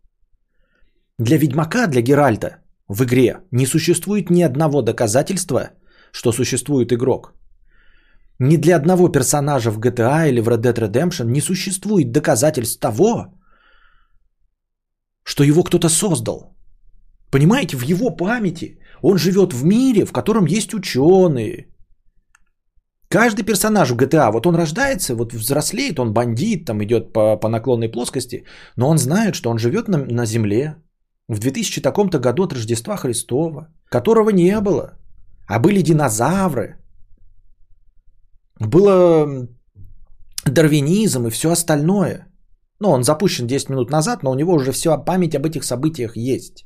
Для 1.20 1.36
Ведьмака, 1.36 1.86
для 1.86 2.00
Геральта 2.00 2.48
в 2.88 3.04
игре 3.04 3.40
не 3.52 3.66
существует 3.66 4.30
ни 4.30 4.42
одного 4.42 4.80
доказательства, 4.80 5.70
что 6.12 6.32
существует 6.32 6.92
игрок. 6.92 7.34
Ни 8.38 8.56
для 8.56 8.76
одного 8.76 9.10
персонажа 9.12 9.70
в 9.70 9.78
GTA 9.78 10.28
или 10.30 10.40
в 10.40 10.48
Red 10.48 10.62
Dead 10.62 10.78
Redemption 10.78 11.30
не 11.30 11.42
существует 11.42 12.10
доказательств 12.10 12.80
того, 12.80 13.34
что 15.22 15.44
его 15.44 15.62
кто-то 15.62 15.90
создал. 15.90 16.56
Понимаете, 17.30 17.76
в 17.76 17.82
его 17.82 18.16
памяти 18.16 18.78
Он 19.02 19.18
живет 19.18 19.52
в 19.52 19.62
мире, 19.62 20.06
в 20.06 20.12
котором 20.12 20.46
есть 20.46 20.72
ученые. 20.72 21.66
Каждый 23.08 23.44
персонаж 23.44 23.90
в 23.90 23.96
GTA, 23.96 24.32
вот 24.32 24.46
он 24.46 24.54
рождается, 24.54 25.14
вот 25.14 25.34
взрослеет, 25.34 25.98
он 25.98 26.14
бандит, 26.14 26.64
там 26.64 26.82
идет 26.82 27.12
по, 27.12 27.36
по 27.36 27.48
наклонной 27.48 27.90
плоскости, 27.90 28.44
но 28.76 28.88
он 28.88 28.98
знает, 28.98 29.34
что 29.34 29.50
он 29.50 29.58
живет 29.58 29.88
на, 29.88 29.98
на 29.98 30.24
Земле 30.24 30.76
в 31.30 31.38
2000 31.38 31.82
таком-то 31.82 32.18
году 32.18 32.42
от 32.42 32.52
Рождества 32.52 32.96
Христова, 32.96 33.68
которого 33.88 34.30
не 34.30 34.60
было, 34.60 34.98
а 35.46 35.58
были 35.58 35.82
динозавры, 35.82 36.76
было 38.60 39.48
дарвинизм 40.44 41.26
и 41.26 41.30
все 41.30 41.50
остальное. 41.50 42.26
Ну, 42.80 42.90
он 42.90 43.04
запущен 43.04 43.46
10 43.46 43.70
минут 43.70 43.90
назад, 43.90 44.22
но 44.22 44.30
у 44.30 44.34
него 44.34 44.54
уже 44.54 44.72
все 44.72 45.04
память 45.04 45.34
об 45.34 45.46
этих 45.46 45.64
событиях 45.64 46.16
есть. 46.16 46.64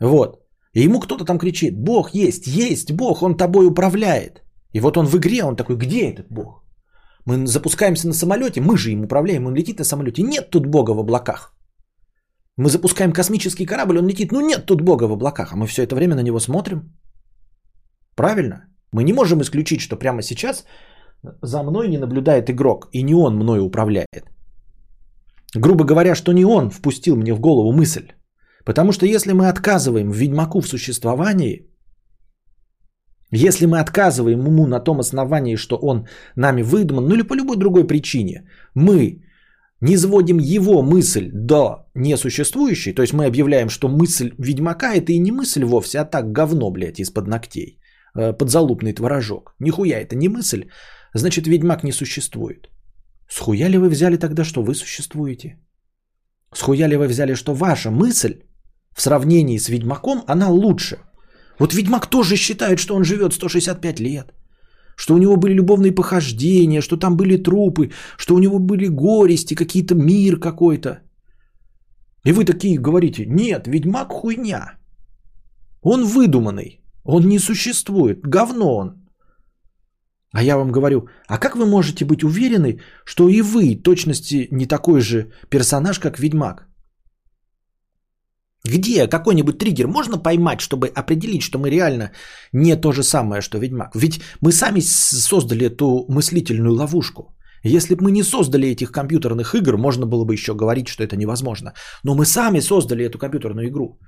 Вот. 0.00 0.40
И 0.72 0.84
ему 0.84 1.00
кто-то 1.00 1.24
там 1.24 1.38
кричит, 1.38 1.74
Бог 1.76 2.14
есть, 2.14 2.46
есть 2.46 2.92
Бог, 2.92 3.22
он 3.22 3.36
тобой 3.36 3.66
управляет. 3.66 4.42
И 4.72 4.80
вот 4.80 4.96
он 4.96 5.06
в 5.06 5.16
игре, 5.16 5.44
он 5.44 5.56
такой, 5.56 5.76
где 5.76 6.10
этот 6.10 6.26
Бог? 6.30 6.64
Мы 7.26 7.46
запускаемся 7.46 8.08
на 8.08 8.14
самолете, 8.14 8.60
мы 8.60 8.78
же 8.78 8.90
им 8.90 9.04
управляем, 9.04 9.46
он 9.46 9.54
летит 9.54 9.78
на 9.78 9.84
самолете. 9.84 10.22
Нет 10.22 10.50
тут 10.50 10.66
Бога 10.66 10.92
в 10.92 10.98
облаках. 10.98 11.54
Мы 12.60 12.68
запускаем 12.68 13.12
космический 13.12 13.66
корабль, 13.66 13.98
он 13.98 14.06
летит, 14.06 14.32
ну 14.32 14.40
нет 14.40 14.66
тут 14.66 14.82
Бога 14.82 15.04
в 15.08 15.12
облаках, 15.12 15.52
а 15.52 15.56
мы 15.56 15.66
все 15.66 15.82
это 15.82 15.94
время 15.94 16.14
на 16.14 16.22
него 16.22 16.40
смотрим. 16.40 16.92
Правильно? 18.14 18.66
Мы 18.92 19.02
не 19.02 19.12
можем 19.12 19.40
исключить, 19.40 19.80
что 19.80 19.96
прямо 19.96 20.22
сейчас 20.22 20.64
за 21.42 21.62
мной 21.62 21.88
не 21.88 21.98
наблюдает 21.98 22.50
игрок, 22.50 22.88
и 22.92 23.02
не 23.02 23.14
он 23.14 23.36
мною 23.36 23.64
управляет. 23.64 24.24
Грубо 25.56 25.84
говоря, 25.84 26.14
что 26.14 26.32
не 26.32 26.44
он 26.44 26.70
впустил 26.70 27.16
мне 27.16 27.32
в 27.32 27.40
голову 27.40 27.72
мысль. 27.72 28.12
Потому 28.64 28.92
что 28.92 29.06
если 29.06 29.32
мы 29.32 29.48
отказываем 29.48 30.10
Ведьмаку 30.10 30.60
в 30.60 30.68
существовании, 30.68 31.66
если 33.32 33.66
мы 33.66 33.80
отказываем 33.80 34.46
ему 34.46 34.66
на 34.66 34.80
том 34.80 35.00
основании, 35.00 35.56
что 35.56 35.76
он 35.76 36.06
нами 36.36 36.62
выдуман, 36.62 37.08
ну 37.08 37.14
или 37.14 37.22
по 37.22 37.34
любой 37.34 37.56
другой 37.56 37.86
причине, 37.86 38.44
мы 38.74 39.22
не 39.80 39.96
сводим 39.96 40.38
его 40.38 40.82
мысль 40.82 41.30
до 41.32 41.86
несуществующей, 41.94 42.92
то 42.92 43.02
есть 43.02 43.12
мы 43.12 43.26
объявляем, 43.26 43.68
что 43.68 43.88
мысль 43.88 44.32
Ведьмака 44.38 44.94
это 44.94 45.12
и 45.12 45.18
не 45.18 45.32
мысль 45.32 45.64
вовсе, 45.64 46.00
а 46.00 46.04
так 46.04 46.32
говно, 46.32 46.70
блядь, 46.70 47.00
из-под 47.00 47.26
ногтей, 47.26 47.78
э, 48.18 48.32
подзалупный 48.32 48.92
творожок. 48.92 49.54
Нихуя 49.60 50.00
это 50.00 50.16
не 50.16 50.28
мысль, 50.28 50.64
значит 51.14 51.46
Ведьмак 51.46 51.84
не 51.84 51.92
существует. 51.92 52.68
Схуя 53.28 53.68
ли 53.68 53.78
вы 53.78 53.88
взяли 53.88 54.16
тогда, 54.16 54.44
что 54.44 54.62
вы 54.62 54.74
существуете? 54.74 55.58
Схуя 56.54 56.88
ли 56.88 56.96
вы 56.96 57.06
взяли, 57.08 57.34
что 57.34 57.54
ваша 57.54 57.90
мысль 57.90 58.42
в 58.96 59.00
сравнении 59.00 59.58
с 59.58 59.68
Ведьмаком, 59.68 60.24
она 60.26 60.48
лучше– 60.50 60.98
вот 61.60 61.74
Ведьмак 61.74 62.06
тоже 62.06 62.36
считает, 62.36 62.78
что 62.78 62.94
он 62.94 63.04
живет 63.04 63.34
165 63.34 64.00
лет. 64.00 64.32
Что 65.00 65.14
у 65.14 65.18
него 65.18 65.36
были 65.36 65.54
любовные 65.54 65.92
похождения, 65.92 66.82
что 66.82 66.96
там 66.98 67.16
были 67.16 67.42
трупы, 67.42 67.90
что 68.18 68.34
у 68.34 68.38
него 68.38 68.58
были 68.58 68.86
горести, 68.88 69.54
какие-то 69.54 69.94
мир 69.94 70.38
какой-то. 70.38 71.00
И 72.26 72.32
вы 72.32 72.44
такие 72.44 72.78
говорите, 72.78 73.24
нет, 73.26 73.66
Ведьмак 73.66 74.12
хуйня. 74.12 74.78
Он 75.82 76.04
выдуманный, 76.04 76.80
он 77.04 77.28
не 77.28 77.38
существует, 77.38 78.20
говно 78.26 78.76
он. 78.76 78.94
А 80.32 80.42
я 80.42 80.56
вам 80.56 80.70
говорю, 80.70 81.08
а 81.28 81.38
как 81.38 81.56
вы 81.56 81.64
можете 81.64 82.04
быть 82.04 82.22
уверены, 82.22 82.80
что 83.06 83.28
и 83.30 83.40
вы 83.40 83.82
точности 83.82 84.48
не 84.50 84.66
такой 84.66 85.00
же 85.00 85.32
персонаж, 85.48 85.98
как 85.98 86.18
Ведьмак? 86.18 86.69
Где 88.64 89.06
какой-нибудь 89.06 89.58
триггер 89.58 89.86
можно 89.86 90.18
поймать, 90.18 90.60
чтобы 90.60 90.88
определить, 90.88 91.42
что 91.42 91.58
мы 91.58 91.70
реально 91.70 92.10
не 92.52 92.76
то 92.76 92.92
же 92.92 93.02
самое, 93.02 93.40
что 93.40 93.58
Ведьмак? 93.58 93.94
Ведь 93.94 94.20
мы 94.40 94.52
сами 94.52 94.80
создали 94.80 95.66
эту 95.66 96.04
мыслительную 96.08 96.74
ловушку. 96.74 97.34
Если 97.64 97.94
бы 97.94 98.04
мы 98.04 98.10
не 98.10 98.22
создали 98.22 98.68
этих 98.68 98.90
компьютерных 98.90 99.54
игр, 99.54 99.76
можно 99.76 100.06
было 100.06 100.24
бы 100.24 100.34
еще 100.34 100.54
говорить, 100.54 100.88
что 100.88 101.02
это 101.02 101.16
невозможно. 101.16 101.72
Но 102.04 102.14
мы 102.14 102.24
сами 102.24 102.60
создали 102.60 103.04
эту 103.04 103.18
компьютерную 103.18 103.68
игру. 103.68 103.98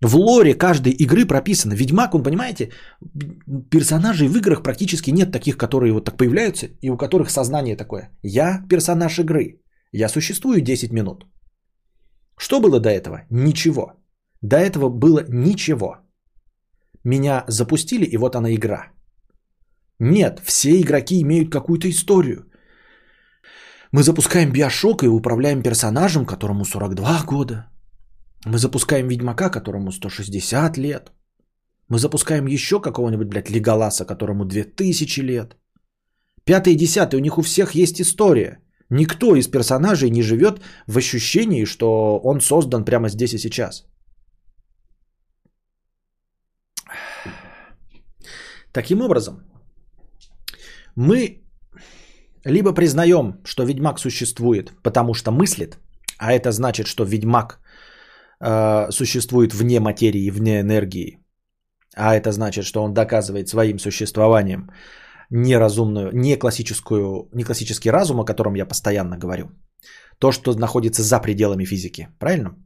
В 0.00 0.16
лоре 0.16 0.54
каждой 0.54 0.92
игры 0.92 1.26
прописано. 1.26 1.74
Ведьмак, 1.74 2.14
он, 2.14 2.22
понимаете, 2.22 2.70
персонажей 3.70 4.28
в 4.28 4.36
играх 4.36 4.62
практически 4.62 5.10
нет 5.10 5.32
таких, 5.32 5.56
которые 5.56 5.92
вот 5.92 6.04
так 6.04 6.16
появляются, 6.16 6.66
и 6.82 6.90
у 6.90 6.96
которых 6.96 7.30
сознание 7.30 7.76
такое. 7.76 8.10
Я 8.22 8.62
персонаж 8.68 9.18
игры. 9.18 9.60
Я 9.92 10.08
существую 10.08 10.60
10 10.60 10.92
минут. 10.92 11.24
Что 12.38 12.60
было 12.60 12.80
до 12.80 12.88
этого? 12.88 13.22
Ничего. 13.30 13.92
До 14.42 14.56
этого 14.56 14.88
было 14.88 15.24
ничего. 15.28 15.96
Меня 17.04 17.44
запустили, 17.48 18.04
и 18.04 18.16
вот 18.16 18.36
она 18.36 18.54
игра. 18.54 18.92
Нет, 19.98 20.40
все 20.44 20.80
игроки 20.80 21.20
имеют 21.20 21.50
какую-то 21.50 21.88
историю. 21.88 22.44
Мы 23.92 24.02
запускаем 24.02 24.52
Биошок 24.52 25.02
и 25.02 25.08
управляем 25.08 25.62
персонажем, 25.62 26.26
которому 26.26 26.64
42 26.64 27.24
года. 27.26 27.66
Мы 28.46 28.58
запускаем 28.58 29.08
Ведьмака, 29.08 29.50
которому 29.50 29.90
160 29.90 30.78
лет. 30.78 31.12
Мы 31.88 31.98
запускаем 31.98 32.46
еще 32.46 32.80
какого-нибудь, 32.80 33.28
блядь, 33.28 33.50
Леголаса, 33.50 34.04
которому 34.04 34.44
2000 34.44 35.20
лет. 35.20 35.56
Пятый 36.44 36.74
и 36.74 36.76
десятый, 36.76 37.18
у 37.18 37.22
них 37.22 37.38
у 37.38 37.42
всех 37.42 37.74
есть 37.74 38.00
история. 38.00 38.60
Никто 38.90 39.36
из 39.36 39.48
персонажей 39.48 40.10
не 40.10 40.22
живет 40.22 40.60
в 40.86 40.96
ощущении, 40.96 41.66
что 41.66 42.18
он 42.24 42.40
создан 42.40 42.84
прямо 42.84 43.08
здесь 43.08 43.34
и 43.34 43.38
сейчас. 43.38 43.84
Таким 48.72 49.00
образом, 49.00 49.42
мы 50.96 51.42
либо 52.44 52.74
признаем, 52.74 53.40
что 53.44 53.64
Ведьмак 53.64 53.98
существует, 53.98 54.72
потому 54.82 55.14
что 55.14 55.30
мыслит, 55.30 55.78
а 56.18 56.32
это 56.32 56.52
значит, 56.52 56.86
что 56.86 57.04
Ведьмак 57.04 57.60
э, 58.40 58.90
существует 58.90 59.54
вне 59.54 59.80
материи, 59.80 60.30
вне 60.30 60.60
энергии, 60.60 61.18
а 61.94 62.14
это 62.14 62.32
значит, 62.32 62.64
что 62.64 62.82
он 62.82 62.94
доказывает 62.94 63.48
своим 63.48 63.78
существованием, 63.78 64.70
неразумную, 65.30 66.10
не, 66.12 66.36
классическую, 66.36 67.28
не 67.32 67.44
классический 67.44 67.90
разум, 67.90 68.20
о 68.20 68.24
котором 68.24 68.54
я 68.54 68.66
постоянно 68.66 69.18
говорю. 69.18 69.50
То, 70.18 70.32
что 70.32 70.54
находится 70.54 71.02
за 71.02 71.20
пределами 71.20 71.64
физики. 71.64 72.08
Правильно? 72.18 72.56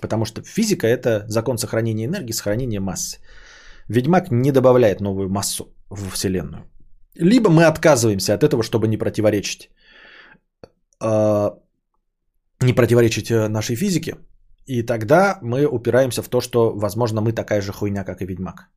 Потому 0.00 0.24
что 0.24 0.42
физика– 0.42 0.86
это 0.86 1.24
закон 1.28 1.58
сохранения 1.58 2.06
энергии, 2.06 2.32
сохранения 2.32 2.80
массы. 2.80 3.18
Ведьмак 3.88 4.30
не 4.30 4.52
добавляет 4.52 5.00
новую 5.00 5.28
массу 5.28 5.74
в 5.90 6.10
Вселенную. 6.10 6.62
Либо 7.14 7.50
мы 7.50 7.64
отказываемся 7.64 8.34
от 8.34 8.42
этого, 8.42 8.62
чтобы 8.62 8.86
не 8.86 8.96
противоречить, 8.96 9.70
э, 11.02 11.50
не 12.60 12.72
противоречить 12.72 13.30
э, 13.30 13.48
нашей 13.48 13.76
физике. 13.76 14.14
И 14.66 14.82
тогда 14.82 15.38
мы 15.42 15.66
упираемся 15.66 16.22
в 16.22 16.28
то, 16.28 16.40
что, 16.40 16.72
возможно, 16.76 17.20
мы 17.20 17.32
такая 17.32 17.60
же 17.60 17.72
хуйня, 17.72 18.04
как 18.04 18.22
и 18.22 18.26
Ведьмак. 18.26 18.68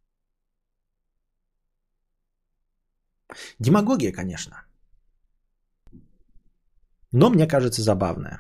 Демагогия, 3.60 4.12
конечно. 4.12 4.66
Но 7.12 7.30
мне 7.30 7.48
кажется 7.48 7.82
забавная. 7.82 8.40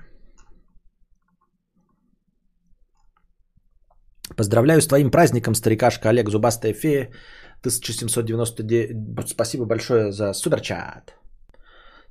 Поздравляю 4.37 4.81
с 4.81 4.87
твоим 4.87 5.11
праздником, 5.11 5.55
старикашка 5.55 6.09
Олег 6.09 6.29
Зубастая 6.29 6.73
фея. 6.73 7.11
1799. 7.61 9.29
Спасибо 9.29 9.65
большое 9.65 10.11
за 10.11 10.33
суперчат. 10.33 11.13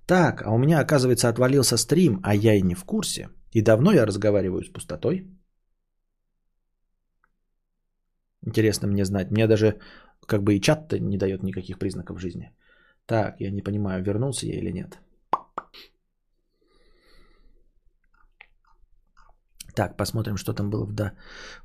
Так, 0.06 0.42
а 0.42 0.50
у 0.50 0.58
меня, 0.58 0.80
оказывается, 0.80 1.28
отвалился 1.28 1.76
стрим, 1.76 2.20
а 2.22 2.34
я 2.34 2.54
и 2.54 2.62
не 2.62 2.74
в 2.74 2.84
курсе. 2.84 3.28
И 3.52 3.62
давно 3.62 3.92
я 3.92 4.06
разговариваю 4.06 4.62
с 4.62 4.72
пустотой. 4.72 5.26
Интересно 8.46 8.88
мне 8.88 9.04
знать. 9.04 9.30
Мне 9.30 9.46
даже 9.46 9.78
как 10.26 10.42
бы 10.42 10.54
и 10.54 10.60
чат-то 10.60 10.98
не 10.98 11.18
дает 11.18 11.42
никаких 11.42 11.78
признаков 11.78 12.20
жизни. 12.20 12.50
Так, 13.06 13.40
я 13.40 13.50
не 13.50 13.62
понимаю, 13.62 14.02
вернулся 14.04 14.46
я 14.46 14.58
или 14.58 14.72
нет. 14.72 14.98
Так, 19.74 19.96
посмотрим, 19.96 20.36
что 20.36 20.52
там 20.52 20.70
было 20.70 20.84
в, 20.84 20.92
да, 20.92 21.12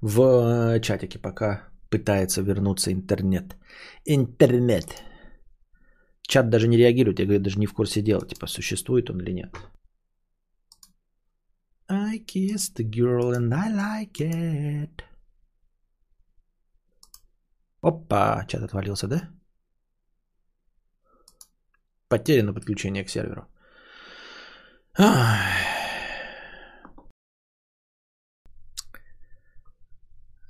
в 0.01 0.21
э, 0.21 0.79
чатике, 0.81 1.19
пока 1.19 1.67
пытается 1.89 2.41
вернуться 2.41 2.91
интернет. 2.91 3.55
Интернет. 4.05 5.03
Чат 6.21 6.49
даже 6.49 6.67
не 6.67 6.77
реагирует, 6.77 7.19
я 7.19 7.25
говорю, 7.25 7.43
даже 7.43 7.59
не 7.59 7.67
в 7.67 7.73
курсе 7.73 8.01
дела, 8.01 8.25
типа, 8.25 8.47
существует 8.47 9.09
он 9.09 9.21
или 9.21 9.33
нет. 9.33 9.55
I 11.87 12.19
kissed 12.19 12.77
the 12.77 12.89
girl 12.89 13.31
and 13.31 13.53
I 13.53 13.69
like 13.71 14.19
it. 14.19 15.03
Опа, 17.81 18.45
чат 18.47 18.63
отвалился, 18.63 19.07
да? 19.07 19.34
Потеряно 22.07 22.53
подключение 22.53 23.03
к 23.03 23.10
серверу. 23.10 23.48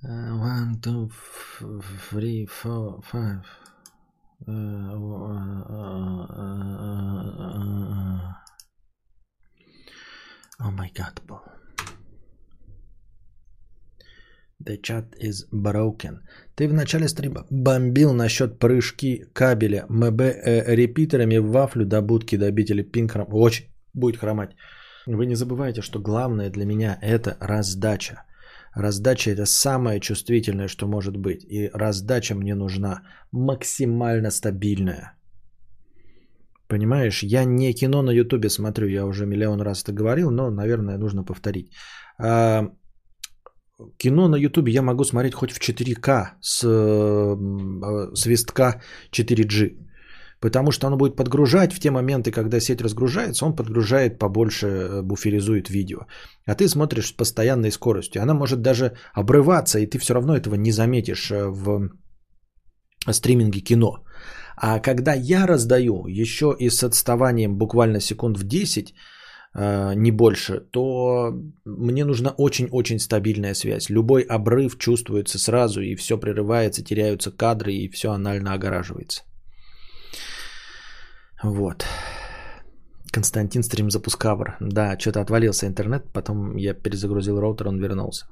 One, 0.07 0.79
two, 0.81 1.09
three, 2.11 2.45
four, 2.45 3.01
five. 3.11 3.43
Oh 10.59 10.71
my 10.71 10.89
god, 10.93 11.19
bro. 11.25 11.41
The 14.63 14.81
chat 14.81 15.05
is 15.19 15.45
broken. 15.51 16.19
Ты 16.55 16.67
в 16.67 16.73
начале 16.73 17.07
стрима 17.07 17.45
бомбил 17.49 18.13
насчет 18.13 18.59
прыжки 18.59 19.25
кабеля 19.33 19.85
МБ 19.89 20.21
э, 20.21 20.75
репитерами 20.75 21.37
в 21.37 21.51
вафлю 21.51 21.85
до 21.85 22.01
будки 22.01 22.37
добить 22.37 22.69
или 22.69 22.81
пинкером. 22.81 23.27
Очень 23.31 23.65
будет 23.93 24.17
хромать. 24.17 24.55
Вы 25.05 25.25
не 25.25 25.35
забывайте, 25.35 25.81
что 25.81 25.99
главное 25.99 26.49
для 26.49 26.65
меня 26.65 26.97
это 27.01 27.37
раздача. 27.39 28.23
Раздача 28.73 29.31
это 29.31 29.45
самое 29.45 29.99
чувствительное, 29.99 30.67
что 30.67 30.87
может 30.87 31.17
быть. 31.17 31.43
И 31.43 31.69
раздача 31.73 32.35
мне 32.35 32.55
нужна 32.55 33.01
максимально 33.31 34.31
стабильная. 34.31 35.13
Понимаешь, 36.67 37.23
я 37.23 37.45
не 37.45 37.73
кино 37.73 38.01
на 38.01 38.11
ютубе 38.11 38.49
смотрю, 38.49 38.87
я 38.87 39.05
уже 39.05 39.25
миллион 39.25 39.61
раз 39.61 39.83
это 39.83 39.93
говорил, 39.93 40.31
но, 40.31 40.49
наверное, 40.49 40.97
нужно 40.97 41.23
повторить. 41.23 41.71
Кино 43.97 44.27
на 44.27 44.37
ютубе 44.37 44.71
я 44.71 44.81
могу 44.81 45.03
смотреть 45.03 45.33
хоть 45.33 45.51
в 45.51 45.59
4К 45.59 46.37
с 46.41 46.63
э, 46.63 48.15
свистка 48.15 48.81
4G. 49.11 49.75
Потому 50.39 50.71
что 50.71 50.87
оно 50.87 50.97
будет 50.97 51.15
подгружать 51.15 51.73
в 51.73 51.79
те 51.79 51.91
моменты, 51.91 52.31
когда 52.31 52.59
сеть 52.59 52.81
разгружается, 52.81 53.45
он 53.45 53.55
подгружает 53.55 54.19
побольше, 54.19 54.67
э, 54.67 55.01
буферизует 55.01 55.69
видео. 55.69 56.05
А 56.45 56.55
ты 56.55 56.67
смотришь 56.67 57.07
с 57.07 57.11
постоянной 57.11 57.71
скоростью. 57.71 58.21
Она 58.21 58.33
может 58.33 58.61
даже 58.61 58.91
обрываться, 59.13 59.79
и 59.79 59.87
ты 59.87 59.99
все 59.99 60.13
равно 60.13 60.35
этого 60.35 60.55
не 60.55 60.71
заметишь 60.71 61.31
э, 61.31 61.47
в 61.47 61.89
стриминге 63.11 63.59
кино. 63.59 64.05
А 64.55 64.79
когда 64.79 65.13
я 65.13 65.47
раздаю 65.47 66.07
еще 66.07 66.55
и 66.59 66.69
с 66.69 66.83
отставанием 66.83 67.57
буквально 67.57 67.99
секунд 67.99 68.37
в 68.37 68.43
10, 68.43 68.89
э, 68.89 68.93
не 69.55 70.11
больше, 70.11 70.59
то 70.71 71.33
мне 71.63 72.03
нужна 72.03 72.31
очень-очень 72.31 72.99
стабильная 72.99 73.53
связь. 73.53 73.89
Любой 73.89 74.21
обрыв 74.23 74.77
чувствуется 74.77 75.39
сразу, 75.39 75.81
и 75.81 75.95
все 75.95 76.17
прерывается, 76.17 76.83
теряются 76.83 77.31
кадры, 77.31 77.73
и 77.73 77.89
все 77.89 78.11
анально 78.11 78.53
огораживается. 78.53 79.23
Вот. 81.41 81.85
Константин 83.11 83.63
стрим 83.63 83.89
запускавр. 83.89 84.57
Да, 84.59 84.99
что-то 84.99 85.21
отвалился 85.21 85.67
интернет, 85.67 86.03
потом 86.11 86.57
я 86.57 86.73
перезагрузил 86.73 87.39
роутер, 87.39 87.69
он 87.69 87.79
вернулся. 87.79 88.25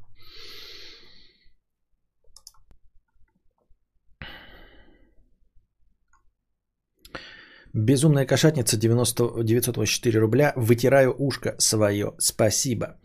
Безумная 7.73 8.27
кошатница 8.27 8.77
90, 8.77 9.43
984 9.43 10.19
рубля. 10.19 10.53
Вытираю 10.55 11.15
ушко 11.17 11.55
свое. 11.57 12.13
Спасибо. 12.19 12.97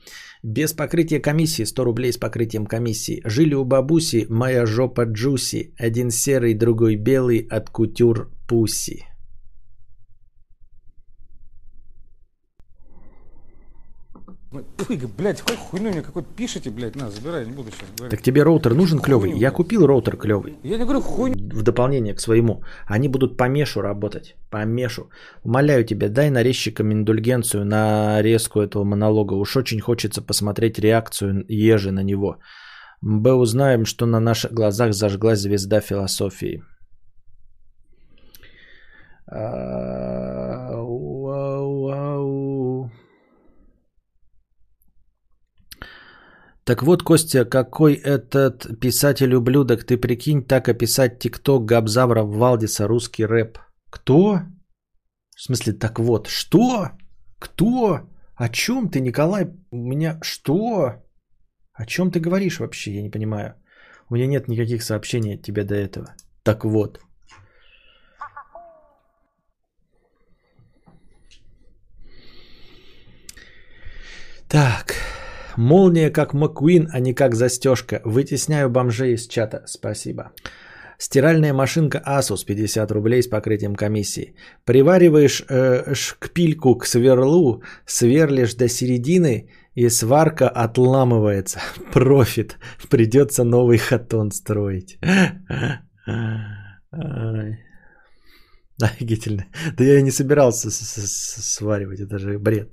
Без 0.43 0.75
покрытия 0.75 1.21
комиссии 1.21 1.65
100 1.65 1.85
рублей 1.85 2.13
с 2.13 2.19
покрытием 2.19 2.67
комиссии. 2.67 3.23
Жили 3.25 3.55
у 3.55 3.65
бабуси 3.65 4.27
моя 4.29 4.67
жопа 4.67 5.05
джуси. 5.05 5.73
Один 5.79 6.11
серый, 6.11 6.53
другой 6.53 6.97
белый 6.97 7.47
от 7.51 7.71
кутюр 7.71 8.31
пуси. 8.47 9.08
Фу, 14.51 14.95
блядь, 15.19 15.41
хоть 15.43 15.59
хуйню 15.59 15.91
мне 15.91 16.03
какой-то 16.03 16.29
пишите, 16.37 16.71
блядь, 16.71 16.97
на, 16.97 17.11
забирай, 17.11 17.45
не 17.47 17.53
буду 17.53 17.71
сейчас 17.71 17.89
говорить. 17.97 18.11
Так 18.11 18.23
тебе 18.23 18.43
роутер 18.43 18.75
нужен 18.75 18.99
клевый? 18.99 19.33
Я 19.39 19.51
купил 19.51 19.87
роутер 19.87 20.17
клевый. 20.17 20.57
Я 20.63 20.79
не 20.79 20.85
говорю 20.85 21.03
хуйню. 21.03 21.37
В 21.55 21.63
дополнение 21.63 22.15
к 22.15 22.21
своему. 22.21 22.63
Они 22.87 23.09
будут 23.09 23.37
по 23.37 23.49
мешу 23.49 23.83
работать. 23.83 24.37
По 24.51 24.65
мешу. 24.65 25.11
Умоляю 25.45 25.85
тебя, 25.85 26.09
дай 26.09 26.31
нарезчикам 26.31 26.93
индульгенцию 26.93 27.67
на 27.67 28.23
резку 28.23 28.61
этого 28.61 28.85
монолога. 28.85 29.35
Уж 29.35 29.57
очень 29.57 29.81
хочется 29.81 30.23
посмотреть 30.23 30.79
реакцию 30.79 31.45
Ежи 31.49 31.91
на 31.91 32.03
него. 32.03 32.39
Мы 33.03 33.35
узнаем, 33.35 33.85
что 33.85 34.07
на 34.07 34.21
наших 34.21 34.53
глазах 34.53 34.95
зажглась 34.95 35.41
звезда 35.41 35.81
философии. 35.81 36.63
Так 46.69 46.83
вот, 46.83 47.03
Костя, 47.03 47.47
какой 47.47 47.95
этот 47.95 48.79
писатель-ублюдок, 48.79 49.85
ты 49.85 49.97
прикинь, 49.97 50.45
так 50.45 50.69
описать 50.69 51.19
тикток 51.19 51.65
Габзавра 51.65 52.25
Валдиса, 52.25 52.87
русский 52.87 53.25
рэп. 53.25 53.59
Кто? 53.89 54.43
В 55.35 55.41
смысле, 55.41 55.73
так 55.73 55.99
вот, 55.99 56.27
что? 56.27 56.91
Кто? 57.39 58.01
О 58.37 58.49
чем 58.51 58.91
ты, 58.91 59.01
Николай? 59.01 59.47
У 59.71 59.77
меня 59.79 60.19
что? 60.21 61.03
О 61.73 61.87
чем 61.87 62.11
ты 62.11 62.21
говоришь 62.21 62.61
вообще? 62.61 62.97
Я 62.97 63.03
не 63.03 63.11
понимаю. 63.11 63.55
У 64.11 64.15
меня 64.17 64.27
нет 64.27 64.47
никаких 64.47 64.83
сообщений 64.83 65.37
от 65.37 65.43
тебя 65.43 65.65
до 65.65 65.75
этого. 65.75 66.15
Так 66.43 66.67
вот. 66.67 67.01
Так. 74.49 75.08
Молния 75.59 76.11
как 76.11 76.35
Маккуин, 76.35 76.89
а 76.93 77.01
не 77.01 77.15
как 77.15 77.35
застежка. 77.35 78.01
Вытесняю 78.05 78.71
бомжей 78.71 79.15
из 79.15 79.27
чата. 79.27 79.63
Спасибо. 79.67 80.31
Стиральная 80.99 81.53
машинка 81.53 82.01
Asus 82.07 82.45
50 82.47 82.93
рублей 82.93 83.23
с 83.23 83.27
покрытием 83.27 83.75
комиссии. 83.75 84.37
Привариваешь 84.65 85.43
э, 85.49 85.95
шкпильку 85.95 86.77
к 86.77 86.87
сверлу, 86.87 87.63
сверлишь 87.87 88.55
до 88.55 88.69
середины 88.69 89.49
и 89.75 89.89
сварка 89.91 90.49
отламывается. 90.49 91.59
Профит. 91.93 92.57
Придется 92.89 93.43
новый 93.43 93.79
хатон 93.79 94.31
строить. 94.31 94.99
Офигительно. 98.81 99.47
Да 99.77 99.85
я 99.85 99.99
и 99.99 100.03
не 100.03 100.13
собирался 100.13 100.71
сваривать, 100.71 101.99
это 101.99 102.19
же 102.19 102.39
бред. 102.39 102.69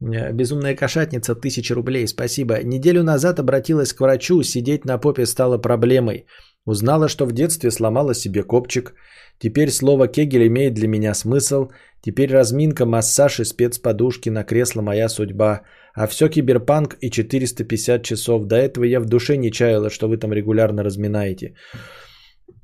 Э, 0.00 0.32
безумная 0.32 0.76
кошатница, 0.76 1.34
тысяча 1.34 1.74
рублей, 1.74 2.06
спасибо. 2.06 2.62
Неделю 2.62 3.02
назад 3.02 3.38
обратилась 3.38 3.92
к 3.92 4.00
врачу, 4.00 4.42
сидеть 4.42 4.84
на 4.84 4.98
попе 4.98 5.26
стало 5.26 5.58
проблемой. 5.58 6.26
Узнала, 6.64 7.08
что 7.08 7.26
в 7.26 7.32
детстве 7.32 7.70
сломала 7.70 8.14
себе 8.14 8.42
копчик. 8.42 8.94
Теперь 9.38 9.70
слово 9.70 10.08
«кегель» 10.08 10.46
имеет 10.46 10.74
для 10.74 10.88
меня 10.88 11.14
смысл. 11.14 11.68
Теперь 12.02 12.30
разминка, 12.30 12.86
массаж 12.86 13.40
и 13.40 13.44
спецподушки 13.44 14.30
на 14.30 14.44
кресло 14.44 14.82
моя 14.82 15.08
судьба. 15.08 15.62
А 15.94 16.06
все 16.06 16.28
киберпанк 16.28 16.96
и 17.00 17.10
450 17.10 18.02
часов. 18.02 18.44
До 18.44 18.56
этого 18.56 18.84
я 18.84 19.00
в 19.00 19.06
душе 19.06 19.36
не 19.36 19.50
чаяла, 19.50 19.90
что 19.90 20.08
вы 20.08 20.16
там 20.16 20.32
регулярно 20.32 20.84
разминаете. 20.84 21.54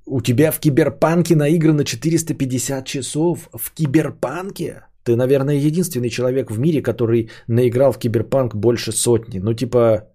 У 0.07 0.21
тебя 0.21 0.51
в 0.53 0.61
киберпанке 0.61 1.35
наиграно 1.35 1.85
450 1.85 2.85
часов? 2.85 3.49
В 3.55 3.73
киберпанке? 3.75 4.83
Ты, 5.05 5.17
наверное, 5.17 5.57
единственный 5.57 6.11
человек 6.11 6.51
в 6.51 6.59
мире, 6.59 6.83
который 6.83 7.31
наиграл 7.47 7.93
в 7.93 7.99
киберпанк 7.99 8.55
больше 8.55 8.93
сотни. 8.93 9.39
Ну, 9.39 9.55
типа, 9.55 10.09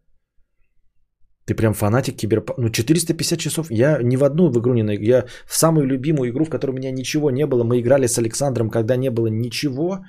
ты 1.46 1.56
прям 1.56 1.74
фанатик 1.74 2.16
киберпанка. 2.16 2.62
Ну, 2.62 2.70
450 2.70 3.40
часов. 3.40 3.72
Я 3.72 4.00
ни 4.04 4.18
в 4.18 4.24
одну 4.24 4.50
в 4.50 4.60
игру 4.60 4.74
не 4.74 4.84
наиграл. 4.84 5.08
Я 5.08 5.26
в 5.48 5.56
самую 5.56 5.88
любимую 5.88 6.30
игру, 6.30 6.46
в 6.46 6.50
которой 6.50 6.72
у 6.72 6.78
меня 6.78 6.92
ничего 6.92 7.32
не 7.32 7.46
было. 7.46 7.64
Мы 7.64 7.80
играли 7.80 8.08
с 8.08 8.18
Александром, 8.18 8.70
когда 8.70 8.98
не 8.98 9.12
было 9.12 9.28
ничего. 9.28 10.00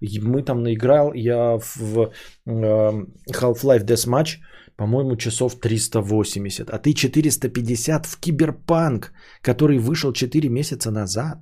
Мы 0.00 0.42
там 0.42 0.62
наиграл, 0.62 1.12
я 1.14 1.58
в 1.58 2.10
э, 2.46 3.06
Half-Life 3.32 3.84
Deathmatch, 3.84 4.38
по-моему, 4.76 5.16
часов 5.16 5.60
380. 5.60 6.70
А 6.70 6.78
ты 6.78 6.94
450 6.94 8.06
в 8.06 8.18
Киберпанк, 8.18 9.12
который 9.42 9.78
вышел 9.78 10.12
4 10.12 10.48
месяца 10.48 10.90
назад. 10.90 11.38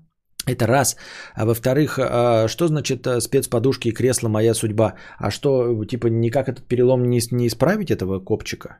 Это 0.48 0.66
раз. 0.66 0.96
А 1.34 1.44
во-вторых, 1.44 1.98
а, 1.98 2.48
что 2.48 2.68
значит 2.68 3.06
э, 3.06 3.20
спецподушки 3.20 3.88
и 3.88 3.92
кресло 3.92 4.28
моя 4.28 4.54
судьба? 4.54 4.94
А 5.18 5.30
что, 5.30 5.84
типа, 5.84 6.06
никак 6.08 6.48
этот 6.48 6.66
перелом 6.66 7.02
не, 7.02 7.20
не 7.32 7.46
исправить 7.46 7.90
этого 7.90 8.20
копчика? 8.20 8.78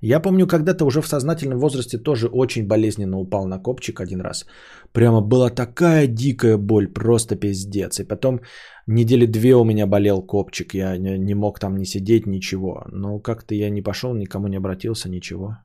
Я 0.00 0.20
помню, 0.20 0.46
когда-то 0.46 0.84
уже 0.84 1.00
в 1.00 1.06
сознательном 1.06 1.58
возрасте 1.58 1.98
тоже 1.98 2.26
очень 2.26 2.66
болезненно 2.66 3.18
упал 3.18 3.46
на 3.46 3.62
копчик 3.62 4.00
один 4.00 4.20
раз. 4.20 4.46
Прямо 4.92 5.20
была 5.22 5.50
такая 5.50 6.06
дикая 6.06 6.58
боль, 6.58 6.88
просто 6.88 7.36
пиздец. 7.36 8.00
И 8.00 8.04
потом 8.04 8.40
недели 8.86 9.26
две 9.26 9.54
у 9.54 9.64
меня 9.64 9.86
болел 9.86 10.22
копчик. 10.26 10.74
Я 10.74 10.98
не, 10.98 11.34
мог 11.34 11.58
там 11.58 11.76
не 11.76 11.86
сидеть, 11.86 12.26
ничего. 12.26 12.84
Но 12.92 13.20
как-то 13.20 13.54
я 13.54 13.70
не 13.70 13.82
пошел, 13.82 14.14
никому 14.14 14.48
не 14.48 14.56
обратился, 14.56 15.08
ничего. 15.08 15.58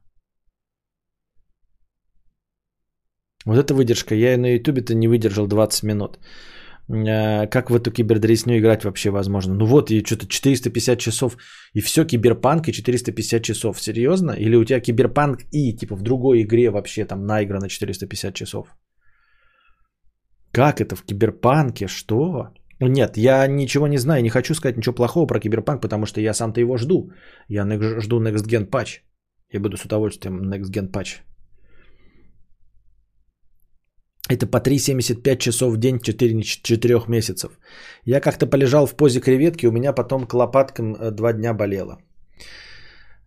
Вот 3.45 3.57
эта 3.57 3.73
выдержка. 3.73 4.15
Я 4.15 4.37
на 4.37 4.53
ютубе-то 4.55 4.93
не 4.93 5.07
выдержал 5.07 5.47
20 5.47 5.83
минут. 5.83 6.19
э, 6.89 7.47
как 7.47 7.69
в 7.69 7.75
эту 7.75 7.91
кибердресню 7.91 8.57
играть 8.57 8.83
вообще 8.83 9.09
возможно? 9.09 9.53
Ну 9.53 9.65
вот, 9.65 9.91
и 9.91 10.03
что-то 10.03 10.27
450 10.27 10.99
часов, 10.99 11.37
и 11.73 11.81
все, 11.81 12.05
киберпанк 12.05 12.67
и 12.67 12.73
450 12.73 13.43
часов. 13.43 13.81
Серьезно? 13.81 14.31
Или 14.31 14.55
у 14.55 14.65
тебя 14.65 14.79
киберпанк 14.79 15.39
и, 15.51 15.75
типа, 15.75 15.95
в 15.95 16.01
другой 16.01 16.41
игре 16.41 16.69
вообще 16.69 17.05
там 17.05 17.25
наиграно 17.25 17.69
450 17.69 18.33
часов? 18.33 18.67
Как 20.51 20.81
это 20.81 20.95
в 20.95 21.03
киберпанке? 21.03 21.87
Что? 21.87 22.49
Ну 22.79 22.87
нет, 22.87 23.17
я 23.17 23.47
ничего 23.47 23.87
не 23.87 23.97
знаю, 23.97 24.23
не 24.23 24.29
хочу 24.29 24.53
сказать 24.55 24.77
ничего 24.77 24.95
плохого 24.95 25.27
про 25.27 25.39
киберпанк, 25.39 25.81
потому 25.81 26.05
что 26.05 26.21
я 26.21 26.33
сам-то 26.33 26.61
его 26.61 26.77
жду. 26.77 27.11
Я 27.47 27.65
жду 27.99 28.21
Next 28.21 28.47
Gen 28.47 28.69
Patch. 28.69 29.01
Я 29.51 29.59
буду 29.59 29.77
с 29.77 29.85
удовольствием 29.85 30.41
Next 30.49 30.71
Gen 30.71 30.91
Patch. 30.91 31.28
Это 34.29 34.45
по 34.45 34.57
3,75 34.57 35.37
часов 35.37 35.73
в 35.73 35.77
день 35.77 35.99
4, 35.99 36.43
4 36.43 37.07
месяцев. 37.07 37.51
Я 38.05 38.21
как-то 38.21 38.45
полежал 38.47 38.85
в 38.85 38.95
позе 38.95 39.19
креветки, 39.19 39.67
у 39.67 39.71
меня 39.71 39.91
потом 39.93 40.27
к 40.27 40.33
лопаткам 40.33 40.95
э, 40.95 41.11
два 41.11 41.33
дня 41.33 41.53
болело. 41.53 41.97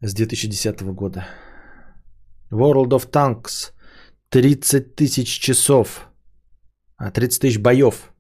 С 0.00 0.14
2010 0.14 0.82
года. 0.94 1.26
World 2.52 2.90
of 2.90 3.10
Tanks. 3.10 3.72
30 4.30 4.94
тысяч 4.94 5.40
часов. 5.40 6.08
А, 6.96 7.10
30 7.10 7.40
тысяч 7.40 7.58
боев 7.58 8.12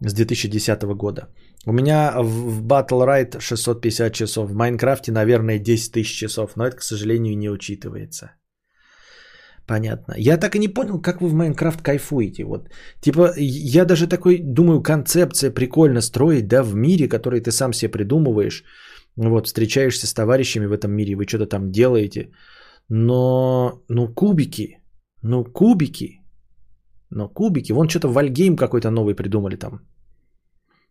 с 0.00 0.12
2010 0.12 0.82
года. 0.96 1.28
У 1.66 1.72
меня 1.72 2.12
в 2.20 2.62
Battle 2.62 3.06
Ride 3.06 3.40
650 3.40 4.12
часов. 4.12 4.50
В 4.50 4.54
Майнкрафте, 4.54 5.10
наверное, 5.12 5.58
10 5.58 5.92
тысяч 5.92 6.18
часов. 6.18 6.56
Но 6.56 6.66
это, 6.66 6.76
к 6.76 6.82
сожалению, 6.82 7.38
не 7.38 7.50
учитывается. 7.50 8.32
Понятно. 9.66 10.14
Я 10.16 10.36
так 10.36 10.56
и 10.56 10.58
не 10.58 10.68
понял, 10.68 11.00
как 11.00 11.20
вы 11.20 11.28
в 11.28 11.34
Майнкрафт 11.34 11.80
кайфуете. 11.80 12.44
Вот. 12.44 12.68
Типа, 13.00 13.32
я 13.36 13.84
даже 13.84 14.06
такой 14.06 14.38
думаю, 14.38 14.82
концепция 14.82 15.50
прикольно 15.50 16.00
строить, 16.00 16.48
да, 16.48 16.62
в 16.62 16.74
мире, 16.74 17.08
который 17.08 17.40
ты 17.40 17.50
сам 17.50 17.72
себе 17.72 17.90
придумываешь. 17.90 18.64
Вот, 19.16 19.46
встречаешься 19.46 20.06
с 20.06 20.14
товарищами 20.14 20.66
в 20.66 20.72
этом 20.72 20.92
мире, 20.92 21.16
вы 21.16 21.26
что-то 21.26 21.46
там 21.46 21.70
делаете. 21.70 22.30
Но, 22.88 23.82
ну, 23.88 24.08
кубики, 24.14 24.80
ну, 25.22 25.44
кубики, 25.44 26.20
ну, 27.10 27.28
кубики. 27.28 27.72
Вон 27.72 27.88
что-то 27.88 28.08
Valheim 28.08 28.56
какой-то 28.56 28.90
новый 28.90 29.14
придумали 29.14 29.56
там. 29.56 29.80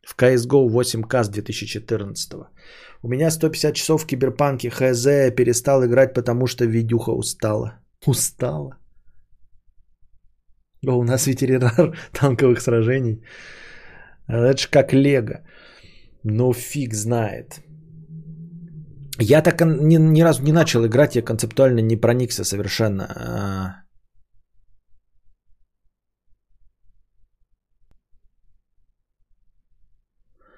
В 0.01 0.15
CSGO 0.15 0.67
8K 0.69 1.23
с 1.23 1.29
2014. 1.29 2.47
У 3.03 3.07
меня 3.07 3.29
150 3.29 3.75
часов 3.75 4.03
в 4.03 4.07
Киберпанке. 4.07 4.69
ХЗ 4.69 5.31
перестал 5.35 5.85
играть, 5.85 6.13
потому 6.13 6.47
что 6.47 6.65
видюха 6.65 7.11
устала. 7.11 7.82
Устала. 8.07 8.77
О, 10.88 10.97
у 10.97 11.03
нас 11.03 11.27
ветеринар 11.27 11.97
танковых 12.11 12.61
сражений. 12.61 13.23
А 14.27 14.38
Это 14.38 14.61
ж 14.61 14.67
как 14.69 14.93
Лего. 14.93 15.41
Ну, 16.23 16.53
фиг 16.53 16.93
знает. 16.93 17.61
Я 19.19 19.41
так 19.41 19.61
ни, 19.61 19.97
ни 19.97 20.23
разу 20.23 20.43
не 20.43 20.51
начал 20.51 20.85
играть, 20.85 21.15
я 21.15 21.21
концептуально 21.21 21.81
не 21.81 21.95
проникся 21.95 22.43
совершенно. 22.43 23.03
А, 23.03 23.84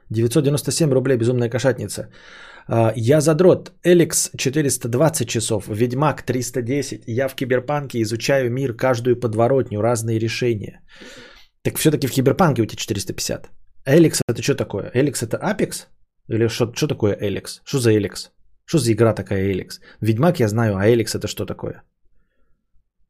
997 0.09 0.93
рублей, 0.93 1.17
безумная 1.17 1.49
кошатница. 1.49 2.09
А, 2.67 2.93
Я 2.95 3.21
задрот. 3.21 3.71
Эликс 3.83 4.31
420 4.37 5.27
часов. 5.27 5.67
Ведьмак 5.67 6.23
310. 6.23 7.03
Я 7.07 7.27
в 7.27 7.35
киберпанке 7.35 8.01
изучаю 8.01 8.51
мир, 8.51 8.73
каждую 8.73 9.19
подворотню, 9.19 9.81
разные 9.81 10.19
решения. 10.19 10.81
Так 11.61 11.77
все-таки 11.77 12.07
в 12.07 12.11
киберпанке 12.11 12.61
у 12.61 12.65
тебя 12.65 12.77
450. 12.77 13.49
Эликс 13.85 14.21
это 14.27 14.41
что 14.41 14.55
такое? 14.55 14.91
Эликс 14.93 15.23
это 15.23 15.37
Apex? 15.37 15.87
Или 16.27 16.47
что, 16.47 16.73
что 16.73 16.87
такое 16.87 17.17
Эликс? 17.21 17.61
Что 17.65 17.79
за 17.79 17.91
Эликс? 17.91 18.31
Что 18.65 18.79
за 18.79 18.91
игра 18.91 19.13
такая 19.13 19.51
Эликс? 19.51 19.79
Ведьмак 20.01 20.39
я 20.39 20.47
знаю, 20.47 20.75
а 20.75 20.87
Эликс 20.87 21.13
это 21.15 21.27
что 21.27 21.45
такое? 21.45 21.83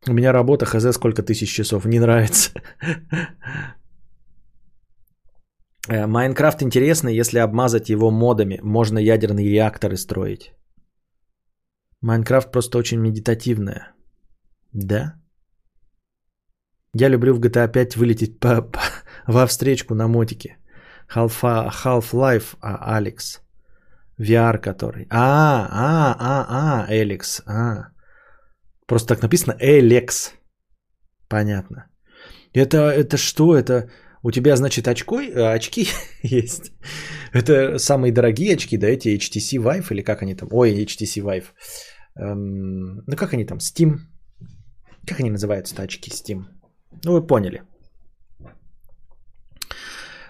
У 0.07 0.14
меня 0.14 0.34
работа 0.34 0.65
хз 0.65 0.94
сколько 0.94 1.23
тысяч 1.23 1.53
часов. 1.53 1.86
Не 1.86 1.99
нравится. 1.99 2.52
Э, 5.90 6.07
Майнкрафт 6.07 6.62
интересно, 6.62 7.10
если 7.10 7.40
обмазать 7.40 7.90
его 7.90 8.12
модами. 8.12 8.60
Можно 8.64 8.99
ядерные 8.99 9.49
реакторы 9.49 9.98
строить. 9.98 10.53
Майнкрафт 12.02 12.52
просто 12.52 12.78
очень 12.78 12.99
медитативная. 12.99 13.94
Да? 14.74 15.14
Я 16.94 17.10
люблю 17.10 17.34
в 17.34 17.40
GTA 17.40 17.72
5 17.72 17.95
вылететь 17.98 18.40
по, 18.40 18.62
по, 18.62 18.80
во 19.28 19.48
встречку 19.48 19.95
на 19.95 20.07
мотике. 20.07 20.57
Half- 21.14 21.70
Half-Life, 21.84 22.57
а, 22.62 22.98
Алекс. 22.98 23.41
VR 24.20 24.57
который. 24.60 25.07
А, 25.10 25.68
а, 25.70 26.16
а, 26.20 26.45
а, 26.49 26.86
Эликс. 26.90 27.41
А. 27.45 27.90
Просто 28.88 29.07
так 29.14 29.22
написано 29.22 29.56
Элекс. 29.60 30.34
Понятно. 31.28 31.90
Это, 32.53 32.78
это 32.78 33.18
что? 33.18 33.56
Это 33.56 33.90
у 34.26 34.31
тебя, 34.31 34.56
значит, 34.56 34.88
очко, 34.88 35.22
э, 35.22 35.56
очки 35.56 35.88
есть. 36.23 36.72
Это 37.34 37.77
самые 37.77 38.11
дорогие 38.11 38.56
очки, 38.56 38.77
да, 38.77 38.88
эти 38.88 39.10
HTC 39.10 39.61
Vive 39.61 39.91
или 39.91 40.02
как 40.02 40.23
они 40.23 40.35
там? 40.35 40.49
Ой, 40.52 40.84
HTC 40.84 41.22
Vive. 41.23 41.45
Эм, 42.15 43.03
ну, 43.07 43.15
как 43.15 43.34
они 43.34 43.45
там? 43.45 43.60
Steam. 43.60 43.99
Как 45.07 45.19
они 45.19 45.30
называются-то 45.30 45.84
очки 45.84 46.10
Steam? 46.10 46.45
Ну, 47.03 47.11
вы 47.11 47.27
поняли. 47.27 47.61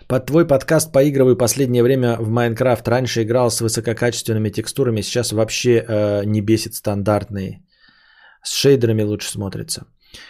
Под 0.08 0.26
твой 0.26 0.46
подкаст 0.46 0.92
поигрываю 0.92 1.38
последнее 1.38 1.82
время 1.82 2.18
в 2.20 2.30
Майнкрафт. 2.30 2.88
Раньше 2.88 3.24
играл 3.24 3.50
с 3.50 3.62
высококачественными 3.62 4.50
текстурами, 4.50 5.04
сейчас 5.04 5.32
вообще 5.32 5.86
э, 5.88 6.26
не 6.26 6.42
бесит 6.42 6.76
стандартные. 6.76 7.64
С 8.44 8.54
шейдерами 8.56 9.04
лучше 9.04 9.30
смотрится. 9.30 9.86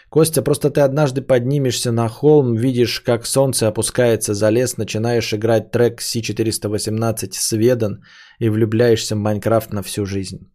Костя, 0.09 0.41
просто 0.41 0.69
ты 0.69 0.81
однажды 0.81 1.21
поднимешься 1.21 1.91
на 1.91 2.09
холм, 2.09 2.55
видишь, 2.55 2.99
как 3.01 3.25
солнце 3.25 3.67
опускается 3.67 4.33
за 4.33 4.49
лес, 4.49 4.77
начинаешь 4.77 5.33
играть 5.33 5.71
трек 5.71 6.01
C418 6.01 7.29
Сведен 7.33 8.03
и 8.39 8.49
влюбляешься 8.49 9.15
в 9.15 9.19
Майнкрафт 9.19 9.73
на 9.73 9.81
всю 9.83 10.05
жизнь. 10.05 10.51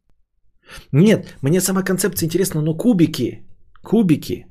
Нет, 0.93 1.37
мне 1.43 1.61
сама 1.61 1.83
концепция 1.83 2.27
интересна, 2.27 2.63
но 2.63 2.77
кубики, 2.77 3.47
кубики. 3.83 4.47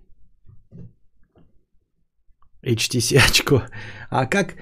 HTC 2.65 3.17
очко. 3.17 3.63
А 4.09 4.25
как... 4.25 4.55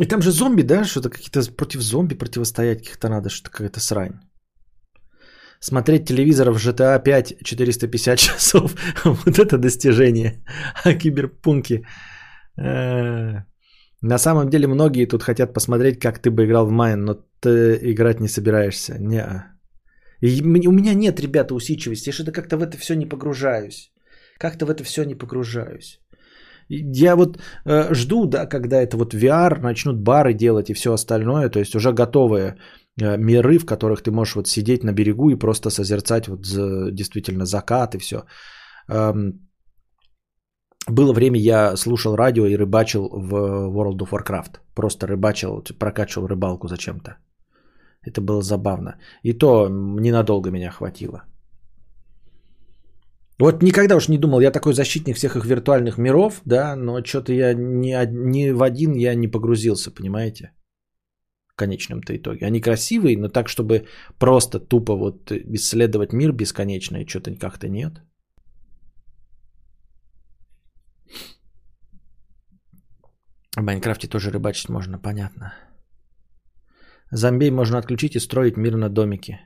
И 0.00 0.06
там 0.06 0.22
же 0.22 0.32
зомби, 0.32 0.62
да? 0.62 0.84
Что-то 0.84 1.08
какие-то 1.08 1.42
против 1.52 1.80
зомби 1.80 2.14
противостоять 2.14 2.78
каких-то 2.78 3.08
надо, 3.08 3.30
что-то 3.30 3.50
какая-то 3.50 3.80
срань. 3.80 4.20
Смотреть 5.60 6.06
телевизор 6.08 6.50
в 6.50 6.56
GTA 6.56 7.02
5 7.02 7.34
450 7.44 8.18
часов. 8.18 8.74
вот 9.04 9.38
это 9.38 9.58
достижение. 9.58 10.42
А 10.84 10.94
киберпунки. 10.94 11.84
э, 12.58 13.42
На 14.02 14.18
самом 14.18 14.48
деле 14.48 14.66
многие 14.66 15.06
тут 15.06 15.22
хотят 15.22 15.52
посмотреть, 15.52 15.98
как 16.00 16.18
ты 16.18 16.30
бы 16.30 16.44
играл 16.44 16.66
в 16.66 16.70
Майн, 16.70 17.04
но 17.04 17.14
ты 17.40 17.78
играть 17.92 18.20
не 18.20 18.28
собираешься. 18.28 18.96
Не. 18.98 19.44
М- 20.22 20.66
у 20.66 20.72
меня 20.72 20.94
нет, 20.94 21.20
ребята, 21.20 21.54
усидчивости. 21.54 22.08
Я 22.08 22.12
что-то 22.12 22.32
как-то 22.32 22.56
в 22.56 22.62
это 22.62 22.76
все 22.78 22.94
не 22.94 23.06
погружаюсь. 23.06 23.92
Как-то 24.38 24.64
в 24.66 24.70
это 24.70 24.82
все 24.84 25.04
не 25.04 25.14
погружаюсь. 25.14 26.00
Я 26.70 27.16
вот 27.16 27.38
э, 27.66 27.94
жду, 27.94 28.26
да, 28.26 28.46
когда 28.46 28.80
это 28.80 28.96
вот 28.96 29.12
VR 29.14 29.60
начнут 29.60 29.96
бары 29.98 30.34
делать 30.34 30.70
и 30.70 30.74
все 30.74 30.92
остальное, 30.92 31.48
то 31.50 31.58
есть 31.58 31.74
уже 31.74 31.92
готовые 31.92 32.56
миры, 33.00 33.58
в 33.58 33.66
которых 33.66 34.02
ты 34.02 34.10
можешь 34.10 34.34
вот 34.34 34.48
сидеть 34.48 34.84
на 34.84 34.92
берегу 34.92 35.30
и 35.30 35.38
просто 35.38 35.70
созерцать 35.70 36.28
вот 36.28 36.46
за- 36.46 36.90
действительно 36.90 37.44
закат 37.46 37.94
и 37.94 37.98
все. 37.98 38.24
было 40.88 41.12
время, 41.12 41.38
я 41.38 41.76
слушал 41.76 42.16
радио 42.16 42.46
и 42.46 42.56
рыбачил 42.56 43.08
в 43.08 43.34
World 43.70 43.98
of 43.98 44.10
Warcraft. 44.10 44.60
Просто 44.74 45.06
рыбачил, 45.06 45.62
прокачивал 45.78 46.26
рыбалку 46.26 46.68
зачем-то. 46.68 47.16
Это 48.02 48.20
было 48.20 48.42
забавно. 48.42 48.96
И 49.22 49.32
то 49.32 49.68
ненадолго 49.68 50.50
меня 50.50 50.70
хватило. 50.70 51.22
Вот 53.40 53.62
никогда 53.62 53.96
уж 53.96 54.08
не 54.08 54.18
думал, 54.18 54.40
я 54.40 54.50
такой 54.50 54.74
защитник 54.74 55.16
всех 55.16 55.36
их 55.36 55.44
виртуальных 55.46 55.98
миров, 55.98 56.42
да, 56.44 56.76
но 56.76 57.02
что-то 57.02 57.32
я 57.32 57.54
ни, 57.54 57.94
ни 58.12 58.50
в 58.50 58.62
один 58.62 58.94
я 58.94 59.14
не 59.14 59.28
погрузился, 59.28 59.90
понимаете? 59.90 60.50
Конечном-то 61.60 62.12
итоге. 62.12 62.46
Они 62.46 62.60
красивые, 62.60 63.18
но 63.18 63.28
так, 63.28 63.48
чтобы 63.48 63.86
просто 64.18 64.58
тупо 64.60 64.96
вот 64.96 65.32
исследовать 65.32 66.12
мир 66.12 66.32
бесконечно, 66.32 67.06
что-то 67.06 67.36
как-то 67.38 67.68
нет. 67.68 68.02
В 73.56 73.62
Майнкрафте 73.62 74.08
тоже 74.08 74.30
рыбачить 74.30 74.68
можно, 74.68 74.98
понятно. 74.98 75.52
Зомбей 77.12 77.50
можно 77.50 77.78
отключить 77.78 78.16
и 78.16 78.20
строить 78.20 78.56
мир 78.56 78.76
на 78.76 78.88
домике. 78.88 79.40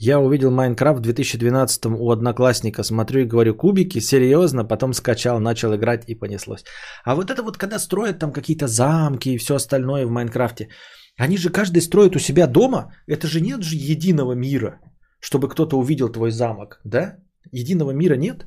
Я 0.00 0.20
увидел 0.20 0.52
Майнкрафт 0.52 1.00
в 1.00 1.02
2012 1.02 1.86
у 1.86 2.10
одноклассника. 2.10 2.84
Смотрю 2.84 3.20
и 3.20 3.24
говорю, 3.24 3.54
кубики, 3.54 4.00
серьезно, 4.00 4.64
потом 4.64 4.92
скачал, 4.92 5.40
начал 5.40 5.74
играть 5.74 6.04
и 6.06 6.14
понеслось. 6.14 6.64
А 7.04 7.16
вот 7.16 7.30
это 7.30 7.42
вот, 7.42 7.56
когда 7.56 7.78
строят 7.78 8.18
там 8.18 8.32
какие-то 8.32 8.68
замки 8.68 9.30
и 9.30 9.38
все 9.38 9.54
остальное 9.54 10.06
в 10.06 10.10
Майнкрафте, 10.10 10.68
они 11.18 11.36
же 11.36 11.50
каждый 11.50 11.82
строит 11.82 12.14
у 12.14 12.20
себя 12.20 12.46
дома, 12.46 12.94
это 13.08 13.26
же 13.26 13.40
нет 13.40 13.62
же 13.64 13.74
единого 13.74 14.34
мира, 14.34 14.80
чтобы 15.20 15.48
кто-то 15.48 15.76
увидел 15.76 16.12
твой 16.12 16.30
замок, 16.30 16.80
да? 16.84 17.16
Единого 17.50 17.90
мира 17.90 18.14
нет? 18.14 18.46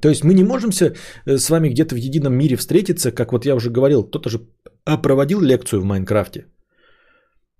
То 0.00 0.08
есть 0.08 0.24
мы 0.24 0.32
не 0.32 0.44
можем 0.44 0.70
э, 0.70 1.36
с 1.36 1.50
вами 1.50 1.68
где-то 1.68 1.94
в 1.94 1.98
едином 1.98 2.32
мире 2.32 2.56
встретиться, 2.56 3.12
как 3.12 3.32
вот 3.32 3.44
я 3.44 3.54
уже 3.54 3.70
говорил, 3.70 4.04
кто-то 4.04 4.30
же 4.30 4.38
а, 4.86 4.96
проводил 4.96 5.42
лекцию 5.42 5.82
в 5.82 5.84
Майнкрафте. 5.84 6.46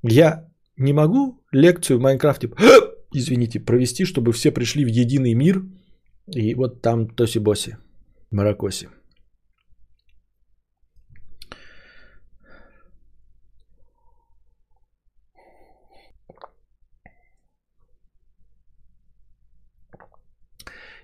Я 0.03 0.49
не 0.79 0.95
могу 0.95 1.40
лекцию 1.52 1.98
в 1.98 2.02
Майнкрафте, 2.02 2.51
извините, 3.14 3.60
провести, 3.60 4.05
чтобы 4.05 4.32
все 4.32 4.51
пришли 4.51 4.85
в 4.85 4.89
единый 4.89 5.35
мир, 5.35 5.62
и 6.27 6.55
вот 6.55 6.82
там 6.82 7.09
тоси-боси, 7.09 7.77
маракоси. 8.31 8.89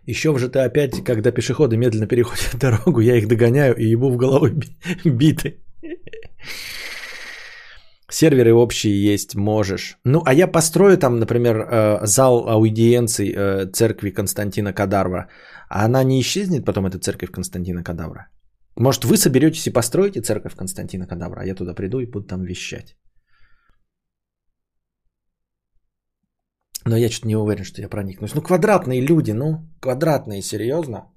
Еще 0.06 0.30
в 0.30 0.36
GTA 0.36 0.70
5, 0.70 1.02
когда 1.04 1.32
пешеходы 1.32 1.76
медленно 1.76 2.06
переходят 2.06 2.54
дорогу, 2.60 3.00
я 3.00 3.16
их 3.16 3.26
догоняю 3.26 3.74
и 3.76 3.90
ебу 3.92 4.10
в 4.10 4.16
голову 4.16 4.48
би- 4.48 4.68
биты. 5.04 5.58
Серверы 8.10 8.52
общие 8.52 9.12
есть, 9.12 9.34
можешь. 9.34 9.98
Ну, 10.04 10.22
а 10.24 10.32
я 10.32 10.46
построю 10.46 10.96
там, 10.96 11.18
например, 11.18 11.56
э, 11.56 12.06
зал 12.06 12.48
аудиенций 12.48 13.32
э, 13.34 13.66
церкви 13.72 14.10
Константина 14.10 14.72
Кадавра. 14.72 15.28
А 15.68 15.84
она 15.84 16.04
не 16.04 16.20
исчезнет 16.20 16.64
потом, 16.64 16.86
эта 16.86 16.98
церковь 16.98 17.32
Константина 17.32 17.82
Кадавра? 17.82 18.28
Может, 18.76 19.04
вы 19.04 19.16
соберетесь 19.16 19.66
и 19.66 19.72
построите 19.72 20.20
церковь 20.20 20.54
Константина 20.54 21.06
Кадавра, 21.06 21.40
а 21.40 21.46
я 21.46 21.54
туда 21.54 21.74
приду 21.74 21.98
и 22.00 22.06
буду 22.06 22.26
там 22.26 22.44
вещать. 22.44 22.96
Но 26.86 26.96
я 26.96 27.10
что-то 27.10 27.28
не 27.28 27.36
уверен, 27.36 27.64
что 27.64 27.80
я 27.80 27.88
проникнусь. 27.88 28.34
Ну, 28.34 28.42
квадратные 28.42 29.00
люди, 29.00 29.32
ну, 29.32 29.68
квадратные, 29.80 30.42
серьезно. 30.42 31.12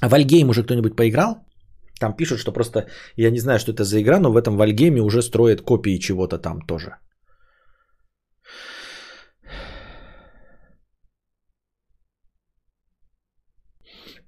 А 0.00 0.08
в 0.08 0.14
Альгейм 0.14 0.48
уже 0.48 0.62
кто-нибудь 0.62 0.96
поиграл? 0.96 1.36
Там 2.04 2.16
пишут, 2.16 2.38
что 2.38 2.52
просто, 2.52 2.86
я 3.16 3.30
не 3.30 3.38
знаю, 3.38 3.58
что 3.58 3.72
это 3.72 3.82
за 3.82 4.02
игра, 4.02 4.20
но 4.20 4.30
в 4.30 4.36
этом 4.36 4.58
Вальгейме 4.58 5.00
уже 5.00 5.22
строят 5.22 5.62
копии 5.62 5.98
чего-то 5.98 6.36
там 6.38 6.60
тоже. 6.60 6.96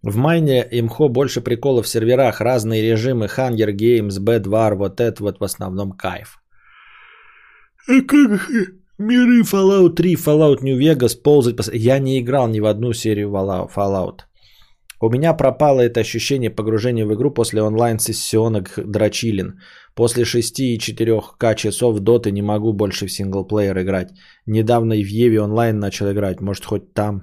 В 0.02 0.16
майне 0.16 0.66
имхо 0.70 1.08
больше 1.10 1.42
приколов 1.42 1.84
в 1.84 1.88
серверах, 1.88 2.40
разные 2.40 2.82
режимы, 2.82 3.26
Hunger 3.26 3.72
Games, 3.74 4.18
Bedwar, 4.20 4.74
вот 4.74 5.00
это 5.00 5.22
вот 5.22 5.38
в 5.38 5.44
основном 5.44 5.92
кайф. 5.92 6.38
А 7.88 8.00
как? 8.00 8.50
Миры 8.98 9.42
Fallout 9.42 9.96
3, 9.96 10.14
Fallout 10.14 10.62
New 10.62 10.78
Vegas, 10.78 11.14
ползать... 11.22 11.56
Я 11.74 11.98
не 11.98 12.18
играл 12.20 12.48
ни 12.48 12.60
в 12.60 12.64
одну 12.64 12.94
серию 12.94 13.28
Fallout. 13.28 14.20
У 15.00 15.10
меня 15.10 15.34
пропало 15.34 15.82
это 15.82 16.00
ощущение 16.00 16.50
погружения 16.50 17.06
в 17.06 17.12
игру 17.12 17.30
после 17.30 17.60
онлайн-сессионок 17.60 18.78
дрочилин. 18.78 19.60
После 19.94 20.24
6 20.24 20.60
и 20.60 20.78
4К 20.78 21.54
часов 21.54 22.00
доты 22.00 22.30
не 22.32 22.42
могу 22.42 22.72
больше 22.72 23.06
в 23.06 23.12
синглплеер 23.12 23.78
играть. 23.78 24.08
Недавно 24.46 24.94
и 24.94 25.04
в 25.04 25.08
Еве 25.08 25.40
онлайн 25.40 25.78
начал 25.78 26.10
играть, 26.10 26.40
может 26.40 26.64
хоть 26.64 26.94
там. 26.94 27.22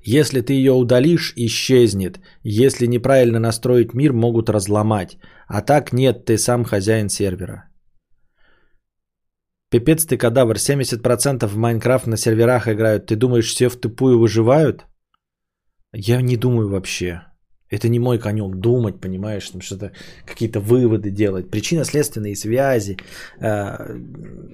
Если 0.00 0.40
ты 0.40 0.54
ее 0.54 0.72
удалишь, 0.72 1.32
исчезнет. 1.36 2.20
Если 2.42 2.86
неправильно 2.86 3.38
настроить 3.38 3.94
мир, 3.94 4.12
могут 4.12 4.48
разломать. 4.48 5.18
А 5.48 5.60
так 5.60 5.92
нет, 5.92 6.24
ты 6.24 6.38
сам 6.38 6.64
хозяин 6.64 7.08
сервера. 7.08 7.68
Пипец 9.70 10.06
ты 10.06 10.16
кадавр, 10.16 10.56
70% 10.56 11.46
в 11.46 11.56
Майнкрафт 11.56 12.06
на 12.06 12.16
серверах 12.16 12.68
играют. 12.68 13.06
Ты 13.06 13.16
думаешь, 13.16 13.48
все 13.48 13.68
в 13.68 13.76
тупую 13.76 14.18
выживают? 14.18 14.86
Я 15.98 16.20
не 16.20 16.36
думаю 16.36 16.68
вообще. 16.68 17.22
Это 17.70 17.88
не 17.88 17.98
мой 17.98 18.18
конек 18.18 18.54
думать, 18.56 19.00
понимаешь, 19.00 19.50
там 19.50 19.60
что-то 19.60 19.92
какие-то 20.26 20.60
выводы 20.60 21.10
делать, 21.10 21.50
причинно-следственные 21.50 22.36
связи. 22.36 22.96
Э, 23.40 23.76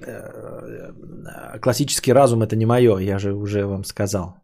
э, 0.05 1.59
Классический 1.59 2.13
разум 2.13 2.41
это 2.41 2.55
не 2.55 2.65
мое, 2.65 2.97
я 2.99 3.19
же 3.19 3.33
уже 3.33 3.65
вам 3.65 3.83
сказал. 3.83 4.37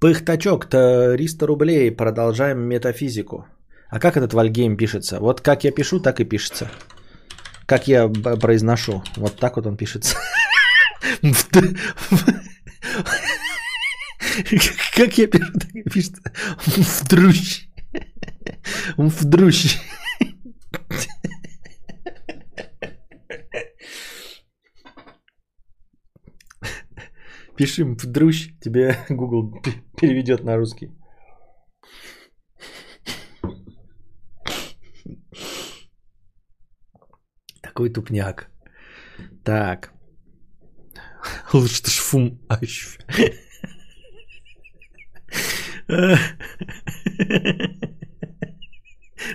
Пыхтачок, 0.00 0.66
300 0.66 1.46
рублей, 1.46 1.90
продолжаем 1.90 2.60
метафизику. 2.60 3.46
А 3.90 3.98
как 3.98 4.16
этот 4.16 4.34
вальгейм 4.34 4.76
пишется? 4.76 5.18
Вот 5.20 5.40
как 5.40 5.64
я 5.64 5.72
пишу, 5.72 6.00
так 6.00 6.20
и 6.20 6.24
пишется. 6.24 6.68
Как 7.68 7.86
я 7.86 8.08
произношу. 8.08 9.04
Вот 9.16 9.36
так 9.36 9.56
вот 9.56 9.66
он 9.66 9.76
пишется. 9.76 10.16
Как 14.94 15.18
я 15.18 15.26
пишу, 15.26 15.52
так 15.52 15.70
пишется. 15.92 16.22
Вдрущ. 16.64 17.66
Вдрущ. 18.96 19.76
Пиши 27.54 27.84
вдрущ, 27.84 28.48
тебе 28.62 28.96
Google 29.10 29.62
переведет 30.00 30.42
на 30.42 30.56
русский. 30.56 30.90
Такой 37.78 37.90
тупняк. 37.90 38.50
Так. 39.44 39.92
Лучше 41.52 41.80
ты 41.80 41.92
шфум 41.92 42.44
ащ. 42.48 42.98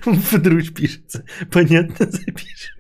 Вдруг 0.04 0.74
пишется. 0.76 1.26
Понятно 1.54 2.12
запишем. 2.12 2.76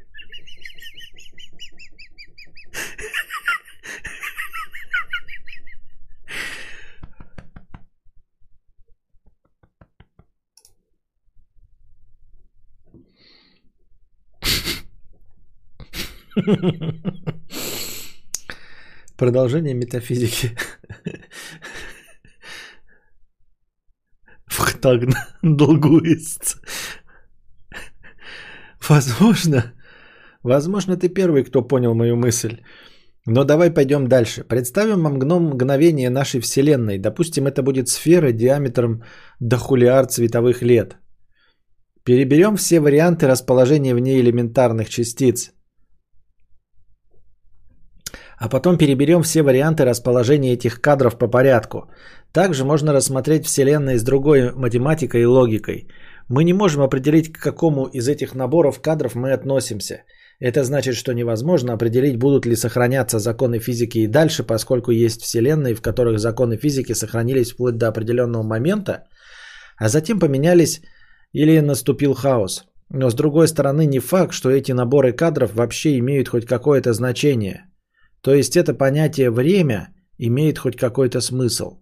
Продолжение 19.17 19.73
метафизики. 19.73 20.51
Вхтагн 24.47 25.13
долгуист. 25.43 26.57
Возможно, 28.89 29.73
возможно, 30.43 30.97
ты 30.97 31.09
первый, 31.09 31.43
кто 31.43 31.67
понял 31.67 31.95
мою 31.95 32.15
мысль. 32.15 32.57
Но 33.25 33.45
давай 33.45 33.71
пойдем 33.71 34.07
дальше. 34.07 34.43
Представим 34.43 35.05
мгно- 35.05 35.39
мгновение 35.39 36.09
нашей 36.09 36.41
Вселенной. 36.41 36.97
Допустим, 36.97 37.47
это 37.47 37.63
будет 37.63 37.87
сфера 37.87 38.31
диаметром 38.31 39.03
до 39.39 39.57
хулиар 39.57 40.09
световых 40.09 40.61
лет. 40.61 40.97
Переберем 42.03 42.57
все 42.57 42.81
варианты 42.81 43.27
расположения 43.27 43.95
в 43.95 43.99
ней 43.99 44.19
элементарных 44.19 44.89
частиц. 44.89 45.53
А 48.37 48.49
потом 48.49 48.77
переберем 48.77 49.21
все 49.23 49.43
варианты 49.43 49.85
расположения 49.85 50.53
этих 50.53 50.81
кадров 50.81 51.17
по 51.17 51.27
порядку. 51.27 51.89
Также 52.31 52.65
можно 52.65 52.93
рассмотреть 52.93 53.45
Вселенную 53.45 53.99
с 53.99 54.03
другой 54.03 54.51
математикой 54.55 55.21
и 55.21 55.25
логикой. 55.25 55.87
Мы 56.29 56.43
не 56.43 56.53
можем 56.53 56.81
определить, 56.81 57.31
к 57.31 57.39
какому 57.39 57.85
из 57.85 58.07
этих 58.07 58.33
наборов 58.33 58.81
кадров 58.81 59.15
мы 59.15 59.33
относимся. 59.33 60.03
Это 60.39 60.63
значит, 60.63 60.95
что 60.95 61.13
невозможно 61.13 61.73
определить, 61.73 62.17
будут 62.17 62.45
ли 62.45 62.55
сохраняться 62.55 63.19
законы 63.19 63.59
физики 63.59 63.99
и 63.99 64.07
дальше, 64.07 64.43
поскольку 64.43 64.91
есть 64.91 65.21
Вселенные, 65.21 65.75
в 65.75 65.81
которых 65.81 66.19
законы 66.19 66.57
физики 66.57 66.93
сохранились 66.93 67.51
вплоть 67.51 67.77
до 67.77 67.87
определенного 67.87 68.43
момента, 68.43 69.03
а 69.77 69.89
затем 69.89 70.19
поменялись 70.19 70.81
или 71.33 71.59
наступил 71.61 72.13
хаос. 72.13 72.65
Но 72.89 73.09
с 73.09 73.13
другой 73.13 73.47
стороны, 73.47 73.85
не 73.85 73.99
факт, 73.99 74.33
что 74.33 74.49
эти 74.49 74.71
наборы 74.71 75.13
кадров 75.13 75.53
вообще 75.53 75.97
имеют 75.99 76.29
хоть 76.29 76.45
какое-то 76.45 76.93
значение. 76.93 77.65
То 78.23 78.33
есть 78.33 78.55
это 78.55 78.73
понятие 78.73 79.29
время 79.31 79.89
имеет 80.17 80.57
хоть 80.57 80.77
какой-то 80.77 81.19
смысл. 81.19 81.79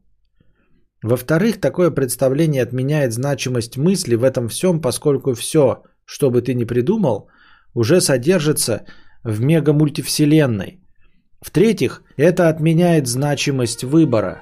Во-вторых, 1.03 1.61
такое 1.61 1.91
представление 1.91 2.63
отменяет 2.63 3.13
значимость 3.13 3.77
мысли 3.77 4.15
в 4.15 4.23
этом 4.23 4.49
всем, 4.49 4.81
поскольку 4.81 5.34
все, 5.34 5.84
что 6.05 6.31
бы 6.31 6.41
ты 6.41 6.55
ни 6.55 6.63
придумал, 6.63 7.30
уже 7.73 8.01
содержится 8.01 8.85
в 9.23 9.39
мегамультивселенной. 9.41 10.81
В-третьих, 11.41 12.03
это 12.18 12.49
отменяет 12.49 13.07
значимость 13.07 13.84
выбора, 13.84 14.41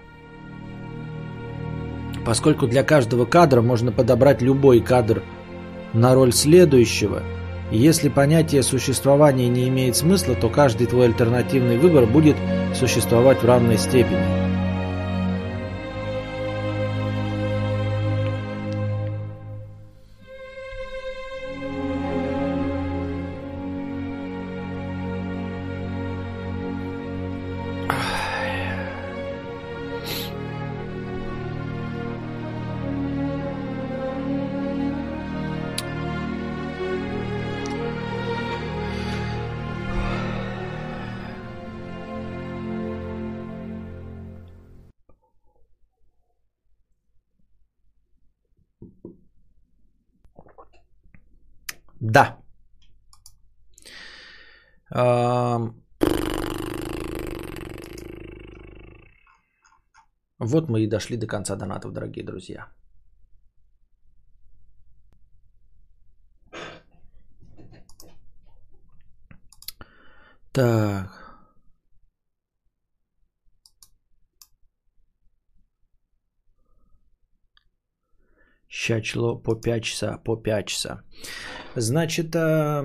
поскольку 2.25 2.67
для 2.67 2.83
каждого 2.83 3.25
кадра 3.25 3.61
можно 3.61 3.91
подобрать 3.91 4.41
любой 4.41 4.79
кадр 4.79 5.21
на 5.93 6.15
роль 6.15 6.31
следующего. 6.31 7.23
И 7.71 7.77
если 7.77 8.09
понятие 8.09 8.63
существования 8.63 9.47
не 9.47 9.67
имеет 9.69 9.95
смысла, 9.95 10.35
то 10.35 10.49
каждый 10.49 10.87
твой 10.87 11.07
альтернативный 11.07 11.77
выбор 11.77 12.05
будет 12.05 12.35
существовать 12.73 13.41
в 13.41 13.45
равной 13.45 13.77
степени. 13.77 14.39
Вот 60.59 60.69
мы 60.69 60.81
и 60.81 60.87
дошли 60.87 61.17
до 61.17 61.25
конца 61.25 61.55
донатов, 61.55 61.93
дорогие 61.93 62.25
друзья. 62.25 62.67
Так. 70.51 71.09
Щачло 78.67 79.37
по 79.37 79.55
5 79.55 79.83
часа, 79.83 80.17
по 80.17 80.35
5 80.35 80.67
часа. 80.67 81.03
Значит, 81.75 82.35
а, 82.35 82.83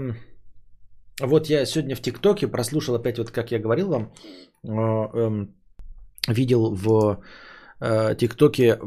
вот 1.21 1.47
я 1.47 1.67
сегодня 1.67 1.97
в 1.97 2.01
ТикТоке 2.01 2.47
прослушал 2.47 2.95
опять, 2.95 3.19
вот 3.19 3.31
как 3.31 3.51
я 3.51 3.59
говорил 3.59 3.89
вам, 3.89 4.13
а, 4.65 5.11
эм, 5.13 5.55
видел 6.29 6.75
в 6.75 6.89
э, 6.89 7.23
ТикТоке 7.81 8.79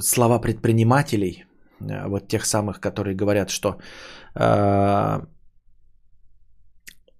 слова 0.00 0.38
предпринимателей, 0.40 1.44
э, 1.80 2.08
вот 2.08 2.28
тех 2.28 2.46
самых, 2.46 2.80
которые 2.80 3.14
говорят, 3.14 3.50
что 3.50 3.78
а, 4.34 5.26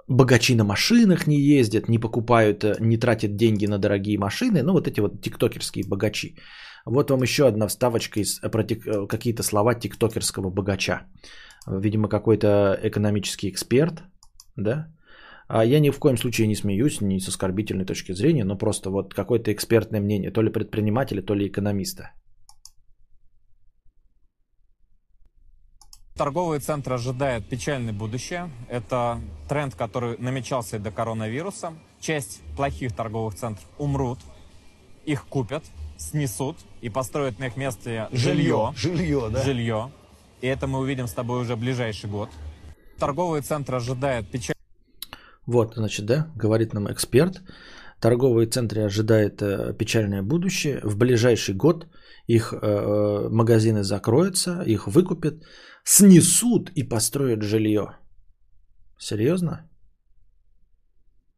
богачи 0.08 0.54
на 0.54 0.64
машинах 0.64 1.26
не 1.26 1.40
ездят, 1.40 1.88
не 1.88 1.98
покупают, 1.98 2.64
э, 2.64 2.76
не 2.80 2.98
тратят 2.98 3.36
деньги 3.36 3.66
на 3.66 3.78
дорогие 3.78 4.18
машины, 4.18 4.62
ну 4.62 4.72
вот 4.72 4.88
эти 4.88 5.00
вот 5.00 5.20
тиктокерские 5.20 5.84
богачи. 5.88 6.36
Вот 6.86 7.10
вам 7.10 7.22
еще 7.22 7.46
одна 7.46 7.68
вставочка 7.68 8.20
из 8.20 8.40
про 8.40 8.62
тик- 8.62 9.08
какие-то 9.08 9.42
слова 9.42 9.74
тиктокерского 9.74 10.50
богача. 10.50 11.06
Видимо, 11.66 12.08
какой-то 12.08 12.78
экономический 12.82 13.48
эксперт, 13.48 14.02
да? 14.56 14.88
А 15.46 15.64
я 15.64 15.78
ни 15.78 15.90
в 15.90 15.98
коем 15.98 16.16
случае 16.16 16.46
не 16.46 16.54
смеюсь, 16.54 17.00
ни 17.00 17.18
с 17.18 17.28
оскорбительной 17.28 17.84
точки 17.84 18.12
зрения, 18.12 18.44
но 18.44 18.56
просто 18.56 18.90
вот 18.90 19.12
какое-то 19.12 19.52
экспертное 19.52 20.00
мнение, 20.00 20.30
то 20.30 20.42
ли 20.42 20.50
предпринимателя, 20.50 21.22
то 21.22 21.34
ли 21.34 21.48
экономиста. 21.48 22.12
Торговые 26.16 26.60
центры 26.60 26.94
ожидают 26.94 27.48
печальное 27.48 27.92
будущее. 27.92 28.48
Это 28.68 29.20
тренд, 29.48 29.74
который 29.74 30.16
намечался 30.18 30.76
и 30.76 30.78
до 30.78 30.92
коронавируса. 30.92 31.74
Часть 32.00 32.40
плохих 32.56 32.94
торговых 32.94 33.34
центров 33.34 33.66
умрут, 33.78 34.20
их 35.04 35.26
купят, 35.26 35.64
снесут 35.98 36.56
и 36.80 36.88
построят 36.88 37.40
на 37.40 37.48
их 37.48 37.56
месте 37.56 38.08
жилье. 38.12 38.72
Жилье, 38.76 39.28
да? 39.28 39.42
Жилье. 39.42 39.90
И 40.40 40.46
это 40.46 40.68
мы 40.68 40.78
увидим 40.78 41.08
с 41.08 41.12
тобой 41.12 41.40
уже 41.40 41.56
в 41.56 41.58
ближайший 41.58 42.08
год. 42.08 42.30
Торговые 42.98 43.42
центры 43.42 43.76
ожидают 43.76 44.30
печаль. 44.30 44.53
Вот, 45.46 45.74
значит, 45.76 46.06
да, 46.06 46.32
говорит 46.36 46.74
нам 46.74 46.90
эксперт. 46.92 47.42
Торговые 48.00 48.46
центры 48.46 48.82
ожидает 48.82 49.42
э, 49.42 49.74
печальное 49.78 50.22
будущее. 50.22 50.80
В 50.82 50.96
ближайший 50.96 51.54
год 51.54 51.86
их 52.26 52.52
э, 52.52 52.56
э, 52.62 53.28
магазины 53.30 53.82
закроются, 53.82 54.62
их 54.66 54.86
выкупят, 54.86 55.34
снесут 55.84 56.70
и 56.74 56.82
построят 56.82 57.42
жилье. 57.42 57.96
Серьезно? 58.98 59.70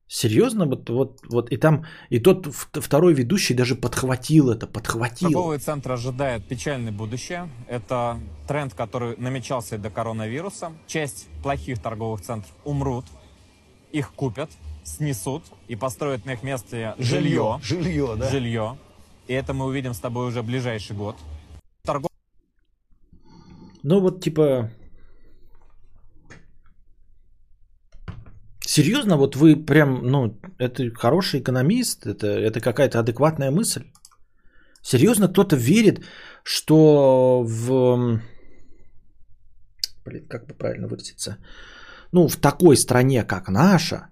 Серьезно? 0.08 0.66
Вот, 0.66 0.88
вот, 0.88 1.20
вот 1.28 1.50
и 1.50 1.56
там, 1.56 1.84
и 2.10 2.20
тот 2.20 2.46
второй 2.72 3.14
ведущий 3.14 3.54
даже 3.54 3.74
подхватил 3.74 4.50
это, 4.50 4.68
подхватил. 4.68 5.30
Торговые 5.30 5.58
центры 5.58 5.94
ожидают 5.94 6.46
печальное 6.46 6.92
будущее. 6.92 7.48
Это 7.68 8.18
тренд, 8.46 8.72
который 8.74 9.16
намечался 9.16 9.74
и 9.74 9.78
до 9.78 9.90
коронавируса. 9.90 10.72
Часть 10.86 11.26
плохих 11.42 11.82
торговых 11.82 12.20
центров 12.20 12.52
умрут, 12.64 13.04
их 13.96 14.12
купят, 14.12 14.50
снесут 14.84 15.42
и 15.68 15.76
построят 15.76 16.26
на 16.26 16.32
их 16.32 16.42
месте 16.42 16.94
жилье. 16.98 17.58
Жилье, 17.62 18.14
да? 18.16 18.30
Жилье. 18.30 18.78
И 19.26 19.32
это 19.32 19.54
мы 19.54 19.64
увидим 19.64 19.94
с 19.94 19.98
тобой 19.98 20.28
уже 20.28 20.42
ближайший 20.42 20.94
год. 20.94 21.16
Торговые 21.82 22.10
Ну 23.82 24.00
вот 24.00 24.22
типа... 24.22 24.70
Серьезно, 28.60 29.16
вот 29.16 29.36
вы 29.36 29.56
прям, 29.56 30.06
ну, 30.06 30.38
это 30.58 30.90
хороший 30.90 31.40
экономист, 31.40 32.06
это, 32.06 32.26
это 32.26 32.60
какая-то 32.60 32.98
адекватная 32.98 33.50
мысль. 33.50 33.84
Серьезно, 34.82 35.28
кто-то 35.28 35.56
верит, 35.56 36.04
что 36.42 37.42
в... 37.42 38.20
Блин, 40.04 40.26
как 40.28 40.46
бы 40.46 40.54
правильно 40.54 40.88
выразиться? 40.88 41.38
Ну, 42.16 42.28
в 42.28 42.36
такой 42.36 42.76
стране, 42.76 43.24
как 43.24 43.48
наша, 43.48 44.08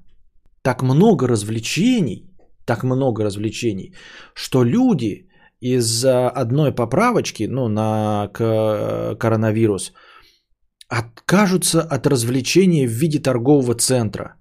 так 0.63 0.83
много 0.83 1.27
развлечений, 1.27 2.31
так 2.67 2.85
много 2.85 3.25
развлечений, 3.25 3.95
что 4.35 4.65
люди 4.65 5.27
из-за 5.63 6.29
одной 6.29 6.75
поправочки, 6.75 7.49
ну, 7.49 7.69
на 7.69 8.29
к- 8.29 9.17
коронавирус, 9.19 9.93
откажутся 10.89 11.81
от 11.81 12.07
развлечения 12.07 12.87
в 12.87 12.91
виде 12.93 13.23
торгового 13.23 13.75
центра. 13.75 14.35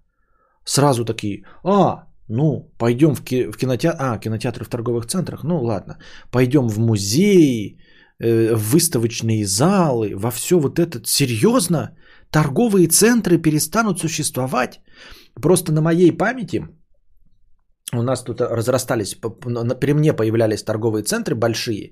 Сразу 0.65 1.06
такие, 1.06 1.45
а, 1.64 2.07
ну, 2.27 2.69
пойдем 2.77 3.15
в, 3.15 3.23
ки- 3.23 3.49
в 3.52 3.57
кинотеатр, 3.57 3.98
а, 4.02 4.18
кинотеатры 4.18 4.65
в 4.65 4.69
торговых 4.69 5.06
центрах, 5.06 5.44
ну, 5.44 5.64
ладно, 5.64 5.98
пойдем 6.31 6.68
в 6.68 6.80
музеи, 6.80 7.77
э, 8.19 8.56
в 8.56 8.73
выставочные 8.73 9.45
залы, 9.45 10.15
во 10.15 10.31
все 10.31 10.60
вот 10.60 10.80
это. 10.80 10.99
Серьезно? 11.06 11.95
Торговые 12.34 12.88
центры 12.88 13.38
перестанут 13.38 13.99
существовать? 13.99 14.81
Просто 15.41 15.72
на 15.72 15.81
моей 15.81 16.11
памяти 16.11 16.68
у 17.93 18.01
нас 18.01 18.23
тут 18.23 18.41
разрастались, 18.41 19.15
при 19.80 19.93
мне 19.93 20.14
появлялись 20.14 20.64
торговые 20.64 21.03
центры 21.03 21.35
большие. 21.35 21.91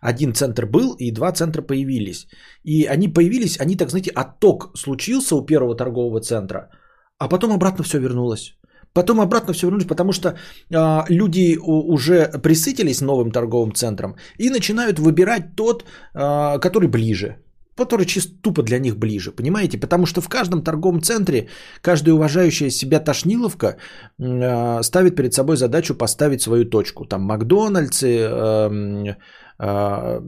Один 0.00 0.32
центр 0.32 0.66
был 0.66 0.94
и 0.98 1.10
два 1.12 1.32
центра 1.32 1.62
появились. 1.62 2.26
И 2.64 2.86
они 2.86 3.08
появились, 3.08 3.58
они 3.60 3.76
так, 3.76 3.90
знаете, 3.90 4.10
отток 4.14 4.78
случился 4.78 5.34
у 5.34 5.44
первого 5.44 5.76
торгового 5.76 6.20
центра, 6.20 6.70
а 7.18 7.28
потом 7.28 7.52
обратно 7.52 7.84
все 7.84 7.98
вернулось. 7.98 8.56
Потом 8.94 9.20
обратно 9.20 9.52
все 9.52 9.66
вернулись, 9.66 9.86
потому 9.86 10.12
что 10.12 10.28
а, 10.74 11.04
люди 11.08 11.58
у- 11.60 11.92
уже 11.92 12.30
присытились 12.42 13.00
новым 13.00 13.30
торговым 13.32 13.72
центром 13.72 14.16
и 14.38 14.50
начинают 14.50 14.98
выбирать 14.98 15.56
тот, 15.56 15.84
а, 16.14 16.58
который 16.58 16.88
ближе. 16.88 17.36
Который 17.80 18.06
чисто 18.06 18.32
тупо 18.42 18.62
для 18.62 18.78
них 18.78 18.96
ближе, 18.98 19.32
понимаете? 19.32 19.78
Потому 19.78 20.06
что 20.06 20.20
в 20.20 20.28
каждом 20.28 20.62
торговом 20.62 21.00
центре 21.02 21.48
каждая 21.82 22.14
уважающая 22.14 22.70
себя 22.70 23.00
тошниловка 23.00 23.76
а, 24.20 24.82
ставит 24.82 25.16
перед 25.16 25.32
собой 25.32 25.56
задачу 25.56 25.94
поставить 25.94 26.42
свою 26.42 26.64
точку. 26.70 27.06
Там 27.06 27.22
Макдональдсы, 27.22 28.06
эм, 28.06 29.16
а, 29.58 30.20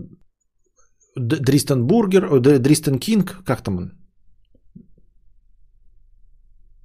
Д- 1.16 1.36
Дристен 1.40 1.86
Бургер, 1.86 2.40
Д- 2.40 2.58
Дристен 2.58 2.98
Кинг, 2.98 3.44
как 3.44 3.62
там 3.62 3.76
он? 3.76 3.92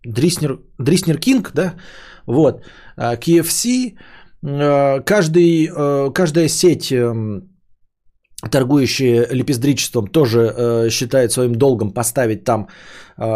Дриснер, 0.05 0.59
Дриснер 0.79 1.17
Кинг, 1.17 1.51
да? 1.53 1.75
Вот. 2.25 2.65
А, 2.97 3.15
KFC, 3.15 3.97
э, 4.43 5.01
каждый, 5.05 5.67
э, 5.67 6.13
каждая 6.13 6.49
сеть, 6.49 6.91
торгующая 8.51 9.27
лепездричеством, 9.31 10.07
тоже 10.07 10.39
э, 10.39 10.89
считает 10.89 11.31
своим 11.31 11.55
долгом 11.55 11.91
поставить 11.91 12.43
там 12.43 12.67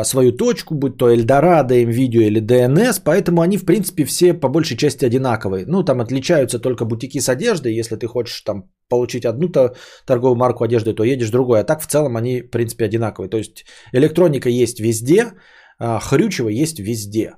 свою 0.04 0.32
точку, 0.32 0.76
будь 0.76 0.98
то 0.98 1.10
Эльдорадо, 1.10 1.74
МВидео 1.74 2.22
или 2.22 2.40
ДНС, 2.40 3.00
поэтому 3.00 3.42
они, 3.42 3.58
в 3.58 3.66
принципе, 3.66 4.06
все 4.06 4.36
по 4.36 4.48
большей 4.48 4.78
части 4.78 5.06
одинаковые. 5.06 5.66
Ну, 5.66 5.84
там 5.84 6.02
отличаются 6.02 6.60
только 6.60 6.86
бутики 6.86 7.20
с 7.20 7.30
одеждой, 7.30 7.74
если 7.74 7.96
ты 7.96 8.06
хочешь 8.06 8.42
там 8.42 8.70
получить 8.90 9.26
одну-то 9.26 9.74
торговую 10.06 10.38
марку 10.38 10.64
одежды, 10.64 10.94
то 10.94 11.04
едешь 11.04 11.32
другой, 11.32 11.62
а 11.62 11.64
так 11.64 11.82
в 11.82 11.88
целом 11.88 12.16
они, 12.16 12.42
в 12.42 12.52
принципе, 12.52 12.86
одинаковые. 12.86 13.30
То 13.30 13.38
есть 13.38 13.66
электроника 13.92 14.50
есть 14.50 14.80
везде, 14.80 15.34
а 15.80 16.00
хрючево 16.00 16.50
есть 16.50 16.80
везде. 16.80 17.34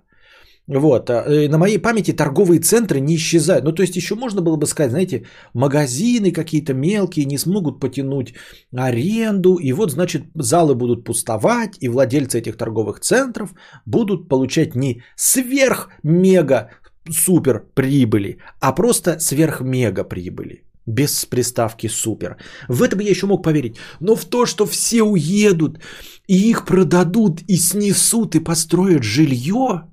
Вот. 0.67 1.09
А, 1.09 1.49
на 1.49 1.57
моей 1.57 1.77
памяти 1.77 2.13
торговые 2.13 2.61
центры 2.61 2.99
не 2.99 3.15
исчезают. 3.15 3.65
Ну, 3.65 3.71
то 3.71 3.83
есть 3.83 3.95
еще 3.95 4.15
можно 4.15 4.41
было 4.41 4.55
бы 4.55 4.65
сказать, 4.65 4.91
знаете, 4.91 5.25
магазины 5.53 6.31
какие-то 6.31 6.73
мелкие 6.73 7.25
не 7.25 7.37
смогут 7.37 7.79
потянуть 7.79 8.33
аренду, 8.75 9.55
и 9.55 9.73
вот, 9.73 9.91
значит, 9.91 10.23
залы 10.35 10.75
будут 10.75 11.03
пустовать, 11.03 11.77
и 11.81 11.89
владельцы 11.89 12.39
этих 12.39 12.57
торговых 12.57 12.99
центров 12.99 13.53
будут 13.85 14.29
получать 14.29 14.75
не 14.75 15.03
сверх-мега 15.15 16.69
супер 17.09 17.65
прибыли, 17.73 18.37
а 18.61 18.71
просто 18.71 19.19
сверх-мега 19.19 20.03
прибыли. 20.03 20.63
Без 20.85 21.25
приставки 21.25 21.87
супер. 21.87 22.35
В 22.67 22.83
это 22.83 22.97
бы 22.97 23.03
я 23.03 23.09
еще 23.09 23.25
мог 23.25 23.43
поверить. 23.43 23.77
Но 24.01 24.15
в 24.15 24.25
то, 24.25 24.45
что 24.45 24.65
все 24.65 25.03
уедут, 25.03 25.79
и 26.27 26.49
их 26.49 26.65
продадут, 26.65 27.41
и 27.47 27.55
снесут, 27.55 28.35
и 28.35 28.43
построят 28.43 29.03
жилье, 29.03 29.83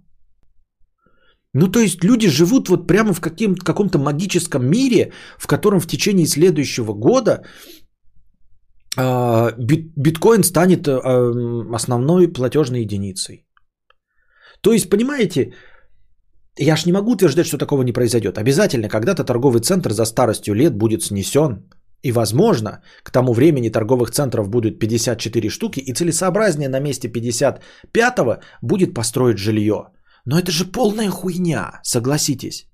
ну, 1.55 1.69
то 1.69 1.81
есть 1.81 2.05
люди 2.05 2.29
живут 2.29 2.69
вот 2.69 2.87
прямо 2.87 3.13
в 3.13 3.21
каким- 3.21 3.57
каком-то 3.57 3.99
магическом 3.99 4.67
мире, 4.67 5.13
в 5.39 5.47
котором 5.47 5.81
в 5.81 5.87
течение 5.87 6.27
следующего 6.27 6.95
года 6.95 7.45
э, 8.97 9.53
бит, 9.59 9.93
биткоин 9.97 10.45
станет 10.45 10.87
э, 10.87 11.01
основной 11.75 12.29
платежной 12.29 12.83
единицей. 12.83 13.47
То 14.61 14.73
есть, 14.73 14.91
понимаете, 14.91 15.55
я 16.59 16.77
ж 16.77 16.87
не 16.87 16.93
могу 16.93 17.13
утверждать, 17.13 17.47
что 17.47 17.59
такого 17.59 17.83
не 17.83 17.93
произойдет. 17.93 18.39
Обязательно 18.39 18.89
когда-то 18.89 19.25
торговый 19.25 19.61
центр 19.61 19.91
за 19.93 20.05
старостью 20.05 20.55
лет 20.55 20.77
будет 20.77 21.03
снесен. 21.03 21.69
И 22.03 22.13
возможно, 22.13 22.83
к 23.03 23.11
тому 23.11 23.33
времени 23.33 23.71
торговых 23.71 24.11
центров 24.11 24.49
будет 24.49 24.79
54 24.79 25.51
штуки, 25.51 25.81
и 25.81 25.93
целесообразнее 25.93 26.69
на 26.69 26.81
месте 26.81 27.09
55-го 27.09 28.37
будет 28.63 28.95
построить 28.95 29.39
жилье. 29.39 29.89
Но 30.25 30.39
это 30.39 30.51
же 30.51 30.65
полная 30.65 31.11
хуйня, 31.11 31.81
согласитесь. 31.83 32.67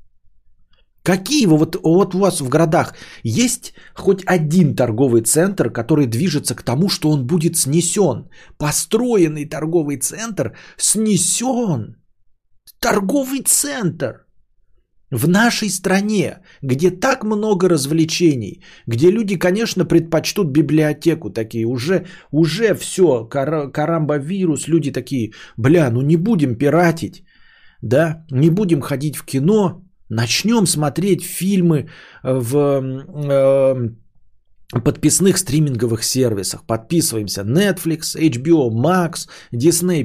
Какие 1.07 1.47
вы, 1.47 1.57
вот, 1.57 1.77
вот 1.85 2.15
у 2.15 2.19
вас 2.19 2.41
в 2.41 2.49
городах 2.49 2.95
есть 3.23 3.75
хоть 3.95 4.25
один 4.27 4.75
торговый 4.75 5.23
центр, 5.23 5.71
который 5.71 6.07
движется 6.07 6.57
к 6.57 6.63
тому, 6.63 6.89
что 6.89 7.11
он 7.11 7.27
будет 7.27 7.57
снесен? 7.57 8.29
Построенный 8.59 9.49
торговый 9.49 9.99
центр 9.99 10.57
снесен. 10.77 11.97
Торговый 12.81 13.43
центр 13.43 14.27
в 15.13 15.29
нашей 15.29 15.71
стране, 15.71 16.41
где 16.63 16.91
так 16.91 17.25
много 17.25 17.69
развлечений, 17.69 18.65
где 18.87 19.13
люди, 19.13 19.39
конечно, 19.39 19.85
предпочтут 19.85 20.49
библиотеку 20.49 21.31
такие, 21.31 21.67
уже, 21.67 22.07
уже 22.33 22.75
все, 22.75 23.25
кар, 23.25 23.71
карамба-вирус, 23.71 24.67
люди 24.67 24.91
такие, 24.91 25.33
бля, 25.57 25.91
ну 25.91 26.03
не 26.03 26.17
будем 26.17 26.57
пиратить, 26.57 27.23
да, 27.83 28.25
не 28.31 28.51
будем 28.51 28.81
ходить 28.81 29.17
в 29.17 29.25
кино, 29.25 29.83
начнем 30.09 30.67
смотреть 30.67 31.23
фильмы 31.23 31.89
в 32.23 32.57
э, 32.57 33.91
подписных 34.85 35.39
стриминговых 35.39 36.05
сервисах. 36.05 36.67
Подписываемся 36.67 37.43
Netflix, 37.43 38.17
HBO 38.17 38.71
Max, 38.71 39.29
Disney+, 39.53 40.05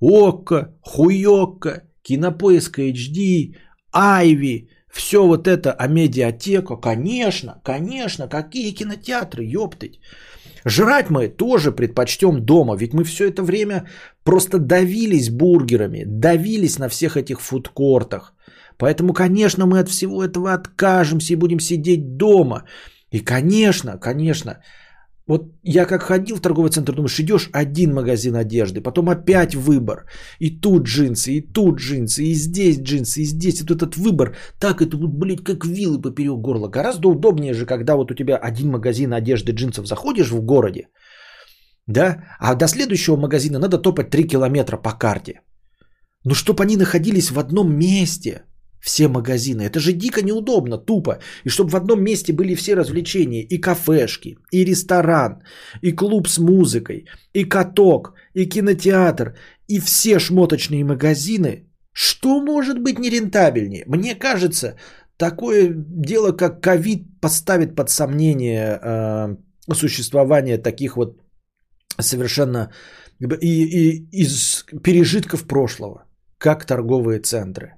Окко, 0.00 0.74
Хуёкко, 0.80 1.82
Кинопоиск 2.02 2.78
HD, 2.78 3.54
Айви, 3.92 4.68
все 4.92 5.26
вот 5.26 5.46
это, 5.46 5.72
а 5.72 5.86
медиатека, 5.88 6.76
конечно, 6.76 7.60
конечно, 7.64 8.28
какие 8.28 8.72
кинотеатры, 8.72 9.44
ёптыть. 9.44 10.00
Жрать 10.64 11.10
мы 11.10 11.28
тоже 11.28 11.72
предпочтем 11.72 12.44
дома, 12.44 12.76
ведь 12.76 12.94
мы 12.94 13.04
все 13.04 13.28
это 13.28 13.42
время 13.42 13.88
просто 14.24 14.58
давились 14.58 15.30
бургерами, 15.30 16.04
давились 16.06 16.78
на 16.78 16.88
всех 16.88 17.16
этих 17.16 17.40
фудкортах. 17.40 18.34
Поэтому, 18.78 19.12
конечно, 19.12 19.66
мы 19.66 19.80
от 19.80 19.88
всего 19.88 20.24
этого 20.24 20.52
откажемся 20.52 21.32
и 21.32 21.36
будем 21.36 21.60
сидеть 21.60 22.16
дома. 22.16 22.64
И, 23.10 23.20
конечно, 23.20 23.98
конечно, 23.98 24.62
вот 25.28 25.42
я 25.62 25.86
как 25.86 26.02
ходил 26.02 26.36
в 26.36 26.40
торговый 26.40 26.70
центр, 26.70 26.94
думаешь, 26.94 27.20
идешь 27.20 27.48
один 27.52 27.94
магазин 27.94 28.34
одежды, 28.34 28.80
потом 28.80 29.08
опять 29.08 29.54
выбор. 29.54 30.04
И 30.40 30.60
тут 30.60 30.86
джинсы, 30.86 31.32
и 31.32 31.52
тут 31.52 31.78
джинсы, 31.78 32.24
и 32.24 32.34
здесь 32.34 32.80
джинсы, 32.80 33.20
и 33.20 33.24
здесь. 33.24 33.60
И 33.60 33.64
тут 33.64 33.82
этот 33.82 33.96
выбор, 33.96 34.36
так 34.58 34.82
это 34.82 34.96
вот, 34.96 35.10
блядь, 35.10 35.44
как 35.44 35.64
вилы 35.64 36.00
поперек 36.00 36.40
горла. 36.40 36.68
Гораздо 36.68 37.08
удобнее 37.08 37.54
же, 37.54 37.66
когда 37.66 37.96
вот 37.96 38.10
у 38.10 38.14
тебя 38.14 38.36
один 38.36 38.70
магазин 38.70 39.12
одежды 39.12 39.52
джинсов 39.52 39.86
заходишь 39.86 40.30
в 40.30 40.40
городе, 40.40 40.88
да, 41.86 42.24
а 42.40 42.54
до 42.54 42.66
следующего 42.66 43.16
магазина 43.16 43.58
надо 43.58 43.78
топать 43.78 44.10
3 44.10 44.24
километра 44.24 44.76
по 44.76 44.92
карте. 44.92 45.40
Ну, 46.24 46.34
чтобы 46.34 46.62
они 46.62 46.76
находились 46.76 47.30
в 47.30 47.38
одном 47.38 47.76
месте– 47.76 48.42
все 48.82 49.08
магазины. 49.08 49.62
Это 49.62 49.78
же 49.78 49.92
дико 49.92 50.22
неудобно, 50.22 50.76
тупо. 50.76 51.18
И 51.44 51.50
чтобы 51.50 51.70
в 51.70 51.76
одном 51.76 52.02
месте 52.02 52.32
были 52.32 52.56
все 52.56 52.74
развлечения. 52.74 53.42
И 53.42 53.60
кафешки, 53.60 54.36
и 54.50 54.64
ресторан, 54.64 55.42
и 55.82 55.92
клуб 55.92 56.28
с 56.28 56.38
музыкой, 56.38 57.06
и 57.32 57.44
каток, 57.44 58.14
и 58.34 58.46
кинотеатр, 58.46 59.34
и 59.68 59.80
все 59.80 60.18
шмоточные 60.18 60.84
магазины. 60.84 61.68
Что 61.92 62.40
может 62.40 62.82
быть 62.82 62.98
нерентабельнее? 62.98 63.84
Мне 63.86 64.14
кажется, 64.14 64.76
такое 65.16 65.72
дело, 65.74 66.32
как 66.32 66.60
ковид, 66.60 67.20
поставит 67.20 67.76
под 67.76 67.88
сомнение 67.88 68.80
э, 68.82 69.36
существование 69.74 70.58
таких 70.58 70.96
вот 70.96 71.22
совершенно 72.00 72.72
и, 73.20 73.46
и 73.46 74.08
из 74.10 74.64
пережитков 74.82 75.46
прошлого, 75.46 76.04
как 76.38 76.66
торговые 76.66 77.20
центры. 77.20 77.76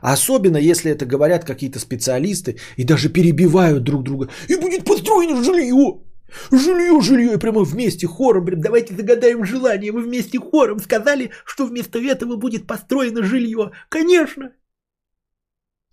Особенно, 0.00 0.56
если 0.56 0.90
это 0.90 1.06
говорят 1.06 1.44
какие-то 1.44 1.78
специалисты 1.78 2.58
и 2.76 2.84
даже 2.84 3.08
перебивают 3.08 3.84
друг 3.84 4.02
друга. 4.02 4.28
И 4.48 4.56
будет 4.56 4.84
построено 4.84 5.42
жилье. 5.42 6.00
Жилье, 6.50 7.00
жилье, 7.00 7.34
и 7.34 7.38
прямо 7.38 7.62
вместе 7.62 8.06
хором, 8.06 8.44
блин, 8.44 8.60
давайте 8.60 8.94
загадаем 8.94 9.44
желание. 9.44 9.92
Мы 9.92 10.02
вместе 10.02 10.38
хором 10.38 10.80
сказали, 10.80 11.30
что 11.44 11.66
вместо 11.66 11.98
этого 12.00 12.36
будет 12.36 12.66
построено 12.66 13.22
жилье. 13.22 13.70
Конечно, 13.88 14.52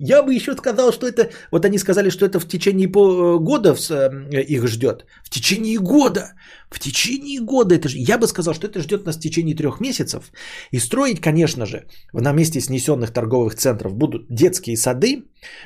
я 0.03 0.23
бы 0.23 0.33
еще 0.33 0.53
сказал, 0.53 0.91
что 0.91 1.07
это... 1.07 1.29
Вот 1.51 1.65
они 1.65 1.77
сказали, 1.77 2.09
что 2.09 2.25
это 2.25 2.39
в 2.39 2.47
течение 2.47 2.87
года 2.87 3.75
э, 3.89 4.43
их 4.43 4.67
ждет. 4.67 5.05
В 5.23 5.29
течение 5.29 5.77
года. 5.77 6.33
В 6.71 6.79
течение 6.79 7.39
года. 7.39 7.75
Это. 7.75 7.87
Я 7.89 8.17
бы 8.17 8.27
сказал, 8.27 8.53
что 8.53 8.67
это 8.67 8.79
ждет 8.79 9.05
нас 9.05 9.17
в 9.17 9.19
течение 9.19 9.55
трех 9.55 9.79
месяцев. 9.79 10.31
И 10.71 10.79
строить, 10.79 11.21
конечно 11.21 11.65
же, 11.65 11.85
на 12.13 12.33
месте 12.33 12.61
снесенных 12.61 13.11
торговых 13.13 13.55
центров 13.55 13.93
будут 13.93 14.25
детские 14.29 14.75
сады, 14.75 15.23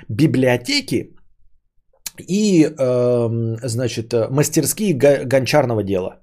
библиотеки 0.09 1.15
и, 2.27 2.65
э, 2.65 3.57
значит, 3.63 4.13
мастерские 4.29 4.93
гончарного 5.25 5.83
дела. 5.83 6.21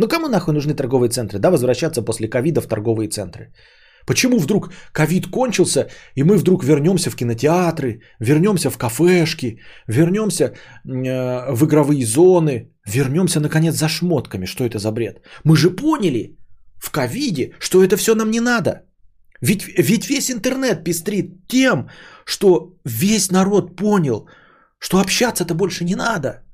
Ну 0.00 0.08
кому 0.08 0.28
нахуй 0.28 0.54
нужны 0.54 0.74
торговые 0.74 1.10
центры? 1.10 1.40
Да, 1.40 1.50
возвращаться 1.50 2.02
после 2.02 2.28
ковида 2.28 2.60
в 2.60 2.68
торговые 2.68 3.08
центры. 3.08 3.52
Почему 4.08 4.38
вдруг 4.38 4.70
ковид 4.92 5.26
кончился, 5.26 5.88
и 6.16 6.24
мы 6.24 6.38
вдруг 6.38 6.64
вернемся 6.64 7.10
в 7.10 7.16
кинотеатры, 7.16 8.00
вернемся 8.20 8.70
в 8.70 8.78
кафешки, 8.78 9.60
вернемся 9.86 10.44
э, 10.44 11.52
в 11.52 11.64
игровые 11.66 12.06
зоны, 12.06 12.70
вернемся 12.86 13.40
наконец 13.40 13.74
за 13.74 13.88
шмотками? 13.88 14.46
Что 14.46 14.64
это 14.64 14.78
за 14.78 14.92
бред? 14.92 15.20
Мы 15.44 15.56
же 15.56 15.68
поняли 15.70 16.38
в 16.78 16.90
ковиде, 16.90 17.52
что 17.60 17.84
это 17.84 17.96
все 17.96 18.14
нам 18.14 18.30
не 18.30 18.40
надо. 18.40 18.86
Ведь, 19.42 19.64
ведь 19.78 20.08
весь 20.08 20.30
интернет 20.30 20.84
пестрит 20.84 21.46
тем, 21.46 21.90
что 22.24 22.72
весь 22.86 23.30
народ 23.30 23.76
понял, 23.76 24.26
что 24.78 25.00
общаться-то 25.00 25.54
больше 25.54 25.84
не 25.84 25.96
надо– 25.96 26.42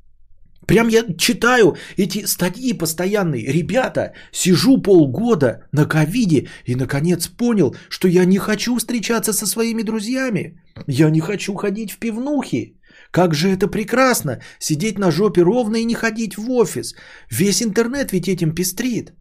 Прям 0.66 0.88
я 0.88 1.04
читаю 1.18 1.76
эти 1.96 2.26
статьи 2.26 2.72
постоянные. 2.72 3.52
Ребята, 3.52 4.12
сижу 4.32 4.82
полгода 4.82 5.68
на 5.72 5.86
ковиде 5.86 6.48
и 6.66 6.74
наконец 6.74 7.28
понял, 7.28 7.76
что 7.88 8.08
я 8.08 8.24
не 8.24 8.38
хочу 8.38 8.76
встречаться 8.76 9.32
со 9.32 9.46
своими 9.46 9.82
друзьями. 9.82 10.60
Я 10.86 11.10
не 11.10 11.20
хочу 11.20 11.54
ходить 11.54 11.92
в 11.92 11.98
пивнухи. 11.98 12.78
Как 13.10 13.34
же 13.34 13.48
это 13.48 13.68
прекрасно, 13.68 14.40
сидеть 14.58 14.98
на 14.98 15.10
жопе 15.10 15.42
ровно 15.42 15.76
и 15.76 15.84
не 15.84 15.94
ходить 15.94 16.36
в 16.36 16.50
офис. 16.50 16.94
Весь 17.30 17.62
интернет 17.62 18.12
ведь 18.12 18.28
этим 18.28 18.54
пестрит. 18.54 19.12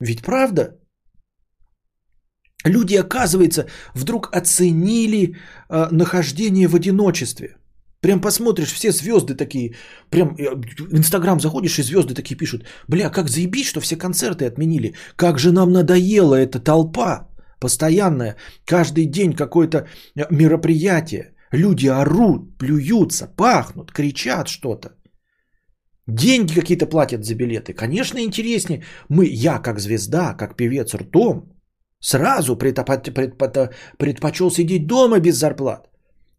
Ведь 0.00 0.22
правда? 0.22 0.78
Люди, 2.64 2.94
оказывается, 2.94 3.66
вдруг 3.94 4.28
оценили 4.32 5.36
э, 5.68 5.88
нахождение 5.90 6.68
в 6.68 6.76
одиночестве. 6.76 7.56
Прям 8.02 8.20
посмотришь, 8.20 8.72
все 8.72 8.90
звезды 8.90 9.34
такие, 9.36 9.74
прям 10.10 10.34
э, 10.36 10.54
в 10.78 10.98
Инстаграм 10.98 11.40
заходишь, 11.40 11.78
и 11.78 11.82
звезды 11.82 12.14
такие 12.14 12.36
пишут, 12.36 12.64
бля, 12.88 13.10
как 13.10 13.28
заебись, 13.28 13.68
что 13.68 13.80
все 13.80 13.96
концерты 13.96 14.44
отменили, 14.44 14.94
как 15.16 15.38
же 15.38 15.52
нам 15.52 15.72
надоела 15.72 16.34
эта 16.34 16.58
толпа 16.58 17.28
постоянная, 17.60 18.36
каждый 18.66 19.06
день 19.06 19.32
какое-то 19.32 19.78
э, 19.78 20.26
мероприятие, 20.30 21.34
люди 21.52 21.86
орут, 21.86 22.58
плюются, 22.58 23.28
пахнут, 23.36 23.92
кричат 23.92 24.48
что-то. 24.48 24.88
Деньги 26.08 26.54
какие-то 26.54 26.86
платят 26.86 27.24
за 27.24 27.36
билеты. 27.36 27.72
Конечно, 27.72 28.18
интереснее. 28.18 28.82
Мы, 29.08 29.26
я 29.26 29.60
как 29.60 29.78
звезда, 29.78 30.34
как 30.34 30.56
певец 30.56 30.94
ртом, 30.94 31.52
сразу 32.00 32.56
предпочел 32.56 34.50
сидеть 34.50 34.86
дома 34.88 35.20
без 35.20 35.36
зарплат. 35.36 35.91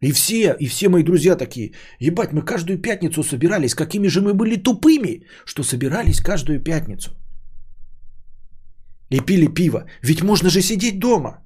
И 0.04 0.12
все, 0.12 0.56
и 0.60 0.68
все 0.68 0.90
мои 0.90 1.04
друзья 1.04 1.38
такие, 1.38 1.74
ебать, 2.00 2.34
мы 2.34 2.42
каждую 2.46 2.78
пятницу 2.82 3.24
собирались, 3.24 3.74
какими 3.74 4.10
же 4.10 4.22
мы 4.22 4.34
были 4.34 4.58
тупыми, 4.58 5.26
что 5.46 5.64
собирались 5.64 6.20
каждую 6.20 6.64
пятницу. 6.64 7.12
И 9.10 9.22
пили 9.22 9.48
пиво. 9.48 9.86
Ведь 10.02 10.22
можно 10.22 10.50
же 10.50 10.62
сидеть 10.62 11.00
дома. 11.00 11.40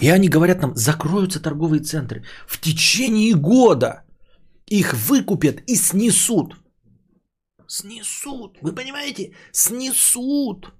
И 0.00 0.10
они 0.10 0.28
говорят 0.28 0.60
нам, 0.60 0.74
закроются 0.74 1.40
торговые 1.40 1.82
центры. 1.82 2.24
В 2.48 2.58
течение 2.60 3.34
года 3.34 4.02
их 4.66 4.92
выкупят 4.94 5.62
и 5.68 5.76
снесут. 5.76 6.56
Снесут. 7.68 8.58
Вы 8.60 8.74
понимаете? 8.74 9.34
Снесут. 9.52 10.77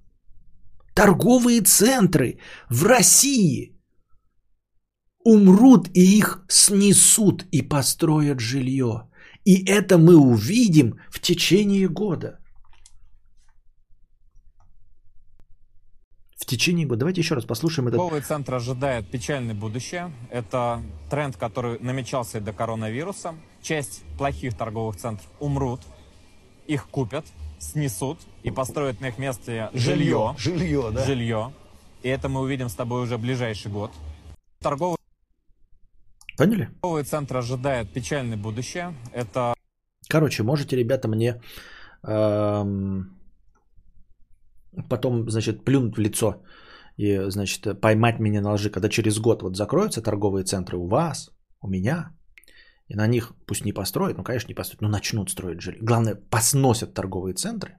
Торговые 0.98 1.60
центры 1.60 2.40
в 2.68 2.82
России 2.82 3.78
умрут 5.22 5.86
и 5.94 6.18
их 6.18 6.44
снесут 6.48 7.44
и 7.52 7.62
построят 7.62 8.40
жилье. 8.40 9.08
И 9.44 9.64
это 9.64 9.96
мы 9.96 10.16
увидим 10.16 10.98
в 11.08 11.20
течение 11.20 11.88
года. 11.88 12.40
в 16.36 16.46
течение 16.46 16.84
года. 16.84 17.00
Давайте 17.00 17.20
еще 17.20 17.36
раз 17.36 17.44
послушаем 17.44 17.88
этот... 17.88 17.98
Торговый 17.98 18.22
центр 18.22 18.54
ожидает 18.54 19.08
печальное 19.08 19.54
будущее. 19.54 20.10
Это 20.30 20.82
тренд, 21.10 21.36
который 21.36 21.78
намечался 21.78 22.38
и 22.38 22.40
до 22.40 22.52
коронавируса. 22.52 23.36
Часть 23.62 24.02
плохих 24.16 24.56
торговых 24.56 24.96
центров 24.96 25.28
умрут, 25.38 25.80
их 26.66 26.88
купят, 26.88 27.24
снесут 27.60 28.18
и 28.48 28.50
построят 28.50 29.00
на 29.00 29.08
их 29.08 29.18
месте 29.18 29.70
жилье. 29.74 30.34
Жилье, 30.38 30.90
да. 30.92 31.04
Жилье. 31.04 31.52
И 32.02 32.08
это 32.08 32.28
мы 32.28 32.40
увидим 32.40 32.68
с 32.68 32.74
тобой 32.74 33.02
уже 33.02 33.16
в 33.16 33.20
ближайший 33.20 33.70
год. 33.70 33.90
Торговый 34.60 34.98
Поняли? 36.36 36.68
Торговый 36.80 37.04
центр 37.04 37.36
ожидает 37.36 37.92
печальное 37.92 38.36
будущее. 38.36 38.94
Это... 39.12 39.54
Короче, 40.08 40.42
можете, 40.42 40.76
ребята, 40.76 41.08
мне 41.08 41.40
эм, 42.04 43.18
потом, 44.88 45.28
значит, 45.30 45.64
плюнуть 45.64 45.96
в 45.96 46.00
лицо 46.00 46.42
и, 46.96 47.30
значит, 47.30 47.80
поймать 47.80 48.20
меня 48.20 48.40
на 48.40 48.52
лжи, 48.52 48.70
когда 48.70 48.88
через 48.88 49.18
год 49.18 49.42
вот 49.42 49.56
закроются 49.56 50.00
торговые 50.00 50.44
центры 50.44 50.78
у 50.78 50.86
вас, 50.86 51.30
у 51.60 51.68
меня, 51.68 52.12
и 52.86 52.94
на 52.94 53.06
них 53.08 53.32
пусть 53.46 53.64
не 53.64 53.72
построят, 53.72 54.16
ну, 54.16 54.24
конечно, 54.24 54.48
не 54.48 54.54
построят, 54.54 54.80
но 54.82 54.88
начнут 54.88 55.30
строить 55.30 55.60
жилье. 55.60 55.80
Главное, 55.82 56.14
посносят 56.14 56.94
торговые 56.94 57.34
центры. 57.34 57.76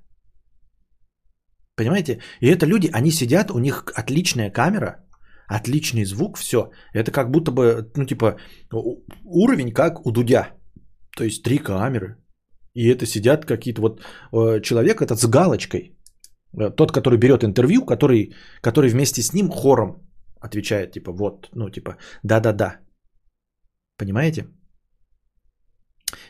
Понимаете? 1.80 2.19
И 2.41 2.47
это 2.47 2.65
люди, 2.65 2.89
они 2.93 3.11
сидят, 3.11 3.51
у 3.51 3.60
них 3.60 3.84
отличная 3.95 4.51
камера, 4.51 4.95
отличный 5.47 6.03
звук, 6.06 6.38
все. 6.38 6.72
Это 6.93 7.11
как 7.11 7.31
будто 7.31 7.51
бы, 7.51 7.89
ну, 7.95 8.06
типа, 8.06 8.35
уровень 9.23 9.73
как 9.73 10.06
у 10.06 10.11
Дудя. 10.11 10.49
То 11.18 11.23
есть 11.23 11.43
три 11.43 11.57
камеры. 11.57 12.18
И 12.76 12.89
это 12.89 13.06
сидят 13.06 13.45
какие-то 13.45 13.81
вот 13.81 14.01
э, 14.01 14.61
человек 14.61 15.01
этот 15.01 15.19
с 15.19 15.26
галочкой. 15.26 15.97
Э, 16.60 16.69
тот, 16.76 16.91
который 16.91 17.18
берет 17.18 17.43
интервью, 17.43 17.85
который, 17.85 18.34
который 18.61 18.89
вместе 18.89 19.22
с 19.22 19.34
ним 19.34 19.49
хором 19.49 20.01
отвечает, 20.41 20.91
типа, 20.91 21.14
вот, 21.14 21.49
ну, 21.56 21.69
типа, 21.69 21.95
да-да-да. 22.23 22.80
Понимаете? 23.97 24.47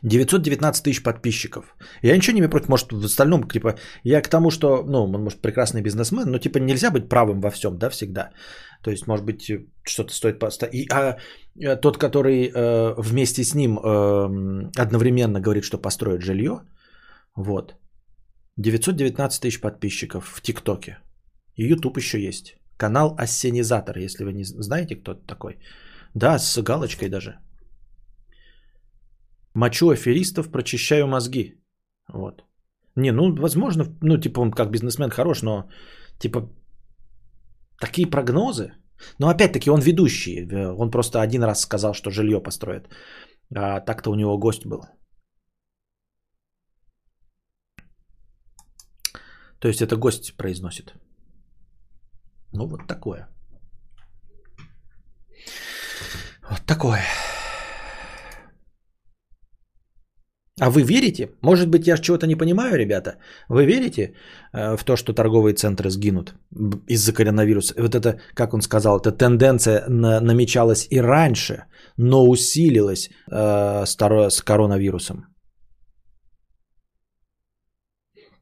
919 0.04 0.84
тысяч 0.84 1.04
подписчиков. 1.04 1.76
Я 2.04 2.16
ничего 2.16 2.34
не 2.34 2.40
имею 2.40 2.50
против, 2.50 2.70
может, 2.70 2.92
в 2.92 3.06
остальном, 3.06 3.48
типа, 3.48 3.76
я 4.04 4.22
к 4.22 4.30
тому, 4.30 4.52
что, 4.52 4.84
ну, 4.84 5.04
он, 5.04 5.12
может, 5.24 5.42
прекрасный 5.42 5.82
бизнесмен, 5.82 6.32
но, 6.32 6.40
типа, 6.40 6.60
нельзя 6.60 6.92
быть 6.92 7.10
правым 7.10 7.42
во 7.42 7.52
всем, 7.52 7.78
да, 7.78 7.90
всегда. 7.90 8.32
То 8.84 8.92
есть, 8.92 9.08
может 9.08 9.26
быть, 9.26 9.42
что-то 9.84 10.14
стоит 10.14 10.40
поставить. 10.40 10.92
А 10.92 11.18
э, 11.60 11.76
тот, 11.76 11.98
который 11.98 12.48
э, 12.48 12.94
вместе 12.98 13.44
с 13.44 13.56
ним 13.56 13.78
э, 13.78 14.82
одновременно 14.82 15.40
говорит, 15.40 15.64
что 15.64 15.78
построит 15.78 16.22
жилье, 16.22 16.62
вот, 17.36 17.76
919 18.58 19.42
тысяч 19.42 19.62
подписчиков 19.62 20.26
в 20.28 20.42
ТикТоке. 20.42 20.98
И 21.56 21.68
YouTube 21.68 21.98
еще 21.98 22.20
есть. 22.20 22.56
Канал 22.78 23.16
Ассенизатор, 23.18 23.98
если 23.98 24.24
вы 24.24 24.34
не 24.34 24.44
знаете, 24.44 24.96
кто 24.96 25.12
это 25.12 25.26
такой. 25.28 25.58
Да, 26.16 26.40
с 26.40 26.62
галочкой 26.62 27.10
даже. 27.10 27.40
Мочу 29.54 29.90
аферистов, 29.90 30.52
прочищаю 30.52 31.08
мозги. 31.08 31.56
Вот. 32.14 32.44
Не, 32.96 33.12
ну, 33.12 33.36
возможно, 33.36 33.86
ну, 34.02 34.18
типа, 34.18 34.42
он 34.42 34.52
как 34.52 34.72
бизнесмен 34.72 35.10
хорош, 35.10 35.42
но, 35.42 35.70
типа, 36.20 36.50
такие 37.80 38.08
прогнозы. 38.08 38.74
Но 39.18 39.30
опять-таки 39.30 39.70
он 39.70 39.82
ведущий. 39.82 40.46
Он 40.78 40.92
просто 40.92 41.22
один 41.22 41.44
раз 41.44 41.62
сказал, 41.62 41.94
что 41.94 42.12
жилье 42.12 42.44
построит. 42.44 42.90
А 43.56 43.80
так-то 43.80 44.12
у 44.12 44.16
него 44.16 44.38
гость 44.38 44.66
был. 44.66 44.82
То 49.60 49.68
есть 49.68 49.82
это 49.82 49.96
гость 49.96 50.36
произносит. 50.38 50.94
Ну 52.54 52.68
вот 52.68 52.88
такое. 52.88 53.28
Вот 56.50 56.66
такое. 56.66 57.04
А 60.60 60.70
вы 60.70 60.82
верите? 60.84 61.30
Может 61.42 61.70
быть, 61.70 61.88
я 61.88 61.98
чего-то 61.98 62.28
не 62.28 62.36
понимаю, 62.36 62.78
ребята. 62.78 63.18
Вы 63.50 63.66
верите 63.66 64.14
э, 64.54 64.78
в 64.78 64.84
то, 64.84 64.96
что 64.96 65.14
торговые 65.14 65.54
центры 65.54 65.90
сгинут 65.90 66.34
из-за 66.88 67.14
коронавируса? 67.14 67.74
Вот 67.78 67.96
это, 67.96 68.20
как 68.34 68.54
он 68.54 68.62
сказал, 68.62 69.00
эта 69.00 69.12
тенденция 69.12 69.86
на, 69.88 70.20
намечалась 70.20 70.88
и 70.92 71.00
раньше, 71.00 71.64
но 71.98 72.28
усилилась 72.28 73.10
э, 73.32 73.86
с, 73.86 73.98
с 74.30 74.42
коронавирусом. 74.42 75.26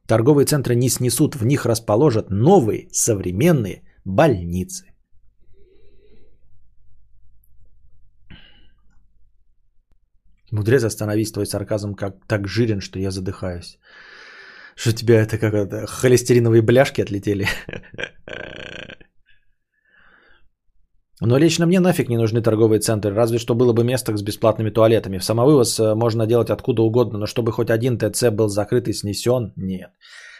Торговые 0.08 0.46
центры 0.46 0.74
не 0.74 0.88
снесут, 0.88 1.36
в 1.36 1.44
них 1.44 1.66
расположат 1.66 2.30
новые 2.30 2.88
современные 2.92 3.82
больницы. 4.04 4.86
Мудрец, 10.52 10.84
остановись, 10.84 11.32
твой 11.32 11.46
сарказм 11.46 11.94
как 11.94 12.26
так 12.26 12.48
жирен, 12.48 12.80
что 12.80 12.98
я 12.98 13.10
задыхаюсь. 13.10 13.78
Что 14.76 14.90
у 14.90 14.92
тебя 14.92 15.20
это 15.20 15.38
как 15.38 15.54
это, 15.54 15.86
холестериновые 15.86 16.62
бляшки 16.62 17.02
отлетели? 17.02 17.46
Но 21.20 21.38
лично 21.38 21.66
мне 21.66 21.80
нафиг 21.80 22.08
не 22.08 22.16
нужны 22.16 22.40
торговые 22.40 22.78
центры, 22.80 23.12
разве 23.12 23.38
что 23.38 23.54
было 23.54 23.72
бы 23.72 23.82
место 23.84 24.16
с 24.16 24.22
бесплатными 24.22 24.70
туалетами. 24.70 25.18
В 25.18 25.24
самовывоз 25.24 25.80
э, 25.80 25.94
можно 25.94 26.26
делать 26.26 26.50
откуда 26.50 26.82
угодно, 26.82 27.18
но 27.18 27.26
чтобы 27.26 27.50
хоть 27.50 27.70
один 27.70 27.98
ТЦ 27.98 28.30
был 28.30 28.48
закрыт 28.48 28.88
и 28.88 28.92
снесен, 28.92 29.52
нет. 29.56 29.90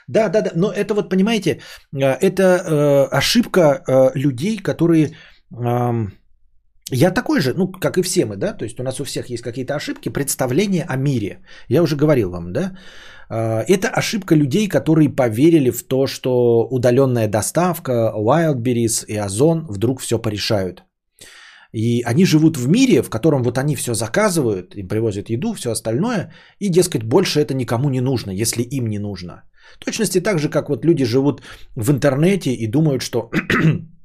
Да, 0.07 0.29
да, 0.29 0.41
да, 0.43 0.53
но 0.55 0.71
это 0.71 0.95
вот, 0.95 1.11
понимаете, 1.11 1.61
э, 1.93 1.99
это 1.99 2.43
э, 2.43 3.17
ошибка 3.17 3.83
э, 3.87 4.11
людей, 4.15 4.59
которые... 4.59 5.17
Э, 5.53 6.07
я 6.91 7.11
такой 7.11 7.41
же, 7.41 7.55
ну, 7.55 7.69
как 7.69 7.99
и 7.99 8.03
все 8.03 8.25
мы, 8.25 8.37
да, 8.37 8.53
то 8.53 8.65
есть 8.65 8.81
у 8.81 8.83
нас 8.83 9.01
у 9.01 9.05
всех 9.05 9.31
есть 9.31 9.43
какие-то 9.43 9.75
ошибки, 9.75 10.09
представления 10.09 10.85
о 10.89 10.97
мире. 10.97 11.39
Я 11.69 11.83
уже 11.83 11.97
говорил 11.97 12.31
вам, 12.31 12.53
да. 12.53 12.73
Э, 13.31 13.65
это 13.69 13.89
ошибка 13.89 14.35
людей, 14.35 14.69
которые 14.69 15.09
поверили 15.09 15.71
в 15.71 15.83
то, 15.83 16.07
что 16.07 16.67
удаленная 16.71 17.29
доставка, 17.29 18.13
Wildberries 18.17 19.05
и 19.07 19.17
Озон 19.17 19.67
вдруг 19.69 20.01
все 20.01 20.19
порешают. 20.19 20.85
И 21.75 22.03
они 22.07 22.25
живут 22.25 22.57
в 22.57 22.67
мире, 22.69 23.03
в 23.03 23.11
котором 23.11 23.43
вот 23.43 23.59
они 23.59 23.77
все 23.77 23.95
заказывают, 23.95 24.75
им 24.75 24.89
привозят 24.89 25.31
еду, 25.31 25.53
все 25.53 25.71
остальное, 25.71 26.33
и, 26.59 26.71
дескать, 26.71 27.03
больше 27.03 27.41
это 27.41 27.55
никому 27.55 27.91
не 27.91 28.01
нужно, 28.01 28.31
если 28.31 28.63
им 28.63 28.89
не 28.89 28.99
нужно. 28.99 29.43
В 29.79 29.85
точности 29.85 30.21
так 30.21 30.39
же, 30.39 30.49
как 30.49 30.69
вот 30.71 30.85
люди 30.85 31.05
живут 31.05 31.43
в 31.77 31.91
интернете 31.91 32.55
и 32.55 32.67
думают, 32.67 33.03
что 33.03 33.31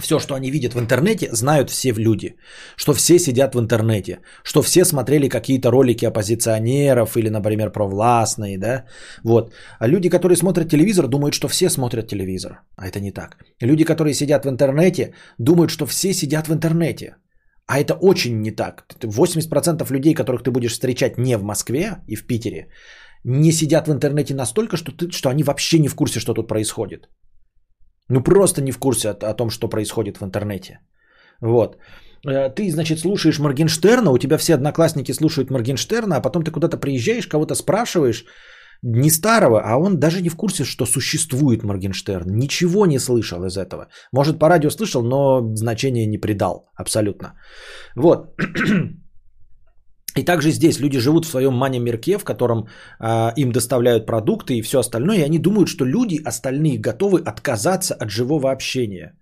все, 0.00 0.18
что 0.18 0.34
они 0.34 0.50
видят 0.50 0.74
в 0.74 0.78
интернете, 0.78 1.28
знают 1.32 1.70
все 1.70 1.92
люди. 1.92 2.36
Что 2.76 2.94
все 2.94 3.18
сидят 3.18 3.54
в 3.54 3.60
интернете. 3.60 4.20
Что 4.44 4.62
все 4.62 4.84
смотрели 4.84 5.28
какие-то 5.28 5.70
ролики 5.70 6.06
оппозиционеров 6.06 7.16
или, 7.16 7.30
например, 7.30 7.72
провластные, 7.72 8.58
да. 8.58 8.84
Вот. 9.24 9.52
А 9.78 9.88
люди, 9.88 10.08
которые 10.08 10.36
смотрят 10.36 10.70
телевизор, 10.70 11.08
думают, 11.08 11.34
что 11.34 11.48
все 11.48 11.70
смотрят 11.70 12.08
телевизор. 12.08 12.62
А 12.76 12.86
это 12.86 13.00
не 13.00 13.12
так. 13.12 13.36
Люди, 13.62 13.84
которые 13.84 14.14
сидят 14.14 14.44
в 14.44 14.48
интернете, 14.48 15.14
думают, 15.38 15.70
что 15.70 15.86
все 15.86 16.12
сидят 16.12 16.48
в 16.48 16.52
интернете. 16.52 17.16
А 17.66 17.78
это 17.78 17.94
очень 17.94 18.40
не 18.40 18.50
так. 18.50 18.86
80% 19.02 19.92
людей, 19.92 20.14
которых 20.14 20.42
ты 20.42 20.50
будешь 20.50 20.72
встречать 20.72 21.18
не 21.18 21.36
в 21.36 21.42
Москве 21.42 21.96
и 22.06 22.16
в 22.16 22.26
Питере, 22.26 22.68
не 23.24 23.52
сидят 23.52 23.88
в 23.88 23.92
интернете 23.92 24.34
настолько, 24.34 24.76
что, 24.76 24.92
ты, 24.92 25.10
что 25.10 25.28
они 25.28 25.42
вообще 25.42 25.78
не 25.78 25.88
в 25.88 25.94
курсе, 25.94 26.20
что 26.20 26.34
тут 26.34 26.48
происходит. 26.48 27.08
Ну 28.08 28.22
просто 28.22 28.62
не 28.62 28.72
в 28.72 28.78
курсе 28.78 29.08
о, 29.08 29.30
о 29.30 29.34
том, 29.34 29.50
что 29.50 29.68
происходит 29.68 30.20
в 30.20 30.24
интернете. 30.24 30.80
Вот. 31.40 31.76
Э, 32.26 32.50
ты, 32.50 32.70
значит, 32.70 32.98
слушаешь 32.98 33.38
Моргенштерна, 33.38 34.10
у 34.10 34.18
тебя 34.18 34.38
все 34.38 34.54
одноклассники 34.54 35.12
слушают 35.12 35.50
Моргенштерна, 35.50 36.16
а 36.16 36.20
потом 36.20 36.42
ты 36.42 36.50
куда-то 36.50 36.76
приезжаешь, 36.76 37.28
кого-то 37.28 37.54
спрашиваешь, 37.54 38.24
не 38.82 39.10
старого, 39.10 39.60
а 39.64 39.76
он 39.76 39.98
даже 39.98 40.22
не 40.22 40.28
в 40.28 40.36
курсе, 40.36 40.64
что 40.64 40.86
существует 40.86 41.64
Моргенштерн. 41.64 42.26
Ничего 42.36 42.86
не 42.86 42.98
слышал 42.98 43.44
из 43.44 43.56
этого. 43.56 43.88
Может, 44.12 44.38
по 44.38 44.48
радио 44.48 44.70
слышал, 44.70 45.02
но 45.02 45.54
значения 45.54 46.06
не 46.06 46.18
придал 46.18 46.70
абсолютно. 46.76 47.34
Вот. 47.96 48.34
И 50.18 50.24
также 50.24 50.50
здесь 50.50 50.80
люди 50.80 50.98
живут 50.98 51.24
в 51.24 51.30
своем 51.30 51.54
мане-мирке, 51.54 52.18
в 52.18 52.24
котором 52.24 52.66
э, 53.00 53.32
им 53.36 53.52
доставляют 53.52 54.06
продукты 54.06 54.54
и 54.54 54.62
все 54.62 54.78
остальное, 54.78 55.18
и 55.18 55.22
они 55.22 55.38
думают, 55.38 55.68
что 55.68 55.84
люди 55.84 56.20
остальные 56.24 56.78
готовы 56.78 57.20
отказаться 57.20 57.94
от 57.94 58.10
живого 58.10 58.50
общения. 58.50 59.14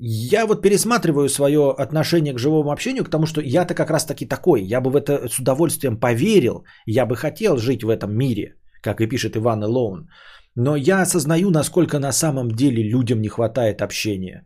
Я 0.00 0.46
вот 0.46 0.62
пересматриваю 0.62 1.28
свое 1.28 1.74
отношение 1.78 2.32
к 2.32 2.38
живому 2.38 2.72
общению, 2.72 3.04
потому 3.04 3.26
что 3.26 3.40
я-то 3.40 3.74
как 3.74 3.90
раз 3.90 4.04
таки 4.04 4.26
такой. 4.26 4.62
Я 4.62 4.80
бы 4.80 4.90
в 4.90 4.96
это 4.96 5.28
с 5.28 5.38
удовольствием 5.38 6.00
поверил, 6.00 6.64
я 6.86 7.06
бы 7.06 7.16
хотел 7.16 7.56
жить 7.56 7.84
в 7.84 7.88
этом 7.88 8.12
мире, 8.12 8.54
как 8.82 9.00
и 9.00 9.08
пишет 9.08 9.36
Иван 9.36 9.62
Элоун. 9.62 10.08
Но 10.56 10.76
я 10.76 11.02
осознаю, 11.02 11.50
насколько 11.50 11.98
на 11.98 12.12
самом 12.12 12.48
деле 12.48 12.82
людям 12.82 13.20
не 13.20 13.28
хватает 13.28 13.80
общения. 13.80 14.44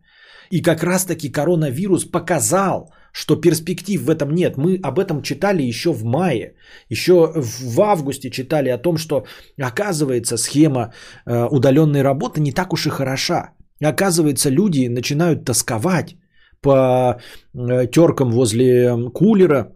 И 0.51 0.61
как 0.61 0.83
раз 0.83 1.05
таки 1.05 1.31
коронавирус 1.31 2.05
показал, 2.05 2.91
что 3.13 3.35
перспектив 3.35 4.01
в 4.01 4.09
этом 4.09 4.33
нет. 4.33 4.57
Мы 4.57 4.79
об 4.83 4.99
этом 4.99 5.21
читали 5.21 5.63
еще 5.63 5.93
в 5.93 6.03
мае, 6.03 6.55
еще 6.89 7.31
в 7.35 7.79
августе 7.79 8.29
читали 8.29 8.69
о 8.69 8.77
том, 8.77 8.97
что 8.97 9.25
оказывается 9.61 10.37
схема 10.37 10.93
э, 11.25 11.47
удаленной 11.51 12.01
работы 12.01 12.41
не 12.41 12.51
так 12.51 12.73
уж 12.73 12.87
и 12.87 12.89
хороша. 12.89 13.53
Оказывается, 13.83 14.49
люди 14.49 14.89
начинают 14.89 15.45
тосковать 15.45 16.15
по 16.61 17.19
э, 17.53 17.87
теркам 17.91 18.31
возле 18.31 19.11
кулера, 19.13 19.75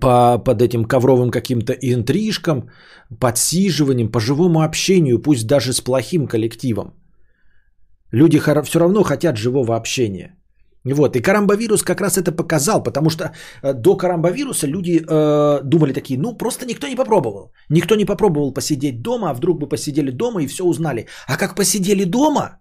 по, 0.00 0.38
под 0.38 0.60
этим 0.60 0.84
ковровым 0.84 1.30
каким-то 1.30 1.72
интрижкам, 1.72 2.68
подсиживанием, 3.20 4.10
по 4.10 4.18
живому 4.20 4.62
общению, 4.62 5.22
пусть 5.22 5.46
даже 5.46 5.72
с 5.72 5.80
плохим 5.80 6.26
коллективом. 6.26 6.94
Люди 8.10 8.40
все 8.64 8.80
равно 8.80 9.04
хотят 9.04 9.36
живого 9.36 9.76
общения. 9.76 10.37
Вот, 10.84 11.16
и 11.16 11.20
карамбовирус 11.20 11.82
как 11.82 12.00
раз 12.00 12.16
это 12.16 12.32
показал, 12.32 12.82
потому 12.82 13.10
что 13.10 13.24
э, 13.62 13.74
до 13.74 13.96
карамбовируса 13.96 14.66
люди 14.66 15.00
э, 15.00 15.60
думали 15.64 15.92
такие, 15.92 16.18
ну 16.18 16.36
просто 16.36 16.66
никто 16.66 16.86
не 16.86 16.96
попробовал. 16.96 17.52
Никто 17.68 17.96
не 17.96 18.04
попробовал 18.04 18.54
посидеть 18.54 19.02
дома, 19.02 19.30
а 19.30 19.34
вдруг 19.34 19.58
бы 19.60 19.68
посидели 19.68 20.10
дома 20.10 20.42
и 20.42 20.46
все 20.46 20.64
узнали. 20.64 21.06
А 21.26 21.36
как 21.36 21.54
посидели 21.54 22.04
дома, 22.04 22.60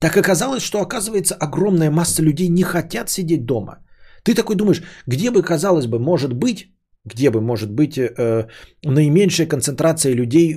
так 0.00 0.16
оказалось, 0.16 0.62
что 0.62 0.80
оказывается 0.80 1.34
огромная 1.34 1.90
масса 1.90 2.22
людей 2.22 2.48
не 2.48 2.62
хотят 2.62 3.10
сидеть 3.10 3.46
дома. 3.46 3.78
Ты 4.24 4.34
такой 4.34 4.56
думаешь, 4.56 4.82
где 5.06 5.30
бы, 5.30 5.42
казалось 5.42 5.86
бы, 5.86 5.98
может 5.98 6.32
быть, 6.32 6.72
где 7.14 7.30
бы 7.30 7.40
может 7.40 7.70
быть 7.70 7.98
э, 7.98 8.46
наименьшая 8.84 9.48
концентрация 9.48 10.14
людей, 10.14 10.56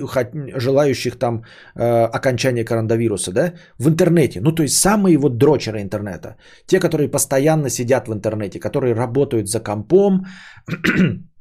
желающих 0.56 1.18
там 1.18 1.44
э, 1.74 2.08
окончания 2.14 2.64
коронавируса, 2.64 3.32
да, 3.32 3.52
в 3.78 3.88
интернете. 3.88 4.40
Ну, 4.40 4.52
то 4.52 4.62
есть 4.62 4.76
самые 4.76 5.18
вот 5.18 5.38
дрочеры 5.38 5.80
интернета. 5.80 6.36
Те, 6.66 6.80
которые 6.80 7.08
постоянно 7.08 7.70
сидят 7.70 8.08
в 8.08 8.12
интернете, 8.12 8.60
которые 8.60 8.94
работают 8.94 9.48
за 9.48 9.60
компом, 9.60 10.26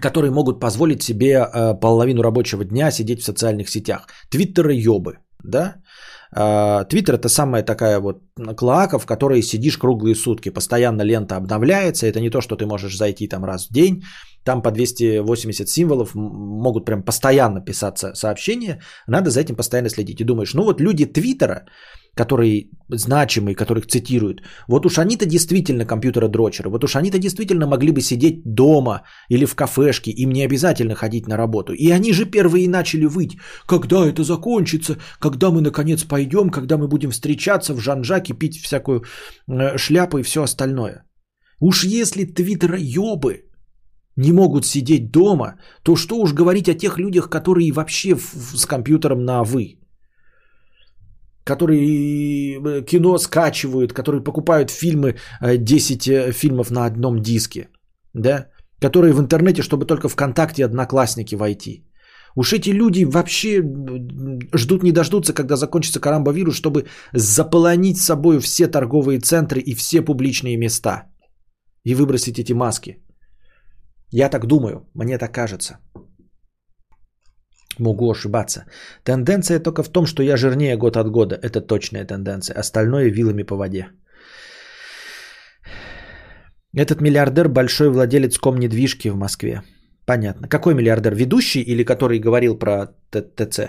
которые 0.00 0.30
могут 0.30 0.60
позволить 0.60 1.02
себе 1.02 1.32
э, 1.32 1.80
половину 1.80 2.22
рабочего 2.22 2.64
дня 2.64 2.90
сидеть 2.90 3.20
в 3.20 3.24
социальных 3.24 3.68
сетях. 3.68 4.06
Твиттеры 4.30 4.74
ёбы, 4.74 5.18
да. 5.44 5.74
А, 6.32 6.84
твиттер 6.84 7.14
это 7.14 7.28
самая 7.28 7.62
такая 7.62 8.00
вот 8.00 8.22
клоака, 8.56 8.98
в 8.98 9.06
которой 9.06 9.42
сидишь 9.42 9.78
круглые 9.78 10.14
сутки. 10.14 10.50
Постоянно 10.50 11.02
лента 11.02 11.36
обновляется. 11.36 12.06
Это 12.06 12.20
не 12.20 12.30
то, 12.30 12.40
что 12.40 12.56
ты 12.56 12.66
можешь 12.66 12.96
зайти 12.96 13.28
там 13.28 13.44
раз 13.44 13.68
в 13.68 13.72
день. 13.72 14.02
Там 14.44 14.62
по 14.62 14.70
280 14.70 15.68
символов 15.68 16.14
могут 16.14 16.86
прям 16.86 17.02
постоянно 17.02 17.60
писаться 17.60 18.14
сообщения. 18.14 18.80
Надо 19.06 19.30
за 19.30 19.40
этим 19.40 19.56
постоянно 19.56 19.88
следить. 19.88 20.20
И 20.20 20.24
думаешь, 20.24 20.54
ну 20.54 20.64
вот 20.64 20.80
люди 20.80 21.06
твиттера, 21.06 21.66
которые 22.18 22.68
значимые, 22.88 23.54
которых 23.54 23.86
цитируют, 23.86 24.42
вот 24.68 24.86
уж 24.86 24.98
они-то 24.98 25.26
действительно 25.26 25.86
компьютера-дрочеры, 25.86 26.70
вот 26.70 26.84
уж 26.84 26.96
они-то 26.96 27.18
действительно 27.18 27.66
могли 27.66 27.92
бы 27.92 28.00
сидеть 28.00 28.42
дома 28.44 29.02
или 29.30 29.46
в 29.46 29.54
кафешке, 29.54 30.10
им 30.10 30.32
не 30.32 30.46
обязательно 30.46 30.94
ходить 30.94 31.28
на 31.28 31.36
работу. 31.36 31.72
И 31.72 31.92
они 31.92 32.12
же 32.12 32.24
первые 32.24 32.68
начали 32.68 33.06
выть, 33.06 33.38
когда 33.66 33.96
это 34.04 34.24
закончится, 34.24 34.96
когда 35.20 35.50
мы 35.50 35.60
наконец 35.60 36.04
пойдем, 36.04 36.50
когда 36.50 36.76
мы 36.76 36.88
будем 36.88 37.10
встречаться 37.10 37.74
в 37.74 37.80
Жан-Жаке, 37.80 38.34
пить 38.34 38.60
всякую 38.62 39.02
э, 39.48 39.78
шляпу 39.78 40.18
и 40.18 40.22
все 40.22 40.42
остальное. 40.42 41.04
Уж 41.60 41.84
если 41.84 42.24
твиттера 42.24 42.78
ёбы 42.78 43.44
не 44.16 44.32
могут 44.32 44.66
сидеть 44.66 45.12
дома, 45.12 45.54
то 45.84 45.94
что 45.96 46.16
уж 46.16 46.32
говорить 46.32 46.68
о 46.68 46.74
тех 46.74 46.98
людях, 46.98 47.28
которые 47.28 47.72
вообще 47.72 48.16
с 48.16 48.66
компьютером 48.66 49.24
на 49.24 49.44
«вы» 49.44 49.78
которые 51.48 52.58
э, 52.58 52.84
кино 52.86 53.18
скачивают, 53.18 53.92
которые 53.92 54.22
покупают 54.24 54.70
фильмы, 54.70 55.14
10 55.42 56.08
э, 56.08 56.12
э, 56.12 56.32
фильмов 56.32 56.70
на 56.70 56.84
одном 56.86 57.20
диске, 57.22 57.68
да, 58.14 58.46
которые 58.82 59.12
в 59.14 59.20
интернете, 59.20 59.62
чтобы 59.62 59.86
только 59.86 60.08
ВКонтакте 60.08 60.64
одноклассники 60.64 61.36
войти. 61.36 61.84
Уж 62.36 62.52
эти 62.52 62.70
люди 62.70 63.04
вообще 63.04 63.62
ждут 64.54 64.82
не 64.82 64.92
дождутся, 64.92 65.32
когда 65.32 65.56
закончится 65.56 66.00
карамбовирус, 66.00 66.54
чтобы 66.54 66.84
заполонить 67.14 67.98
собой 67.98 68.38
все 68.40 68.68
торговые 68.68 69.20
центры 69.20 69.60
и 69.60 69.74
все 69.74 70.02
публичные 70.02 70.58
места 70.58 71.04
и 71.84 71.94
выбросить 71.94 72.38
эти 72.38 72.54
маски. 72.54 72.98
Я 74.12 74.28
так 74.28 74.46
думаю, 74.46 74.86
мне 74.94 75.18
так 75.18 75.32
кажется. 75.34 75.78
Могу 77.78 78.10
ошибаться. 78.10 78.64
Тенденция 79.04 79.60
только 79.60 79.82
в 79.82 79.88
том, 79.88 80.06
что 80.06 80.22
я 80.22 80.36
жирнее 80.36 80.76
год 80.76 80.96
от 80.96 81.10
года. 81.10 81.38
Это 81.42 81.60
точная 81.60 82.04
тенденция. 82.04 82.58
Остальное 82.58 83.10
вилами 83.10 83.44
по 83.44 83.56
воде. 83.56 83.88
Этот 86.74 87.00
миллиардер 87.00 87.48
большой 87.48 87.88
владелец 87.90 88.38
ком 88.38 88.58
недвижки 88.58 89.08
в 89.08 89.16
Москве. 89.16 89.62
Понятно. 90.06 90.48
Какой 90.48 90.74
миллиардер? 90.74 91.14
Ведущий 91.14 91.60
или 91.60 91.84
который 91.84 92.18
говорил 92.18 92.58
про 92.58 92.86
ТЦ? 93.10 93.60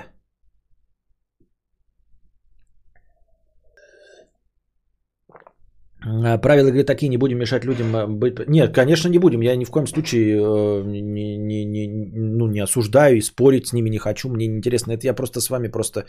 Правила 6.02 6.70
игры 6.70 6.84
такие, 6.84 7.10
не 7.10 7.18
будем 7.18 7.40
мешать 7.40 7.66
людям 7.66 7.96
а, 7.96 8.08
быть... 8.08 8.48
Нет, 8.48 8.74
конечно, 8.74 9.10
не 9.10 9.20
будем. 9.20 9.42
Я 9.42 9.56
ни 9.56 9.66
в 9.66 9.72
коем 9.72 9.88
случае 9.88 10.38
э, 10.38 10.84
не, 10.86 11.38
не, 11.38 11.66
не, 11.66 11.88
ну, 11.88 12.48
не 12.48 12.62
осуждаю 12.62 13.18
и 13.18 13.22
спорить 13.22 13.68
с 13.68 13.74
ними 13.74 13.90
не 13.90 13.98
хочу. 13.98 14.30
Мне 14.30 14.48
не 14.48 14.58
интересно. 14.58 14.94
Это 14.94 15.08
я 15.08 15.14
просто 15.14 15.42
с 15.42 15.50
вами 15.50 15.68
просто 15.68 16.06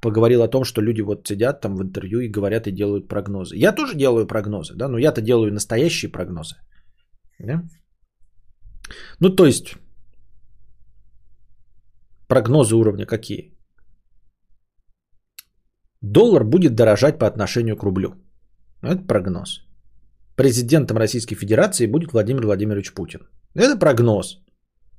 поговорил 0.00 0.42
о 0.42 0.48
том, 0.48 0.64
что 0.64 0.82
люди 0.82 1.02
вот 1.02 1.26
сидят 1.26 1.60
там 1.60 1.76
в 1.76 1.82
интервью 1.82 2.20
и 2.20 2.28
говорят 2.28 2.66
и 2.66 2.72
делают 2.72 3.08
прогнозы. 3.08 3.56
Я 3.56 3.72
тоже 3.72 3.96
делаю 3.96 4.26
прогнозы, 4.26 4.74
да, 4.76 4.88
но 4.88 4.98
я-то 4.98 5.20
делаю 5.20 5.52
настоящие 5.52 6.10
прогнозы. 6.10 6.56
Да? 7.38 7.62
Ну, 9.20 9.30
то 9.30 9.46
есть, 9.46 9.74
прогнозы 12.28 12.76
уровня 12.76 13.06
какие? 13.06 13.52
Доллар 16.02 16.44
будет 16.44 16.74
дорожать 16.74 17.18
по 17.18 17.26
отношению 17.26 17.76
к 17.76 17.82
рублю. 17.82 18.25
Это 18.82 19.06
прогноз. 19.06 19.60
Президентом 20.36 20.96
Российской 20.98 21.34
Федерации 21.36 21.86
будет 21.86 22.12
Владимир 22.12 22.44
Владимирович 22.44 22.92
Путин. 22.92 23.20
Это 23.54 23.78
прогноз. 23.78 24.38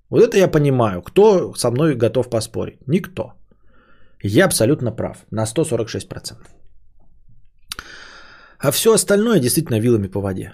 Вот 0.09 0.23
это 0.23 0.37
я 0.37 0.47
понимаю. 0.47 1.01
Кто 1.01 1.53
со 1.55 1.71
мной 1.71 1.95
готов 1.95 2.29
поспорить? 2.29 2.87
Никто. 2.87 3.33
Я 4.23 4.45
абсолютно 4.45 4.91
прав. 4.91 5.25
На 5.31 5.45
146%. 5.45 6.37
А 8.59 8.71
все 8.71 8.93
остальное 8.93 9.39
действительно 9.39 9.79
вилами 9.79 10.07
по 10.07 10.21
воде. 10.21 10.53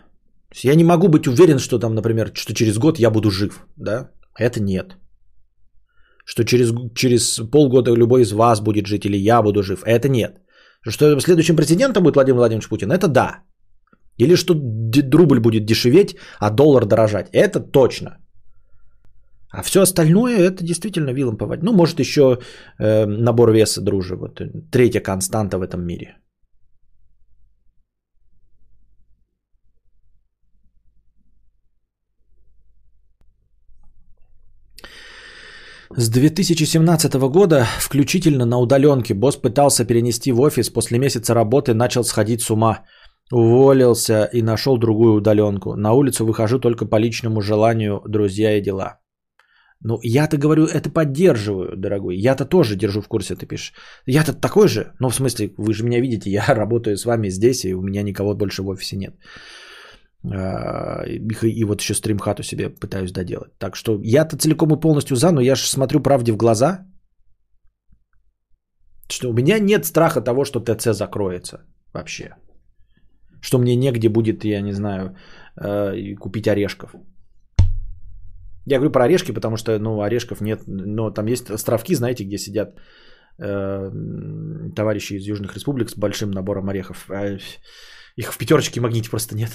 Я 0.64 0.76
не 0.76 0.84
могу 0.84 1.08
быть 1.08 1.28
уверен, 1.28 1.60
что 1.60 1.80
там, 1.80 1.96
например, 1.96 2.32
что 2.34 2.54
через 2.54 2.78
год 2.78 3.00
я 3.00 3.10
буду 3.10 3.32
жив. 3.32 3.66
Да? 3.78 4.10
Это 4.40 4.60
нет. 4.60 4.98
Что 6.26 6.44
через, 6.44 6.74
через 6.96 7.40
полгода 7.52 7.96
любой 7.96 8.22
из 8.22 8.32
вас 8.34 8.62
будет 8.62 8.88
жить 8.88 9.06
или 9.06 9.18
я 9.18 9.42
буду 9.42 9.64
жив. 9.64 9.84
Это 9.86 10.10
нет. 10.10 10.43
Что 10.88 11.20
следующим 11.20 11.56
президентом 11.56 12.04
будет 12.04 12.16
Владимир 12.16 12.38
Владимирович 12.38 12.70
Путин, 12.70 12.92
это 12.92 13.08
да. 13.08 13.40
Или 14.18 14.36
что 14.36 14.54
рубль 15.14 15.40
будет 15.40 15.66
дешеветь, 15.66 16.16
а 16.40 16.50
доллар 16.50 16.86
дорожать. 16.86 17.30
Это 17.32 17.60
точно. 17.60 18.18
А 19.52 19.62
все 19.62 19.82
остальное 19.82 20.38
это 20.40 20.64
действительно 20.64 21.14
вилом 21.14 21.38
по 21.38 21.46
воде. 21.46 21.64
Ну, 21.64 21.74
может, 21.74 22.00
еще 22.00 22.40
э, 22.80 23.06
набор 23.06 23.52
веса, 23.52 23.82
дружи. 23.82 24.16
Вот 24.16 24.42
третья 24.72 25.00
константа 25.00 25.58
в 25.58 25.62
этом 25.62 25.86
мире. 25.86 26.18
С 35.96 36.10
2017 36.10 37.14
года 37.30 37.68
включительно 37.80 38.46
на 38.46 38.58
удаленке 38.58 39.14
босс 39.14 39.36
пытался 39.36 39.86
перенести 39.86 40.32
в 40.32 40.42
офис, 40.42 40.70
после 40.70 40.98
месяца 40.98 41.36
работы 41.36 41.76
начал 41.76 42.04
сходить 42.04 42.42
с 42.42 42.50
ума. 42.50 42.84
Уволился 43.32 44.28
и 44.34 44.42
нашел 44.42 44.78
другую 44.78 45.14
удаленку. 45.14 45.76
На 45.76 45.94
улицу 45.94 46.26
выхожу 46.26 46.60
только 46.60 46.86
по 46.88 47.00
личному 47.00 47.42
желанию, 47.42 48.02
друзья 48.08 48.58
и 48.58 48.62
дела. 48.62 49.00
Ну, 49.82 50.00
я-то 50.02 50.38
говорю, 50.38 50.66
это 50.66 50.90
поддерживаю, 50.90 51.78
дорогой. 51.78 52.18
Я-то 52.18 52.46
тоже 52.46 52.76
держу 52.76 53.02
в 53.02 53.08
курсе, 53.08 53.36
ты 53.36 53.46
пишешь. 53.46 53.74
Я-то 54.08 54.34
такой 54.34 54.68
же. 54.68 54.94
Ну, 55.00 55.10
в 55.10 55.16
смысле, 55.16 55.54
вы 55.58 55.74
же 55.74 55.84
меня 55.84 56.00
видите, 56.00 56.32
я 56.32 56.44
работаю 56.48 56.98
с 56.98 57.06
вами 57.06 57.30
здесь, 57.30 57.66
и 57.66 57.76
у 57.76 57.82
меня 57.82 58.02
никого 58.02 58.34
больше 58.34 58.64
в 58.64 58.68
офисе 58.68 58.98
нет. 58.98 59.14
А, 60.32 61.04
и 61.06 61.64
вот 61.66 61.82
еще 61.82 61.94
стримхату 61.94 62.44
себе 62.44 62.70
пытаюсь 62.70 63.12
доделать. 63.12 63.58
Так 63.60 63.76
что 63.76 64.00
я-то 64.04 64.38
целиком 64.38 64.74
и 64.74 64.80
полностью 64.80 65.16
за, 65.16 65.32
но 65.32 65.42
я 65.42 65.56
же 65.56 65.68
смотрю 65.68 66.00
правде 66.00 66.32
в 66.32 66.38
глаза. 66.38 66.86
Что 69.10 69.30
у 69.30 69.34
меня 69.34 69.60
нет 69.60 69.86
страха 69.86 70.22
того, 70.22 70.46
что 70.46 70.60
ТЦ 70.60 70.94
закроется 70.94 71.58
вообще. 71.94 72.36
Что 73.42 73.58
мне 73.58 73.76
негде 73.76 74.10
будет, 74.10 74.46
я 74.46 74.62
не 74.62 74.74
знаю, 74.74 75.16
э, 75.58 76.16
купить 76.16 76.48
орешков. 76.48 76.96
Я 78.66 78.78
говорю 78.78 78.92
про 78.92 79.04
орешки, 79.04 79.34
потому 79.34 79.58
что, 79.58 79.78
ну, 79.80 80.02
орешков 80.02 80.42
нет. 80.42 80.62
Но 80.68 81.12
там 81.12 81.28
есть 81.28 81.50
островки, 81.50 81.96
знаете, 81.96 82.24
где 82.24 82.38
сидят 82.38 82.80
э, 83.40 83.92
товарищи 84.76 85.16
из 85.16 85.28
Южных 85.28 85.56
Республик 85.56 85.90
с 85.90 85.98
большим 85.98 86.32
набором 86.32 86.70
орехов. 86.70 87.10
А 87.10 87.38
их 88.16 88.34
в 88.34 88.38
пятерочке 88.38 88.80
магните 88.80 89.10
просто 89.10 89.36
нет. 89.36 89.52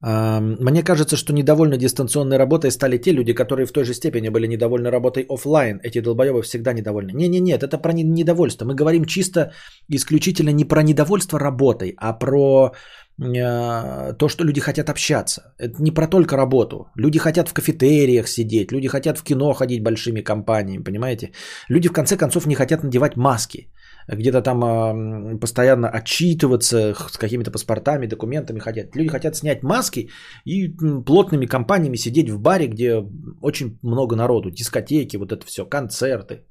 Мне 0.00 0.82
кажется, 0.82 1.16
что 1.16 1.32
недовольны 1.32 1.76
дистанционной 1.76 2.36
работой 2.36 2.70
стали 2.70 2.98
те 2.98 3.12
люди, 3.12 3.32
которые 3.32 3.66
в 3.66 3.72
той 3.72 3.84
же 3.84 3.94
степени 3.94 4.28
были 4.28 4.46
недовольны 4.46 4.90
работой 4.90 5.26
офлайн. 5.28 5.80
Эти 5.82 6.00
долбоебы 6.00 6.42
всегда 6.42 6.72
недовольны. 6.72 7.12
Не-не, 7.12 7.40
нет, 7.40 7.62
это 7.62 7.78
про 7.78 7.92
недовольство. 7.92 8.64
Мы 8.64 8.74
говорим 8.74 9.04
чисто 9.06 9.52
исключительно 9.88 10.50
не 10.50 10.64
про 10.64 10.82
недовольство 10.82 11.40
работой, 11.40 11.94
а 11.96 12.12
про 12.12 12.74
э, 13.20 14.12
то, 14.18 14.28
что 14.28 14.44
люди 14.44 14.60
хотят 14.60 14.88
общаться. 14.88 15.52
Это 15.58 15.82
не 15.82 15.90
про 15.90 16.06
только 16.06 16.36
работу. 16.36 16.86
Люди 16.94 17.18
хотят 17.18 17.48
в 17.48 17.52
кафетериях 17.52 18.28
сидеть, 18.28 18.70
люди 18.70 18.86
хотят 18.86 19.18
в 19.18 19.24
кино 19.24 19.52
ходить 19.52 19.82
большими 19.82 20.20
компаниями, 20.20 20.84
понимаете? 20.84 21.32
Люди 21.68 21.88
в 21.88 21.92
конце 21.92 22.16
концов 22.16 22.46
не 22.46 22.54
хотят 22.54 22.84
надевать 22.84 23.16
маски 23.16 23.68
где-то 24.08 24.42
там 24.42 25.38
постоянно 25.38 25.88
отчитываться 25.88 26.94
с 26.94 27.18
какими-то 27.18 27.50
паспортами, 27.50 28.06
документами 28.06 28.60
хотят. 28.60 28.96
Люди 28.96 29.10
хотят 29.10 29.36
снять 29.36 29.62
маски 29.62 30.08
и 30.44 30.68
плотными 31.06 31.46
компаниями 31.46 31.96
сидеть 31.96 32.30
в 32.30 32.40
баре, 32.40 32.68
где 32.68 33.04
очень 33.42 33.78
много 33.82 34.16
народу, 34.16 34.50
дискотеки, 34.50 35.16
вот 35.16 35.32
это 35.32 35.44
все, 35.46 35.66
концерты. 35.66 36.46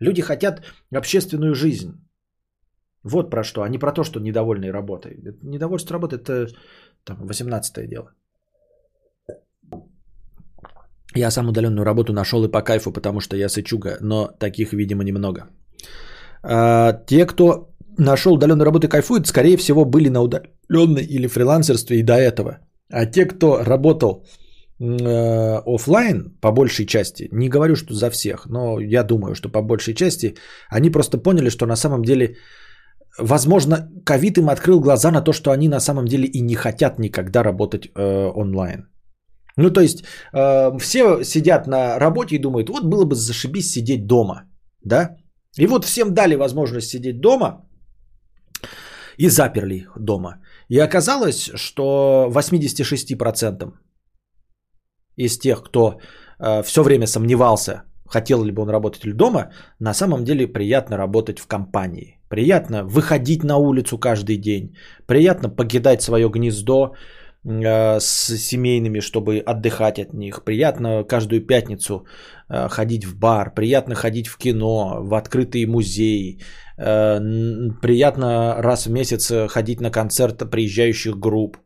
Люди 0.00 0.22
хотят 0.22 0.62
общественную 0.94 1.54
жизнь. 1.54 1.92
Вот 3.02 3.30
про 3.30 3.44
что, 3.44 3.62
а 3.62 3.68
не 3.68 3.78
про 3.78 3.92
то, 3.92 4.04
что 4.04 4.20
недовольны 4.20 4.72
работой. 4.72 5.16
Недовольство 5.42 5.94
работы– 5.94 6.16
это 6.18 6.48
там, 7.04 7.26
18 7.26 7.88
дело. 7.88 8.10
Я 11.14 11.30
сам 11.30 11.48
удаленную 11.48 11.84
работу 11.84 12.12
нашел 12.12 12.44
и 12.44 12.50
по 12.50 12.62
кайфу, 12.62 12.92
потому 12.92 13.20
что 13.20 13.36
я 13.36 13.48
сычуга, 13.48 13.96
но 14.00 14.26
таких, 14.26 14.72
видимо, 14.72 15.04
немного. 15.04 15.48
А, 16.48 16.92
те, 17.06 17.26
кто 17.26 17.68
нашел 17.98 18.34
удаленную 18.34 18.64
работу 18.64 18.86
и 18.86 18.90
кайфует, 18.90 19.26
скорее 19.26 19.56
всего, 19.56 19.84
были 19.84 20.08
на 20.08 20.22
удаленной 20.22 21.04
или 21.04 21.28
фрилансерстве 21.28 21.98
и 21.98 22.02
до 22.02 22.12
этого. 22.12 22.58
А 22.92 23.06
те, 23.06 23.26
кто 23.26 23.64
работал 23.64 24.26
э, 24.80 25.60
офлайн 25.66 26.38
по 26.40 26.52
большей 26.52 26.86
части, 26.86 27.28
не 27.32 27.48
говорю, 27.48 27.74
что 27.74 27.94
за 27.94 28.10
всех, 28.10 28.46
но 28.46 28.78
я 28.80 29.02
думаю, 29.02 29.34
что 29.34 29.48
по 29.48 29.62
большей 29.62 29.94
части, 29.94 30.36
они 30.68 30.90
просто 30.90 31.18
поняли, 31.18 31.50
что 31.50 31.66
на 31.66 31.76
самом 31.76 32.02
деле, 32.02 32.36
возможно, 33.18 33.88
ковид 34.04 34.38
им 34.38 34.48
открыл 34.48 34.80
глаза 34.80 35.10
на 35.10 35.22
то, 35.22 35.32
что 35.32 35.50
они 35.50 35.68
на 35.68 35.80
самом 35.80 36.04
деле 36.04 36.26
и 36.26 36.40
не 36.40 36.54
хотят 36.54 36.98
никогда 36.98 37.42
работать 37.42 37.86
э, 37.86 38.30
онлайн. 38.34 38.88
Ну, 39.56 39.70
то 39.70 39.80
есть, 39.80 40.04
э, 40.32 40.78
все 40.78 41.24
сидят 41.24 41.66
на 41.66 41.98
работе 41.98 42.36
и 42.36 42.40
думают, 42.40 42.68
вот 42.68 42.84
было 42.84 43.04
бы 43.04 43.16
зашибись 43.16 43.72
сидеть 43.72 44.06
дома, 44.06 44.44
да? 44.84 45.16
И 45.58 45.66
вот 45.66 45.84
всем 45.84 46.14
дали 46.14 46.36
возможность 46.36 46.88
сидеть 46.88 47.20
дома 47.20 47.66
и 49.18 49.28
заперли 49.28 49.86
дома. 49.98 50.40
И 50.68 50.78
оказалось, 50.78 51.50
что 51.54 52.30
86% 52.30 53.72
из 55.16 55.38
тех, 55.38 55.62
кто 55.62 55.98
э, 56.38 56.62
все 56.62 56.82
время 56.82 57.06
сомневался, 57.06 57.82
хотел 58.08 58.44
ли 58.44 58.52
бы 58.52 58.62
он 58.62 58.68
работать 58.68 59.04
или 59.04 59.12
дома, 59.12 59.50
на 59.80 59.94
самом 59.94 60.24
деле 60.24 60.46
приятно 60.46 60.96
работать 60.96 61.38
в 61.38 61.46
компании. 61.46 62.20
Приятно 62.28 62.84
выходить 62.84 63.44
на 63.44 63.56
улицу 63.56 63.98
каждый 63.98 64.36
день. 64.36 64.76
Приятно 65.06 65.48
покидать 65.48 66.02
свое 66.02 66.28
гнездо 66.28 66.94
с 67.48 68.36
семейными, 68.38 69.00
чтобы 69.00 69.38
отдыхать 69.38 69.98
от 69.98 70.12
них. 70.12 70.44
Приятно 70.44 71.04
каждую 71.04 71.46
пятницу 71.46 72.06
Э, 72.48 72.68
ходить 72.68 73.04
в 73.04 73.18
бар, 73.18 73.54
приятно 73.54 73.94
ходить 73.94 74.28
в 74.28 74.38
кино, 74.38 74.98
в 75.00 75.14
открытые 75.14 75.66
музеи, 75.66 76.38
э, 76.78 77.20
приятно 77.82 78.62
раз 78.62 78.86
в 78.86 78.90
месяц 78.90 79.32
ходить 79.48 79.80
на 79.80 79.90
концерт 79.90 80.50
приезжающих 80.50 81.18
групп, 81.18 81.56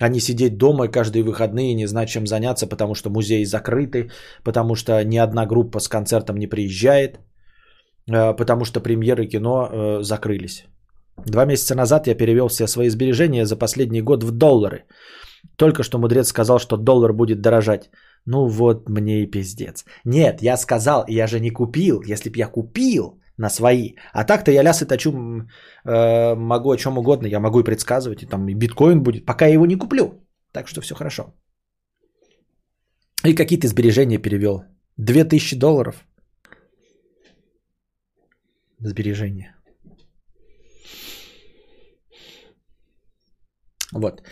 а 0.00 0.08
не 0.08 0.20
сидеть 0.20 0.58
дома 0.58 0.88
каждые 0.88 1.22
выходные 1.22 1.74
не 1.74 1.86
знать, 1.86 2.10
чем 2.10 2.26
заняться, 2.26 2.66
потому 2.66 2.94
что 2.94 3.10
музеи 3.10 3.44
закрыты, 3.44 4.10
потому 4.44 4.74
что 4.74 5.02
ни 5.04 5.16
одна 5.16 5.46
группа 5.46 5.80
с 5.80 5.88
концертом 5.88 6.36
не 6.36 6.46
приезжает, 6.46 7.20
э, 8.10 8.34
потому 8.36 8.64
что 8.66 8.80
премьеры 8.80 9.26
кино 9.26 10.02
закрылись. 10.02 10.66
Два 11.16 11.44
месяца 11.44 11.74
назад 11.74 12.06
я 12.06 12.14
перевел 12.14 12.48
все 12.48 12.66
свои 12.66 12.88
сбережения 12.88 13.46
за 13.46 13.56
последний 13.56 14.02
год 14.02 14.24
в 14.24 14.30
доллары. 14.30 14.84
Только 15.56 15.82
что 15.82 15.98
мудрец 15.98 16.28
сказал, 16.28 16.58
что 16.58 16.76
доллар 16.76 17.12
будет 17.12 17.40
дорожать. 17.40 17.90
Ну 18.26 18.46
вот 18.48 18.88
мне 18.88 19.22
и 19.22 19.30
пиздец. 19.30 19.84
Нет, 20.04 20.42
я 20.42 20.56
сказал, 20.56 21.04
я 21.08 21.26
же 21.26 21.40
не 21.40 21.50
купил. 21.50 22.02
Если 22.02 22.30
б 22.30 22.38
я 22.38 22.48
купил 22.48 23.20
на 23.36 23.50
свои. 23.50 23.94
А 24.12 24.24
так-то 24.24 24.50
я 24.50 24.62
лясы 24.62 24.86
точу, 24.86 25.10
э, 25.12 26.34
могу 26.34 26.70
о 26.70 26.76
чем 26.76 26.98
угодно. 26.98 27.26
Я 27.26 27.40
могу 27.40 27.60
и 27.60 27.64
предсказывать. 27.64 28.22
И 28.22 28.26
там 28.26 28.48
и 28.48 28.54
биткоин 28.54 29.02
будет, 29.02 29.26
пока 29.26 29.46
я 29.46 29.54
его 29.54 29.66
не 29.66 29.76
куплю. 29.76 30.24
Так 30.52 30.68
что 30.68 30.80
все 30.80 30.94
хорошо. 30.94 31.34
И 33.24 33.34
какие-то 33.34 33.68
сбережения 33.68 34.18
перевел. 34.18 34.64
2000 34.96 35.56
долларов. 35.56 36.04
Сбережения. 38.78 39.54
Вот. 43.92 44.22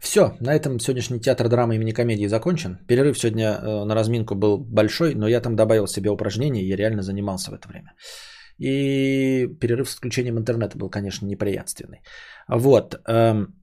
Все, 0.00 0.36
на 0.40 0.54
этом 0.54 0.80
сегодняшний 0.80 1.20
театр 1.20 1.48
драмы 1.48 1.74
имени 1.74 1.92
комедии 1.92 2.28
закончен. 2.28 2.78
Перерыв 2.88 3.18
сегодня 3.18 3.44
э, 3.44 3.84
на 3.84 3.94
разминку 3.94 4.34
был 4.34 4.58
большой, 4.58 5.14
но 5.14 5.28
я 5.28 5.40
там 5.40 5.56
добавил 5.56 5.86
себе 5.86 6.10
упражнения, 6.10 6.62
и 6.62 6.68
я 6.68 6.76
реально 6.76 7.02
занимался 7.02 7.50
в 7.50 7.54
это 7.54 7.68
время. 7.68 7.92
И 8.58 9.46
перерыв 9.60 9.88
с 9.88 9.94
отключением 9.94 10.38
интернета 10.38 10.78
был, 10.78 10.90
конечно, 10.90 11.26
неприятственный. 11.26 12.00
Вот. 12.48 12.94
Эм, 13.08 13.54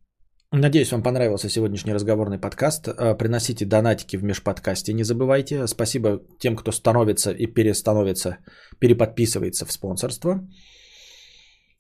надеюсь, 0.52 0.92
вам 0.92 1.04
понравился 1.04 1.50
сегодняшний 1.50 1.94
разговорный 1.94 2.40
подкаст. 2.40 2.88
Э, 2.88 3.18
приносите 3.18 3.66
донатики 3.66 4.18
в 4.18 4.24
межподкасте, 4.24 4.94
не 4.94 5.04
забывайте. 5.04 5.68
Спасибо 5.68 6.20
тем, 6.40 6.56
кто 6.56 6.72
становится 6.72 7.32
и 7.32 7.48
перестановится, 7.48 8.38
переподписывается 8.80 9.66
в 9.66 9.72
спонсорство. 9.72 10.40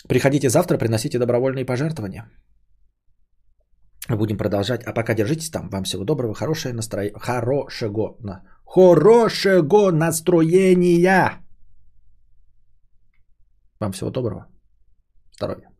Приходите 0.07 0.49
завтра, 0.49 0.77
приносите 0.77 1.19
добровольные 1.19 1.65
пожертвования. 1.65 2.29
Будем 4.15 4.37
продолжать. 4.37 4.83
А 4.83 4.93
пока 4.93 5.13
держитесь 5.13 5.49
там. 5.49 5.69
Вам 5.69 5.83
всего 5.83 6.03
доброго, 6.03 6.33
хорошее 6.33 6.73
настроение. 6.73 7.19
Хорошего. 7.19 8.15
Хорошего 8.65 9.91
настроения. 9.91 11.41
Вам 13.79 13.91
всего 13.91 14.09
доброго. 14.09 14.47
Здоровья. 15.33 15.76